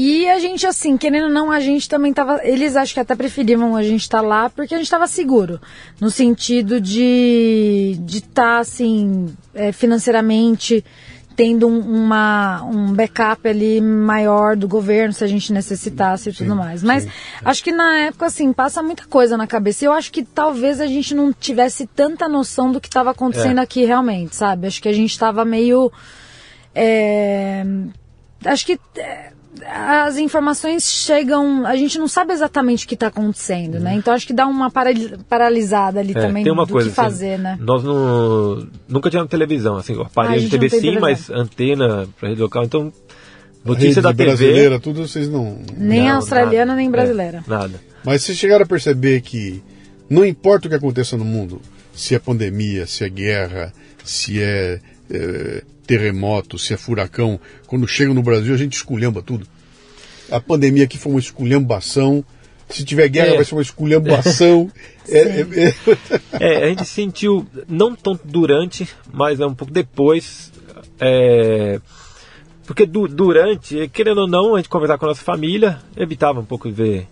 E 0.00 0.28
a 0.28 0.38
gente, 0.38 0.64
assim, 0.64 0.96
querendo 0.96 1.24
ou 1.24 1.32
não, 1.32 1.50
a 1.50 1.58
gente 1.58 1.88
também 1.88 2.12
tava. 2.12 2.40
Eles 2.44 2.76
acho 2.76 2.94
que 2.94 3.00
até 3.00 3.16
preferiam 3.16 3.74
a 3.74 3.82
gente 3.82 4.02
estar 4.02 4.20
tá 4.20 4.24
lá 4.24 4.48
porque 4.48 4.72
a 4.72 4.76
gente 4.76 4.86
estava 4.86 5.08
seguro. 5.08 5.60
No 6.00 6.08
sentido 6.08 6.80
de 6.80 7.96
estar, 7.96 8.06
de 8.06 8.22
tá, 8.22 8.58
assim, 8.58 9.34
é, 9.52 9.72
financeiramente 9.72 10.84
tendo 11.34 11.66
um, 11.66 11.80
uma, 11.80 12.62
um 12.62 12.92
backup 12.92 13.48
ali 13.48 13.80
maior 13.80 14.54
do 14.54 14.68
governo, 14.68 15.12
se 15.12 15.24
a 15.24 15.26
gente 15.26 15.52
necessitasse 15.52 16.30
e 16.30 16.32
tudo 16.32 16.54
mais. 16.54 16.80
Mas 16.80 17.02
sim. 17.02 17.10
acho 17.44 17.64
que 17.64 17.72
na 17.72 17.98
época, 17.98 18.26
assim, 18.26 18.52
passa 18.52 18.80
muita 18.84 19.04
coisa 19.04 19.36
na 19.36 19.48
cabeça. 19.48 19.84
Eu 19.84 19.92
acho 19.92 20.12
que 20.12 20.22
talvez 20.22 20.80
a 20.80 20.86
gente 20.86 21.12
não 21.12 21.32
tivesse 21.32 21.88
tanta 21.88 22.28
noção 22.28 22.70
do 22.70 22.80
que 22.80 22.86
estava 22.86 23.10
acontecendo 23.10 23.58
É. 23.58 23.62
aqui 23.62 23.84
realmente, 23.84 24.36
sabe? 24.36 24.68
Acho 24.68 24.80
que 24.80 24.88
a 24.88 24.92
gente 24.92 25.10
estava 25.10 25.44
meio. 25.44 25.90
é, 26.72 27.64
acho 28.44 28.64
que 28.64 28.78
é, 28.96 29.32
as 29.66 30.16
informações 30.18 30.84
chegam. 30.84 31.66
A 31.66 31.76
gente 31.76 31.98
não 31.98 32.08
sabe 32.08 32.32
exatamente 32.32 32.84
o 32.84 32.88
que 32.88 32.94
está 32.94 33.08
acontecendo, 33.08 33.78
né? 33.80 33.94
Então 33.94 34.12
acho 34.14 34.26
que 34.26 34.32
dá 34.32 34.46
uma 34.46 34.70
parali- 34.70 35.16
paralisada 35.28 36.00
ali 36.00 36.12
É, 36.16 36.20
também 36.20 36.44
tem 36.44 36.52
uma 36.52 36.66
do 36.66 36.72
coisa 36.72 36.88
que 36.90 37.00
assim, 37.00 37.10
fazer, 37.10 37.38
né? 37.38 37.56
Nós 37.60 37.82
não, 37.84 38.66
nunca 38.88 39.10
tivemos 39.10 39.30
televisão, 39.30 39.76
assim, 39.76 40.00
aparelho 40.00 40.40
de 40.40 40.48
TV 40.50 40.68
sim, 40.68 40.80
televisão. 40.80 41.00
mas 41.00 41.30
antena 41.30 42.08
para 42.18 42.28
rede 42.28 42.40
local, 42.40 42.64
então 42.64 42.92
notícia 43.64 44.00
da 44.02 44.12
TV 44.12 44.24
brasileira, 44.26 44.80
tudo 44.80 45.06
vocês 45.06 45.28
não. 45.28 45.58
Nem 45.76 46.08
Não, 46.08 46.16
australiana, 46.16 46.66
nada. 46.66 46.76
nem 46.78 46.88
É, 46.88 46.90
brasileira. 46.90 47.44
nada. 47.46 47.80
Mas 48.04 48.22
vocês 48.22 48.38
chegaram 48.38 48.64
a 48.64 48.66
perceber 48.68 49.20
que 49.20 49.62
não 50.08 50.24
importa 50.24 50.66
o 50.66 50.70
que 50.70 50.76
aconteça 50.76 51.16
no 51.16 51.24
mundo, 51.24 51.60
se 51.92 52.14
é 52.14 52.18
pandemia, 52.18 52.86
se 52.86 53.04
é 53.04 53.08
guerra, 53.08 53.72
se 54.04 54.40
é, 54.40 54.80
é, 55.10 55.62
terremoto, 55.88 56.58
se 56.58 56.74
é 56.74 56.76
furacão, 56.76 57.40
quando 57.66 57.88
chega 57.88 58.12
no 58.14 58.22
Brasil 58.22 58.54
a 58.54 58.58
gente 58.58 58.74
esculhamba 58.74 59.22
tudo. 59.22 59.46
A 60.30 60.38
pandemia 60.38 60.84
aqui 60.84 60.98
foi 60.98 61.10
uma 61.12 61.18
esculhambação. 61.20 62.22
Se 62.68 62.84
tiver 62.84 63.08
guerra 63.08 63.28
É. 63.32 63.36
vai 63.36 63.44
ser 63.46 63.54
uma 63.54 63.62
esculhambação. 63.62 64.70
É, 65.10 65.20
é, 65.20 65.40
é, 65.40 65.74
É, 66.38 66.64
a 66.64 66.68
gente 66.68 66.84
sentiu, 66.84 67.46
não 67.66 67.96
tanto 67.96 68.20
durante, 68.26 68.86
mas 69.10 69.40
é 69.40 69.46
um 69.46 69.54
pouco 69.54 69.72
depois. 69.72 70.52
é, 71.00 71.80
porque 72.66 72.84
du- 72.84 73.08
durante, 73.08 73.88
querendo 73.88 74.18
ou 74.20 74.28
não, 74.28 74.54
a 74.54 74.58
gente 74.58 74.68
conversar 74.68 74.98
com 74.98 75.06
a 75.06 75.08
nossa 75.08 75.22
família, 75.24 75.78
evitava 75.96 76.40
um 76.40 76.44
pouco 76.44 76.68
de 76.68 76.74
ver, 76.74 77.08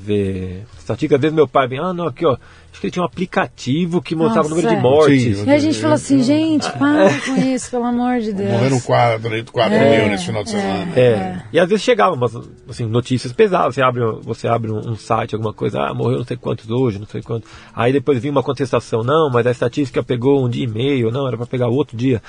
ver 0.00 0.64
estatística. 0.78 1.16
Às 1.16 1.20
vezes 1.20 1.34
meu 1.34 1.46
pai 1.46 1.68
vem, 1.68 1.78
ah, 1.78 1.92
não, 1.92 2.06
aqui 2.08 2.24
ó, 2.26 2.32
acho 2.72 2.80
que 2.80 2.86
ele 2.86 2.90
tinha 2.92 3.02
um 3.02 3.06
aplicativo 3.06 4.00
que 4.02 4.14
mostrava 4.14 4.46
o 4.46 4.50
Nossa, 4.50 4.62
número 4.62 4.68
de 4.68 4.74
é. 4.74 4.80
mortes. 4.82 5.38
Sim, 5.38 5.44
E 5.46 5.50
a 5.52 5.58
gente 5.58 5.78
falou 5.78 5.94
assim, 5.94 6.22
gente, 6.22 6.70
para 6.78 7.10
com 7.20 7.36
isso, 7.36 7.70
pelo 7.70 7.84
amor 7.84 8.18
de 8.20 8.32
Deus. 8.32 8.50
morreram 8.50 8.80
4, 8.80 9.52
4 9.52 9.74
É, 9.74 9.98
mil 10.00 10.08
nesse 10.10 10.26
final 10.26 10.42
de 10.44 10.50
semana. 10.50 10.92
É, 10.98 11.40
e 11.52 11.58
às 11.58 11.68
vezes 11.68 11.84
chegavam 11.84 12.16
umas 12.16 12.32
assim, 12.68 12.86
notícias 12.86 13.32
pesadas, 13.32 13.74
você 13.74 13.82
abre, 13.82 14.02
você 14.22 14.48
abre 14.48 14.70
um, 14.72 14.78
um 14.92 14.96
site, 14.96 15.34
alguma 15.34 15.52
coisa, 15.52 15.80
ah, 15.82 15.94
morreu 15.94 16.18
não 16.18 16.24
sei 16.24 16.36
quantos 16.36 16.70
hoje, 16.70 16.98
não 16.98 17.06
sei 17.06 17.22
quantos. 17.22 17.48
Aí 17.74 17.92
depois 17.92 18.18
vinha 18.18 18.32
uma 18.32 18.42
contestação, 18.42 19.02
não, 19.02 19.30
mas 19.30 19.46
a 19.46 19.50
estatística 19.50 20.02
pegou 20.02 20.44
um 20.44 20.48
dia 20.48 20.64
e 20.64 20.68
meio, 20.68 21.10
não, 21.10 21.26
era 21.28 21.36
para 21.36 21.46
pegar 21.46 21.68
outro 21.68 21.96
dia. 21.96 22.22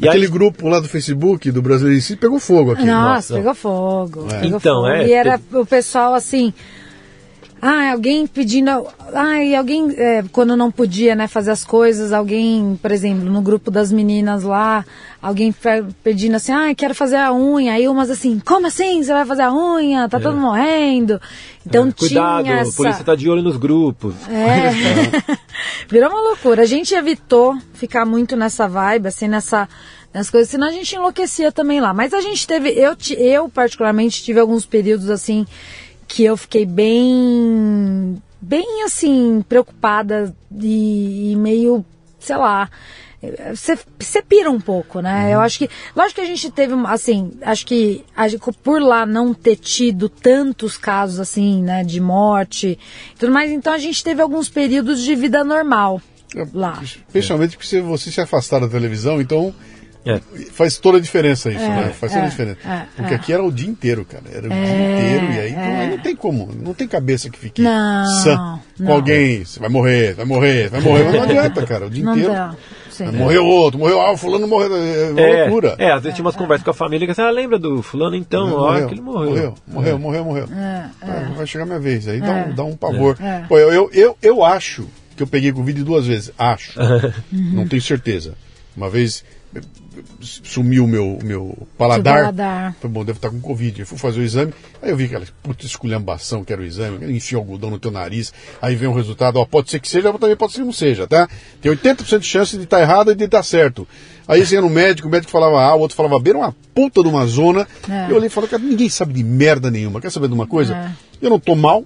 E 0.00 0.06
Aquele 0.06 0.26
aí, 0.26 0.30
grupo 0.30 0.68
lá 0.68 0.78
do 0.78 0.86
Facebook 0.88 1.50
do 1.50 1.60
Brasil 1.60 1.92
em 1.92 2.00
si 2.00 2.14
pegou 2.14 2.38
fogo 2.38 2.70
aqui. 2.70 2.84
Nossa, 2.84 3.08
Nossa. 3.10 3.34
pegou 3.34 3.52
fogo. 3.52 4.26
É. 4.30 4.40
Pegou 4.42 4.58
Então, 4.58 4.74
fogo. 4.82 4.86
é, 4.86 5.08
E 5.08 5.12
era 5.12 5.40
o 5.52 5.66
pessoal 5.66 6.14
assim. 6.14 6.54
Ah, 7.60 7.90
alguém 7.92 8.26
pedindo. 8.26 8.70
Ah, 9.12 9.42
e 9.42 9.54
alguém, 9.54 9.92
é, 9.96 10.24
quando 10.30 10.56
não 10.56 10.70
podia 10.70 11.14
né, 11.14 11.26
fazer 11.26 11.50
as 11.50 11.64
coisas, 11.64 12.12
alguém, 12.12 12.78
por 12.80 12.92
exemplo, 12.92 13.28
no 13.30 13.42
grupo 13.42 13.70
das 13.70 13.90
meninas 13.90 14.44
lá, 14.44 14.84
alguém 15.20 15.52
pedindo 16.04 16.36
assim, 16.36 16.52
ah, 16.52 16.72
quero 16.74 16.94
fazer 16.94 17.16
a 17.16 17.32
unha. 17.32 17.72
Aí 17.72 17.88
umas 17.88 18.10
assim, 18.10 18.40
como 18.44 18.68
assim? 18.68 19.02
Você 19.02 19.12
vai 19.12 19.24
fazer 19.24 19.42
a 19.42 19.52
unha? 19.52 20.08
Tá 20.08 20.20
todo 20.20 20.36
morrendo. 20.36 21.20
Então 21.66 21.88
É. 21.88 21.92
cuidado, 21.92 22.44
tinha 22.44 22.56
a 22.56 22.60
essa. 22.60 22.76
polícia 22.76 23.04
tá 23.04 23.14
de 23.14 23.28
olho 23.28 23.42
nos 23.42 23.56
grupos. 23.56 24.14
É. 24.28 25.38
Virou 25.90 26.10
uma 26.10 26.20
loucura. 26.20 26.62
A 26.62 26.66
gente 26.66 26.94
evitou 26.94 27.58
ficar 27.74 28.04
muito 28.04 28.36
nessa 28.36 28.68
vibe, 28.68 29.08
assim, 29.08 29.26
nessa. 29.28 29.68
Nas 30.14 30.30
coisas, 30.30 30.48
senão 30.48 30.68
a 30.68 30.72
gente 30.72 30.96
enlouquecia 30.96 31.52
também 31.52 31.80
lá. 31.82 31.92
Mas 31.92 32.14
a 32.14 32.22
gente 32.22 32.46
teve, 32.46 32.70
eu, 32.70 32.96
eu 33.18 33.46
particularmente 33.50 34.22
tive 34.22 34.40
alguns 34.40 34.64
períodos 34.64 35.10
assim 35.10 35.46
que 36.08 36.24
eu 36.24 36.36
fiquei 36.36 36.64
bem, 36.66 38.20
bem 38.40 38.82
assim, 38.84 39.44
preocupada 39.48 40.34
e, 40.60 41.32
e 41.32 41.36
meio, 41.36 41.84
sei 42.18 42.36
lá, 42.36 42.68
você, 43.54 43.76
pira 44.22 44.48
um 44.50 44.60
pouco, 44.60 45.00
né? 45.00 45.34
Eu 45.34 45.40
acho 45.40 45.58
que, 45.58 45.68
lógico 45.94 46.16
que 46.20 46.20
a 46.20 46.26
gente 46.26 46.50
teve, 46.50 46.72
assim, 46.86 47.32
acho 47.42 47.66
que 47.66 48.04
a 48.16 48.28
por 48.52 48.80
lá 48.80 49.04
não 49.04 49.34
ter 49.34 49.56
tido 49.56 50.08
tantos 50.08 50.78
casos 50.78 51.18
assim, 51.18 51.62
né, 51.62 51.82
de 51.82 52.00
morte 52.00 52.78
e 53.14 53.18
tudo 53.18 53.32
mais, 53.32 53.50
então 53.50 53.72
a 53.72 53.78
gente 53.78 54.02
teve 54.04 54.22
alguns 54.22 54.48
períodos 54.48 55.02
de 55.02 55.14
vida 55.16 55.42
normal 55.42 56.00
lá. 56.52 56.80
Especialmente 56.82 57.56
porque 57.56 57.66
você- 57.68 57.80
você 57.80 58.10
se 58.12 58.20
afastar 58.20 58.60
da 58.60 58.68
televisão, 58.68 59.20
então 59.20 59.52
É. 60.08 60.20
faz 60.52 60.78
toda 60.78 60.98
a 60.98 61.00
diferença 61.00 61.50
isso, 61.50 61.60
É, 61.60 61.68
né? 61.68 61.92
Faz 61.98 62.12
toda 62.12 62.24
a 62.24 62.26
é, 62.26 62.30
diferença. 62.30 62.58
é, 62.66 62.82
porque 62.96 63.12
é. 63.12 63.16
aqui 63.16 63.32
era 63.32 63.42
o 63.44 63.52
dia 63.52 63.68
inteiro, 63.68 64.04
cara. 64.04 64.24
Era 64.32 64.46
o 64.46 64.48
dia 64.48 64.58
É, 64.58 64.92
inteiro, 65.18 65.32
e 65.32 65.40
aí 65.40 65.50
então, 65.50 65.62
é. 65.62 65.80
aí 65.82 65.90
não 65.90 65.98
tem 65.98 66.16
como, 66.16 66.48
não 66.64 66.74
tem 66.74 66.88
cabeça 66.88 67.28
que 67.30 67.38
fique 67.38 67.60
Não, 67.62 68.06
sã 68.22 68.60
com 68.76 68.84
não. 68.84 68.92
alguém. 68.92 69.44
Você 69.44 69.60
vai 69.60 69.68
morrer, 69.68 70.14
vai 70.14 70.24
morrer, 70.24 70.68
vai 70.70 70.80
morrer. 70.80 71.04
Mas 71.04 71.14
não 71.14 71.22
adianta, 71.24 71.66
cara. 71.66 71.86
O 71.86 71.90
dia 71.90 72.04
Não 72.04 72.12
inteiro. 72.12 72.32
dá. 72.32 72.54
Sim. 72.90 73.12
Morreu 73.12 73.44
outro, 73.44 73.78
morreu, 73.78 74.00
ah, 74.00 74.10
o 74.12 74.16
fulano 74.16 74.48
morreu. 74.48 74.74
É 74.74 75.10
uma 75.12 75.20
É, 75.20 75.42
loucura. 75.44 75.76
é, 75.78 75.92
às 75.92 76.02
vezes 76.02 76.16
tinha 76.16 76.24
umas 76.24 76.34
conversas 76.34 76.64
com 76.64 76.70
a 76.70 76.74
família 76.74 77.06
que 77.06 77.12
assim, 77.12 77.22
ah, 77.22 77.30
lembra 77.30 77.56
do 77.56 77.80
fulano 77.80 78.16
então, 78.16 78.52
ó, 78.54 78.80
que 78.86 78.94
ele 78.94 79.00
morreu. 79.00 79.28
Morreu, 79.28 79.54
morreu, 79.68 79.98
morreu, 79.98 80.24
morreu. 80.24 80.44
É, 80.56 80.84
Ah, 81.02 81.32
Vai 81.36 81.46
chegar 81.46 81.64
minha 81.64 81.78
vez. 81.78 82.08
Aí 82.08 82.20
dá, 82.20 82.32
um, 82.32 82.54
dá 82.54 82.64
um 82.64 82.76
pavor. 82.76 83.16
É. 83.20 83.44
Pô, 83.48 83.56
eu, 83.56 83.72
eu, 83.72 83.90
eu, 83.92 84.18
eu 84.20 84.44
acho 84.44 84.88
que 85.16 85.22
eu 85.22 85.28
peguei 85.28 85.52
Covid 85.52 85.80
duas 85.84 86.06
vezes. 86.06 86.32
Acho. 86.36 86.72
Não 87.30 87.68
tenho 87.68 87.82
certeza. 87.82 88.34
Uma 88.76 88.90
vez 88.90 89.24
sumiu 90.20 90.84
o 90.84 90.88
meu, 90.88 91.18
meu 91.22 91.56
paladar. 91.76 92.16
paladar. 92.16 92.76
Falei, 92.80 92.94
bom, 92.94 93.04
deve 93.04 93.18
estar 93.18 93.30
com 93.30 93.40
Covid. 93.40 93.80
Eu 93.80 93.86
fui 93.86 93.98
fazer 93.98 94.20
o 94.20 94.22
exame. 94.22 94.52
Aí 94.82 94.90
eu 94.90 94.96
vi 94.96 95.04
aquela 95.04 95.24
puta 95.42 95.64
esculhambação 95.64 96.44
que 96.44 96.52
era 96.52 96.62
o 96.62 96.64
exame. 96.64 97.12
Enfia 97.12 97.38
algodão 97.38 97.70
no 97.70 97.78
teu 97.78 97.90
nariz. 97.90 98.32
Aí 98.60 98.76
vem 98.76 98.88
o 98.88 98.92
resultado. 98.92 99.38
Ó, 99.38 99.44
pode 99.44 99.70
ser 99.70 99.80
que 99.80 99.88
seja, 99.88 100.10
mas 100.10 100.20
também 100.20 100.36
pode 100.36 100.52
ser 100.52 100.60
que 100.60 100.64
não 100.64 100.72
seja, 100.72 101.06
tá? 101.06 101.28
Tem 101.60 101.72
80% 101.72 102.18
de 102.18 102.26
chance 102.26 102.56
de 102.56 102.64
estar 102.64 102.80
errado 102.80 103.10
e 103.10 103.14
de 103.14 103.24
estar 103.24 103.42
certo. 103.42 103.86
Aí 104.26 104.44
você 104.44 104.56
ia 104.56 104.60
no 104.60 104.68
médico, 104.68 105.08
o 105.08 105.10
médico 105.10 105.32
falava 105.32 105.60
A, 105.62 105.74
o 105.74 105.80
outro 105.80 105.96
falava 105.96 106.18
B, 106.20 106.30
era 106.30 106.38
uma 106.38 106.54
puta 106.74 107.02
de 107.02 107.08
uma 107.08 107.26
zona. 107.26 107.66
É. 107.88 108.10
Eu 108.10 108.16
olhei 108.16 108.26
e 108.26 108.30
falei, 108.30 108.50
cara, 108.50 108.62
ninguém 108.62 108.88
sabe 108.90 109.14
de 109.14 109.24
merda 109.24 109.70
nenhuma. 109.70 110.00
Quer 110.00 110.10
saber 110.10 110.28
de 110.28 110.34
uma 110.34 110.46
coisa? 110.46 110.74
É. 110.74 110.92
Eu 111.20 111.30
não 111.30 111.40
tô 111.40 111.54
mal, 111.54 111.84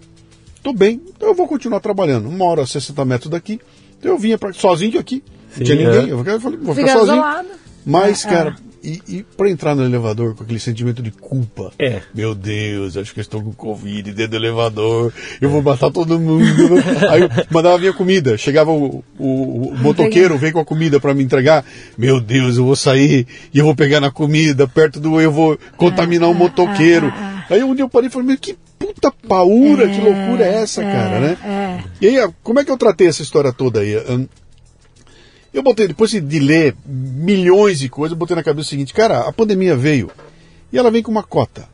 tô 0.63 0.73
bem, 0.73 1.01
então 1.09 1.29
eu 1.29 1.35
vou 1.35 1.47
continuar 1.47 1.81
trabalhando. 1.81 2.29
Uma 2.29 2.45
hora 2.45 2.63
a 2.63 2.67
60 2.67 3.05
metros 3.05 3.31
daqui. 3.31 3.61
Então 3.99 4.11
eu 4.11 4.19
vinha 4.19 4.37
pra, 4.37 4.53
sozinho 4.53 4.99
aqui. 4.99 5.23
Não 5.53 5.59
Sim, 5.59 5.65
tinha 5.65 5.77
ninguém. 5.77 6.11
é. 6.11 6.13
Eu 6.13 6.41
falei, 6.41 6.59
vou 6.59 6.75
Fica 6.75 6.87
ficar 6.89 6.99
sozinho. 7.01 7.17
isolado. 7.17 7.49
Mas, 7.85 8.25
É, 8.25 8.29
cara, 8.29 8.57
e, 8.85 9.01
e 9.09 9.23
pra 9.37 9.49
entrar 9.51 9.75
no 9.75 9.85
elevador 9.85 10.35
com 10.35 10.45
aquele 10.45 10.59
sentimento 10.61 11.03
de 11.03 11.11
culpa. 11.11 11.73
É. 11.79 12.01
Meu 12.15 12.35
Deus, 12.35 12.97
acho 12.97 13.13
que 13.13 13.21
eu 13.21 13.23
estou 13.23 13.43
com 13.43 13.53
Covid 13.53 14.13
dentro 14.13 14.31
do 14.33 14.37
elevador. 14.37 15.13
Eu 15.41 15.51
vou 15.51 15.63
matar 15.63 15.91
todo 15.91 16.19
mundo. 16.19 16.45
Aí 17.11 17.23
eu 17.23 17.29
mandava 17.51 17.79
minha 17.79 17.93
comida. 17.93 18.37
Chegava 18.39 18.71
o, 18.73 19.05
o, 19.19 19.69
o 19.69 19.79
motoqueiro, 19.79 20.37
veio 20.39 20.53
com 20.53 20.61
a 20.61 20.65
comida 20.65 20.99
pra 21.01 21.13
me 21.15 21.23
entregar. 21.25 21.65
Meu 21.99 22.21
Deus, 22.21 22.57
eu 22.57 22.65
vou 22.65 22.77
sair 22.77 23.27
e 23.53 23.59
eu 23.59 23.65
vou 23.65 23.75
pegar 23.75 24.01
na 24.01 24.11
comida, 24.11 24.67
perto 24.69 24.99
do. 25.01 25.21
Eu 25.21 25.31
vou 25.33 25.59
contaminar 25.77 26.29
o 26.31 26.35
motoqueiro. 26.35 27.13
Aí 27.51 27.63
um 27.63 27.75
dia 27.75 27.85
eu 27.85 27.89
parei 27.89 28.09
e 28.09 28.13
falei, 28.13 28.29
meu, 28.29 28.39
que 28.39 28.57
puta 28.79 29.13
paura, 29.29 29.89
que 29.89 30.01
loucura 30.01 30.45
é 30.45 30.55
essa, 30.63 30.83
cara, 30.83 31.21
né? 31.21 31.37
É. 31.45 31.85
E 32.01 32.09
aí, 32.19 32.31
como 32.43 32.59
é 32.61 32.65
que 32.65 32.71
eu 32.71 32.77
tratei 32.79 33.07
essa 33.09 33.23
história 33.23 33.53
toda 33.53 33.81
aí? 33.81 33.93
Eu 35.53 35.63
botei, 35.63 35.87
depois 35.87 36.11
de 36.11 36.39
ler 36.39 36.75
milhões 36.87 37.79
de 37.79 37.89
coisas, 37.89 38.13
eu 38.13 38.19
botei 38.19 38.35
na 38.35 38.43
cabeça 38.43 38.67
o 38.67 38.71
seguinte, 38.71 38.95
cara, 38.95 39.21
a 39.29 39.33
pandemia 39.33 39.77
veio 39.77 40.11
e 40.73 40.79
ela 40.79 40.91
vem 40.91 41.03
com 41.03 41.11
uma 41.11 41.23
cota. 41.23 41.69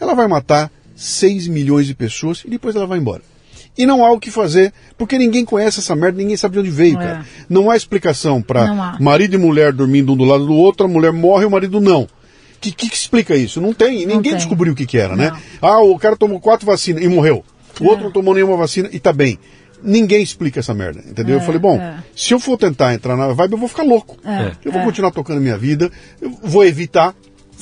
Ela 0.00 0.14
vai 0.14 0.26
matar 0.26 0.70
6 0.96 1.46
milhões 1.46 1.86
de 1.86 1.94
pessoas 1.94 2.42
e 2.44 2.50
depois 2.50 2.74
ela 2.74 2.86
vai 2.86 2.98
embora. 2.98 3.22
E 3.78 3.86
não 3.86 4.04
há 4.04 4.10
o 4.12 4.18
que 4.20 4.30
fazer, 4.30 4.72
porque 4.98 5.16
ninguém 5.16 5.44
conhece 5.44 5.78
essa 5.78 5.94
merda, 5.96 6.18
ninguém 6.18 6.36
sabe 6.36 6.54
de 6.54 6.58
onde 6.60 6.70
veio, 6.70 6.96
É. 7.00 7.02
cara. 7.02 7.26
Não 7.48 7.70
há 7.70 7.76
explicação 7.76 8.34
Não 8.36 8.42
para 8.42 8.96
marido 9.00 9.34
e 9.34 9.38
mulher 9.38 9.72
dormindo 9.72 10.12
um 10.12 10.16
do 10.16 10.24
lado 10.24 10.44
do 10.44 10.52
outro, 10.52 10.84
a 10.84 10.88
mulher 10.88 11.12
morre 11.12 11.44
e 11.44 11.46
o 11.46 11.50
marido 11.50 11.80
não. 11.80 12.02
O 12.02 12.08
que, 12.60 12.70
que, 12.70 12.88
que 12.88 12.94
explica 12.96 13.34
isso? 13.34 13.60
Não 13.60 13.72
tem, 13.72 14.00
ninguém 14.06 14.22
tem. 14.32 14.36
descobriu 14.36 14.72
o 14.72 14.76
que, 14.76 14.84
que 14.86 14.98
era, 14.98 15.16
né? 15.16 15.32
Ah, 15.60 15.80
o 15.80 15.98
cara 15.98 16.16
tomou 16.16 16.38
quatro 16.38 16.66
vacinas 16.66 17.02
e 17.02 17.08
morreu. 17.08 17.44
O 17.80 17.86
outro 17.86 18.04
não 18.04 18.10
tomou 18.12 18.34
nenhuma 18.34 18.56
vacina 18.56 18.88
e 18.92 19.00
tá 19.00 19.12
bem. 19.12 19.38
Ninguém 19.82 20.22
explica 20.22 20.60
essa 20.60 20.74
merda, 20.74 21.00
entendeu? 21.00 21.36
eu 21.36 21.40
falei, 21.40 21.58
bom, 21.60 21.76
é. 21.76 21.96
se 22.14 22.32
eu 22.32 22.40
for 22.40 22.56
tentar 22.56 22.94
entrar 22.94 23.16
na 23.16 23.32
vibe, 23.32 23.52
eu 23.52 23.58
vou 23.58 23.68
ficar 23.68 23.82
louco. 23.82 24.16
É, 24.24 24.52
eu 24.64 24.72
vou 24.72 24.80
é. 24.80 24.84
continuar 24.84 25.10
tocando 25.10 25.40
minha 25.40 25.58
vida, 25.58 25.90
eu 26.20 26.30
vou 26.42 26.64
evitar, 26.64 27.14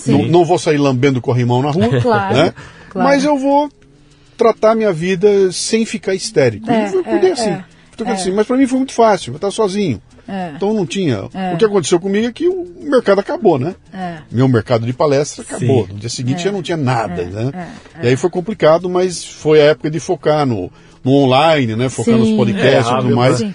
não, 0.06 0.26
não 0.26 0.44
vou 0.44 0.58
sair 0.58 0.78
lambendo 0.78 1.20
corrimão 1.20 1.62
na 1.62 1.70
rua, 1.70 1.88
Claro, 2.00 2.36
né? 2.36 2.54
claro. 2.90 3.08
mas 3.08 3.24
eu 3.24 3.38
vou 3.38 3.70
tratar 4.36 4.74
minha 4.74 4.92
vida 4.92 5.52
sem 5.52 5.84
ficar 5.84 6.14
histérico. 6.14 6.70
É, 6.70 6.88
eu 6.94 7.04
cuidei 7.04 7.30
é, 7.30 7.32
assim. 7.32 7.50
é, 7.50 8.10
assim. 8.10 8.32
Mas 8.32 8.46
pra 8.46 8.56
mim 8.56 8.66
foi 8.66 8.78
muito 8.78 8.92
fácil, 8.92 9.32
eu 9.32 9.36
estava 9.36 9.50
sozinho. 9.50 10.00
É. 10.30 10.52
Então 10.54 10.72
não 10.72 10.86
tinha. 10.86 11.28
É. 11.34 11.54
O 11.54 11.56
que 11.58 11.64
aconteceu 11.64 11.98
comigo 11.98 12.26
é 12.26 12.32
que 12.32 12.48
o 12.48 12.66
mercado 12.80 13.18
acabou, 13.18 13.58
né? 13.58 13.74
É. 13.92 14.18
Meu 14.30 14.46
mercado 14.46 14.86
de 14.86 14.92
palestra 14.92 15.42
acabou. 15.42 15.86
Sim. 15.86 15.92
No 15.92 15.98
dia 15.98 16.08
seguinte 16.08 16.42
já 16.44 16.52
não 16.52 16.62
tinha 16.62 16.76
nada, 16.76 17.24
né? 17.24 17.68
é, 17.98 18.04
E 18.04 18.08
aí 18.08 18.16
foi 18.16 18.30
complicado, 18.30 18.88
mas 18.88 19.24
foi 19.24 19.60
a 19.60 19.64
época 19.64 19.90
de 19.90 19.98
focar 19.98 20.46
no, 20.46 20.70
no 21.04 21.12
online, 21.12 21.76
né? 21.76 21.88
Focar 21.88 22.14
Sim. 22.14 22.20
nos 22.20 22.30
podcasts 22.36 22.72
e 22.74 22.76
É, 22.76 22.82
tudo 22.82 22.96
hábil, 22.96 23.16
mais. 23.16 23.36
Sim. 23.38 23.54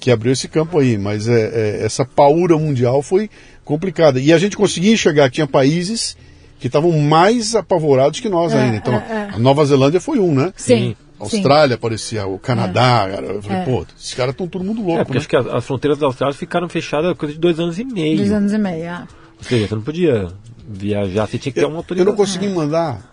que 0.00 0.10
abriu 0.10 0.32
esse 0.32 0.48
campo 0.48 0.78
aí, 0.78 0.98
mas 0.98 1.28
é, 1.28 1.78
é, 1.80 1.84
essa 1.84 2.04
paura 2.04 2.56
mundial 2.58 3.02
foi 3.02 3.30
complicada. 3.64 4.18
E 4.20 4.32
a 4.32 4.38
gente 4.38 4.56
conseguia 4.56 4.92
enxergar 4.92 5.28
que 5.28 5.36
tinha 5.36 5.46
países 5.46 6.16
que 6.58 6.66
estavam 6.66 6.92
mais 7.00 7.54
apavorados 7.54 8.18
que 8.20 8.28
nós 8.28 8.52
É, 8.52 8.60
ainda. 8.62 8.76
Então, 8.76 8.94
é, 8.94 9.28
é. 9.30 9.34
a 9.34 9.38
Nova 9.38 9.64
Zelândia 9.64 10.00
foi 10.00 10.18
um, 10.18 10.34
né? 10.34 10.52
Sim. 10.56 10.96
A 11.20 11.24
Austrália 11.24 11.76
aparecia, 11.76 12.26
o 12.26 12.36
Canadá, 12.36 13.08
cara. 13.08 13.26
Eu 13.26 13.42
falei, 13.42 13.58
É. 13.58 13.64
pô, 13.64 13.86
esses 13.96 14.12
caras 14.12 14.32
estão 14.32 14.48
todo 14.48 14.64
mundo 14.64 14.80
É, 14.82 14.84
louco, 14.84 15.04
porque 15.04 15.12
né? 15.14 15.18
acho 15.20 15.28
que 15.28 15.36
as, 15.36 15.46
as 15.46 15.64
fronteiras 15.64 15.98
da 15.98 16.06
Austrália 16.06 16.34
ficaram 16.36 16.68
fechadas 16.68 17.16
coisa 17.16 17.32
de 17.34 17.40
dois 17.40 17.60
anos 17.60 17.78
e 17.78 17.84
meio. 17.84 18.16
Dois 18.16 18.32
anos 18.32 18.52
e 18.52 18.58
meio. 18.58 18.90
ah. 18.90 19.06
Ou 19.38 19.44
seja, 19.44 19.68
você 19.68 19.74
não 19.76 19.82
podia 19.82 20.28
viajar, 20.68 21.26
você 21.28 21.38
tinha 21.38 21.52
que 21.52 21.60
ter 21.60 21.66
uma 21.66 21.84
Eu, 21.90 21.96
eu 21.96 22.04
não 22.04 22.16
consegui 22.16 22.48
mandar 22.48 23.08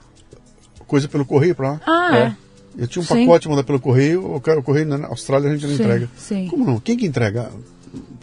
coisa 0.88 1.08
pelo 1.08 1.24
correio 1.26 1.54
pra 1.54 1.72
lá. 1.74 1.82
Ah, 1.86 2.18
é. 2.18 2.36
Eu 2.78 2.88
tinha 2.88 3.02
um 3.02 3.06
Sim. 3.06 3.26
pacote 3.26 3.50
mandar 3.50 3.64
pelo 3.64 3.80
correio, 3.80 4.36
o 4.36 4.40
cara- 4.42 4.60
o 4.60 4.64
correio 4.64 4.86
na 4.88 5.08
Austrália 5.08 5.50
a 5.50 5.54
gente 5.54 5.68
não 5.68 5.76
Sim, 5.76 5.84
entrega. 5.84 6.10
sim. 6.16 6.48
Como 6.48 6.66
não? 6.66 6.80
Quem 6.80 6.96
que 6.98 7.06
entrega? 7.06 7.50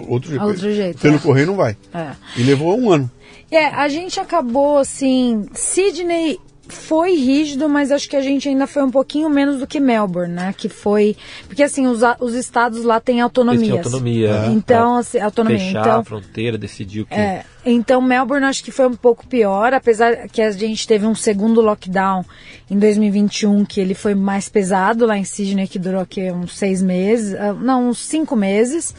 Outro 0.07 0.31
jeito. 0.31 0.45
Outro 0.45 0.73
jeito, 0.73 0.99
Pelo 1.01 1.17
é. 1.17 1.19
correio 1.19 1.47
não 1.49 1.57
vai. 1.57 1.77
É. 1.93 2.13
E 2.37 2.43
levou 2.43 2.79
um 2.79 2.91
ano. 2.91 3.11
É, 3.51 3.67
a 3.67 3.89
gente 3.89 4.19
acabou 4.21 4.79
assim. 4.79 5.47
Sydney 5.55 6.39
foi 6.69 7.15
rígido, 7.17 7.69
mas 7.69 7.91
acho 7.93 8.09
que 8.09 8.17
a 8.17 8.21
gente 8.21 8.49
ainda 8.49 8.67
foi 8.67 8.83
um 8.83 8.91
pouquinho 8.91 9.29
menos 9.31 9.59
do 9.61 9.67
que 9.67 9.79
Melbourne, 9.81 10.33
né? 10.35 10.55
Que 10.57 10.69
foi. 10.69 11.17
Porque 11.47 11.63
assim, 11.63 11.87
os, 11.87 12.03
a- 12.03 12.17
os 12.21 12.35
estados 12.35 12.83
lá 12.85 12.99
têm 13.01 13.21
autonomia. 13.21 13.75
Autonomia. 13.75 14.29
é, 14.31 14.47
Então, 14.53 14.91
pra 14.93 14.99
assim, 15.01 15.19
autonomia. 15.21 15.59
Fechar 15.59 15.81
Então, 15.81 16.01
a 16.01 16.05
fronteira, 16.05 16.59
decidir 16.59 17.01
o 17.03 17.07
que. 17.07 17.15
É, 17.15 17.45
então 17.65 18.01
Melbourne 18.03 18.47
acho 18.47 18.63
que 18.65 18.71
foi 18.71 18.87
um 18.87 18.95
pouco 18.95 19.27
pior, 19.27 19.73
apesar 19.75 20.29
que 20.29 20.41
a 20.43 20.51
gente 20.51 20.87
teve 20.87 21.07
um 21.07 21.15
segundo 21.15 21.61
lockdown 21.61 22.25
em 22.71 22.79
2021 22.79 23.65
que 23.65 23.81
ele 23.81 23.95
foi 23.95 24.15
mais 24.15 24.49
pesado 24.49 25.07
lá 25.07 25.17
em 25.17 25.25
Sydney, 25.25 25.67
que 25.69 25.79
durou 25.79 26.01
aqui 26.01 26.31
uns 26.31 26.57
seis 26.57 26.83
meses, 26.83 27.35
ah, 27.35 27.53
não, 27.53 27.89
uns 27.89 27.99
cinco 27.99 28.35
meses, 28.37 28.95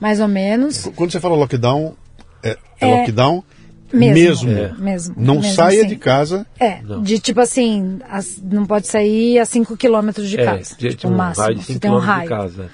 mais 0.00 0.20
ou 0.20 0.28
menos. 0.28 0.84
Qu- 0.84 0.92
Quando 0.92 1.12
você 1.12 1.20
fala 1.20 1.36
lockdown, 1.36 1.94
é, 2.42 2.56
é 2.80 2.88
É, 2.88 2.94
lockdown 3.00 3.42
Mesmo. 3.92 4.48
mesmo. 4.48 4.50
É. 4.52 4.72
Mesmo, 4.78 5.14
Não 5.18 5.34
mesmo 5.36 5.52
saia 5.54 5.80
assim. 5.80 5.88
de 5.88 5.96
casa. 5.96 6.46
É, 6.58 6.78
Não. 6.82 7.02
de 7.02 7.18
tipo 7.18 7.40
assim, 7.40 7.98
as- 8.08 8.40
não 8.42 8.64
pode 8.64 8.86
sair 8.88 9.38
a 9.38 9.44
5 9.44 9.76
quilômetros 9.76 10.28
de 10.28 10.40
É, 10.40 10.44
casa. 10.44 10.74
de- 10.78 10.90
tipo, 10.94 11.08
um 11.08 11.14
o 11.14 11.16
máximo. 11.16 11.44
raio 11.44 11.56
de 11.56 11.60
se 11.64 11.66
5 11.74 11.80
tem 11.80 11.90
um 11.90 11.94
km 11.94 12.00
de 12.00 12.06
raio. 12.06 12.28
casa. 12.28 12.70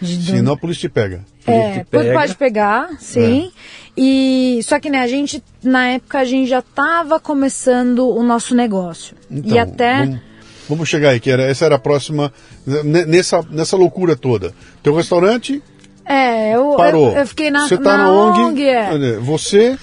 De, 0.00 0.16
polícia 0.60 0.82
te 0.82 0.92
pega. 0.92 1.24
É, 1.46 1.70
te 1.80 1.84
pode- 1.86 2.04
pega. 2.04 2.18
pode 2.20 2.34
pegar, 2.36 2.88
sim. 3.00 3.50
E 3.96 4.60
só 4.62 4.78
que 4.78 4.88
né, 4.88 5.00
a 5.00 5.08
gente 5.08 5.42
na 5.62 5.88
época 5.88 6.18
a 6.20 6.24
gente 6.24 6.48
já 6.48 6.60
estava 6.60 7.18
começando 7.18 8.08
o 8.08 8.22
nosso 8.22 8.54
negócio. 8.54 9.16
Então, 9.28 9.56
e 9.56 9.58
até 9.58 10.04
Vamos, 10.04 10.20
vamos 10.68 10.88
chegar 10.88 11.10
aí, 11.10 11.18
que 11.20 11.28
era, 11.30 11.42
essa 11.42 11.64
era 11.64 11.74
a 11.74 11.78
próxima. 11.80 12.32
ne- 12.64 13.06
Nessa, 13.06 13.42
nessa 13.50 13.76
loucura 13.76 14.14
toda. 14.14 14.54
Teu 14.84 14.94
restaurante 14.94 15.60
é, 16.04 16.54
eu, 16.54 16.74
parou. 16.76 17.10
eu, 17.10 17.16
eu 17.16 17.26
fiquei 17.26 17.50
na, 17.50 17.66
Você 17.66 17.76
tá 17.76 17.96
na, 17.96 18.04
na 18.04 18.10
ONG. 18.12 18.62
é. 18.64 19.16
Você. 19.18 19.76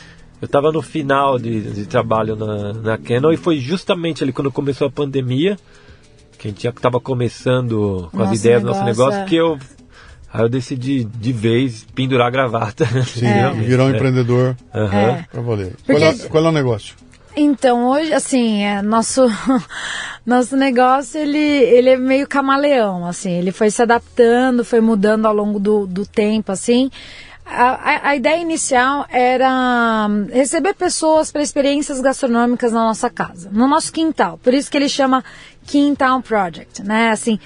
Eu 0.46 0.48
estava 0.48 0.72
no 0.72 0.80
final 0.84 1.40
de, 1.40 1.60
de 1.74 1.86
trabalho 1.88 2.36
na, 2.36 2.72
na 2.74 2.98
Canon 3.00 3.32
e 3.32 3.38
foi 3.38 3.58
justamente 3.58 4.24
ali 4.24 4.32
quando 4.32 4.52
começou 4.52 4.88
a 4.88 4.92
pandemia, 4.92 5.58
que 6.38 6.48
a 6.48 6.52
gente 6.52 6.68
estava 6.68 7.00
começando 7.00 8.08
com 8.12 8.22
as 8.22 8.28
Nosso 8.30 8.40
ideias 8.42 8.62
do 8.62 8.68
nosso 8.68 8.84
negócio, 8.84 9.06
negócio, 9.06 9.22
é. 9.22 9.26
que 9.26 9.36
eu, 9.36 9.58
aí 10.32 10.42
eu 10.44 10.48
decidi 10.50 11.04
de 11.04 11.34
vez 11.34 11.84
pendurar 11.96 12.28
a 12.28 12.30
gravata. 12.30 12.86
Sim, 13.06 13.26
Realmente, 13.26 13.66
virar 13.66 13.86
um 13.86 13.90
é. 13.90 13.96
empreendedor 13.96 14.56
Aham. 14.72 14.98
É. 15.00 15.26
pra 15.32 15.42
valer. 15.42 15.74
Porque- 15.84 15.94
Qual, 16.00 16.04
é, 16.04 16.14
qual 16.30 16.46
é 16.46 16.50
o 16.50 16.52
negócio? 16.52 16.96
Então, 17.36 17.90
hoje, 17.90 18.14
assim, 18.14 18.64
é, 18.64 18.84
nosso, 18.84 19.26
nosso 20.24 20.56
negócio, 20.56 21.20
ele, 21.20 21.40
ele 21.40 21.90
é 21.90 21.98
meio 21.98 22.28
camaleão, 22.28 23.06
assim, 23.08 23.32
ele 23.32 23.52
foi 23.52 23.72
se 23.72 23.82
adaptando, 23.82 24.64
foi 24.64 24.80
mudando 24.80 25.26
ao 25.26 25.34
longo 25.34 25.60
do, 25.60 25.88
do 25.88 26.06
tempo, 26.06 26.52
assim. 26.52 26.92
A, 27.46 28.10
a, 28.10 28.16
ideia 28.16 28.42
inicial 28.42 29.06
era 29.08 30.08
hum, 30.10 30.28
receber 30.32 30.74
pessoas 30.74 31.32
para 31.32 31.44
experiências 31.44 32.02
gastronômicas 32.02 32.72
na 32.72 32.84
nossa 32.84 33.08
casa, 33.08 33.50
no 33.52 33.68
nosso 33.68 33.94
quintal. 33.94 34.40
Por 34.40 34.52
isso 34.52 34.70
que 34.70 34.76
ele 34.76 34.90
chama 34.90 35.24
Quintal 35.66 36.22
Project, 36.24 36.82
né? 36.84 37.12
Assim, 37.12 37.40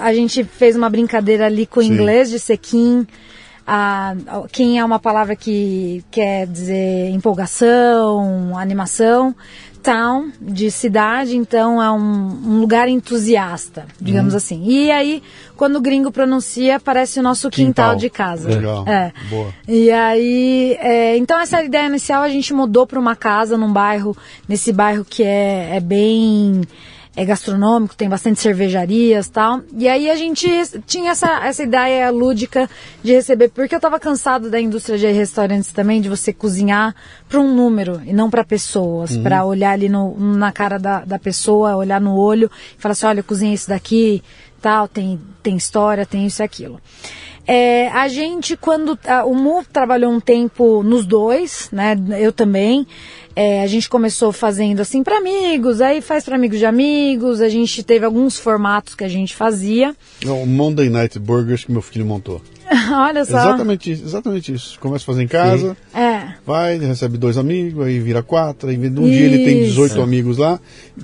a 0.00 0.12
gente 0.12 0.42
fez 0.42 0.74
uma 0.74 0.90
brincadeira 0.90 1.46
ali 1.46 1.66
com 1.66 1.78
o 1.78 1.82
inglês 1.82 2.30
de 2.30 2.40
ser 2.40 2.56
quin, 2.56 3.06
a, 3.64 4.14
quem 4.50 4.78
é 4.78 4.84
uma 4.84 4.98
palavra 4.98 5.36
que 5.36 6.04
quer 6.10 6.46
dizer 6.46 7.10
empolgação, 7.10 8.58
animação. 8.58 9.34
Town, 9.84 10.32
de 10.40 10.70
cidade, 10.70 11.36
então 11.36 11.80
é 11.82 11.90
um, 11.92 11.98
um 11.98 12.58
lugar 12.60 12.88
entusiasta, 12.88 13.84
digamos 14.00 14.32
Uhum. 14.32 14.36
assim. 14.38 14.62
E 14.64 14.90
aí, 14.90 15.22
quando 15.58 15.76
o 15.76 15.80
gringo 15.80 16.10
pronuncia, 16.10 16.80
parece 16.80 17.20
o 17.20 17.22
nosso 17.22 17.50
quintal, 17.50 17.90
Quintal. 17.90 17.96
de 17.96 18.08
casa. 18.08 18.48
Legal. 18.48 18.82
É. 18.88 19.12
Boa. 19.28 19.52
E 19.68 19.90
aí, 19.90 20.76
é, 20.80 21.16
então 21.18 21.38
essa 21.38 21.62
ideia 21.62 21.86
inicial 21.86 22.22
a 22.22 22.28
gente 22.30 22.54
mudou 22.54 22.86
para 22.86 22.98
uma 22.98 23.14
casa 23.14 23.58
num 23.58 23.70
bairro, 23.70 24.16
nesse 24.48 24.72
bairro 24.72 25.04
que 25.04 25.22
é, 25.22 25.76
é 25.76 25.80
bem 25.80 26.62
é 27.16 27.24
gastronômico, 27.24 27.94
tem 27.94 28.08
bastante 28.08 28.40
cervejarias 28.40 29.28
tal. 29.28 29.60
E 29.76 29.88
aí 29.88 30.10
a 30.10 30.16
gente 30.16 30.46
tinha 30.86 31.12
essa, 31.12 31.46
essa 31.46 31.62
ideia 31.62 32.10
lúdica 32.10 32.68
de 33.02 33.12
receber, 33.12 33.50
porque 33.50 33.74
eu 33.74 33.78
estava 33.78 34.00
cansado 34.00 34.50
da 34.50 34.60
indústria 34.60 34.98
de 34.98 35.06
restaurantes 35.10 35.72
também, 35.72 36.00
de 36.00 36.08
você 36.08 36.32
cozinhar 36.32 36.94
para 37.28 37.40
um 37.40 37.54
número 37.54 38.02
e 38.04 38.12
não 38.12 38.28
para 38.28 38.44
pessoas, 38.44 39.16
para 39.16 39.44
olhar 39.44 39.72
ali 39.72 39.88
no, 39.88 40.18
na 40.18 40.50
cara 40.50 40.78
da, 40.78 41.04
da 41.04 41.18
pessoa, 41.18 41.76
olhar 41.76 42.00
no 42.00 42.16
olho 42.16 42.50
e 42.76 42.80
falar 42.80 42.92
assim, 42.92 43.06
olha, 43.06 43.20
eu 43.20 43.24
cozinhei 43.24 43.54
isso 43.54 43.68
daqui, 43.68 44.22
tal, 44.60 44.88
tem, 44.88 45.20
tem 45.42 45.56
história, 45.56 46.04
tem 46.04 46.26
isso 46.26 46.42
e 46.42 46.44
aquilo. 46.44 46.80
É, 47.46 47.88
a 47.88 48.08
gente, 48.08 48.56
quando. 48.56 48.98
a- 49.06 49.24
o 49.24 49.34
Mu 49.34 49.62
trabalhou 49.70 50.10
um 50.12 50.20
tempo 50.20 50.82
nos 50.82 51.04
dois, 51.06 51.68
né? 51.72 51.96
Eu 52.18 52.32
também. 52.32 52.86
É, 53.36 53.62
a 53.64 53.66
gente 53.66 53.88
começou 53.88 54.30
fazendo 54.32 54.80
assim 54.80 55.02
para 55.02 55.18
amigos, 55.18 55.80
aí 55.80 56.00
faz 56.00 56.24
para 56.24 56.36
amigos 56.36 56.58
de 56.58 56.64
amigos. 56.66 57.40
A 57.40 57.48
gente 57.48 57.82
teve 57.82 58.04
alguns 58.06 58.38
formatos 58.38 58.94
que 58.94 59.02
a 59.02 59.08
gente 59.08 59.34
fazia. 59.34 59.94
Não, 60.24 60.42
o 60.42 60.46
Monday 60.46 60.88
Night 60.88 61.18
Burgers 61.18 61.64
que 61.64 61.72
meu 61.72 61.82
filho 61.82 62.06
montou. 62.06 62.40
Olha 62.94 63.24
só. 63.24 63.36
Exatamente 63.38 63.90
isso, 63.90 64.04
exatamente 64.04 64.52
isso. 64.54 64.78
Começa 64.78 65.02
a 65.02 65.06
fazer 65.06 65.22
em 65.24 65.28
casa, 65.28 65.76
É. 65.92 66.28
vai, 66.46 66.78
recebe 66.78 67.18
dois 67.18 67.36
amigos, 67.36 67.84
aí 67.84 67.98
vira 67.98 68.22
quatro, 68.22 68.70
aí 68.70 68.76
num 68.76 69.04
dia 69.10 69.26
ele 69.26 69.44
tem 69.44 69.58
Isso. 69.62 69.70
18 69.70 70.00
amigos 70.00 70.38
lá, 70.38 70.58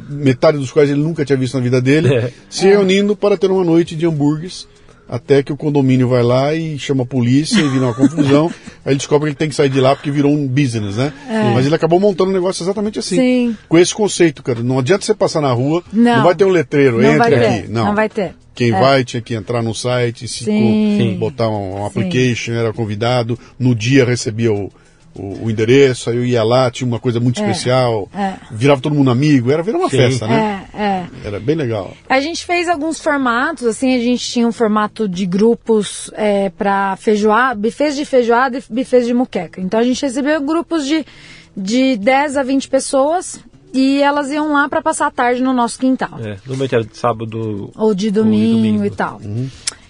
metade 0.08 0.56
dos 0.56 0.70
quais 0.70 0.88
ele 0.88 1.00
nunca 1.02 1.24
tinha 1.24 1.36
visto 1.36 1.54
na 1.54 1.60
vida 1.60 1.82
dele, 1.82 2.14
É. 2.14 2.32
se 2.48 2.66
reunindo 2.66 3.14
para 3.16 3.36
ter 3.36 3.50
uma 3.50 3.64
noite 3.64 3.94
de 3.96 4.06
hambúrgueres. 4.06 4.66
Até 5.10 5.42
que 5.42 5.52
o 5.52 5.56
condomínio 5.56 6.08
vai 6.08 6.22
lá 6.22 6.54
e 6.54 6.78
chama 6.78 7.02
a 7.02 7.06
polícia 7.06 7.58
e 7.60 7.68
vira 7.68 7.86
uma 7.86 7.94
confusão. 7.94 8.46
aí 8.86 8.92
ele 8.92 8.96
descobre 8.96 9.26
que 9.26 9.30
ele 9.30 9.36
tem 9.36 9.48
que 9.48 9.56
sair 9.56 9.68
de 9.68 9.80
lá 9.80 9.96
porque 9.96 10.08
virou 10.08 10.32
um 10.32 10.46
business, 10.46 10.96
né? 10.96 11.12
Mas 11.52 11.66
ele 11.66 11.74
acabou 11.74 11.98
montando 11.98 12.30
um 12.30 12.32
negócio 12.32 12.62
exatamente 12.62 13.00
assim. 13.00 13.16
É. 13.16 13.20
Sim. 13.20 13.56
Com 13.68 13.76
esse 13.76 13.92
conceito, 13.92 14.40
cara. 14.40 14.62
Não 14.62 14.78
adianta 14.78 15.04
você 15.04 15.12
passar 15.12 15.40
na 15.40 15.50
rua, 15.52 15.82
não, 15.92 16.18
Não. 16.18 16.22
vai 16.24 16.34
ter 16.36 16.44
um 16.44 16.50
letreiro, 16.50 17.02
Não 17.02 17.12
entre 17.14 17.34
aqui. 17.34 17.68
Não. 17.68 17.86
não 17.86 17.94
vai 17.96 18.08
ter. 18.08 18.34
Quem 18.54 18.70
É. 18.72 18.78
vai 18.80 19.04
tinha 19.04 19.20
que 19.20 19.34
entrar 19.34 19.62
no 19.62 19.74
site, 19.74 20.28
se 20.28 20.44
Sim. 20.44 20.96
Sim. 20.98 21.16
botar 21.18 21.48
um, 21.48 21.80
um 21.80 21.86
application, 21.86 22.52
era 22.52 22.72
convidado, 22.72 23.36
no 23.58 23.74
dia 23.74 24.04
recebia 24.04 24.52
o, 24.52 24.70
o, 25.14 25.46
o 25.46 25.50
endereço, 25.50 26.10
aí 26.10 26.16
eu 26.16 26.24
ia 26.24 26.42
lá, 26.42 26.70
tinha 26.70 26.86
uma 26.86 27.00
coisa 27.00 27.18
muito 27.18 27.40
especial, 27.40 28.08
é. 28.14 28.34
virava 28.50 28.80
todo 28.80 28.94
mundo 28.94 29.10
amigo, 29.10 29.50
era, 29.50 29.62
virava 29.62 29.84
uma 29.84 29.90
Sim. 29.90 29.96
festa, 29.96 30.26
né? 30.26 30.66
É, 30.72 30.82
é. 30.82 31.06
Era 31.24 31.40
bem 31.40 31.56
legal. 31.56 31.92
A 32.08 32.20
gente 32.20 32.44
fez 32.44 32.68
alguns 32.68 33.00
formatos, 33.00 33.66
assim, 33.66 33.94
a 33.94 33.98
gente 33.98 34.24
tinha 34.24 34.46
um 34.46 34.52
formato 34.52 35.08
de 35.08 35.26
grupos 35.26 36.10
é, 36.14 36.50
para 36.50 36.96
feijoada, 36.96 37.54
bufês 37.60 37.96
de 37.96 38.04
feijoada 38.04 38.58
e 38.58 38.62
bufês 38.70 39.06
de 39.06 39.14
muqueca. 39.14 39.60
Então 39.60 39.80
a 39.80 39.82
gente 39.82 40.00
recebeu 40.00 40.40
grupos 40.40 40.86
de, 40.86 41.04
de 41.56 41.96
10 41.96 42.36
a 42.36 42.42
20 42.42 42.68
pessoas 42.68 43.40
e 43.72 44.02
elas 44.02 44.30
iam 44.30 44.52
lá 44.52 44.68
para 44.68 44.82
passar 44.82 45.06
a 45.06 45.10
tarde 45.10 45.42
no 45.42 45.52
nosso 45.52 45.78
quintal. 45.78 46.18
É, 46.20 46.36
normalmente 46.44 46.74
era 46.74 46.84
de 46.84 46.96
sábado 46.96 47.70
Ou 47.76 47.94
de 47.94 48.10
domingo, 48.10 48.56
domingo. 48.56 48.84
e 48.84 48.90
tal. 48.90 49.20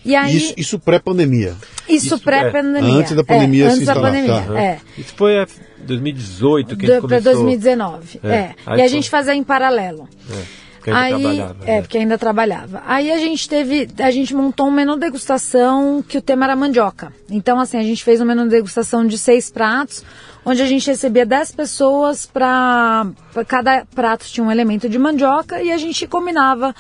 E 0.05 0.17
aí, 0.17 0.35
isso 0.37 0.47
isso, 0.47 0.55
isso 0.57 0.79
pré-pandemia. 0.79 1.55
isso- 1.89 2.19
pré-pandemia. 2.19 2.95
Antes 2.95 3.15
da 3.15 3.23
pandemia 3.25 3.67
é, 3.67 3.69
se 3.69 3.75
Antes 3.75 3.87
da 3.87 3.93
instalar, 3.93 4.13
pandemia, 4.13 4.43
tá. 4.47 4.61
é. 4.63 4.79
Isso 4.97 5.15
foi 5.17 5.35
é, 5.35 5.47
2018 5.85 6.77
que 6.77 6.87
a 6.87 6.89
gente 6.89 7.01
Para 7.01 7.09
começou. 7.09 7.33
2019, 7.35 8.21
É. 8.23 8.29
é. 8.29 8.55
Aí 8.67 8.79
E 8.79 8.83
a 8.83 8.89
gente 8.89 9.11
fazia 9.11 9.35
em 9.35 9.43
paralelo. 9.45 10.09
É, 10.31 10.43
que 10.83 10.91
a 10.91 10.95
gente 10.95 11.03
Aí, 11.15 11.21
trabalhava. 11.23 11.57
é, 11.67 11.75
né? 11.77 11.81
porque 11.83 11.99
ainda 11.99 12.17
trabalhava. 12.19 12.83
Aí 12.87 13.13
a 13.13 13.19
gente 13.19 13.47
teve, 13.49 13.89
a 13.99 14.11
gente 14.11 14.35
montou 14.35 14.69
um 14.69 14.71
menu 14.71 14.97
degustação 14.97 16.03
que 16.07 16.17
o 16.17 16.23
tema 16.23 16.45
era 16.47 16.57
mandioca. 16.57 17.13
Então, 17.31 17.61
assim, 17.61 17.77
a 17.77 17.83
gente 17.83 18.03
fez 18.03 18.19
um 18.21 18.25
menu 18.25 18.49
degustação 18.49 19.07
de 19.07 19.19
seis 19.19 19.51
pratos, 19.51 20.03
onde 20.43 20.63
a 20.63 20.67
gente 20.67 20.87
recebia 20.87 21.27
dez 21.27 21.53
pessoas 21.53 22.25
para 22.25 23.07
cada 23.47 23.85
prato 23.95 24.25
tinha 24.27 24.43
um 24.43 24.51
elemento 24.51 24.89
de 24.89 24.99
mandioca 24.99 25.61
e 25.63 25.71
a 25.71 25.77
gente 25.77 26.07
combinava 26.07 26.75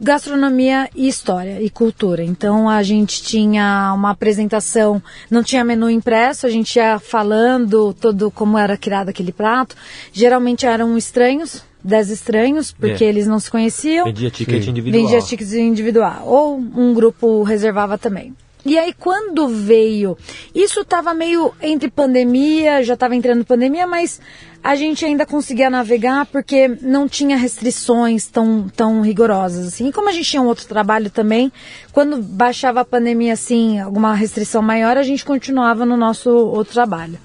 gastronomia 0.00 0.88
e 0.94 1.06
história 1.08 1.60
e 1.60 1.68
cultura. 1.68 2.22
Então 2.24 2.68
a 2.68 2.82
gente 2.82 3.22
tinha 3.22 3.92
uma 3.94 4.10
apresentação, 4.10 5.02
não 5.30 5.42
tinha 5.42 5.64
menu 5.64 5.90
impresso, 5.90 6.46
a 6.46 6.50
gente 6.50 6.76
ia 6.76 6.98
falando 6.98 7.92
todo 7.94 8.30
como 8.30 8.56
era 8.56 8.76
criado 8.76 9.10
aquele 9.10 9.32
prato. 9.32 9.76
Geralmente 10.12 10.66
eram 10.66 10.96
estranhos, 10.96 11.62
dez 11.84 12.10
estranhos, 12.10 12.72
porque 12.72 13.04
É. 13.04 13.08
eles 13.08 13.26
não 13.26 13.38
se 13.38 13.50
conheciam. 13.50 14.06
Vendia 14.06 14.30
ticket 14.30 14.64
Sim. 14.64 14.70
individual. 14.70 15.02
Vendia 15.04 15.20
tickets 15.22 15.52
individual. 15.52 16.22
Ou 16.26 16.56
um 16.58 16.94
grupo 16.94 17.42
reservava 17.42 17.98
também. 17.98 18.34
E 18.64 18.78
aí 18.78 18.92
quando 18.92 19.48
veio, 19.48 20.16
isso 20.54 20.80
estava 20.80 21.14
meio 21.14 21.52
entre 21.62 21.90
pandemia, 21.90 22.82
já 22.82 22.94
estava 22.94 23.16
entrando 23.16 23.44
pandemia, 23.44 23.86
mas 23.86 24.20
a 24.62 24.74
gente 24.74 25.04
ainda 25.04 25.24
conseguia 25.24 25.70
navegar 25.70 26.26
porque 26.26 26.68
não 26.82 27.08
tinha 27.08 27.36
restrições 27.36 28.26
tão, 28.26 28.68
tão 28.68 29.00
rigorosas 29.00 29.66
assim. 29.66 29.88
E 29.88 29.92
como 29.92 30.08
a 30.08 30.12
gente 30.12 30.28
tinha 30.28 30.42
um 30.42 30.46
outro 30.46 30.66
trabalho 30.66 31.10
também, 31.10 31.50
quando 31.92 32.22
baixava 32.22 32.80
a 32.80 32.84
pandemia 32.84 33.32
assim, 33.32 33.80
alguma 33.80 34.14
restrição 34.14 34.60
maior, 34.60 34.98
a 34.98 35.02
gente 35.02 35.24
continuava 35.24 35.86
no 35.86 35.96
nosso 35.96 36.30
outro 36.30 36.74
trabalho. 36.74 37.18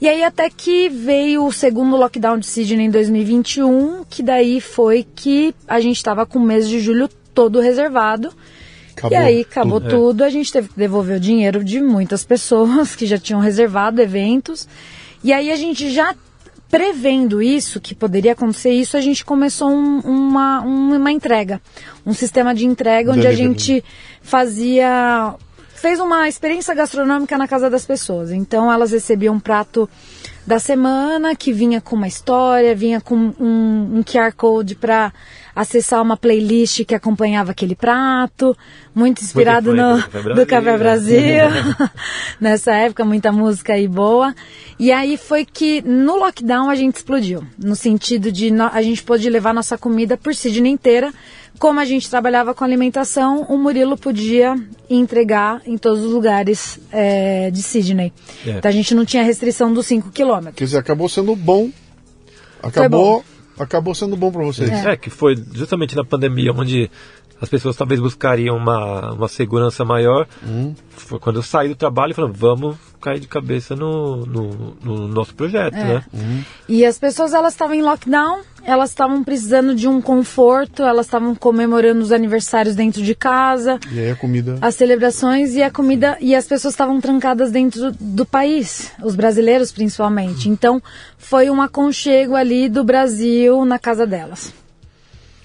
E 0.00 0.08
aí 0.08 0.22
até 0.22 0.50
que 0.50 0.88
veio 0.88 1.44
o 1.46 1.52
segundo 1.52 1.96
lockdown 1.96 2.38
de 2.38 2.46
Sydney 2.46 2.86
em 2.86 2.90
2021, 2.90 4.04
que 4.08 4.22
daí 4.22 4.60
foi 4.60 5.06
que 5.14 5.54
a 5.66 5.80
gente 5.80 5.96
estava 5.96 6.26
com 6.26 6.38
o 6.38 6.42
mês 6.42 6.68
de 6.68 6.80
julho 6.80 7.08
todo 7.34 7.60
reservado. 7.60 8.32
Acabou 9.06 9.18
e 9.18 9.22
aí 9.22 9.40
acabou 9.40 9.80
tudo. 9.80 9.90
tudo, 9.90 10.24
a 10.24 10.30
gente 10.30 10.52
teve 10.52 10.68
que 10.68 10.76
devolver 10.76 11.16
o 11.16 11.20
dinheiro 11.20 11.62
de 11.64 11.80
muitas 11.80 12.24
pessoas 12.24 12.94
que 12.96 13.06
já 13.06 13.18
tinham 13.18 13.40
reservado 13.40 14.00
eventos. 14.00 14.68
E 15.24 15.32
aí 15.32 15.50
a 15.50 15.56
gente 15.56 15.90
já 15.90 16.14
prevendo 16.70 17.42
isso, 17.42 17.78
que 17.80 17.94
poderia 17.94 18.32
acontecer 18.32 18.70
isso, 18.70 18.96
a 18.96 19.00
gente 19.00 19.24
começou 19.24 19.68
um- 19.70 20.00
uma, 20.00 20.62
um- 20.62 20.96
uma 20.96 21.12
entrega. 21.12 21.60
Um 22.06 22.14
sistema 22.14 22.54
de 22.54 22.64
entrega 22.64 23.10
onde 23.12 23.26
a 23.26 23.30
Delivery. 23.30 23.48
gente 23.58 23.84
fazia. 24.22 25.34
fez 25.74 25.98
uma 25.98 26.28
experiência 26.28 26.74
gastronômica 26.74 27.36
na 27.36 27.46
casa 27.48 27.68
das 27.68 27.84
pessoas. 27.84 28.30
Então 28.30 28.72
elas 28.72 28.92
recebiam 28.92 29.34
um 29.34 29.40
prato 29.40 29.90
da 30.46 30.58
semana 30.60 31.34
que 31.36 31.52
vinha 31.52 31.80
com 31.80 31.96
uma 31.96 32.06
história, 32.06 32.72
vinha 32.74 33.00
com 33.00 33.16
um, 33.16 33.98
um 33.98 34.02
QR 34.04 34.32
Code 34.32 34.76
para 34.76 35.12
acessar 35.54 36.00
uma 36.02 36.16
playlist 36.16 36.84
que 36.84 36.94
acompanhava 36.94 37.50
aquele 37.50 37.74
prato, 37.74 38.56
muito 38.94 39.22
inspirado 39.22 39.74
no, 39.74 39.96
do 39.96 40.02
Café 40.08 40.34
do 40.34 40.46
Café 40.46 40.78
Brasil. 40.78 41.20
Brasil. 41.20 41.90
Nessa 42.40 42.72
época, 42.74 43.04
muita 43.04 43.30
música 43.30 43.74
aí 43.74 43.86
boa. 43.86 44.34
E 44.78 44.90
aí 44.90 45.16
foi 45.16 45.44
que 45.44 45.82
no 45.82 46.16
lockdown 46.16 46.68
a 46.70 46.74
gente 46.74 46.96
explodiu. 46.96 47.44
No 47.58 47.76
sentido 47.76 48.32
de 48.32 48.50
no- 48.50 48.70
a 48.72 48.82
gente 48.82 49.02
pôde 49.02 49.28
levar 49.28 49.52
nossa 49.54 49.76
comida 49.78 50.16
por 50.16 50.34
Sydney 50.34 50.72
inteira. 50.72 51.12
Como 51.58 51.78
a 51.78 51.84
gente 51.84 52.08
trabalhava 52.10 52.54
com 52.54 52.64
alimentação, 52.64 53.42
o 53.48 53.56
Murilo 53.58 53.96
podia 53.96 54.56
entregar 54.90 55.60
em 55.66 55.76
todos 55.78 56.02
os 56.02 56.10
lugares 56.10 56.80
é, 56.90 57.50
de 57.50 57.62
Sydney. 57.62 58.12
É. 58.44 58.50
Então 58.52 58.68
a 58.68 58.72
gente 58.72 58.94
não 58.94 59.04
tinha 59.04 59.22
restrição 59.22 59.72
dos 59.72 59.86
5 59.86 60.10
quilômetros. 60.10 60.54
Quer 60.56 60.64
dizer, 60.64 60.78
acabou 60.78 61.08
sendo 61.08 61.36
bom. 61.36 61.70
Acabou, 62.62 63.24
acabou 63.58 63.94
sendo 63.94 64.16
bom 64.16 64.30
para 64.32 64.44
vocês. 64.44 64.70
É, 64.70 64.96
que 64.96 65.10
foi 65.10 65.36
justamente 65.52 65.94
na 65.96 66.04
pandemia 66.04 66.52
onde 66.52 66.90
as 67.40 67.48
pessoas 67.48 67.74
talvez 67.74 67.98
buscariam 68.00 68.56
uma, 68.56 69.12
uma 69.14 69.28
segurança 69.28 69.84
maior. 69.84 70.28
Foi 70.90 71.18
quando 71.18 71.36
eu 71.36 71.42
saí 71.42 71.68
do 71.68 71.74
trabalho 71.74 72.12
e 72.12 72.14
falei, 72.14 72.30
vamos 72.32 72.76
cair 73.00 73.18
de 73.18 73.26
cabeça 73.26 73.74
no, 73.74 74.24
no, 74.24 74.76
no 74.82 75.08
nosso 75.08 75.34
projeto, 75.34 75.74
É. 75.74 75.84
né? 75.84 76.04
E 76.68 76.84
as 76.84 76.98
pessoas 77.00 77.34
elas 77.34 77.52
estavam 77.54 77.74
em 77.74 77.82
lockdown, 77.82 78.42
elas 78.64 78.90
estavam 78.90 79.24
precisando 79.24 79.74
de 79.74 79.88
um 79.88 80.00
conforto, 80.00 80.82
elas 80.82 81.06
estavam 81.06 81.34
comemorando 81.34 82.00
os 82.00 82.12
aniversários 82.12 82.74
dentro 82.74 83.02
de 83.02 83.14
casa. 83.14 83.78
E 83.90 83.98
aí 83.98 84.10
a 84.10 84.16
comida. 84.16 84.56
as 84.60 84.74
celebrações 84.74 85.54
e 85.54 85.62
a 85.62 85.70
comida 85.70 86.16
e 86.20 86.34
as 86.34 86.46
pessoas 86.46 86.74
estavam 86.74 87.00
trancadas 87.00 87.50
dentro 87.50 87.92
do 87.98 88.24
país, 88.24 88.90
os 89.02 89.14
brasileiros 89.16 89.72
principalmente. 89.72 90.48
Então 90.48 90.82
foi 91.18 91.50
um 91.50 91.60
aconchego 91.60 92.34
ali 92.36 92.68
do 92.68 92.84
Brasil 92.84 93.64
na 93.64 93.78
casa 93.78 94.06
delas. 94.06 94.52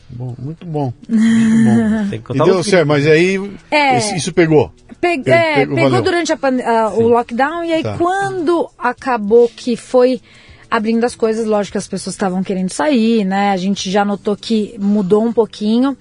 Bom, 0.10 0.34
muito 0.40 0.66
bom. 0.66 0.94
Muito 1.10 1.64
bom. 1.66 2.10
Tem 2.10 2.10
que 2.10 2.16
E 2.16 2.20
contar 2.20 2.46
deu 2.46 2.64
certo, 2.64 2.88
mas 2.88 3.06
aí 3.06 3.52
É. 3.70 3.98
isso 4.16 4.32
pegou. 4.32 4.72
Pe- 5.02 5.20
Pe- 5.20 5.30
é, 5.30 5.56
pegou, 5.56 5.76
pegou 5.76 6.02
durante 6.02 6.32
a 6.32 6.38
a- 6.66 6.90
o 6.94 7.08
lockdown 7.10 7.64
e 7.66 7.74
aí 7.74 7.84
Tá. 7.84 7.98
quando 7.98 8.70
acabou 8.80 9.50
que 9.54 9.76
foi 9.76 10.22
abrindo 10.70 11.04
as 11.04 11.16
coisas, 11.16 11.46
lógico 11.46 11.74
que 11.74 11.78
as 11.78 11.88
pessoas 11.88 12.16
estavam 12.16 12.44
querendo 12.44 12.70
sair, 12.70 13.24
né? 13.24 13.52
A 13.52 13.58
gente 13.58 13.90
já 13.90 14.04
notou 14.04 14.36
que 14.36 14.76
mudou 14.80 15.24
um 15.24 15.34
pouquinho. 15.34 15.98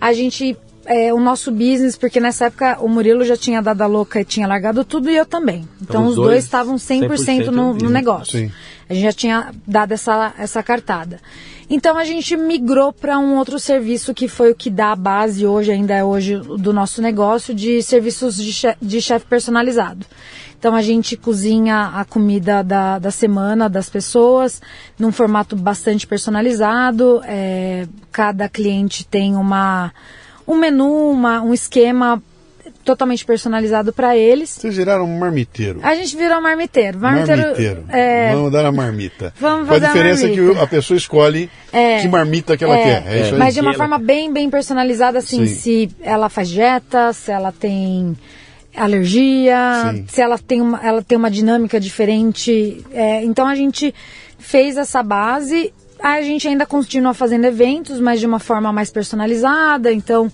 A 0.00 0.12
gente 0.12 0.56
é, 0.84 1.12
o 1.12 1.20
nosso 1.20 1.50
business, 1.50 1.96
porque 1.96 2.20
nessa 2.20 2.46
época 2.46 2.78
o 2.80 2.88
Murilo 2.88 3.24
já 3.24 3.36
tinha 3.36 3.62
dado 3.62 3.82
a 3.82 3.86
louca 3.86 4.20
e 4.20 4.24
tinha 4.24 4.46
largado 4.46 4.84
tudo 4.84 5.10
e 5.10 5.16
eu 5.16 5.24
também. 5.24 5.68
Então, 5.80 6.02
Então, 6.02 6.06
os 6.06 6.16
dois 6.16 6.44
estavam 6.44 6.76
100%, 6.76 7.08
100% 7.08 7.46
no, 7.46 7.74
no 7.74 7.88
negócio. 7.88 8.38
Sim. 8.38 8.52
A 8.88 8.94
gente 8.94 9.04
já 9.04 9.12
tinha 9.12 9.52
dado 9.66 9.92
essa, 9.92 10.34
essa 10.38 10.62
cartada. 10.62 11.20
Então 11.70 11.96
a 11.96 12.04
gente 12.04 12.36
migrou 12.36 12.92
para 12.92 13.18
um 13.18 13.36
outro 13.36 13.58
serviço 13.58 14.12
que 14.12 14.28
foi 14.28 14.50
o 14.50 14.54
que 14.54 14.68
dá 14.68 14.92
a 14.92 14.96
base 14.96 15.46
hoje, 15.46 15.70
ainda 15.70 15.94
é 15.94 16.04
hoje, 16.04 16.36
do 16.36 16.72
nosso 16.72 17.00
negócio, 17.00 17.54
de 17.54 17.82
serviços 17.82 18.36
de 18.36 18.52
de 18.80 19.00
chefe 19.00 19.24
personalizado. 19.24 20.04
Então 20.62 20.76
a 20.76 20.80
gente 20.82 21.16
cozinha 21.16 21.90
a 21.92 22.04
comida 22.04 22.62
da, 22.62 22.96
da 23.00 23.10
semana 23.10 23.68
das 23.68 23.90
pessoas 23.90 24.62
num 24.96 25.10
formato 25.10 25.56
bastante 25.56 26.06
personalizado. 26.06 27.20
é, 27.24 27.84
cada 28.12 28.48
cliente 28.48 29.04
tem 29.04 29.34
uma, 29.34 29.92
um 30.46 30.54
menu, 30.56 31.10
uma, 31.10 31.42
um 31.42 31.52
esquema 31.52 32.22
totalmente 32.84 33.24
personalizado 33.24 33.92
para 33.92 34.16
eles. 34.16 34.50
Vocês 34.50 34.76
viraram 34.76 35.04
um 35.04 35.18
marmiteiro. 35.18 35.80
A 35.82 35.96
gente 35.96 36.16
virou 36.16 36.40
marmiteiro. 36.40 36.96
Marmiteiro, 37.00 37.42
Marmiteiro. 37.42 37.84
é, 37.88 38.32
Vamos 38.32 38.52
dar 38.52 38.64
a 38.64 38.70
marmita. 38.70 39.34
Vamos 39.40 39.66
Com 39.66 39.74
a 39.74 39.80
fazer 39.80 39.86
a 39.86 39.88
diferença 39.92 40.28
que 40.28 40.40
marmita. 40.40 40.60
o- 40.60 40.62
a 40.62 40.66
pessoa 40.68 40.96
escolhe 40.96 41.50
É. 41.72 41.98
que 42.02 42.06
marmita 42.08 42.56
que 42.56 42.62
ela 42.62 42.76
É, 42.76 42.82
quer. 42.84 43.12
É 43.12 43.20
isso 43.22 43.32
aí. 43.34 43.38
Mas 43.40 43.52
de 43.54 43.60
uma 43.60 43.72
Que 43.72 43.78
forma 43.78 43.98
bem, 43.98 44.32
bem 44.32 44.48
personalizada, 44.48 45.18
assim, 45.18 45.44
Sim. 45.44 45.54
se 45.56 45.90
ela 46.00 46.28
faz 46.28 46.48
dieta, 46.48 47.12
se 47.12 47.32
ela 47.32 47.50
tem 47.50 48.16
alergia, 48.76 49.90
Sim. 49.92 50.04
se 50.08 50.20
ela 50.20 50.38
tem 50.38 50.60
uma, 50.60 50.80
ela 50.82 51.02
tem 51.02 51.16
uma 51.18 51.30
dinâmica 51.30 51.78
diferente. 51.78 52.84
É, 52.90 53.24
então 53.24 53.46
a 53.46 53.54
gente 53.54 53.94
fez 54.38 54.76
essa 54.76 55.02
base. 55.02 55.72
A 55.98 56.20
gente 56.20 56.48
ainda 56.48 56.66
continua 56.66 57.14
fazendo 57.14 57.44
eventos, 57.44 58.00
mas 58.00 58.18
de 58.18 58.26
uma 58.26 58.38
forma 58.38 58.72
mais 58.72 58.90
personalizada. 58.90 59.92
Então 59.92 60.32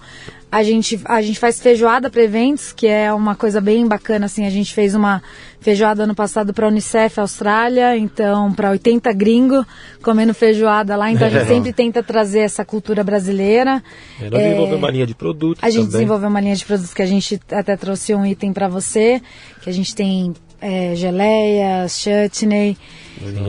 a 0.50 0.62
gente, 0.62 0.98
a 1.04 1.20
gente 1.20 1.38
faz 1.38 1.60
feijoada 1.60 2.08
para 2.08 2.22
eventos, 2.22 2.72
que 2.72 2.86
é 2.86 3.12
uma 3.12 3.34
coisa 3.34 3.60
bem 3.60 3.86
bacana. 3.86 4.26
Assim, 4.26 4.46
a 4.46 4.50
gente 4.50 4.72
fez 4.72 4.94
uma 4.94 5.22
feijoada 5.60 6.04
ano 6.04 6.14
passado 6.14 6.54
para 6.54 6.64
a 6.66 6.68
Unicef 6.70 7.20
Austrália, 7.20 7.96
então 7.98 8.50
para 8.52 8.70
80 8.70 9.12
gringos 9.12 9.66
comendo 10.02 10.32
feijoada 10.32 10.96
lá. 10.96 11.10
Então 11.10 11.26
a 11.26 11.30
gente 11.30 11.46
sempre 11.46 11.72
tenta 11.72 12.02
trazer 12.02 12.40
essa 12.40 12.64
cultura 12.64 13.04
brasileira. 13.04 13.82
É, 14.20 14.30
nós 14.30 14.40
É, 14.40 14.44
desenvolvemos 14.44 14.78
uma 14.78 14.90
linha 14.90 15.06
de 15.06 15.14
produtos 15.14 15.62
a 15.62 15.68
gente 15.68 15.80
também. 15.82 15.92
desenvolveu 15.92 16.28
uma 16.30 16.40
linha 16.40 16.56
de 16.56 16.64
produtos 16.64 16.94
que 16.94 17.02
a 17.02 17.06
gente 17.06 17.40
até 17.50 17.76
trouxe 17.76 18.14
um 18.14 18.24
item 18.24 18.52
para 18.52 18.68
você, 18.68 19.20
que 19.60 19.68
a 19.68 19.72
gente 19.72 19.94
tem 19.94 20.32
é, 20.62 20.94
geleias, 20.96 22.00
chutney. 22.00 22.76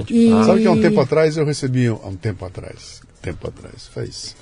E-. 0.10 0.30
Sabe 0.46 0.62
que 0.62 0.68
há 0.68 0.72
um 0.72 0.82
tempo 0.82 1.00
atrás 1.00 1.38
eu 1.38 1.46
recebi, 1.46 1.88
há 1.88 1.94
um 1.94 2.16
tempo 2.16 2.44
atrás, 2.44 3.02
tempo 3.22 3.48
atrás, 3.48 3.88
faz 3.94 4.36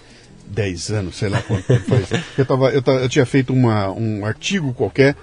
10 0.49 0.91
anos, 0.91 1.15
sei 1.17 1.29
lá 1.29 1.41
quanto 1.41 1.63
tempo 1.63 1.85
faz. 1.85 2.23
Eu, 2.37 2.45
tava, 2.45 2.69
eu, 2.69 2.81
tava- 2.81 2.99
eu 2.99 3.09
tinha 3.09 3.25
feito 3.25 3.53
uma, 3.53 3.89
um 3.91 4.25
artigo 4.25 4.73
qualquer 4.73 5.15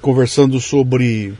conversando 0.00 0.60
sobre. 0.60 1.34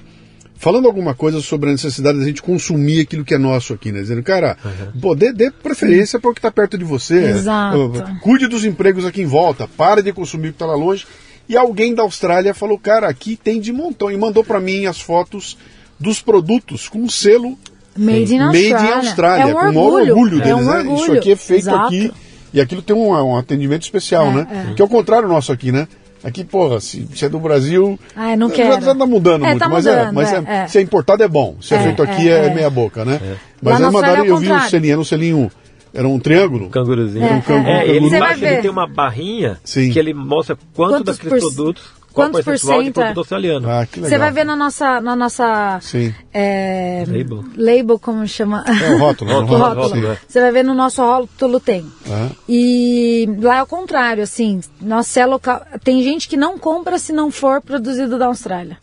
Falando 0.57 0.87
alguma 0.87 1.13
coisa 1.13 1.41
sobre 1.41 1.71
a 1.71 1.73
necessidade 1.73 2.19
da 2.21 2.25
gente 2.25 2.41
consumir 2.41 3.01
aquilo 3.01 3.25
que 3.25 3.35
é 3.35 3.39
nosso 3.39 3.73
aqui, 3.75 3.91
né? 3.91 4.01
Dizendo, 4.01 4.23
cara, 4.23 4.57
pô, 5.01 5.13
dê, 5.13 5.33
dê 5.33 5.51
preferência 5.51 6.21
para 6.21 6.31
o 6.31 6.35
que 6.35 6.39
está 6.39 6.53
perto 6.53 6.79
de 6.79 6.85
você. 6.85 7.17
Exato. 7.31 7.79
Uh, 7.79 8.21
Cuide 8.21 8.47
dos 8.47 8.65
empregos 8.65 9.05
aqui 9.05 9.23
em 9.23 9.27
volta, 9.27 9.67
pare 9.67 10.03
de 10.03 10.13
consumir 10.13 10.49
o 10.49 10.53
que 10.53 10.57
está 10.57 10.67
lá 10.67 10.77
longe. 10.77 11.05
E 11.49 11.57
alguém 11.57 11.93
da 11.97 12.05
Austrália 12.05 12.55
falou, 12.55 12.79
cara, 12.79 13.09
aqui 13.09 13.35
tem 13.35 13.61
de 13.61 13.73
montão. 13.73 14.09
E 14.09 14.17
mandou 14.17 14.45
para 14.45 14.61
mim 14.61 14.87
as 14.87 15.01
fotos 15.01 15.59
dos 15.99 16.23
produtos 16.23 16.89
com 16.89 17.09
selo 17.09 17.59
Made 17.97 18.33
in 18.33 18.39
Made 18.39 18.73
Australia. 18.73 18.89
in 18.91 18.93
Austrália, 18.99 19.43
É 19.43 19.47
um 19.47 19.53
com 19.53 19.59
o 19.59 19.63
maior 19.65 19.77
orgulho. 19.83 20.13
orgulho 20.17 20.41
é 20.41 20.45
deles, 20.45 20.61
um 20.63 20.71
né? 20.71 20.79
orgulho. 20.79 20.97
Isso 21.03 21.13
aqui 21.13 21.33
é 21.33 21.37
feito 21.37 21.61
Exato. 21.63 21.87
aqui. 21.87 22.13
E 22.53 22.61
aquilo 22.61 22.83
tem 22.83 22.95
um, 22.95 23.09
um 23.11 23.37
atendimento 23.37 23.83
especial, 23.83 24.27
É, 24.27 24.33
né? 24.33 24.67
é. 24.71 24.75
Que 24.75 24.83
é 24.83 24.85
o 24.85 24.89
contrário 24.89 25.29
nosso 25.29 25.53
aqui, 25.53 25.73
né? 25.73 25.89
Aqui, 26.25 26.45
porra, 26.45 26.79
se, 26.79 27.09
se 27.15 27.25
é 27.25 27.29
do 27.29 27.41
Brasil. 27.41 27.99
Ai, 28.15 28.37
não 28.37 28.49
já, 28.49 28.55
quero. 28.55 28.85
já 28.85 28.95
tá 28.95 29.07
mudando 29.07 29.45
É, 29.45 29.49
muito, 29.49 29.59
tá 29.59 29.69
mas, 29.69 29.87
é, 29.87 29.91
mudando, 29.97 30.15
mas 30.15 30.33
é, 30.33 30.37
é- 30.37 30.55
é. 30.65 30.69
se 30.69 30.79
é 30.79 30.81
importado 30.81 31.23
é 31.23 31.27
bom. 31.29 31.57
Se 31.61 31.75
é, 31.75 31.79
É, 31.79 31.83
feito 31.83 32.03
aqui 32.03 32.29
é, 32.29 32.33
é, 32.33 32.47
é. 32.47 32.55
meia 32.55 32.71
boca, 32.71 33.05
né? 33.05 33.19
Lá 33.63 33.73
Mas 33.73 33.81
na 33.81 33.87
aí 33.89 33.93
mandaram, 33.93 34.19
é 34.19 34.23
o 34.23 34.27
eu 34.27 34.37
vi 34.37 34.47
um 34.47 34.49
contrário. 34.51 34.71
selinho, 34.71 34.93
era 34.93 35.01
um 35.01 35.05
selinho, 35.05 35.51
era 35.93 36.07
um 36.07 36.21
triângulo. 36.21 36.69
Canguruzinho. 36.71 37.25
É, 37.27 37.33
um 37.33 37.41
canguru, 37.41 37.69
é, 37.69 37.73
É, 37.73 37.79
canguru. 37.81 37.97
ele 37.97 38.07
embaixo 38.17 38.39
ver. 38.41 38.53
ele 38.53 38.63
tem 38.63 38.71
uma 38.71 38.87
barrinha 38.87 39.59
Sim. 39.65 39.91
que 39.91 39.99
ele 39.99 40.15
mostra 40.15 40.57
quanto 40.75 40.91
Quantos 41.05 41.17
daqueles 41.19 41.43
por- 41.43 41.55
produtos, 41.55 41.83
quantos 42.13 42.45
por 42.45 42.55
de 42.55 42.61
cento 42.61 42.89
é? 42.89 42.91
produto 42.93 43.19
australiano. 43.19 43.69
Ah, 43.71 43.87
que 43.87 44.01
legal. 44.01 44.11
Você 44.11 44.19
vai 44.19 44.31
ver 44.31 44.45
na 44.45 44.55
nossa, 44.57 45.01
na 45.01 45.17
nossa 45.17 45.79
Sim. 45.81 46.15
é, 46.33 47.05
Label. 47.07 47.45
label, 47.57 47.99
como 47.99 48.27
chama? 48.27 48.65
É 48.67 48.91
o 48.95 48.99
rótulo. 48.99 49.31
né? 49.31 49.37
Rótulo, 49.41 49.51
O 49.51 49.55
O 49.55 49.59
rótulo. 49.59 49.83
rótulo, 49.83 50.07
é. 50.13 50.19
Você 50.29 50.41
vai 50.41 50.53
ver 50.53 50.63
no 50.65 50.75
nosso 50.75 51.03
rótulo 51.03 51.59
tem. 51.61 51.87
Ah, 52.09 52.29
E 52.49 53.29
lá 53.41 53.59
é 53.59 53.63
o 53.63 53.67
contrário, 53.67 54.23
assim, 54.23 54.61
nossa 54.81 55.21
é 55.21 55.27
local. 55.27 55.63
Tem 55.83 56.03
gente 56.03 56.29
que 56.29 56.37
não 56.37 56.59
compra 56.59 56.99
se 56.99 57.13
não 57.13 57.31
for 57.31 57.61
produzido 57.61 58.19
da 58.19 58.27
Austrália. 58.27 58.79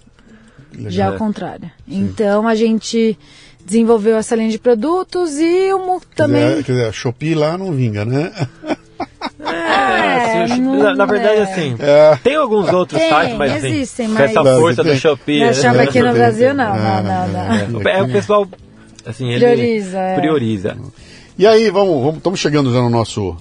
legal. 0.74 0.92
Já 0.92 1.06
é 1.06 1.10
o 1.12 1.18
contrário. 1.18 1.70
Então 1.88 2.48
a 2.48 2.56
gente 2.56 3.18
desenvolveu 3.66 4.18
essa 4.18 4.36
linha 4.36 4.50
de 4.50 4.58
produtos 4.58 5.38
e 5.38 5.72
o 5.74 5.80
Mu 5.86 6.00
Quer 6.00 6.08
também. 6.16 6.48
dizer, 6.50 6.64
quer 6.64 6.72
dizer, 6.72 6.86
a 6.88 6.92
Shopee 6.92 7.36
lá 7.36 7.56
não 7.58 7.72
vinga, 7.72 8.04
né? 8.06 8.32
É, 9.40 10.44
É, 10.44 10.58
na, 10.58 10.96
na 10.96 11.06
verdade, 11.06 11.40
é. 11.40 11.44
assim, 11.44 11.76
É. 11.80 12.16
tem 12.24 12.36
alguns 12.36 12.72
outros 12.72 13.00
Tem, 13.00 13.10
sites, 13.10 13.38
mas 13.38 13.52
assim, 13.54 13.68
existem, 13.68 14.08
com 14.08 14.14
mas- 14.14 14.32
essa 14.32 14.44
força 14.44 14.84
do. 14.84 14.96
Shopee. 14.96 15.40
Não, 15.40 15.48
né? 15.48 15.54
chama 15.54 15.82
aqui 15.84 16.02
no 16.02 16.14
Brasil, 16.14 16.54
não, 16.54 16.74
Ah, 16.74 17.02
não, 17.04 17.28
não, 17.74 17.80
não. 17.82 17.90
É, 17.90 18.02
o 18.04 18.12
pessoal, 18.12 18.48
assim, 19.06 19.30
ele 19.30 19.40
Prioriza, 19.46 19.98
é. 20.00 20.16
prioriza. 20.20 20.78
E 21.38 21.48
aí, 21.48 21.70
vamos, 21.70 22.02
vamos, 22.02 22.18
estamos 22.18 22.40
chegando 22.40 22.72
já 22.72 22.80
no 22.82 22.90
nosso, 22.90 23.36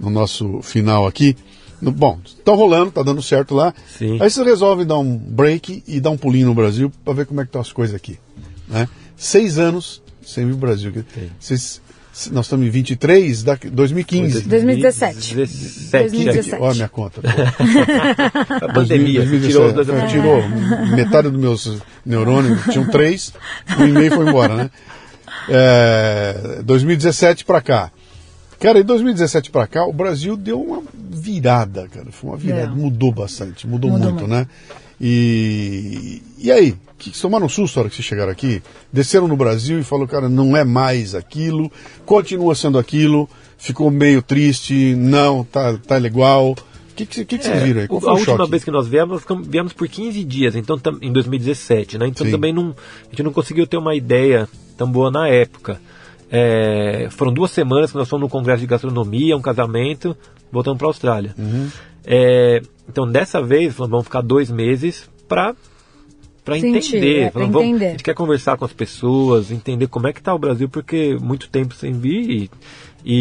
no 0.00 0.10
nosso 0.10 0.60
final 0.62 1.06
aqui. 1.06 1.36
No- 1.80 1.92
bom, 1.92 2.18
tá 2.44 2.52
rolando, 2.52 2.90
tá 2.90 3.02
dando 3.02 3.22
certo 3.22 3.54
lá. 3.54 3.72
Sim. 3.96 4.18
Aí 4.20 4.28
você 4.30 4.42
resolve 4.42 4.84
dar 4.84 4.98
um 4.98 5.16
break 5.16 5.84
e 5.86 6.00
dar 6.00 6.10
um 6.10 6.16
pulinho 6.16 6.46
no 6.48 6.54
Brasil 6.54 6.90
para 7.04 7.14
ver 7.14 7.26
como 7.26 7.40
é 7.40 7.44
que 7.44 7.48
estão 7.50 7.60
as 7.60 7.70
coisas 7.72 7.94
aqui. 7.94 8.18
Né? 8.66 8.88
Seis 9.16 9.58
anos 9.58 10.02
sem 10.22 10.44
vir 10.46 10.52
o 10.54 10.56
Brasil. 10.56 10.92
Vocês, 11.38 11.80
nós 12.26 12.46
estamos 12.46 12.66
em 12.66 12.70
23, 12.70 13.42
da, 13.42 13.58
2015. 13.70 14.40
2017. 14.42 15.34
2017. 15.34 15.90
2017. 16.10 16.62
Olha 16.62 16.70
a 16.70 16.74
minha 16.74 16.88
conta. 16.88 17.20
A 18.62 18.72
pandemia, 18.72 19.20
2017. 19.20 19.48
tirou 19.48 19.66
os 19.66 19.72
dois 19.74 19.88
É, 19.88 20.06
tirou 20.06 20.48
metade 20.96 21.30
dos 21.30 21.40
meus 21.40 21.78
neurônios, 22.04 22.62
tinham 22.64 22.86
três, 22.86 23.32
um 23.78 23.86
e 23.86 23.92
meio 23.92 24.12
foi 24.12 24.28
embora, 24.28 24.54
né? 24.56 24.70
É, 25.48 26.62
2017 26.64 27.44
para 27.44 27.60
cá. 27.60 27.90
Cara, 28.60 28.80
em 28.80 28.84
2017 28.84 29.50
para 29.50 29.66
cá, 29.66 29.84
o 29.86 29.92
Brasil 29.92 30.36
deu 30.36 30.60
uma 30.60 30.82
virada, 30.92 31.86
cara. 31.88 32.06
Foi 32.10 32.30
uma 32.30 32.36
virada, 32.36 32.66
Deu. 32.66 32.76
mudou 32.76 33.12
bastante, 33.12 33.66
mudou, 33.66 33.90
Mudou 33.90 34.10
muito, 34.10 34.28
muito. 34.28 34.30
né? 34.34 34.46
E, 35.00 36.22
e 36.38 36.50
aí? 36.50 36.74
Que, 36.98 37.10
tomaram 37.10 37.46
um 37.46 37.48
susto 37.48 37.76
na 37.76 37.82
hora 37.82 37.90
que 37.90 37.94
vocês 37.96 38.06
chegaram 38.06 38.32
aqui? 38.32 38.60
Desceram 38.92 39.28
no 39.28 39.36
Brasil 39.36 39.78
e 39.78 39.84
falaram, 39.84 40.08
cara, 40.08 40.28
não 40.28 40.56
é 40.56 40.64
mais 40.64 41.14
aquilo, 41.14 41.70
continua 42.04 42.56
sendo 42.56 42.76
aquilo, 42.76 43.28
ficou 43.56 43.88
meio 43.90 44.20
triste, 44.20 44.96
não, 44.96 45.44
tá, 45.44 45.76
tá 45.78 45.98
igual. 46.00 46.50
O 46.50 46.56
que, 46.96 47.06
que, 47.06 47.24
que, 47.24 47.38
que 47.38 47.44
vocês 47.44 47.56
É, 47.56 47.64
viram 47.64 47.80
aí? 47.82 47.88
Qual 47.88 48.00
foi 48.00 48.10
a 48.10 48.12
o 48.14 48.16
última 48.16 48.36
choque? 48.38 48.50
vez 48.50 48.64
que 48.64 48.70
nós 48.72 48.88
viemos, 48.88 49.22
viemos 49.44 49.72
por 49.72 49.86
15 49.86 50.24
dias, 50.24 50.56
então 50.56 50.76
em 51.00 51.12
2017, 51.12 51.98
né? 51.98 52.08
Então 52.08 52.26
Sim. 52.26 52.32
também 52.32 52.52
não, 52.52 52.74
a 53.06 53.10
gente 53.10 53.22
não 53.22 53.32
conseguiu 53.32 53.64
ter 53.64 53.76
uma 53.76 53.94
ideia 53.94 54.48
tão 54.76 54.90
boa 54.90 55.08
na 55.08 55.28
época. 55.28 55.80
É, 56.30 57.06
foram 57.10 57.32
duas 57.32 57.52
semanas 57.52 57.92
que 57.92 57.96
nós 57.96 58.08
fomos 58.08 58.24
no 58.24 58.28
congresso 58.28 58.60
de 58.60 58.66
gastronomia, 58.66 59.36
um 59.36 59.40
casamento, 59.40 60.16
voltando 60.50 60.76
para 60.78 60.88
a 60.88 60.90
Austrália. 60.90 61.34
Uhum. 61.38 61.68
É, 62.10 62.62
então 62.88 63.06
dessa 63.10 63.42
vez 63.42 63.74
vamos 63.74 64.04
ficar 64.04 64.22
dois 64.22 64.50
meses 64.50 65.08
para 65.28 65.54
para 66.42 66.56
entender. 66.56 67.18
é, 67.18 67.22
pra 67.24 67.32
Falamos, 67.32 67.52
vamos- 67.52 67.68
entender. 67.68 67.86
a 67.86 67.90
gente 67.90 68.02
quer 68.02 68.14
conversar 68.14 68.56
com 68.56 68.64
as 68.64 68.72
pessoas, 68.72 69.50
entender 69.50 69.86
como 69.86 70.06
é 70.06 70.14
que 70.14 70.18
está 70.20 70.34
o 70.34 70.38
Brasil, 70.38 70.66
porque 70.66 71.14
muito 71.20 71.50
tempo 71.50 71.74
sem 71.74 71.92
vir 71.92 72.30
e, 72.30 72.50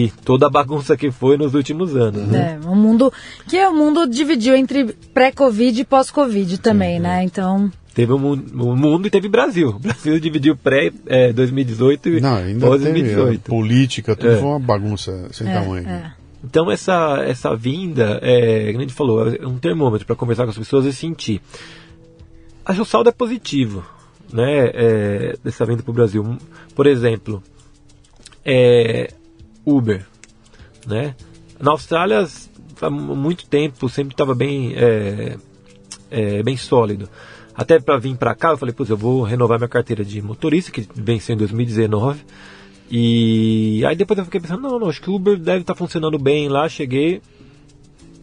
e 0.05 0.11
toda 0.23 0.47
a 0.47 0.49
bagunça 0.49 0.95
que 0.95 1.11
foi 1.11 1.35
nos 1.35 1.53
últimos 1.53 1.93
anos. 1.93 2.26
Né? 2.26 2.57
É, 2.64 2.65
um 2.65 2.73
mundo 2.76 3.11
que 3.45 3.61
o 3.65 3.73
mundo 3.73 4.07
dividiu 4.07 4.55
entre 4.55 4.85
pré-Covid 5.14 5.81
e 5.81 5.84
pós-Covid 5.84 6.57
também, 6.59 7.01
né? 7.01 7.22
Então, 7.26 7.69
Teve 7.93 8.14
o 8.14 8.18
mu- 8.19 8.34
o 8.64 8.76
mundo 8.77 9.07
e 9.07 9.09
teve 9.09 9.27
Brasil. 9.27 9.69
O 9.76 9.80
Brasil 9.80 10.18
dividiu 10.22 10.55
pré 10.55 10.93
é, 11.07 11.34
2018 11.34 12.07
e 12.09 12.22
Não, 12.22 12.35
ainda 12.38 12.65
pós 12.68 12.81
teve 12.81 12.91
a 12.91 13.03
2018. 13.03 13.41
política, 13.41 14.15
tudo 14.15 14.31
É. 14.31 14.38
foi 14.38 14.47
uma 14.47 14.59
bagunça 14.59 15.27
sem 15.34 15.45
tamanho. 15.47 15.85
é. 15.85 16.14
Então 16.47 16.71
essa, 16.71 17.17
essa 17.25 17.53
vinda, 17.57 18.19
é, 18.21 18.67
como 18.67 18.77
a 18.77 18.81
gente 18.81 18.93
falou, 18.93 19.27
é 19.27 19.45
um 19.45 19.57
termômetro 19.59 20.07
para 20.07 20.15
conversar 20.15 20.45
com 20.45 20.51
as 20.51 20.57
pessoas 20.57 20.85
e 20.85 20.93
sentir. 20.93 21.41
Acho 22.65 22.77
que 22.77 22.81
o 22.81 22.85
saldo 22.85 23.09
é 23.09 23.11
positivo, 23.11 23.85
né? 24.31 24.71
é, 24.73 25.37
dessa 25.43 25.65
vinda 25.65 25.83
para 25.83 25.91
o 25.91 25.93
Brasil. 25.93 26.37
Por 26.73 26.87
exemplo, 26.87 27.43
é, 28.45 29.13
Uber, 29.65 30.07
né? 30.85 31.15
Na 31.59 31.71
Austrália, 31.71 32.25
há 32.81 32.89
muito 32.89 33.45
tempo, 33.47 33.89
sempre 33.89 34.13
estava 34.13 34.33
bem, 34.33 34.73
é, 34.73 35.35
é, 36.09 36.43
bem 36.43 36.55
sólido. 36.55 37.09
Até 37.53 37.77
para 37.77 37.97
vir 37.97 38.15
para 38.15 38.33
cá, 38.33 38.51
eu 38.51 38.57
falei, 38.57 38.73
putz, 38.73 38.89
eu 38.89 38.95
vou 38.95 39.21
renovar 39.23 39.57
minha 39.59 39.67
carteira 39.67 40.05
de 40.05 40.21
motorista, 40.21 40.71
que 40.71 40.87
venceu 40.95 41.35
em 41.35 41.37
2019. 41.39 42.21
E 42.89 43.84
aí 43.85 43.95
depois 43.95 44.18
eu 44.18 44.26
fiquei 44.26 44.39
pensando, 44.39 44.61
não, 44.61 44.80
não, 44.80 44.89
acho 44.89 45.01
que 45.01 45.09
o 45.09 45.15
Uber 45.15 45.38
deve 45.38 45.59
estar 45.61 45.76
funcionando 45.76 46.18
bem 46.18 46.47
lá, 46.47 46.69
cheguei, 46.69 47.22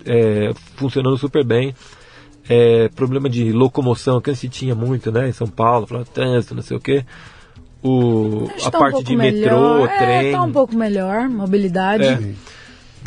é, 0.07 0.53
funcionando 0.77 1.17
super 1.19 1.45
bem. 1.45 1.75
É, 2.49 2.89
problema 2.91 3.29
de 3.29 3.53
locomoção, 3.53 4.21
que 4.21 4.31
antes 4.31 4.49
tinha 4.51 4.75
muito, 4.75 5.11
né, 5.11 5.29
em 5.29 5.33
São 5.33 5.47
Paulo, 5.47 5.87
falando 5.87 6.07
trânsito, 6.07 6.55
não 6.55 6.63
sei 6.63 6.77
o 6.77 6.81
quê. 6.81 7.05
O, 7.83 8.47
a 8.51 8.53
que 8.55 8.71
tá 8.71 8.79
um 8.79 8.81
parte 8.81 8.93
pouco 8.93 9.05
de 9.09 9.17
melhor. 9.17 9.79
metrô, 9.81 9.87
é, 9.87 9.99
trem. 10.21 10.33
tá 10.33 10.43
um 10.43 10.53
pouco 10.53 10.75
melhor, 10.77 11.29
mobilidade. 11.29 12.05
É. 12.05 12.35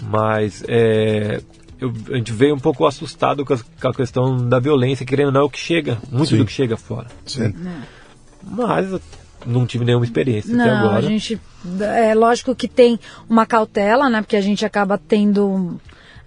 Mas 0.03 0.63
é, 0.67 1.41
eu- 1.79 1.91
a 2.11 2.17
gente 2.17 2.31
veio 2.31 2.53
um 2.55 2.59
pouco 2.59 2.85
assustado 2.85 3.43
com, 3.45 3.53
as- 3.53 3.61
com 3.63 3.87
a 3.87 3.93
questão 3.93 4.37
da 4.47 4.59
violência, 4.59 5.05
querendo 5.05 5.27
ou 5.27 5.31
não, 5.33 5.41
é 5.41 5.43
o 5.43 5.49
que 5.49 5.59
chega, 5.59 5.97
muito 6.11 6.29
Sim. 6.29 6.37
do 6.37 6.45
que 6.45 6.51
chega 6.51 6.77
fora. 6.77 7.07
Sim. 7.25 7.53
Mas 8.43 8.91
eu 8.91 9.01
não 9.47 9.65
tive 9.65 9.85
nenhuma 9.85 10.05
experiência 10.05 10.53
até 10.53 10.65
Não, 10.69 10.77
agora. 10.79 10.97
a 10.97 11.01
gente. 11.01 11.39
É 11.81 12.13
lógico 12.13 12.53
que 12.55 12.67
tem 12.67 12.99
uma 13.29 13.45
cautela, 13.45 14.09
né? 14.09 14.21
Porque 14.21 14.35
a 14.35 14.41
gente 14.41 14.65
acaba 14.65 14.97
tendo. 14.97 15.79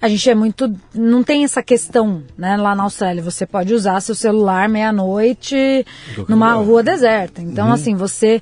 A 0.03 0.09
gente 0.09 0.29
é 0.31 0.35
muito. 0.35 0.73
Não 0.95 1.23
tem 1.23 1.45
essa 1.45 1.63
questão, 1.63 2.23
né? 2.37 2.57
Lá 2.57 2.75
na 2.75 2.85
Austrália. 2.85 3.23
Você 3.23 3.45
pode 3.47 3.75
usar 3.75 4.01
seu 4.01 4.15
celular 4.15 4.69
meia-noite 4.69 5.85
numa 6.29 6.55
lugar. 6.55 6.67
rua 6.67 6.83
deserta. 6.83 7.41
Então, 7.43 7.69
Uhum. 7.69 7.73
assim, 7.75 7.95
você. 7.95 8.41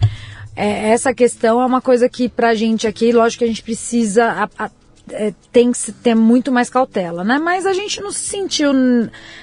é, 0.60 0.88
essa 0.90 1.14
questão 1.14 1.60
é 1.62 1.66
uma 1.66 1.80
coisa 1.80 2.08
que 2.08 2.28
pra 2.28 2.52
gente 2.54 2.86
aqui, 2.86 3.12
lógico 3.12 3.38
que 3.40 3.44
a 3.44 3.48
gente 3.48 3.62
precisa. 3.62 4.24
a- 4.24 4.64
a- 4.64 4.70
é, 5.12 5.32
tem 5.52 5.72
que 5.72 5.92
ter 5.92 6.14
muito 6.14 6.50
mais 6.50 6.68
cautela, 6.70 7.24
né? 7.24 7.38
Mas 7.38 7.66
a 7.66 7.72
gente 7.72 8.00
não 8.00 8.10
se 8.10 8.20
sentiu 8.20 8.70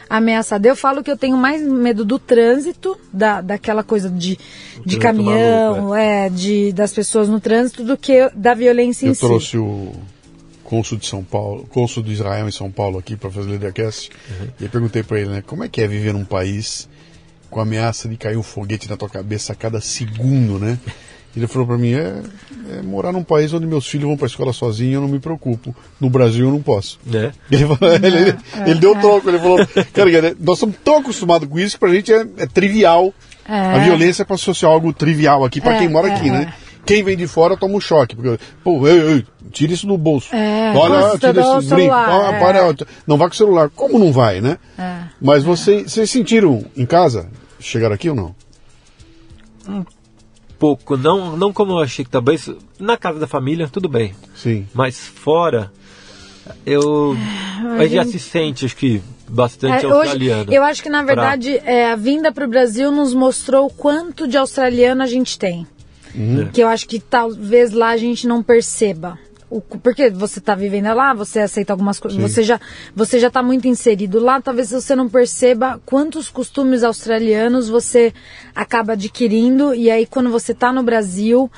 ameaçado. 0.10 0.66
Eu 0.66 0.76
falo 0.76 1.04
que 1.04 1.12
eu 1.12 1.18
tenho 1.18 1.38
mais 1.38 1.62
medo 1.62 2.04
do 2.06 2.20
trânsito, 2.20 2.98
da, 3.12 3.42
daquela 3.42 3.84
coisa 3.84 4.10
de, 4.10 4.38
de 4.86 4.98
caminhão, 4.98 5.76
maluco, 5.76 5.96
é, 5.96 6.30
de, 6.30 6.72
das 6.74 6.94
pessoas 6.94 7.28
no 7.30 7.40
trânsito, 7.40 7.84
do 7.84 7.98
que 7.98 8.30
da 8.36 8.54
violência 8.54 9.06
em 9.06 9.10
Eu 9.10 9.16
si. 9.16 9.22
trouxe 9.22 9.58
o 9.58 9.92
cônsul 10.64 10.98
de 10.98 11.06
São 11.06 11.24
Paulo, 11.24 11.66
cônsul 11.70 12.04
de 12.04 12.12
Israel 12.12 12.48
em 12.48 12.52
São 12.52 12.72
Paulo 12.72 12.98
aqui 12.98 13.16
para 13.16 13.30
fazer 13.30 13.48
o 13.48 13.52
Leadercast. 13.52 14.10
E 14.60 14.64
eu 14.64 14.70
perguntei 14.70 15.04
para 15.04 15.20
ele, 15.20 15.30
né, 15.30 15.44
como 15.46 15.64
é 15.64 15.70
que 15.70 15.82
é 15.82 15.88
viver 15.88 16.14
num 16.14 16.26
país 16.26 16.90
com 17.50 17.60
a 17.60 17.64
ameaça 17.64 18.10
de 18.10 18.18
cair 18.18 18.38
um 18.38 18.44
foguete 18.44 18.90
na 18.90 18.98
tua 18.98 19.10
cabeça 19.10 19.54
a 19.54 19.56
cada 19.56 19.80
segundo, 19.80 20.60
né? 20.60 20.78
Ele 21.36 21.48
falou 21.48 21.68
para 21.68 21.78
mim, 21.78 21.94
é, 21.94 22.22
é 22.78 22.82
morar 22.82 23.12
num 23.12 23.24
país 23.24 23.52
onde 23.54 23.66
meus 23.68 23.86
filhos 23.86 24.08
vão 24.08 24.16
para 24.16 24.28
escola 24.28 24.54
sozinhos, 24.54 24.94
eu 24.96 25.02
não 25.02 25.08
me 25.10 25.20
preocupo. 25.20 25.76
No 26.00 26.10
Brasil 26.10 26.46
eu 26.48 26.52
não 26.52 26.62
posso. 26.62 26.98
Né? 27.06 27.34
Ele, 27.52 27.66
falou- 27.68 27.94
ele, 27.94 28.08
ele- 28.08 28.38
ele 28.66 28.80
deu 28.80 28.96
troco, 29.00 29.30
ele 29.30 29.40
falou, 29.40 29.58
cara, 29.94 30.36
nós 30.40 30.58
somos 30.60 30.76
tão 30.84 30.98
acostumados 30.98 31.48
com 31.50 31.60
isso 31.60 31.76
que 31.76 31.80
pra 31.80 31.94
gente 31.94 32.14
é, 32.14 32.26
é 32.38 32.46
trivial. 32.46 33.14
É. 33.48 33.54
A 33.54 33.78
violência 33.80 34.24
é 34.24 34.26
pra 34.26 34.36
associar 34.36 34.72
algo 34.72 34.92
trivial 34.94 35.44
aqui 35.44 35.60
pra 35.62 35.76
É, 35.76 35.80
quem 35.80 35.90
mora 35.90 36.08
é, 36.08 36.16
aqui, 36.16 36.30
é. 36.30 36.32
né? 36.32 36.54
Quem 36.86 37.04
vem 37.04 37.18
de 37.18 37.28
fora 37.28 37.58
toma 37.58 37.76
um 37.76 37.82
choque. 37.82 38.16
Porque, 38.16 38.40
pô, 38.64 38.88
ei, 38.88 39.00
ei, 39.16 39.26
tira 39.52 39.74
isso 39.74 39.86
do 39.88 39.98
bolso. 39.98 40.34
É, 40.36 40.72
Olha, 40.76 41.18
tira 41.18 41.34
do 41.34 41.40
esse 41.42 41.50
brinco. 41.50 41.64
celular, 41.70 42.10
Ah, 42.10 42.36
é. 42.36 42.40
para, 42.40 42.76
não 43.08 43.18
vai 43.18 43.28
com 43.28 43.34
o 43.34 43.38
celular. 43.38 43.70
Como 43.76 43.98
não 44.00 44.12
vai, 44.12 44.40
né? 44.40 44.58
É. 44.78 45.00
Mas 45.22 45.44
vocês, 45.44 45.92
vocês 45.92 46.10
sentiram 46.10 46.64
em 46.78 46.86
casa? 46.86 47.28
Chegaram 47.60 47.94
aqui 47.96 48.10
ou 48.10 48.16
não? 48.16 48.36
Pouco, 50.58 50.96
não, 50.98 51.36
não 51.36 51.52
como 51.52 51.74
eu 51.74 51.80
achei 51.80 52.06
que 52.06 52.12
talvez. 52.12 52.50
Na 52.80 52.98
casa 52.98 53.20
da 53.20 53.28
família, 53.28 53.68
tudo 53.72 53.90
bem. 53.90 54.14
Sim. 54.36 54.68
Mas 54.74 55.00
fora, 55.00 55.72
eu. 56.66 57.16
a 57.78 57.84
gente 57.84 57.96
já 57.96 58.06
se 58.06 58.20
sente, 58.20 58.66
acho 58.66 58.76
que, 58.76 59.02
bastante 59.28 59.86
É, 59.86 59.90
australiano. 59.90 60.54
eu 60.54 60.64
acho 60.64 60.82
que, 60.84 60.90
na 60.90 61.04
verdade, 61.04 61.58
é, 61.66 61.92
a 61.92 61.96
vinda 61.96 62.32
para 62.32 62.46
o 62.46 62.50
Brasil 62.50 62.92
nos 62.92 63.14
mostrou 63.14 63.68
o 63.68 63.70
quanto 63.70 64.28
de 64.28 64.38
australiano 64.38 65.02
a 65.04 65.08
gente 65.08 65.38
tem. 65.38 65.68
Uhum. 66.14 66.48
Que 66.52 66.62
eu 66.62 66.68
acho 66.68 66.88
que 66.88 67.00
talvez 67.00 67.72
lá 67.72 67.90
a 67.90 67.98
gente 67.98 68.26
não 68.26 68.42
perceba. 68.42 69.20
O, 69.56 69.62
porque 69.62 70.10
você 70.10 70.40
está 70.40 70.54
vivendo 70.54 70.94
lá, 70.94 71.14
você 71.14 71.40
aceita 71.40 71.72
algumas 71.72 71.98
coisas, 71.98 72.20
você 72.20 72.44
já 72.44 72.60
você 72.94 73.20
já 73.20 73.28
está 73.28 73.42
muito 73.42 73.68
inserido 73.68 74.20
lá, 74.20 74.42
talvez 74.42 74.72
você 74.72 74.96
não 74.96 75.08
perceba 75.08 75.80
quantos 75.86 76.30
costumes 76.30 76.84
australianos 76.84 77.70
você 77.70 78.14
acaba 78.54 78.94
adquirindo 78.94 79.74
e 79.74 79.90
aí 79.90 80.06
quando 80.06 80.30
você 80.30 80.52
está 80.52 80.74
no 80.74 80.84
Brasil 80.84 81.50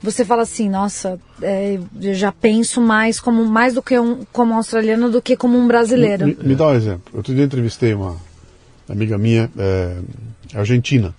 você 0.00 0.24
fala 0.24 0.42
assim, 0.42 0.68
nossa, 0.68 1.18
é, 1.40 1.78
eu 2.00 2.14
já 2.14 2.30
penso 2.30 2.80
mais 2.80 3.20
como 3.20 3.44
mais 3.44 3.74
do 3.74 3.82
que 3.82 3.98
um 3.98 4.24
como 4.32 4.52
um 4.52 4.56
australiano 4.56 5.10
do 5.10 5.20
que 5.20 5.36
como 5.36 5.58
um 5.58 5.66
brasileiro. 5.66 6.26
Me, 6.26 6.36
me 6.42 6.54
dá 6.54 6.68
um 6.68 6.74
exemplo. 6.74 7.12
Outro 7.12 7.32
dia 7.32 7.42
eu 7.42 7.46
entrevistei 7.46 7.94
uma 7.94 8.16
amiga 8.88 9.18
minha, 9.18 9.50
é, 9.58 9.96
argentina. 10.54 11.14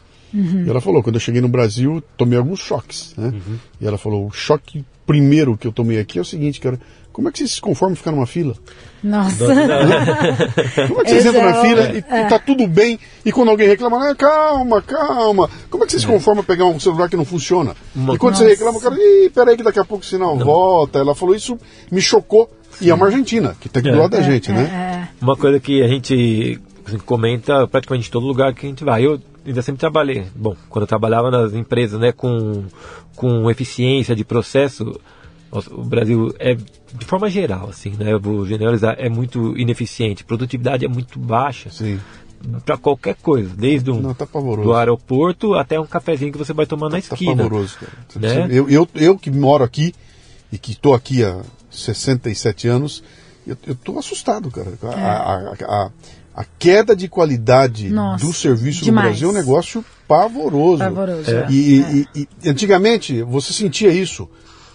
E 0.65 0.69
ela 0.69 0.81
falou, 0.81 1.03
quando 1.03 1.15
eu 1.17 1.19
cheguei 1.19 1.41
no 1.41 1.47
Brasil, 1.47 2.03
tomei 2.17 2.39
alguns 2.39 2.59
choques, 2.59 3.13
né? 3.15 3.31
E 3.79 3.85
ela 3.85 3.99
falou, 3.99 4.25
o 4.25 4.31
choque 4.31 4.83
primeiro 5.05 5.57
que 5.57 5.67
eu 5.67 5.71
tomei 5.71 5.99
aqui 5.99 6.17
é 6.17 6.21
o 6.21 6.25
seguinte, 6.25 6.59
cara, 6.59 6.79
como 7.11 7.29
é 7.29 7.31
que 7.31 7.37
vocês 7.39 7.51
se 7.51 7.61
conformam 7.61 7.93
em 7.93 7.95
ficar 7.97 8.11
numa 8.11 8.25
fila? 8.25 8.55
Nossa. 9.03 9.45
Como 10.87 11.01
é 11.01 11.03
que 11.03 11.09
vocês 11.09 11.25
Esse 11.25 11.27
entram 11.27 11.43
na 11.43 11.55
é 11.55 11.59
o- 11.59 11.61
fila 11.61 11.89
e, 11.93 11.97
e 11.97 12.29
tá 12.29 12.39
tudo 12.39 12.65
bem, 12.67 12.97
e 13.25 13.31
quando 13.31 13.49
alguém 13.49 13.67
reclama, 13.67 14.09
ah, 14.09 14.15
calma, 14.15 14.81
calma, 14.81 15.49
como 15.69 15.83
é 15.83 15.85
que 15.85 15.91
vocês 15.91 16.03
se 16.03 16.07
conformam 16.07 16.41
a 16.41 16.45
pegar 16.45 16.65
um 16.65 16.79
celular 16.79 17.09
que 17.09 17.17
não 17.17 17.25
funciona? 17.25 17.75
Uma- 17.93 18.15
E 18.15 18.17
quando 18.17 18.35
você 18.37 18.43
Nossa. 18.43 18.55
reclama, 18.55 18.77
o 18.77 18.81
cara, 18.81 18.95
ih, 18.97 19.29
peraí 19.29 19.57
que 19.57 19.63
daqui 19.63 19.79
a 19.79 19.85
pouco 19.85 20.03
o 20.03 20.07
sinal 20.07 20.37
volta. 20.37 20.99
Ela 20.99 21.13
falou, 21.13 21.35
isso 21.35 21.57
me 21.91 22.01
chocou 22.01 22.49
E 22.81 22.89
é 22.89 22.93
uma 22.93 23.05
argentina, 23.05 23.55
que 23.59 23.67
está 23.67 23.79
aqui 23.81 23.91
do 23.91 23.97
É. 23.97 23.99
lado 23.99 24.11
da 24.11 24.21
gente, 24.21 24.49
É, 24.49 24.53
né? 24.53 25.09
é. 25.21 25.23
Uma 25.23 25.35
coisa 25.35 25.59
que 25.59 25.83
a 25.83 25.87
gente 25.87 26.59
comenta 27.05 27.67
praticamente 27.67 28.07
em 28.07 28.11
todo 28.11 28.25
lugar 28.25 28.53
que 28.53 28.65
a 28.65 28.69
gente 28.69 28.83
vai. 28.83 29.05
Eu 29.05 29.19
ainda 29.45 29.61
sempre 29.61 29.79
trabalhei, 29.79 30.25
bom, 30.35 30.55
quando 30.69 30.83
eu 30.83 30.87
trabalhava 30.87 31.29
nas 31.29 31.53
empresas, 31.53 31.99
né, 31.99 32.11
com, 32.11 32.63
com 33.15 33.49
eficiência 33.49 34.15
de 34.15 34.23
processo, 34.23 34.99
o 35.71 35.83
Brasil 35.83 36.33
é, 36.39 36.55
de 36.55 37.05
forma 37.05 37.29
geral, 37.29 37.69
assim, 37.69 37.91
né, 37.91 38.13
eu 38.13 38.19
vou 38.19 38.45
generalizar, 38.45 38.95
é 38.97 39.09
muito 39.09 39.57
ineficiente, 39.57 40.23
produtividade 40.23 40.85
é 40.85 40.87
muito 40.87 41.19
baixa 41.19 41.69
Sim. 41.69 41.99
para 42.65 42.77
qualquer 42.77 43.15
coisa, 43.15 43.49
desde 43.55 43.91
um, 43.91 44.01
Não, 44.01 44.13
tá 44.13 44.25
do 44.25 44.73
aeroporto 44.73 45.53
até 45.53 45.79
um 45.79 45.85
cafezinho 45.85 46.31
que 46.31 46.37
você 46.37 46.53
vai 46.53 46.65
tomar 46.65 46.87
na 46.89 46.93
Tá 46.93 46.99
esquina. 46.99 47.35
pavoroso, 47.43 47.77
cara. 47.77 47.91
Né? 48.15 48.47
Eu, 48.49 48.69
eu, 48.69 48.87
eu 48.95 49.17
que 49.17 49.29
moro 49.29 49.63
aqui 49.63 49.93
e 50.51 50.57
que 50.57 50.71
estou 50.71 50.93
aqui 50.93 51.23
há 51.23 51.41
67 51.69 52.67
anos, 52.67 53.03
eu, 53.45 53.57
eu 53.67 53.75
tô 53.75 53.97
assustado, 53.99 54.49
cara. 54.49 54.73
A, 54.83 54.89
a, 54.89 55.53
a, 55.67 55.91
a 56.35 56.43
queda 56.57 56.95
de 56.95 57.07
qualidade 57.07 57.89
Nossa, 57.89 58.25
do 58.25 58.33
serviço 58.33 58.83
demais. 58.83 59.05
no 59.05 59.09
Brasil 59.11 59.27
é 59.29 59.31
um 59.31 59.35
negócio 59.35 59.85
pavoroso. 60.07 60.79
Pavoroso, 60.79 61.29
é. 61.29 61.47
E, 61.49 61.79
e- 61.79 62.07
e- 62.21 62.27
e 62.43 62.49
antigamente 62.49 63.21
você 63.21 63.53
sentia 63.53 63.89
isso 63.89 64.27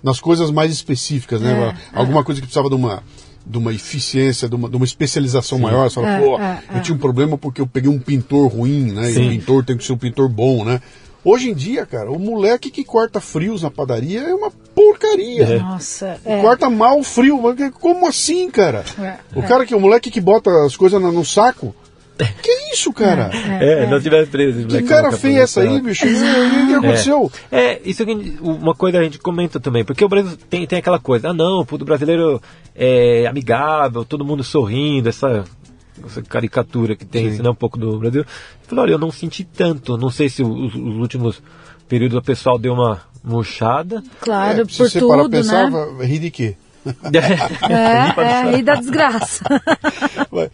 nas 0.02 0.20
coisas 0.20 0.50
mais 0.50 0.70
específicas, 0.72 1.40
né? 1.40 1.74
É, 1.92 1.98
Alguma 1.98 2.22
coisa 2.22 2.40
que 2.40 2.46
precisava 2.46 2.68
de 2.68 2.74
uma 2.76 3.02
de 3.50 3.56
uma 3.56 3.72
eficiência, 3.72 4.46
de 4.46 4.54
uma, 4.54 4.68
de 4.68 4.76
uma 4.76 4.84
especialização 4.84 5.58
maior. 5.58 5.88
Você 5.88 5.94
fala, 5.94 6.08
É, 6.10 6.20
pô, 6.20 6.38
é, 6.38 6.62
eu 6.70 6.76
é. 6.76 6.80
tinha 6.80 6.94
um 6.94 6.98
problema 6.98 7.38
porque 7.38 7.62
eu 7.62 7.66
peguei 7.66 7.90
um 7.90 7.98
pintor 7.98 8.46
ruim, 8.52 8.92
né? 8.92 9.10
E 9.10 9.14
Sim. 9.14 9.26
o 9.26 9.30
pintor 9.30 9.64
tem 9.64 9.74
que 9.74 9.84
ser 9.86 9.94
um 9.94 9.96
pintor 9.96 10.28
bom, 10.28 10.66
né? 10.66 10.82
Hoje 11.24 11.50
em 11.50 11.54
dia, 11.54 11.84
cara, 11.84 12.10
o 12.10 12.18
moleque 12.18 12.70
que 12.70 12.84
corta 12.84 13.20
frios 13.20 13.62
na 13.62 13.70
padaria 13.70 14.20
é 14.20 14.34
uma 14.34 14.50
porcaria. 14.74 15.58
Nossa, 15.58 16.18
é. 16.24 16.40
Corta 16.40 16.70
mal 16.70 16.98
o 16.98 17.02
frio. 17.02 17.40
mas 17.42 17.56
Como 17.80 18.06
assim, 18.06 18.50
cara? 18.50 18.84
É, 19.00 19.16
o 19.34 19.42
cara 19.42 19.66
que 19.66 19.74
o 19.74 19.80
moleque 19.80 20.10
que 20.10 20.20
bota 20.20 20.50
as 20.64 20.76
coisas 20.76 21.00
no, 21.00 21.10
no 21.12 21.24
saco. 21.24 21.74
Que 22.42 22.72
isso, 22.74 22.92
cara? 22.92 23.30
É, 23.60 23.86
nós 23.86 24.02
tivemos 24.02 24.28
preso. 24.28 24.66
Que 24.66 24.82
cara 24.82 25.12
feia 25.12 25.42
essa 25.42 25.60
aí, 25.60 25.80
bicho? 25.80 26.04
O 26.04 26.66
que 26.66 26.74
aconteceu? 26.74 27.30
É, 27.50 27.80
isso 27.84 28.04
que 28.04 28.10
a 28.10 28.14
gente- 28.14 28.38
uma 28.40 28.74
coisa 28.74 28.98
a 28.98 29.02
gente 29.04 29.18
comenta 29.20 29.60
também, 29.60 29.84
porque 29.84 30.04
o 30.04 30.08
Brasil 30.08 30.36
tem, 30.50 30.66
tem 30.66 30.80
aquela 30.80 30.98
coisa, 30.98 31.30
ah 31.30 31.32
não, 31.34 31.60
o 31.60 31.84
brasileiro 31.84 32.42
é 32.74 33.24
amigável, 33.28 34.04
todo 34.04 34.24
mundo 34.24 34.42
sorrindo, 34.42 35.08
essa, 35.08 35.44
essa 36.06 36.22
caricatura 36.22 36.94
que 36.96 37.04
tem, 37.04 37.30
né, 37.38 37.50
um 37.50 37.54
pouco 37.54 37.78
do 37.78 37.98
Brasil. 37.98 38.22
Eu 38.22 38.26
falei, 38.66 38.84
olha, 38.84 38.92
eu 38.92 38.98
não 38.98 39.10
senti 39.10 39.44
tanto, 39.44 39.96
não 39.96 40.10
sei 40.10 40.28
se 40.28 40.42
os, 40.42 40.74
os 40.74 40.96
últimos 40.96 41.42
períodos 41.88 42.18
o 42.18 42.22
pessoal 42.22 42.58
deu 42.58 42.72
uma 42.74 43.00
murchada. 43.22 44.02
Claro, 44.20 44.62
É, 44.62 44.64
se 44.64 44.76
por 44.78 44.88
você 44.90 44.98
tudo, 45.00 45.30
pensar, 45.30 45.70
né? 45.70 46.04
rir 46.04 46.18
de 46.18 46.30
quê? 46.30 46.56
É, 47.12 48.54
é, 48.54 48.56
e 48.58 48.62
da 48.62 48.74
desgraça. 48.76 49.44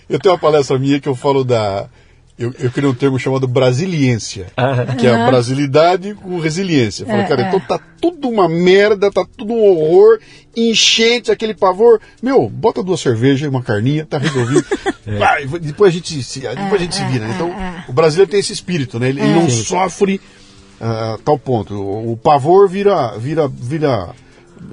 Eu 0.09 0.19
tenho 0.19 0.35
uma 0.35 0.41
palestra 0.41 0.79
minha 0.79 0.99
que 0.99 1.09
eu 1.09 1.15
falo 1.15 1.45
da. 1.45 1.89
Eu, 2.37 2.53
eu 2.59 2.69
criei 2.71 2.91
um 2.91 2.95
termo 2.95 3.17
chamado 3.17 3.47
brasiliência, 3.47 4.47
Ah. 4.57 4.85
que 4.99 5.07
é 5.07 5.15
a 5.15 5.27
brasilidade 5.27 6.15
com 6.15 6.41
resiliência. 6.41 7.07
Falo, 7.07 7.21
É, 7.21 7.25
cara, 7.29 7.43
é. 7.43 7.47
então 7.49 7.61
tá 7.61 7.79
tudo 8.01 8.29
uma 8.29 8.49
merda, 8.49 9.09
tá 9.11 9.25
tudo 9.37 9.53
um 9.53 9.63
horror, 9.65 10.19
enchente, 10.57 11.31
aquele 11.31 11.55
pavor. 11.55 12.01
Meu, 12.21 12.49
bota 12.49 12.83
duas 12.83 12.99
cervejas 13.01 13.43
e 13.43 13.47
uma 13.49 13.63
carninha, 13.63 14.05
tá 14.05 14.19
resolvido. 14.19 14.65
Vai, 15.19 15.47
depois 15.47 15.91
a 15.91 15.93
gente 15.97 16.23
se, 16.25 16.41
depois 16.41 16.75
a 16.75 16.79
gente 16.79 16.97
se 16.97 17.05
vira. 17.05 17.27
né? 17.27 17.35
Então, 17.37 17.53
o 17.89 17.93
brasileiro 17.93 18.29
tem 18.31 18.41
esse 18.41 18.53
espírito, 18.53 18.99
né? 18.99 19.11
Ele, 19.11 19.21
ele 19.21 19.33
não 19.35 19.49
sofre 19.49 20.21
a 20.81 21.17
tal 21.25 21.39
ponto. 21.39 21.73
O, 21.75 22.13
o 22.13 22.17
pavor 22.17 22.69
vira, 22.69 23.17
vira, 23.17 23.47
vira 23.47 24.09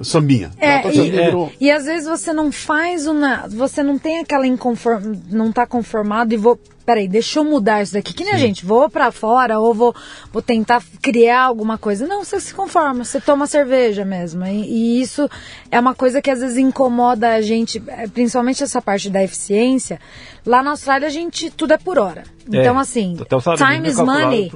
sambinha. 0.02 0.50
É, 0.58 0.78
Tá, 0.80 0.88
e, 0.90 0.96
sambinha 0.96 1.24
virou- 1.26 1.52
e 1.60 1.70
às 1.70 1.84
vezes 1.84 2.08
você 2.08 2.32
não 2.32 2.50
faz 2.50 3.06
uma. 3.06 3.46
Você 3.48 3.82
não 3.84 3.98
tem 3.98 4.18
aquela 4.20 4.46
inconform, 4.46 5.14
não 5.30 5.52
tá 5.52 5.64
conformado 5.66 6.34
e 6.34 6.36
vou. 6.36 6.58
Peraí, 6.92 7.08
deixa 7.08 7.38
eu 7.38 7.44
mudar 7.44 7.82
isso 7.82 7.94
daqui. 7.94 8.12
Que 8.12 8.22
nem 8.22 8.34
a 8.34 8.36
gente, 8.36 8.66
vou 8.66 8.86
pra 8.90 9.10
fora 9.10 9.58
ou 9.58 9.72
vou, 9.72 9.94
vou 10.30 10.42
tentar 10.42 10.82
criar 11.00 11.40
alguma 11.40 11.78
coisa. 11.78 12.06
Não, 12.06 12.22
você 12.22 12.38
se 12.38 12.52
conforma, 12.52 13.02
você 13.02 13.18
toma 13.18 13.46
cerveja 13.46 14.04
mesmo. 14.04 14.44
E, 14.44 14.98
e 14.98 15.00
isso 15.00 15.26
é 15.70 15.80
uma 15.80 15.94
coisa 15.94 16.20
que 16.20 16.30
às 16.30 16.40
vezes 16.40 16.58
incomoda 16.58 17.30
a 17.32 17.40
gente, 17.40 17.82
eh, 17.86 18.06
principalmente 18.08 18.62
essa 18.62 18.82
parte 18.82 19.08
da 19.08 19.24
eficiência. 19.24 19.98
Lá 20.44 20.62
na 20.62 20.72
Austrália 20.72 21.08
a 21.08 21.10
gente, 21.10 21.48
tudo 21.50 21.72
é 21.72 21.78
por 21.78 21.98
hora. 21.98 22.24
Então, 22.46 22.76
É, 22.76 22.80
assim, 22.82 23.16
até 23.18 23.36
o 23.36 23.40
salário 23.40 23.64
time 23.64 23.88
is 23.88 23.96
money. 23.96 24.50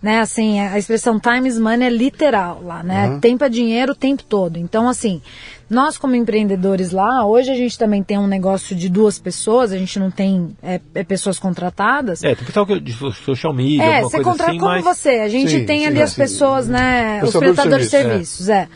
Né, 0.00 0.20
assim, 0.20 0.60
a 0.60 0.78
expressão 0.78 1.18
time 1.18 1.48
is 1.48 1.58
money 1.58 1.88
é 1.88 1.90
literal 1.90 2.62
lá, 2.62 2.84
né? 2.84 3.18
Tempo 3.20 3.42
é 3.42 3.48
dinheiro 3.48 3.92
o 3.92 3.96
tempo 3.96 4.22
todo. 4.22 4.58
Então, 4.58 4.88
assim, 4.88 5.20
nós 5.70 5.96
como 5.96 6.16
empreendedores 6.16 6.90
lá, 6.90 7.24
hoje 7.24 7.50
a 7.50 7.54
gente 7.54 7.78
também 7.78 8.02
tem 8.02 8.18
um 8.18 8.26
negócio 8.26 8.74
de 8.74 8.88
duas 8.88 9.20
pessoas, 9.20 9.70
a 9.70 9.78
gente 9.78 10.00
não 10.00 10.10
tem 10.10 10.54
é, 10.60 10.80
é, 10.94 11.04
pessoas 11.04 11.38
contratadas. 11.38 12.24
É, 12.24 12.34
tem 12.34 12.44
pessoal 12.44 12.66
que 12.66 12.80
de 12.80 12.92
so- 12.92 13.12
social 13.12 13.54
media, 13.54 13.84
É, 13.84 14.00
você 14.02 14.16
coisa 14.16 14.30
contrata 14.30 14.50
assim, 14.50 14.58
como 14.58 14.72
mas... 14.72 14.84
você. 14.84 15.10
A 15.20 15.28
gente 15.28 15.50
Sim, 15.52 15.64
tem 15.64 15.80
sim, 15.80 15.86
ali 15.86 16.02
as 16.02 16.10
sim. 16.10 16.16
pessoas, 16.16 16.66
né? 16.66 17.22
Os 17.22 17.34
prestadores 17.34 17.84
de 17.84 17.90
serviço, 17.90 18.42
serviços, 18.42 18.48
é. 18.48 18.68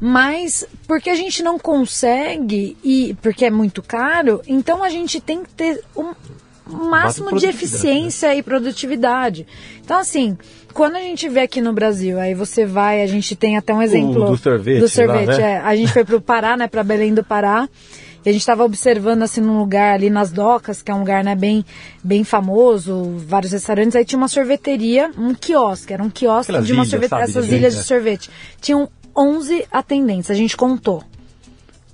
Mas 0.00 0.66
porque 0.86 1.08
a 1.08 1.14
gente 1.14 1.42
não 1.42 1.58
consegue 1.58 2.76
e 2.84 3.16
porque 3.22 3.46
é 3.46 3.50
muito 3.50 3.82
caro, 3.82 4.42
então 4.46 4.84
a 4.84 4.90
gente 4.90 5.20
tem 5.20 5.42
que 5.42 5.50
ter 5.50 5.82
um 5.96 6.12
máximo 6.66 7.26
de 7.26 7.30
produtividade, 7.30 7.56
eficiência 7.56 8.34
e 8.34 8.42
produtividade. 8.42 9.46
Então 9.84 9.98
assim, 9.98 10.36
quando 10.72 10.96
a 10.96 11.00
gente 11.00 11.28
vê 11.28 11.40
aqui 11.40 11.60
no 11.60 11.72
Brasil, 11.72 12.18
aí 12.18 12.34
você 12.34 12.66
vai, 12.66 13.02
a 13.02 13.06
gente 13.06 13.36
tem 13.36 13.56
até 13.56 13.72
um 13.72 13.80
exemplo 13.80 14.26
do 14.26 14.36
sorvete 14.36 14.78
do 14.78 14.82
lá, 14.82 14.88
sorvete, 14.88 15.38
né? 15.38 15.52
é. 15.52 15.56
A 15.58 15.76
gente 15.76 15.92
foi 15.92 16.04
pro 16.04 16.20
Pará, 16.20 16.56
né, 16.56 16.66
para 16.66 16.82
Belém 16.82 17.14
do 17.14 17.22
Pará. 17.22 17.68
E 18.24 18.28
a 18.30 18.32
gente 18.32 18.40
estava 18.40 18.64
observando 18.64 19.22
assim 19.22 19.42
num 19.42 19.58
lugar 19.58 19.94
ali 19.94 20.08
nas 20.08 20.32
docas, 20.32 20.80
que 20.80 20.90
é 20.90 20.94
um 20.94 21.00
lugar 21.00 21.22
né, 21.22 21.34
bem, 21.34 21.62
bem 22.02 22.24
famoso, 22.24 23.16
vários 23.18 23.52
restaurantes. 23.52 23.94
Aí 23.94 24.04
tinha 24.04 24.16
uma 24.16 24.28
sorveteria, 24.28 25.10
um 25.18 25.34
quiosque, 25.34 25.92
era 25.92 26.02
um 26.02 26.08
quiosque 26.08 26.50
Aquelas 26.50 26.66
de 26.66 26.72
uma 26.72 26.84
ilhas, 26.84 26.90
sorvete, 26.90 27.10
sabe, 27.10 27.22
essas 27.22 27.52
ilhas 27.52 27.74
de 27.76 27.82
sorvete. 27.82 28.30
Tinham 28.62 28.88
11 29.14 29.66
atendentes, 29.70 30.30
a 30.30 30.34
gente 30.34 30.56
contou. 30.56 31.04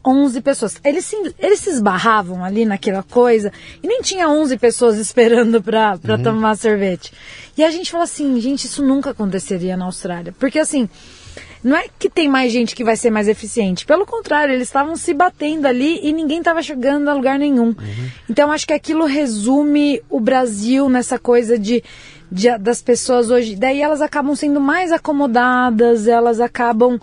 11 0.07 0.41
pessoas. 0.41 0.77
Eles 0.85 1.05
se, 1.05 1.17
eles 1.39 1.61
se 1.61 1.71
esbarravam 1.71 2.43
ali 2.45 2.65
naquela 2.65 3.03
coisa 3.03 3.53
e 3.83 3.87
nem 3.87 4.01
tinha 4.01 4.29
11 4.29 4.57
pessoas 4.59 4.97
esperando 5.01 5.63
para 5.63 5.99
Uhum. 6.09 6.23
tomar 6.23 6.57
sorvete. 6.57 7.13
E 7.57 7.63
a 7.65 7.71
gente 7.71 7.91
falou 7.91 8.05
assim, 8.05 8.41
gente, 8.41 8.65
isso 8.65 8.83
nunca 8.85 9.11
aconteceria 9.11 9.77
na 9.77 9.85
Austrália. 9.85 10.35
Porque 10.39 10.59
assim, 10.59 10.89
não 11.63 11.77
é 11.77 11.85
que 11.99 12.09
tem 12.09 12.27
mais 12.29 12.51
gente 12.51 12.75
que 12.75 12.83
vai 12.83 12.97
ser 12.97 13.11
mais 13.11 13.29
eficiente. 13.29 13.85
Pelo 13.85 14.07
contrário, 14.07 14.55
eles 14.55 14.69
estavam 14.69 14.97
se 14.97 15.13
batendo 15.13 15.67
ali 15.67 16.01
e 16.03 16.11
ninguém 16.13 16.39
estava 16.39 16.63
chegando 16.63 17.09
a 17.09 17.13
lugar 17.13 17.39
nenhum. 17.39 17.75
Então 18.29 18.51
acho 18.51 18.67
que 18.67 18.73
aquilo 18.73 19.05
resume 19.05 20.01
o 20.09 20.19
Brasil 20.19 20.89
nessa 20.89 21.19
coisa 21.19 21.59
de, 21.59 21.85
de- 22.33 22.57
das 22.57 22.81
pessoas 22.81 23.29
hoje. 23.29 23.55
Daí 23.57 23.83
elas 23.83 24.01
acabam 24.01 24.35
sendo 24.35 24.59
mais 24.59 24.91
acomodadas, 24.91 26.09
elas 26.09 26.41
acabam. 26.41 26.99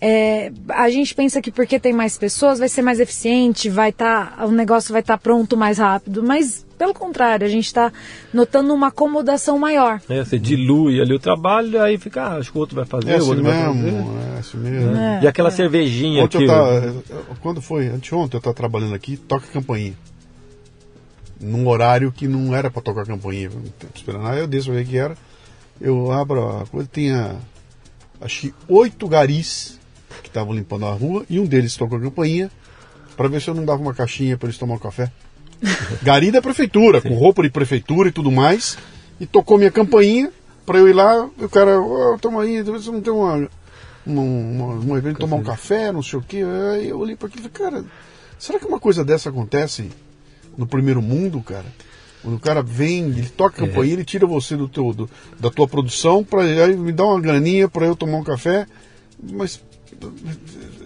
É, 0.00 0.50
a 0.70 0.88
gente 0.88 1.14
pensa 1.14 1.42
que 1.42 1.50
porque 1.50 1.78
tem 1.78 1.92
mais 1.92 2.16
pessoas 2.16 2.58
vai 2.58 2.68
ser 2.68 2.80
mais 2.80 3.00
eficiente, 3.00 3.68
vai 3.68 3.92
tá, 3.92 4.34
o 4.46 4.50
negócio 4.50 4.92
vai 4.92 5.02
estar 5.02 5.18
pronto 5.18 5.56
mais 5.56 5.78
rápido, 5.78 6.22
mas 6.22 6.64
pelo 6.78 6.94
contrário, 6.94 7.46
a 7.46 7.50
gente 7.50 7.66
está 7.66 7.92
notando 8.32 8.72
uma 8.72 8.86
acomodação 8.86 9.58
maior. 9.58 10.00
né, 10.08 10.24
você 10.24 10.38
dilui 10.38 10.98
ali 10.98 11.12
o 11.12 11.18
trabalho, 11.18 11.82
aí 11.82 11.98
fica, 11.98 12.22
ah, 12.22 12.36
acho 12.38 12.50
que 12.50 12.56
o 12.56 12.60
outro 12.62 12.74
vai 12.74 12.86
fazer, 12.86 13.10
É 13.10 13.14
o 13.14 13.18
assim 13.18 13.28
outro 13.28 13.44
vai 13.44 13.62
fazer. 13.62 13.78
mesmo, 13.82 14.18
é 14.18 14.38
assim 14.38 14.56
mesmo. 14.56 14.96
E 15.22 15.28
aquela 15.28 15.50
cervejinha 15.50 16.24
Ontem 16.24 16.38
que... 16.38 16.44
eu 16.44 16.48
tava, 16.48 16.94
quando 17.42 17.60
foi? 17.60 17.88
Anteontem 17.88 18.36
eu 18.36 18.38
estava 18.38 18.54
trabalhando 18.54 18.94
aqui, 18.94 19.18
toca 19.18 19.46
campainha. 19.48 19.92
Num 21.38 21.68
horário 21.68 22.10
que 22.10 22.26
não 22.26 22.54
era 22.54 22.70
para 22.70 22.80
tocar 22.80 23.04
campainha. 23.04 23.50
Esperando. 23.94 24.26
Aí 24.26 24.40
eu 24.40 24.46
desço 24.46 24.72
ver 24.72 24.82
o 24.82 24.86
que 24.86 24.96
era. 24.96 25.16
Eu 25.80 26.12
abro 26.12 26.48
a 26.48 26.66
coisa, 26.66 26.88
tinha 26.90 27.36
acho 28.20 28.40
que 28.42 28.54
oito 28.68 29.08
garis 29.08 29.79
que 30.22 30.28
estavam 30.28 30.52
limpando 30.54 30.86
a 30.86 30.92
rua 30.92 31.24
e 31.28 31.38
um 31.38 31.46
deles 31.46 31.76
tocou 31.76 31.98
a 31.98 32.00
campainha 32.00 32.50
para 33.16 33.28
ver 33.28 33.40
se 33.40 33.48
eu 33.48 33.54
não 33.54 33.64
dava 33.64 33.80
uma 33.82 33.94
caixinha 33.94 34.36
para 34.36 34.48
eles 34.48 34.58
tomar 34.58 34.74
um 34.74 34.78
café. 34.78 35.10
Gari 36.02 36.30
da 36.30 36.40
prefeitura, 36.40 37.00
com 37.00 37.14
roupa 37.14 37.42
de 37.42 37.50
prefeitura 37.50 38.08
e 38.08 38.12
tudo 38.12 38.30
mais. 38.30 38.78
E 39.20 39.26
tocou 39.26 39.58
minha 39.58 39.70
campainha 39.70 40.30
para 40.64 40.78
eu 40.78 40.88
ir 40.88 40.94
lá. 40.94 41.28
E 41.38 41.44
o 41.44 41.48
cara, 41.48 41.78
oh, 41.80 42.16
toma 42.18 42.42
aí, 42.42 42.62
você 42.62 42.90
não 42.90 43.00
tem 43.02 43.12
uma, 43.12 43.48
uma, 44.06 44.22
uma, 44.22 44.74
uma 44.74 44.98
evento 44.98 45.18
tomar 45.18 45.36
um 45.36 45.42
café, 45.42 45.92
não 45.92 46.02
sei 46.02 46.18
o 46.18 46.22
quê. 46.22 46.42
Aí 46.72 46.88
eu 46.88 46.98
olhei 46.98 47.14
para 47.16 47.28
aquilo 47.28 47.46
e 47.46 47.50
falei, 47.50 47.70
cara, 47.72 47.84
será 48.38 48.58
que 48.58 48.64
uma 48.66 48.80
coisa 48.80 49.04
dessa 49.04 49.28
acontece 49.28 49.90
no 50.56 50.66
primeiro 50.66 51.02
mundo, 51.02 51.42
cara? 51.42 51.66
Quando 52.22 52.36
o 52.36 52.40
cara 52.40 52.62
vem, 52.62 53.04
ele 53.04 53.28
toca 53.28 53.62
a 53.62 53.66
campainha, 53.66 53.92
ele 53.94 54.04
tira 54.04 54.26
você 54.26 54.56
do 54.56 54.68
teu, 54.68 54.92
do- 54.94 55.10
da 55.38 55.50
tua 55.50 55.66
produção, 55.68 56.22
para 56.24 56.42
aí 56.42 56.76
me 56.76 56.92
dá 56.92 57.04
uma 57.04 57.20
graninha 57.20 57.68
para 57.68 57.86
eu 57.86 57.94
tomar 57.96 58.18
um 58.18 58.24
café. 58.24 58.66
Mas, 59.22 59.62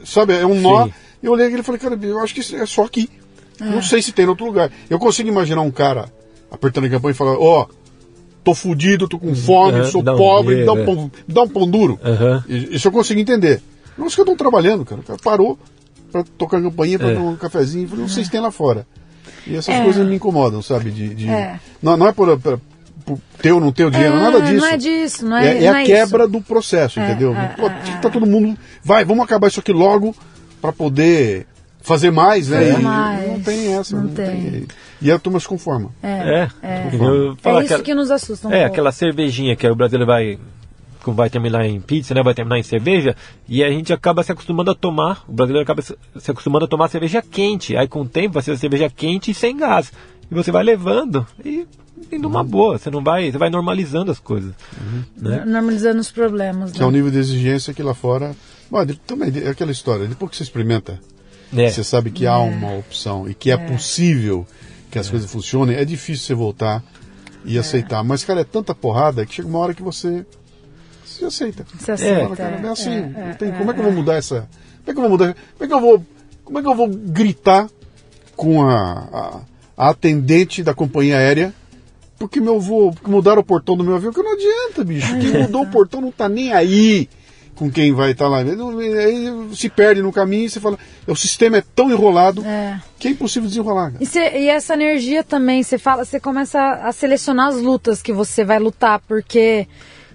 sabe, 0.05 0.35
é 0.35 0.47
um 0.47 0.61
nó. 0.61 0.87
Sim. 0.87 0.93
Eu 1.23 1.33
olhei 1.33 1.47
aquilo 1.47 1.61
e 1.63 1.65
falei, 1.65 1.81
cara, 1.81 1.99
eu 2.03 2.19
acho 2.21 2.35
que 2.35 2.41
isso 2.41 2.55
é 2.57 2.67
só 2.67 2.85
aqui. 2.85 3.09
Não 3.61 3.81
sei 3.83 4.03
se 4.03 4.13
tem 4.13 4.25
em 4.25 4.29
outro 4.29 4.45
lugar. 4.45 4.71
Eu 4.91 4.99
consigo 4.99 5.29
imaginar 5.29 5.63
um 5.63 5.71
cara 5.71 6.13
apertando 6.51 6.87
a 6.87 6.91
campanha 6.91 7.13
e 7.13 7.17
falar, 7.17 7.39
ó, 7.39 7.67
tô 8.43 8.55
fudido, 8.55 9.09
tô 9.09 9.19
com 9.19 9.35
fome, 9.35 9.81
é, 9.81 9.85
sou 9.85 10.03
dá 10.03 10.15
um 10.15 10.19
pobre, 10.19 10.57
me 10.57 10.65
dá 10.67 10.73
um, 10.73 10.77
dinheiro, 10.77 10.97
pão, 10.97 11.11
me 11.27 11.35
dá 11.35 11.43
um 11.43 11.49
pão 11.49 11.71
duro. 11.71 11.99
I- 12.49 12.75
Isso 12.77 12.89
eu 12.89 12.93
consigo 12.93 13.19
entender. 13.21 13.63
Não, 13.97 14.07
os 14.07 14.15
caras 14.15 14.31
estão 14.33 14.37
trabalhando, 14.37 14.85
cara. 14.85 15.01
O 15.01 15.05
cara 15.05 15.19
parou, 15.23 15.59
pra 16.13 16.25
tocar 16.37 16.61
campainha, 16.61 16.99
pra 16.99 17.11
É. 17.11 17.15
tomar 17.15 17.31
um 17.31 17.37
cafezinho. 17.37 17.85
Eu 17.85 17.89
falei, 17.89 18.09
vocês 18.09 18.29
têm 18.29 18.41
lá 18.41 18.51
fora. 18.51 18.87
E 19.47 19.57
essas 19.57 19.75
É. 19.75 19.83
coisas 19.83 20.07
me 20.07 20.17
incomodam, 20.17 20.61
sabe? 20.61 20.91
De, 20.91 21.15
de- 21.15 21.29
É. 21.29 21.59
Não, 21.83 21.97
não 21.97 22.09
é 22.09 22.13
por, 22.13 22.39
por 22.39 22.61
ter 23.41 23.53
ou 23.53 23.61
não 23.61 23.71
ter 23.73 23.85
o 23.85 23.91
dinheiro, 23.91 24.15
É, 24.17 24.19
nada 24.21 24.41
disso. 24.41 24.57
Não 24.57 24.67
é 24.67 24.77
disso, 24.77 25.27
não 25.27 25.37
é, 25.37 25.47
É, 25.47 25.65
é 25.65 25.71
não 25.71 25.77
a 25.79 25.83
é 25.83 25.85
quebra 25.85 26.23
isso. 26.25 26.33
do 26.33 26.41
processo, 26.41 27.01
É, 27.01 27.05
entendeu? 27.11 27.35
é, 27.37 27.49
Pô, 27.49 27.69
é, 27.69 27.71
é. 27.89 27.97
tá 28.01 28.09
todo 28.11 28.27
mundo. 28.27 28.57
Vai, 28.83 29.05
vamos 29.05 29.25
acabar 29.25 29.49
isso 29.49 29.61
aqui 29.61 29.73
logo 29.73 30.15
pra 30.61 30.73
poder 30.73 31.47
fazer 31.83 32.11
mais, 32.11 32.49
né? 32.49 32.59
Fazer 32.73 32.83
mais. 32.83 33.29
Não 33.29 33.41
tem 33.41 33.75
essa, 33.75 33.97
Não 33.97 34.05
não, 34.05 34.15
tem. 34.15 34.51
tem. 34.51 34.67
E 35.03 35.11
a 35.13 35.19
turma 35.19 35.39
se 35.39 35.47
conforma. 35.47 35.91
É. 36.03 36.49
É, 36.63 36.89
Eu 36.93 37.33
é 37.33 37.59
isso 37.63 37.65
aquela- 37.65 37.83
que 37.83 37.95
nos 37.95 38.11
assusta 38.11 38.49
um 38.49 38.53
É, 38.53 38.61
pouco. 38.61 38.73
aquela 38.73 38.91
cervejinha 38.93 39.55
que 39.55 39.67
o 39.69 39.75
brasileiro 39.75 40.07
vai 40.07 40.39
como 41.03 41.15
vai 41.19 41.29
terminar 41.29 41.67
em 41.67 41.79
pizza, 41.83 42.15
né? 42.15 42.23
Vai 42.23 42.33
terminar 42.33 42.59
em 42.59 42.63
cerveja, 42.63 43.15
e 43.47 43.63
a 43.63 43.69
gente 43.69 43.93
acaba 43.93 44.23
se 44.23 44.33
acostumando 44.33 44.71
a 44.71 44.75
tomar, 44.75 45.23
o 45.29 45.33
brasileiro 45.35 45.63
acaba 45.63 45.83
se 45.83 45.95
se 46.19 46.31
acostumando 46.31 46.65
a 46.65 46.69
tomar 46.69 46.89
cerveja 46.89 47.21
quente. 47.21 47.77
Aí 47.77 47.87
com 47.87 48.01
o 48.01 48.09
tempo 48.09 48.33
vai 48.33 48.43
ser 48.43 48.57
cerveja 48.57 48.89
quente 48.89 49.31
e 49.31 49.35
sem 49.35 49.55
gás. 49.55 49.93
E 50.31 50.35
você 50.35 50.51
vai 50.51 50.65
levando 50.65 51.27
e 51.45 51.67
e 52.11 52.19
numa 52.19 52.43
boa, 52.45 52.79
você 52.79 52.91
não 52.91 53.03
vai, 53.03 53.31
você 53.31 53.39
vai 53.39 53.51
normalizando 53.51 54.11
as 54.11 54.19
coisas, 54.19 54.53
né? 55.17 55.45
Normalizando 55.45 56.01
os 56.01 56.11
problemas. 56.11 56.73
Que 56.73 56.83
é 56.83 56.85
o 56.87 56.91
Né? 56.91 56.97
nível 56.99 57.11
de 57.11 57.19
exigência 57.19 57.73
que 57.75 57.83
lá 57.83 57.95
fora. 57.95 58.35
Bom, 58.71 58.85
também 59.07 59.33
é 59.45 59.49
aquela 59.51 59.71
história, 59.73 60.07
depois 60.07 60.31
que 60.31 60.37
você 60.37 60.43
experimenta, 60.43 60.99
É. 61.57 61.71
você 61.71 61.85
sabe 61.85 62.11
que 62.11 62.27
há 62.27 62.39
uma 62.39 62.73
opção 62.77 63.29
e 63.29 63.35
que 63.35 63.51
é, 63.51 63.57
possível 63.57 64.47
que 64.91 64.99
as 64.99 65.09
coisas 65.09 65.31
funcionem, 65.31 65.77
é 65.77 65.85
difícil 65.85 66.25
você 66.27 66.35
voltar 66.35 66.83
e 67.45 67.59
aceitar. 67.59 68.03
Mas, 68.05 68.25
cara, 68.25 68.41
é 68.41 68.45
tanta 68.45 68.75
porrada 68.75 69.25
que 69.27 69.35
chega 69.35 69.49
uma 69.49 69.59
hora 69.59 69.75
que 69.75 69.83
você 69.83 70.25
se 71.05 71.25
aceita. 71.25 71.65
Você 71.73 71.85
Você 71.85 71.93
aceita, 71.93 72.21
fala, 72.23 72.37
cara, 72.37 72.57
é 72.57 72.69
assim. 72.69 72.91
é, 73.17 73.35
tem- 73.39 73.49
é, 73.51 73.53
como 73.53 73.71
é 73.71 73.75
que 73.75 73.81
eu 73.81 73.85
vou 73.85 73.93
mudar 73.93 74.15
essa. 74.15 74.49
Como 74.85 74.91
é 74.91 74.93
que 74.93 74.99
eu 74.99 75.03
vou 75.03 75.11
mudar? 75.11 75.35
Como 75.57 75.65
é 75.65 75.67
que 75.67 75.73
eu 75.75 75.81
vou. 75.81 76.07
Como 76.45 76.59
é 76.59 76.63
que 76.63 76.69
eu 76.69 76.75
vou 76.75 76.89
gritar 76.89 77.69
com 78.37 78.63
a, 78.63 78.75
a, 78.83 79.41
a 79.87 79.89
atendente 79.91 80.63
da 80.63 80.75
companhia 80.75 81.17
aérea? 81.19 81.53
Porque 82.29 82.41
meu 82.41 82.59
voo, 82.61 82.93
porque 82.93 83.11
mudaram 83.11 83.41
o 83.41 83.45
portão 83.45 83.77
do 83.77 83.85
meu 83.85 83.97
avião, 83.97 84.13
que 84.13 84.23
não 84.23 84.33
adianta, 84.33 84.85
bicho. 84.85 85.19
Quem 85.19 85.43
mudou 85.43 85.63
o 85.63 85.67
portão 85.71 86.01
não 86.01 86.11
tá 86.11 86.29
nem 86.29 86.53
aí 86.53 87.09
com 87.55 87.71
quem 87.71 87.93
vai 87.93 88.11
estar 88.11 88.27
lá. 88.29 88.43
Não- 88.43 88.79
Aí 88.79 89.29
se 89.55 89.69
perde 89.69 90.03
no 90.03 90.13
caminho 90.13 90.47
e 90.47 90.51
você 90.51 90.59
fala, 90.59 90.77
o 91.07 91.15
sistema 91.15 91.59
é 91.59 91.63
tão 91.75 91.91
enrolado 91.91 92.45
É. 92.45 92.81
que 92.99 93.07
é 93.09 93.11
impossível 93.13 93.49
desenrolar. 93.49 93.93
E, 94.01 94.07
cê- 94.07 94.39
e 94.39 94.49
essa 94.49 94.75
energia 94.75 95.23
também, 95.23 95.63
você 95.63 95.79
fala, 95.79 96.05
você 96.05 96.19
começa 96.19 96.59
a, 96.59 96.89
a 96.89 96.93
selecionar 96.93 97.49
as 97.49 97.57
lutas 97.61 98.03
que 98.03 98.13
você 98.13 98.45
vai 98.45 98.59
lutar, 98.59 99.01
porque 99.07 99.69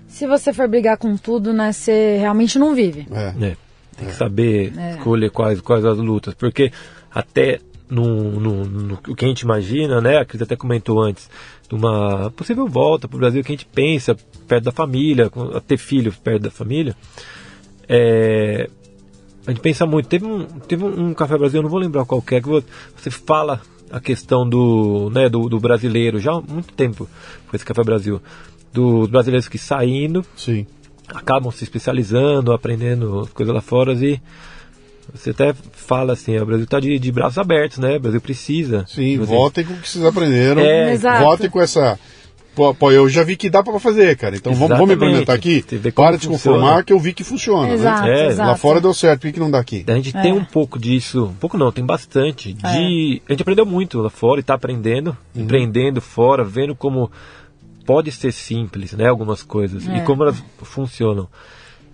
se 0.07 0.27
você 0.27 0.51
for 0.51 0.67
brigar 0.67 0.97
com 0.97 1.15
tudo, 1.15 1.53
né, 1.53 1.71
você 1.71 2.17
realmente 2.19 2.59
não 2.59 2.75
vive. 2.75 3.07
É. 3.11 3.27
É, 3.45 3.57
tem 3.97 4.07
que 4.09 4.15
saber 4.15 4.73
escolher 4.97 5.29
quais, 5.31 5.61
quais 5.61 5.85
as 5.85 5.97
lutas, 5.97 6.33
porque 6.33 6.71
até 7.09 7.59
no, 7.89 8.39
no, 8.39 8.65
no- 8.65 8.99
o 9.07 9.15
que 9.15 9.25
a 9.25 9.27
gente 9.27 9.41
imagina, 9.41 9.99
né, 9.99 10.17
a 10.17 10.25
Cris 10.25 10.41
até 10.41 10.55
comentou 10.55 11.01
antes, 11.01 11.29
de 11.67 11.75
uma 11.75 12.31
possível 12.31 12.67
volta 12.67 13.07
para 13.07 13.15
o 13.15 13.19
Brasil, 13.19 13.43
que 13.43 13.51
a 13.51 13.55
gente 13.55 13.65
pensa 13.65 14.15
perto 14.47 14.65
da 14.65 14.71
família, 14.71 15.31
ter 15.67 15.77
filhos 15.77 16.15
perto 16.15 16.43
da 16.43 16.51
família, 16.51 16.95
é, 17.87 18.69
a 19.45 19.51
gente 19.51 19.61
pensa 19.61 19.85
muito. 19.85 20.07
Teve 20.07 20.25
um, 20.25 20.45
teve 20.45 20.83
um 20.83 21.13
Café 21.13 21.37
Brasil, 21.37 21.59
eu 21.59 21.63
não 21.63 21.69
vou 21.69 21.79
lembrar 21.79 22.05
qual 22.05 22.21
que 22.21 22.35
é, 22.35 22.41
que 22.41 22.47
vo- 22.47 22.63
você 22.95 23.09
fala 23.09 23.61
a 23.91 23.99
questão 23.99 24.47
do, 24.47 25.09
né, 25.11 25.27
do, 25.27 25.49
do 25.49 25.59
brasileiro, 25.59 26.19
já 26.19 26.33
há 26.33 26.41
muito 26.41 26.73
tempo 26.73 27.07
foi 27.47 27.55
esse 27.57 27.65
Café 27.65 27.83
Brasil, 27.83 28.21
dos 28.71 29.09
brasileiros 29.09 29.47
que 29.47 29.57
saindo 29.57 30.23
Sim. 30.35 30.67
acabam 31.07 31.51
se 31.51 31.63
especializando, 31.63 32.51
aprendendo 32.53 33.27
coisas 33.33 33.53
lá 33.53 33.61
fora 33.61 33.93
e 33.93 34.21
você 35.13 35.31
até 35.31 35.53
fala 35.73 36.13
assim, 36.13 36.37
o 36.37 36.45
Brasil 36.45 36.63
está 36.65 36.79
de, 36.79 36.97
de 36.99 37.11
braços 37.11 37.37
abertos, 37.37 37.77
né? 37.79 37.97
O 37.97 37.99
Brasil 37.99 38.21
precisa. 38.21 38.85
Sim, 38.87 39.11
Tipo 39.11 39.23
assim, 39.23 39.33
votem 39.35 39.65
com 39.65 39.73
o 39.73 39.77
que 39.77 39.89
vocês 39.89 40.05
aprenderam. 40.05 40.61
É, 40.61 40.93
Exato. 40.93 41.23
Votem 41.23 41.49
com 41.49 41.61
essa. 41.61 41.99
Pô, 42.55 42.73
pô, 42.73 42.91
eu 42.91 43.07
já 43.07 43.23
vi 43.23 43.37
que 43.37 43.49
dá 43.49 43.63
pra 43.63 43.79
fazer, 43.79 44.17
cara. 44.17 44.35
Então 44.35 44.53
vamos, 44.53 44.77
vamos 44.77 44.93
implementar 44.95 45.33
aqui. 45.35 45.63
Para 45.95 46.17
de 46.17 46.23
se 46.23 46.27
conformar 46.27 46.83
que 46.83 46.91
eu 46.91 46.99
vi 46.99 47.13
que 47.13 47.23
funciona. 47.23 47.71
Exato, 47.73 48.01
né? 48.03 48.09
É, 48.19 48.23
lá 48.23 48.29
exato. 48.31 48.49
Lá 48.49 48.55
fora 48.57 48.81
deu 48.81 48.93
certo, 48.93 49.21
por 49.21 49.27
que, 49.27 49.33
que 49.33 49.39
não 49.39 49.49
dá 49.51 49.59
aqui? 49.59 49.85
A 49.87 49.93
gente 49.93 50.17
É. 50.17 50.21
tem 50.21 50.33
um 50.33 50.43
pouco 50.43 50.77
disso, 50.77 51.25
um 51.25 51.33
pouco 51.35 51.57
não, 51.57 51.71
tem 51.71 51.85
bastante. 51.85 52.51
De, 52.51 53.21
A 53.27 53.31
gente 53.31 53.41
aprendeu 53.41 53.65
muito 53.65 54.01
lá 54.01 54.09
fora 54.09 54.39
e 54.39 54.41
está 54.41 54.55
aprendendo, 54.55 55.15
Uhum. 55.35 55.43
empreendendo 55.43 56.01
fora, 56.01 56.43
vendo 56.43 56.75
como 56.75 57.09
pode 57.85 58.11
ser 58.11 58.33
simples, 58.33 58.91
né? 58.93 59.07
Algumas 59.07 59.41
coisas 59.41 59.87
É. 59.87 59.97
e 59.97 60.01
como 60.01 60.23
elas 60.23 60.43
funcionam. 60.63 61.27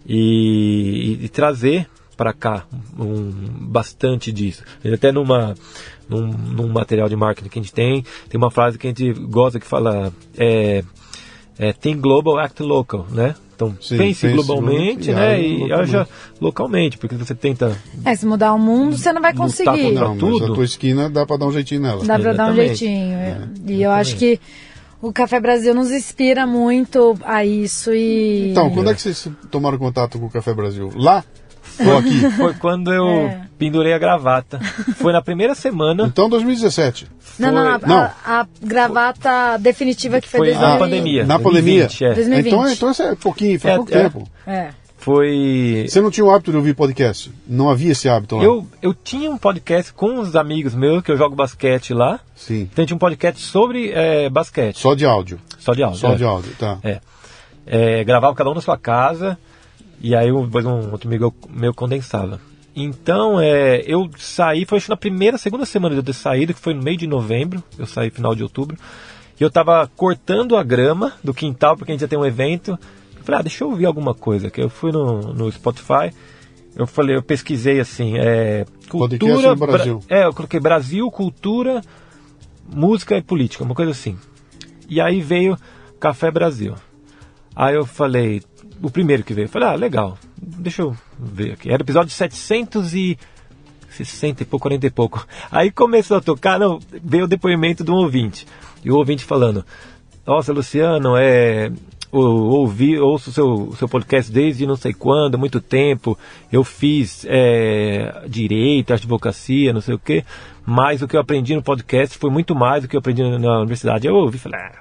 E, 0.08 1.18
e- 1.22 1.26
e 1.26 1.30
trazer 1.30 1.88
para 2.16 2.34
cá 2.34 2.66
um, 2.98 3.32
bastante 3.62 4.32
disso. 4.32 4.64
Até 4.94 5.12
numa, 5.12 5.56
num, 6.10 6.28
num 6.28 6.68
material 6.68 7.10
de 7.10 7.16
marketing 7.16 7.50
que 7.50 7.60
a 7.60 7.62
gente 7.62 7.74
tem, 7.74 8.04
tem 8.30 8.38
uma 8.38 8.52
frase 8.52 8.78
que 8.78 8.88
a 8.88 8.90
gente 8.90 9.14
gosta 9.14 9.60
que 9.60 9.66
fala. 9.68 10.12
É, 10.38 10.84
é, 11.58 11.72
think 11.72 12.02
global, 12.02 12.38
act 12.38 12.62
local, 12.62 13.08
né? 13.10 13.34
Então 13.56 13.74
Sim, 13.80 13.98
pense 13.98 14.22
pense 14.22 14.34
globalmente, 14.34 15.06
globalmente 15.06 15.10
e 15.10 15.14
né? 15.14 15.42
E 15.42 15.54
localmente. 15.54 15.74
haja 15.74 16.08
localmente, 16.42 16.98
porque 16.98 17.16
você 17.16 17.34
tenta 17.34 17.78
É, 18.04 18.14
se 18.14 18.26
mudar 18.26 18.54
o 18.54 18.60
mundo, 18.60 18.98
você 18.98 19.14
não 19.14 19.22
vai 19.22 19.32
Lutar 19.32 19.48
conseguir. 19.48 19.92
Não, 19.94 20.10
mas 20.10 20.20
tudo. 20.20 20.52
a 20.52 20.56
tua 20.56 20.66
esquina 20.66 21.10
dá 21.10 21.26
pra 21.26 21.38
dar 21.38 21.48
um 21.48 21.52
jeitinho 21.54 21.82
nela. 21.82 22.04
Dá 22.04 22.20
pra 22.20 22.34
dar 22.34 22.52
um 22.52 22.56
jeitinho. 22.56 23.18
E 23.66 23.82
eu 23.82 23.92
acho 23.92 24.18
que 24.18 24.40
o 25.02 25.14
Café 25.14 25.40
Brasil 25.40 25.74
nos 25.74 25.92
inspira 25.92 26.46
muito 26.46 27.18
a 27.24 27.46
isso 27.46 27.94
e. 27.94 28.52
Então, 28.52 28.70
quando 28.72 28.90
é 28.90 28.94
que 28.94 29.02
vocês 29.02 29.30
tomaram 29.50 29.78
contato 29.78 30.20
com 30.20 30.26
o 30.26 30.30
Café 30.30 30.54
Brasil? 30.54 30.92
Lá? 30.96 31.24
Aqui? 31.98 32.30
Foi 32.38 32.54
quando 32.56 32.94
eu 32.94 33.08
É. 33.08 33.42
pendurei 33.58 33.94
a 33.94 33.98
gravata. 33.98 34.60
Foi 34.96 35.12
na 35.14 35.22
primeira 35.22 35.54
semana. 35.56 36.06
Então, 36.06 36.30
2017. 36.30 37.08
Não, 37.40 37.52
não, 37.52 37.68
a, 37.76 37.80
foi- 37.80 37.90
Não. 37.90 37.98
A, 37.98 38.14
a 38.26 38.48
gravata 38.62 39.58
definitiva 39.60 40.22
que 40.22 40.28
foi, 40.30 40.40
Foi 40.40 40.48
2000 40.54 40.68
na 40.70 40.78
pandemia. 40.78 41.26
Na 41.26 41.40
pandemia. 41.40 41.88
2020, 41.88 42.06
é. 42.06 42.14
2020. 42.14 42.48
Então, 42.54 42.70
então 42.72 42.92
esse 42.92 43.02
é 43.04 43.16
pouquinho, 43.16 43.60
faz 43.60 43.74
É, 43.74 43.78
pouco 43.78 43.94
é. 43.94 44.02
tempo. 44.04 44.28
É. 44.48 44.70
Foi. 44.98 45.86
Você 45.88 46.02
não 46.02 46.10
tinha 46.10 46.26
o 46.26 46.32
hábito 46.32 46.50
de 46.50 46.58
ouvir 46.58 46.74
podcast? 46.74 47.32
Não 47.48 47.70
havia 47.70 47.92
esse 47.92 48.10
hábito 48.10 48.38
lá? 48.38 48.44
Eu, 48.44 48.66
eu 48.82 48.92
tinha 48.94 49.30
um 49.30 49.38
podcast 49.38 49.94
com 49.94 50.08
uns 50.20 50.36
amigos 50.36 50.74
meus, 50.74 51.04
que 51.04 51.12
eu 51.12 51.18
jogo 51.18 51.36
basquete 51.36 51.94
lá. 51.94 52.20
Sim. 52.36 52.68
Então 52.74 52.86
tinha 52.86 52.96
um 52.96 53.00
podcast 53.00 53.40
sobre 53.40 53.92
é, 53.92 54.28
basquete. 54.30 54.80
Só 54.80 54.96
de 54.96 55.06
áudio. 55.06 55.40
Só 55.60 55.74
de 55.74 55.84
áudio. 55.84 56.00
Só 56.00 56.14
é. 56.14 56.16
de 56.16 56.24
áudio, 56.24 56.52
tá. 56.58 56.80
É. 56.84 57.00
É, 57.68 58.04
gravava 58.04 58.34
cada 58.34 58.50
um 58.50 58.56
na 58.56 58.62
sua 58.62 58.78
casa 58.78 59.38
e 60.02 60.16
aí 60.16 60.32
um- 60.32 60.46
depois 60.46 60.66
um 60.66 60.92
outro 60.92 61.08
amigo 61.08 61.34
meu 61.50 61.74
condensava. 61.74 62.40
Então, 62.76 63.40
é, 63.40 63.82
eu 63.88 64.10
saí, 64.18 64.66
foi 64.66 64.78
acho 64.78 64.88
que 64.88 64.90
na 64.90 64.98
primeira, 64.98 65.38
segunda 65.38 65.66
semana 65.66 65.96
de 65.96 66.00
eu 66.00 66.04
ter 66.04 66.14
saído, 66.14 66.54
que 66.54 66.60
foi 66.60 66.74
no 66.74 66.84
meio 66.84 66.98
de 66.98 67.08
novembro, 67.08 67.64
eu 67.80 67.86
saí 67.86 68.10
final 68.10 68.36
de 68.36 68.44
outubro, 68.44 68.76
e 69.40 69.44
eu 69.44 69.50
tava 69.50 69.90
cortando 69.96 70.58
a 70.58 70.64
grama 70.64 71.14
do 71.24 71.34
quintal, 71.34 71.78
porque 71.78 71.92
a 71.92 71.96
gente 71.96 72.02
ia 72.02 72.08
ter 72.08 72.18
um 72.18 72.26
evento. 72.26 72.78
Eu 73.18 73.24
falei, 73.24 73.40
ah, 73.40 73.44
deixa 73.44 73.64
eu 73.64 73.70
ouvir 73.70 73.86
alguma 73.86 74.14
coisa, 74.14 74.50
que 74.50 74.62
eu 74.62 74.70
fui 74.70 74.92
no, 74.92 75.34
no 75.34 75.50
Spotify, 75.52 76.12
eu 76.76 76.86
falei, 76.86 77.16
eu 77.16 77.24
pesquisei 77.24 77.80
assim, 77.80 78.18
é, 78.18 78.66
cultura... 78.90 79.56
Brasil. 79.56 80.00
Bra- 80.06 80.18
é, 80.18 80.26
eu 80.26 80.34
coloquei 80.34 80.60
Brasil, 80.60 81.10
cultura, 81.10 81.82
música 82.70 83.18
e 83.18 83.22
política, 83.22 83.64
uma 83.64 83.74
coisa 83.76 83.92
assim. 83.92 84.18
E 84.90 85.00
aí 85.00 85.22
veio 85.22 85.58
Café 86.00 86.30
Brasil. 86.30 86.76
Aí 87.56 87.74
eu 87.76 87.86
falei, 87.86 88.42
o 88.86 88.92
primeiro 88.92 89.24
que 89.24 89.34
veio, 89.34 89.46
eu 89.46 89.50
falei, 89.50 89.70
ah, 89.70 89.76
legal, 89.76 90.16
deixa 90.38 90.84
eu 90.84 90.96
ver 91.18 91.54
aqui. 91.54 91.72
Era 91.72 91.82
o 91.82 91.86
episódio 91.86 92.12
760 92.12 94.44
e 94.44 94.46
pouco, 94.46 94.64
40 94.64 94.86
e 94.86 94.92
pouco. 94.92 95.26
Aí 95.52 95.72
começou 95.72 96.18
a 96.18 96.22
tocar, 96.22 96.60
não, 96.60 96.80
veio 97.04 97.24
o 97.24 97.28
depoimento 97.28 97.84
de 97.84 97.90
um 97.90 97.96
ouvinte. 97.96 98.46
E 98.84 98.92
o 98.92 98.96
ouvinte 98.96 99.26
falando, 99.26 99.66
nossa, 100.26 100.54
Luciano, 100.54 101.18
é. 101.18 101.72
Ouvi, 102.12 102.98
ouço 102.98 103.30
o 103.30 103.34
seu, 103.34 103.74
seu 103.78 103.90
podcast 103.90 104.32
desde 104.32 104.66
não 104.66 104.78
sei 104.78 104.94
quando, 104.94 105.38
muito 105.38 105.60
tempo. 105.60 106.18
Eu 106.50 106.64
fiz 106.64 107.26
é, 107.28 108.24
direito, 108.30 108.94
advocacia, 108.94 109.74
não 109.74 109.82
sei 109.82 109.96
o 109.96 110.00
quê. 110.00 110.24
Mas 110.66 111.02
o 111.02 111.10
que 111.10 111.18
eu 111.18 111.20
aprendi 111.20 111.54
no 111.54 111.62
podcast 111.62 112.18
foi 112.18 112.30
muito 112.30 112.56
mais 112.56 112.84
do 112.84 112.88
que 112.88 112.96
eu 112.96 113.00
aprendi 113.00 113.22
na 113.22 113.58
universidade. 113.58 114.08
Eu 114.08 114.16
ouvi 114.16 114.38
e 114.38 114.40
falei, 114.40 114.62
ah, 114.62 114.80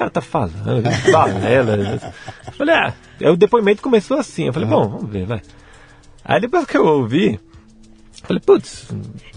cara 0.00 0.10
tá 0.10 0.20
falando, 0.22 0.82
balela. 1.12 1.76
Eu 2.46 2.52
falei, 2.52 2.74
ah, 2.74 2.94
aí 3.20 3.28
o 3.28 3.36
depoimento 3.36 3.82
começou 3.82 4.18
assim. 4.18 4.46
Eu 4.46 4.52
falei, 4.52 4.66
bom, 4.66 4.88
vamos 4.88 5.10
ver, 5.10 5.26
vai. 5.26 5.42
Aí 6.24 6.40
depois 6.40 6.64
que 6.64 6.76
eu 6.78 6.86
ouvi, 6.86 7.34
eu 7.34 8.26
falei, 8.26 8.40
putz. 8.40 8.88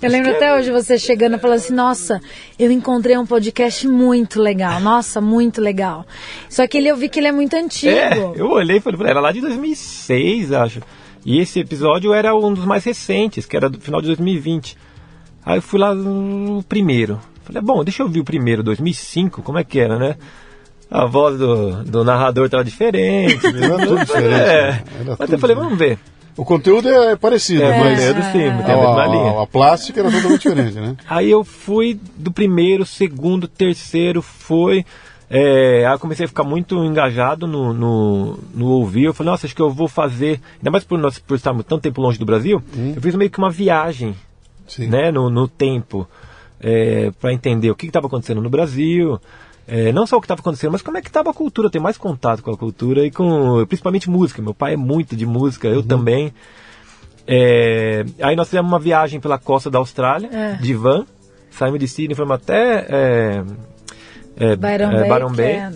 Eu 0.02 0.10
lembro 0.10 0.31
até 0.31 0.56
hoje 0.56 0.72
você 0.72 0.98
chegando 0.98 1.35
e 1.35 1.40
falando 1.40 1.57
assim, 1.57 1.73
nossa, 1.73 2.22
eu 2.57 2.72
encontrei 2.72 3.18
um 3.18 3.26
podcast 3.26 3.85
muito 3.90 4.41
legal, 4.41 4.80
nossa, 4.80 5.19
muito 5.19 5.60
legal. 5.60 6.06
Só 6.48 6.65
que 6.65 6.77
ele, 6.77 6.88
eu 6.88 6.95
vi 6.95 7.10
que 7.10 7.19
ele 7.19 7.27
é 7.27 7.31
muito 7.34 7.56
antigo. 7.57 7.91
É, 7.94 8.31
eu 8.35 8.49
olhei 8.49 8.77
e 8.77 8.80
falei, 8.80 8.99
era 9.06 9.19
lá 9.19 9.34
de 9.34 9.41
2006, 9.41 10.53
acho. 10.53 10.80
E 11.26 11.40
esse 11.40 11.60
episódio 11.60 12.14
era 12.14 12.34
um 12.34 12.53
dos 12.53 12.65
mais 12.65 12.85
recentes, 12.85 13.45
que 13.45 13.57
era 13.57 13.69
do 13.69 13.81
final 13.81 13.99
de 13.99 14.07
2020. 14.07 14.77
Aí 15.45 15.57
eu 15.57 15.61
fui 15.61 15.80
lá 15.80 15.94
no 15.94 16.64
primeiro. 16.64 17.19
Falei, 17.44 17.61
bom, 17.61 17.84
deixa 17.84 18.02
eu 18.02 18.07
ver 18.07 18.22
o 18.22 18.23
primeiro, 18.23 18.64
2005, 18.64 19.41
como 19.41 19.57
é 19.57 19.64
que 19.65 19.77
era, 19.77 19.99
né? 19.99 20.15
A 20.95 21.06
voz 21.06 21.40
do, 21.40 21.84
do 21.84 22.03
narrador 22.03 22.48
tava 22.49 22.64
diferente. 22.64 23.40
Era 23.48 23.80
tudo 23.88 23.99
diferente, 24.06 24.34
É. 24.34 24.72
né? 24.72 24.84
Era 25.02 25.06
Mas 25.06 25.18
tudo 25.18 25.34
eu 25.34 25.40
falei, 25.40 25.56
diferente. 25.56 25.56
vamos 25.56 25.78
ver. 25.80 25.98
O 26.38 26.45
conteúdo 26.45 26.90
é 26.90 27.15
parecido, 27.15 27.64
É, 27.64 27.80
mas 27.80 27.99
conteúdo 27.99 28.24
sim, 28.26 28.32
tem 28.32 28.49
a 28.49 28.53
a, 28.53 28.78
mesma 28.78 29.03
a- 29.03 29.07
linha. 29.07 29.41
a 29.41 29.48
plástica 29.48 29.99
era 29.99 30.11
totalmente 30.11 30.41
diferente, 30.41 30.76
né? 30.80 30.95
Aí 31.10 31.30
eu 31.30 31.44
fui 31.44 31.99
do 32.15 32.32
primeiro, 32.32 32.86
segundo, 32.86 33.48
terceiro, 33.48 34.22
foi. 34.22 34.86
É, 35.30 35.84
aí 35.88 35.94
eu 35.94 35.99
comecei 35.99 36.26
a 36.26 36.28
ficar 36.28 36.44
muito 36.44 36.76
engajado 36.86 37.48
no, 37.48 37.74
no, 37.74 38.40
no 38.53 38.65
ouvir. 38.68 39.06
Eu 39.06 39.14
falei, 39.15 39.32
nossa, 39.32 39.48
acho 39.48 39.56
que 39.56 39.61
eu 39.64 39.72
vou 39.72 39.88
fazer. 39.88 40.40
Ainda 40.57 40.70
mais 40.70 40.84
por, 40.84 40.99
nós, 40.99 41.18
por 41.18 41.34
estarmos 41.36 41.65
tanto 41.65 41.82
tempo 41.82 41.99
longe 42.02 42.20
do 42.20 42.26
Brasil, 42.26 42.61
eu 42.95 43.02
fiz 43.02 43.15
meio 43.15 43.32
que 43.32 43.40
uma 43.40 43.49
viagem 43.49 44.15
Sim. 44.68 44.88
né, 44.88 45.11
no, 45.11 45.32
no 45.32 45.48
tempo 45.48 46.07
para 47.20 47.34
entender 47.34 47.70
o 47.72 47.76
que 47.76 47.88
estava 47.88 48.06
acontecendo 48.07 48.41
no 48.41 48.49
Brasil. 48.49 49.20
É, 49.68 49.91
não 49.94 50.06
só 50.06 50.18
o 50.18 50.22
que 50.22 50.26
estava 50.26 50.41
acontecendo, 50.41 50.72
mas 50.72 50.81
como 50.81 50.98
é 50.98 51.02
que 51.02 51.07
estava 51.07 51.30
a 51.30 51.34
cultura, 51.34 51.69
ter 51.69 51.80
mais 51.80 51.98
contato 51.98 52.44
com 52.44 52.52
a 52.52 52.57
cultura 52.57 53.06
e 53.06 53.11
com 53.11 53.65
principalmente 53.65 54.10
música. 54.10 54.41
Meu 54.41 54.53
pai 54.53 54.73
é 54.73 54.77
muito 54.77 55.15
de 55.15 55.26
música, 55.26 55.68
eu 55.68 55.81
também. 55.81 56.34
É, 57.26 58.03
aí 58.22 58.35
nós 58.35 58.49
fizemos 58.49 58.69
uma 58.69 58.80
viagem 58.80 59.19
pela 59.19 59.38
costa 59.38 59.69
da 59.72 59.80
Austrália, 59.80 60.30
É. 60.31 60.53
de 60.56 60.73
van, 60.73 61.06
saímos 61.49 61.80
de 61.80 61.88
Sydney, 61.88 62.15
fomos 62.15 62.34
até 62.34 62.85
é, 62.90 63.44
é, 64.35 64.56
Byron 64.57 64.91
é, 64.91 64.99
Bay, 64.99 65.10
Byron 65.10 65.31
que 65.31 65.38
Bay. 65.38 65.72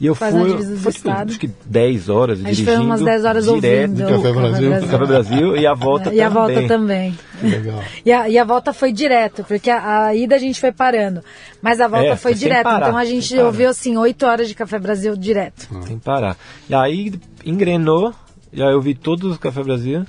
É- 0.00 0.04
E 0.04 0.06
eu 0.06 0.16
na 0.20 0.30
fui, 0.30 0.76
foi, 0.78 0.92
tipo, 0.92 1.10
acho 1.10 1.38
que 1.40 1.50
10 1.66 2.08
horas 2.08 2.38
A 2.38 2.42
gente 2.42 2.56
dirigindo. 2.56 2.76
foi 2.76 2.84
umas 2.86 3.00
10 3.02 3.24
horas 3.24 3.44
direto 3.46 3.90
ouvindo. 3.90 4.08
Café 4.08 4.32
Brasil. 4.32 4.70
Café 4.70 4.98
Brasil 5.06 5.56
e 5.56 5.66
a 5.66 5.74
volta 5.74 6.14
E 6.14 6.20
a 6.20 6.28
também. 6.30 6.42
volta 6.54 6.68
também. 6.68 7.18
Que 7.40 7.46
legal. 7.46 7.84
E 8.04 8.12
a, 8.12 8.28
e 8.28 8.38
a 8.38 8.44
volta 8.44 8.72
foi 8.72 8.92
direto, 8.92 9.44
porque 9.44 9.70
a, 9.70 10.06
a 10.06 10.14
ida 10.14 10.34
a 10.36 10.38
gente 10.38 10.60
foi 10.60 10.72
parando. 10.72 11.22
Mas 11.60 11.80
a 11.80 11.88
volta 11.88 12.06
É, 12.06 12.16
foi 12.16 12.34
direto. 12.34 12.62
parar, 12.64 12.86
então 12.88 12.98
a 12.98 13.04
gente 13.04 13.36
ouviu 13.38 13.68
assim, 13.68 13.96
8 13.96 14.24
horas 14.26 14.48
de 14.48 14.54
Café 14.54 14.78
Brasil 14.78 15.16
direto. 15.16 15.68
Sem 15.86 15.98
parar. 15.98 16.36
E 16.68 16.74
aí 16.74 17.12
engrenou, 17.44 18.14
e 18.52 18.62
aí 18.62 18.72
eu 18.72 18.80
vi 18.80 18.94
todos 18.94 19.32
os 19.32 19.38
Café 19.38 19.62
Brasil, 19.62 20.04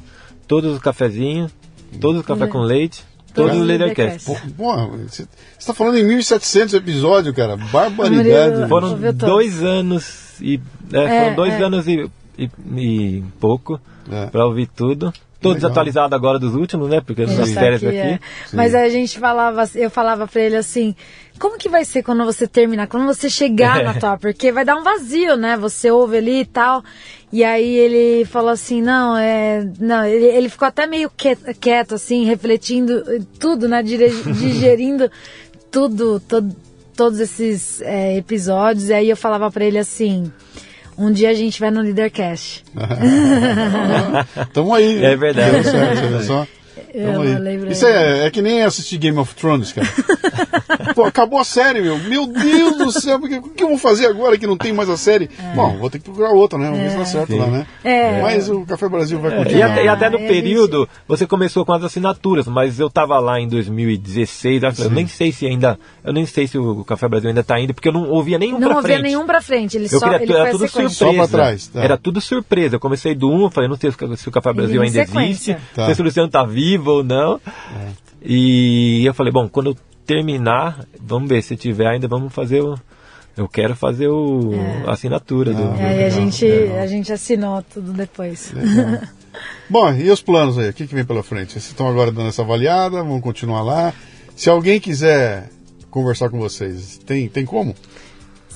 todos 0.47 0.73
os 0.73 0.79
cafezinhos, 0.79 1.51
todos 1.99 2.21
os 2.21 2.25
café 2.25 2.47
com 2.47 2.59
leite, 2.59 3.03
os 3.37 3.51
os 3.53 3.65
Leadercast. 3.65 4.25
Você 4.25 5.27
está 5.57 5.73
falando 5.73 5.97
em 5.97 6.03
1.700 6.05 6.73
episódios, 6.75 7.35
cara. 7.35 7.55
Barbaridade. 7.57 8.67
Foram 8.67 8.97
dois 9.13 9.63
anos 9.63 10.39
e. 10.41 10.59
é, 10.93 11.03
É, 11.03 11.23
foram 11.23 11.35
dois 11.35 11.53
é. 11.53 11.63
anos 11.63 11.87
e, 11.87 12.09
e, 12.37 12.49
e 12.77 13.23
pouco 13.39 13.79
É. 14.11 14.25
pra 14.27 14.45
ouvir 14.45 14.67
tudo. 14.67 15.13
Tô 15.41 15.49
Legal. 15.49 15.61
desatualizado 15.61 16.13
agora 16.15 16.37
dos 16.37 16.53
últimos, 16.53 16.89
né? 16.89 16.99
Porque 16.99 17.25
nas 17.25 17.51
férias 17.53 17.81
aqui, 17.83 17.95
é. 17.95 18.19
Mas 18.53 18.75
a 18.75 18.89
gente 18.89 19.17
falava, 19.17 19.63
eu 19.75 19.89
falava 19.89 20.27
pra 20.27 20.41
ele 20.41 20.57
assim, 20.57 20.93
como 21.39 21.57
que 21.57 21.69
vai 21.69 21.85
ser 21.85 22.03
quando 22.03 22.25
você 22.25 22.45
terminar, 22.45 22.87
quando 22.87 23.05
você 23.05 23.29
chegar 23.29 23.79
É. 23.79 23.83
na 23.83 23.93
tua, 23.93 24.17
porque 24.17 24.51
vai 24.51 24.65
dar 24.65 24.75
um 24.75 24.83
vazio, 24.83 25.37
né? 25.37 25.55
Você 25.55 25.89
ouve 25.89 26.17
ali 26.17 26.41
e 26.41 26.45
tal. 26.45 26.83
E 27.31 27.43
aí 27.43 27.73
ele 27.75 28.25
falou 28.25 28.49
assim, 28.49 28.81
não, 28.81 29.15
é, 29.15 29.65
não, 29.79 30.03
ele, 30.03 30.25
ele 30.25 30.49
ficou 30.49 30.67
até 30.67 30.85
meio 30.85 31.09
quieto, 31.15 31.45
quieto, 31.59 31.95
assim, 31.95 32.25
refletindo 32.25 33.01
tudo, 33.39 33.67
né? 33.69 33.81
Digerindo 33.83 35.09
tudo, 35.71 36.19
todo- 36.19 36.55
todos 36.97 37.19
esses 37.21 37.81
é, 37.81 38.17
episódios. 38.17 38.89
E 38.89 38.93
aí 38.93 39.09
eu 39.09 39.15
falava 39.15 39.49
pra 39.49 39.63
ele 39.63 39.77
assim, 39.77 40.29
um 40.99 41.11
dia 41.11 41.29
a 41.29 41.33
gente 41.33 41.59
vai 41.59 41.71
no 41.71 41.81
Leadercast. 41.81 42.65
Tamo 44.51 44.73
aí. 44.75 45.03
É 45.03 45.15
verdade. 45.15 45.51
Deu 45.51 45.63
certo, 45.63 46.05
olha 46.05 46.23
só. 46.23 46.47
Eu 46.93 47.13
Tamo 47.13 47.23
lembrei. 47.39 47.71
Isso 47.71 47.85
é, 47.85 48.25
é 48.25 48.31
que 48.31 48.41
nem 48.41 48.63
assistir 48.63 48.97
Game 48.97 49.17
of 49.17 49.33
Thrones, 49.35 49.71
cara. 49.73 49.87
Pô, 50.95 51.03
acabou 51.03 51.39
a 51.39 51.43
série, 51.43 51.81
meu. 51.81 51.97
Meu 51.99 52.25
Deus 52.27 52.77
do 52.77 52.91
céu, 52.91 53.19
porque- 53.19 53.37
o 53.37 53.41
que 53.43 53.63
eu 53.63 53.69
vou 53.69 53.77
fazer 53.77 54.07
agora 54.07 54.37
que 54.37 54.47
não 54.47 54.57
tem 54.57 54.73
mais 54.73 54.89
a 54.89 54.97
série? 54.97 55.29
Bom, 55.55 55.77
vou 55.77 55.89
ter 55.89 55.99
que 55.99 56.05
procurar 56.05 56.31
outra, 56.31 56.57
né? 56.57 56.65
Vamos 56.65 56.79
ver 56.81 56.89
se 56.91 56.97
dá 56.97 57.05
certo 57.05 57.35
lá, 57.35 57.47
né? 57.47 57.65
É. 57.83 58.21
Mas 58.21 58.49
o 58.49 58.65
Café 58.65 58.87
Brasil 58.89 59.19
vai 59.19 59.31
E 59.33 59.35
continuar. 59.43 59.71
até, 59.71 59.83
e 59.83 59.87
até 59.87 60.09
no 60.09 60.17
a 60.17 60.19
período, 60.21 60.87
você 61.07 61.25
começou 61.27 61.65
com 61.65 61.73
as 61.73 61.83
assinaturas, 61.83 62.47
mas 62.47 62.79
eu 62.79 62.89
tava 62.89 63.19
lá 63.19 63.39
em 63.39 63.47
2016, 63.47 64.63
eu 64.63 64.85
eu 64.85 64.89
nem 64.91 65.07
sei 65.07 65.31
se 65.31 65.45
ainda, 65.45 65.77
eu 66.03 66.13
nem 66.13 66.25
sei 66.25 66.47
se 66.47 66.57
o 66.57 66.83
Café 66.83 67.07
Brasil 67.07 67.29
ainda 67.29 67.43
tá 67.43 67.59
indo, 67.59 67.73
porque 67.73 67.87
eu 67.89 67.93
não 67.93 68.09
ouvia 68.09 68.37
nenhum 68.37 68.59
Não 68.59 68.67
pra 68.67 68.77
ouvia 68.77 68.93
frente. 68.93 69.01
nenhum 69.03 69.25
pra 69.25 69.41
frente, 69.41 69.77
ele 69.77 69.85
Eu 69.85 69.99
só 69.99 70.09
queria 70.09 70.23
ele 70.23 70.33
era 70.33 70.51
tudo 70.51 70.67
sequência. 70.67 70.89
surpresa. 70.89 71.21
Só 71.23 71.27
pra 71.27 71.27
trás, 71.27 71.67
tá. 71.67 71.83
Era 71.83 71.97
tudo 71.97 72.21
surpresa. 72.21 72.75
Eu 72.75 72.79
comecei 72.79 73.13
do 73.15 73.29
1, 73.29 73.49
falei, 73.51 73.69
não 73.69 73.77
sei 73.77 73.91
se 73.91 74.03
o- 74.03 74.17
se 74.17 74.27
o 74.27 74.31
Café 74.31 74.53
Brasil 74.53 74.81
ainda 74.81 75.05
sequência. 75.05 75.53
existe, 75.53 75.75
Tá. 75.75 75.81
não 75.81 75.85
sei 75.85 75.95
se 75.95 76.01
o 76.01 76.03
Luciano 76.05 76.29
tá 76.29 76.43
vivo 76.43 76.79
ou 76.89 77.03
não. 77.03 77.39
E 78.21 79.05
eu 79.05 79.13
falei, 79.13 79.31
bom, 79.31 79.47
quando 79.47 79.71
eu 79.71 79.77
terminar, 80.05 80.85
vamos 80.99 81.29
ver 81.29 81.41
se 81.43 81.55
tiver 81.55 81.87
ainda, 81.87 82.07
vamos 82.07 82.33
fazer 82.33 82.61
o. 82.61 82.77
Eu 83.37 83.47
quero 83.47 83.75
fazer 83.75 84.07
o 84.07 84.51
a 84.85 84.91
assinatura 84.91 85.53
do. 85.53 85.63
É, 85.79 86.01
e 86.01 86.03
a 86.03 86.09
gente, 86.09 86.43
legal. 86.45 86.79
a 86.79 86.87
gente 86.87 87.13
assinou 87.13 87.61
tudo 87.61 87.93
depois. 87.93 88.53
Bom, 89.69 89.93
e 89.93 90.09
os 90.09 90.21
planos 90.21 90.57
aí? 90.57 90.69
O 90.69 90.73
que, 90.73 90.87
que 90.87 90.95
vem 90.95 91.05
pela 91.05 91.23
frente? 91.23 91.53
Vocês 91.53 91.67
estão 91.67 91.87
agora 91.87 92.11
dando 92.11 92.29
essa 92.29 92.41
avaliada, 92.41 93.03
vão 93.03 93.21
continuar 93.21 93.61
lá. 93.61 93.93
Se 94.35 94.49
alguém 94.49 94.79
quiser 94.79 95.49
conversar 95.89 96.29
com 96.29 96.39
vocês, 96.39 96.97
tem, 97.05 97.29
tem 97.29 97.45
como? 97.45 97.75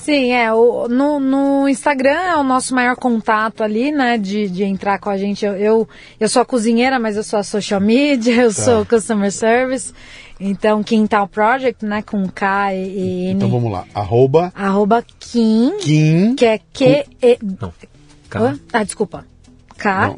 Sim, 0.03 0.33
é. 0.33 0.51
O, 0.53 0.87
no, 0.89 1.17
no 1.19 1.69
Instagram 1.69 2.11
é 2.19 2.35
o 2.35 2.43
nosso 2.43 2.75
maior 2.75 2.95
contato 2.97 3.63
ali, 3.63 3.89
né? 3.89 4.17
De, 4.17 4.49
de 4.49 4.63
entrar 4.63 4.99
com 4.99 5.09
a 5.09 5.17
gente. 5.17 5.45
Eu, 5.45 5.55
eu, 5.55 5.89
eu 6.19 6.27
sou 6.27 6.41
a 6.41 6.45
cozinheira, 6.45 6.99
mas 6.99 7.15
eu 7.15 7.23
sou 7.23 7.39
a 7.39 7.43
social 7.43 7.79
media, 7.79 8.35
eu 8.43 8.51
sou 8.51 8.85
customer 8.85 9.31
service. 9.31 9.93
Então, 10.39 10.83
Quintal 10.83 11.25
Project, 11.27 11.85
né? 11.85 12.01
Com 12.01 12.27
K 12.27 12.73
e, 12.73 12.77
e 12.77 13.25
N. 13.27 13.33
Então 13.35 13.49
vamos 13.49 13.71
lá. 13.71 13.85
Arroba 13.93 14.51
Arroba 14.53 15.05
Kim, 15.19 15.77
Kim. 15.79 16.35
que 16.35 16.45
é 16.45 16.59
Q 16.73 17.05
E. 17.21 17.37
Não. 17.61 17.73
Calma. 18.29 18.59
Ah, 18.73 18.83
desculpa. 18.83 19.25
K. 19.77 20.07
Não, 20.07 20.17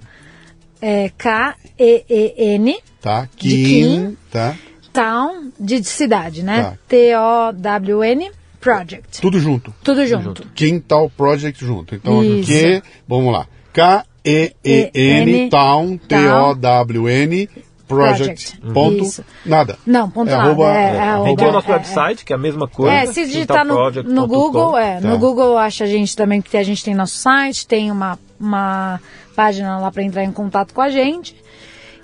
É 0.81 1.11
K 1.15 1.55
E 1.77 2.03
E 2.09 2.33
N. 2.55 2.75
tá? 3.01 3.29
De 3.37 3.49
Kim. 3.49 3.65
Kim. 3.65 4.17
Tá? 4.31 4.55
Town 4.91 5.51
de 5.59 5.83
cidade, 5.83 6.41
né? 6.41 6.63
Tá. 6.63 6.77
T-O-W-N 6.87 8.31
Project. 8.65 9.21
Tudo 9.21 9.39
junto. 9.39 9.73
Tudo 9.83 10.05
junto. 10.07 10.43
Quintal 10.55 11.09
Project 11.15 11.63
junto. 11.63 11.93
Então, 11.93 12.23
Isso. 12.23 12.51
Q, 12.51 12.81
vamos 13.07 13.31
lá. 13.31 13.47
K-E-E-N, 13.71 14.91
E-N, 15.31 15.49
Town, 15.49 15.97
T-O-W-N, 15.97 17.49
Project, 17.87 18.57
Project. 18.57 18.73
ponto, 18.73 19.03
Isso. 19.03 19.23
nada. 19.45 19.77
Não, 19.85 20.09
ponto 20.09 20.29
É 20.29 20.35
nada. 20.35 20.43
arroba- 20.49 20.75
é, 20.75 20.77
é, 20.77 20.79
é 20.79 20.85
A 20.87 20.89
gente 20.89 21.01
arroba- 21.11 21.35
tem 21.37 21.47
o 21.47 21.51
nosso 21.51 21.69
é, 21.69 21.73
website, 21.73 22.25
que 22.25 22.33
é 22.33 22.35
a 22.35 22.39
mesma 22.39 22.67
coisa. 22.67 22.95
É, 22.95 23.05
se 23.05 23.25
digitar 23.25 23.63
no, 23.63 23.91
no 24.03 24.27
Google, 24.27 24.75
é. 24.77 24.99
Tá. 24.99 25.07
No 25.07 25.19
Google 25.19 25.57
acha 25.57 25.83
a 25.83 25.87
gente 25.87 26.15
também, 26.15 26.41
porque 26.41 26.57
a 26.57 26.63
gente 26.63 26.83
tem 26.83 26.95
nosso 26.95 27.17
site, 27.17 27.67
tem 27.67 27.91
uma, 27.91 28.17
uma 28.39 28.99
página 29.35 29.77
lá 29.77 29.91
para 29.91 30.01
entrar 30.01 30.23
em 30.23 30.31
contato 30.31 30.73
com 30.73 30.81
a 30.81 30.89
gente. 30.89 31.35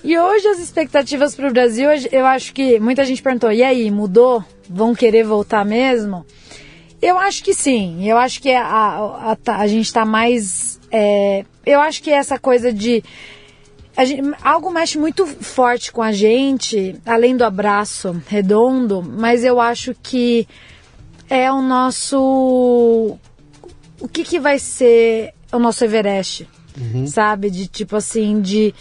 E 0.04 0.18
hoje 0.18 0.48
as 0.48 0.60
expectativas 0.60 1.36
para 1.36 1.48
o 1.48 1.52
Brasil, 1.52 1.90
eu 2.12 2.26
acho 2.26 2.54
que 2.54 2.80
muita 2.80 3.04
gente 3.06 3.22
perguntou, 3.22 3.52
e 3.52 3.64
aí, 3.64 3.90
mudou? 3.90 4.44
Vão 4.70 4.94
querer 4.96 5.24
voltar 5.24 5.66
mesmo? 5.66 6.26
Eu 7.02 7.18
acho 7.18 7.44
que 7.44 7.54
sim. 7.54 8.08
Eu 8.08 8.18
acho 8.18 8.42
que 8.42 8.52
a, 8.52 8.64
a, 8.66 9.32
a, 9.48 9.56
a 9.62 9.68
gente 9.68 9.86
está 9.86 10.06
mais. 10.06 10.80
é, 10.92 11.44
eu 11.66 11.80
acho 11.82 12.02
que 12.04 12.12
essa 12.12 12.38
coisa 12.38 12.72
de. 12.72 13.04
gente- 14.06 14.36
algo 14.44 14.70
mexe 14.72 14.98
muito 15.00 15.26
forte 15.26 15.92
com 15.92 16.02
a 16.04 16.12
gente, 16.12 16.96
além 17.06 17.36
do 17.36 17.44
abraço 17.44 18.22
redondo, 18.28 19.02
mas 19.02 19.44
eu 19.44 19.60
acho 19.60 19.96
que 20.02 20.48
é 21.30 21.52
o 21.52 21.62
nosso. 21.62 23.18
O 24.00 24.08
que, 24.08 24.24
que 24.24 24.40
vai 24.40 24.60
ser 24.60 25.34
o 25.52 25.60
nosso 25.60 25.84
Everest? 25.84 26.48
Sabe? 27.08 27.50
De 27.50 27.68
tipo 27.68 27.96
assim, 27.96 28.42
de. 28.42 28.74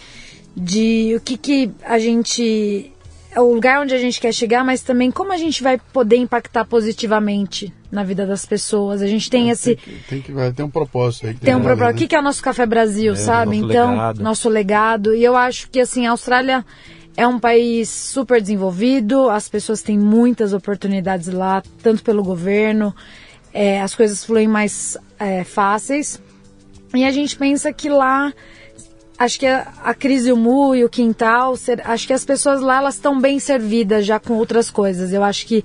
De 0.56 1.14
o 1.16 1.20
que, 1.20 1.36
que 1.38 1.70
a 1.84 1.98
gente. 1.98 2.92
É 3.32 3.40
o 3.40 3.54
lugar 3.54 3.80
onde 3.80 3.94
a 3.94 3.98
gente 3.98 4.20
quer 4.20 4.32
chegar, 4.32 4.64
mas 4.64 4.82
também 4.82 5.10
como 5.10 5.32
a 5.32 5.36
gente 5.36 5.62
vai 5.62 5.78
poder 5.92 6.16
impactar 6.16 6.64
positivamente 6.64 7.72
na 7.90 8.02
vida 8.02 8.26
das 8.26 8.44
pessoas. 8.44 9.02
A 9.02 9.06
gente 9.06 9.30
tem 9.30 9.50
esse. 9.50 9.76
Tem 9.76 9.94
que, 9.94 10.08
tem 10.08 10.22
que 10.22 10.32
vai 10.32 10.52
ter 10.52 10.62
um 10.62 10.70
propósito 10.70 11.26
aí. 11.26 11.34
que 11.34 11.40
Tem 11.40 11.54
um 11.54 11.60
propósito. 11.60 11.90
O 11.90 11.92
né? 11.92 11.98
que, 11.98 12.06
que 12.08 12.16
é 12.16 12.18
o 12.18 12.22
nosso 12.22 12.42
Café 12.42 12.66
Brasil, 12.66 13.14
sabe? 13.16 13.58
nosso 13.58 13.70
então, 13.70 13.90
legado. 13.90 14.22
nosso 14.22 14.48
legado. 14.48 15.14
E 15.14 15.22
eu 15.22 15.36
acho 15.36 15.70
que, 15.70 15.80
assim, 15.80 16.06
a 16.06 16.10
Austrália 16.10 16.64
é 17.16 17.26
um 17.26 17.38
país 17.38 17.88
super 17.88 18.40
desenvolvido, 18.40 19.28
as 19.28 19.48
pessoas 19.48 19.82
têm 19.82 19.98
muitas 19.98 20.52
oportunidades 20.52 21.28
lá, 21.28 21.62
tanto 21.82 22.02
pelo 22.02 22.22
governo, 22.22 22.94
é, 23.52 23.80
as 23.80 23.94
coisas 23.94 24.24
fluem 24.24 24.48
mais 24.48 24.96
é, 25.18 25.44
fáceis. 25.44 26.20
E 26.94 27.04
a 27.04 27.12
gente 27.12 27.36
pensa 27.36 27.72
que 27.72 27.88
lá, 27.88 28.32
acho 29.20 29.38
que 29.38 29.46
a, 29.46 29.68
a 29.84 29.94
crise 29.94 30.32
o 30.32 30.36
Mu 30.36 30.74
e 30.74 30.84
o 30.84 30.88
Quintal, 30.88 31.56
ser- 31.56 31.80
acho 31.84 32.06
que 32.06 32.12
as 32.12 32.24
pessoas 32.24 32.60
lá 32.60 32.78
elas 32.78 32.94
estão 32.96 33.20
bem 33.20 33.38
servidas 33.38 34.04
já 34.04 34.18
com 34.18 34.34
outras 34.34 34.68
coisas. 34.70 35.12
Eu 35.12 35.22
acho 35.22 35.46
que 35.46 35.64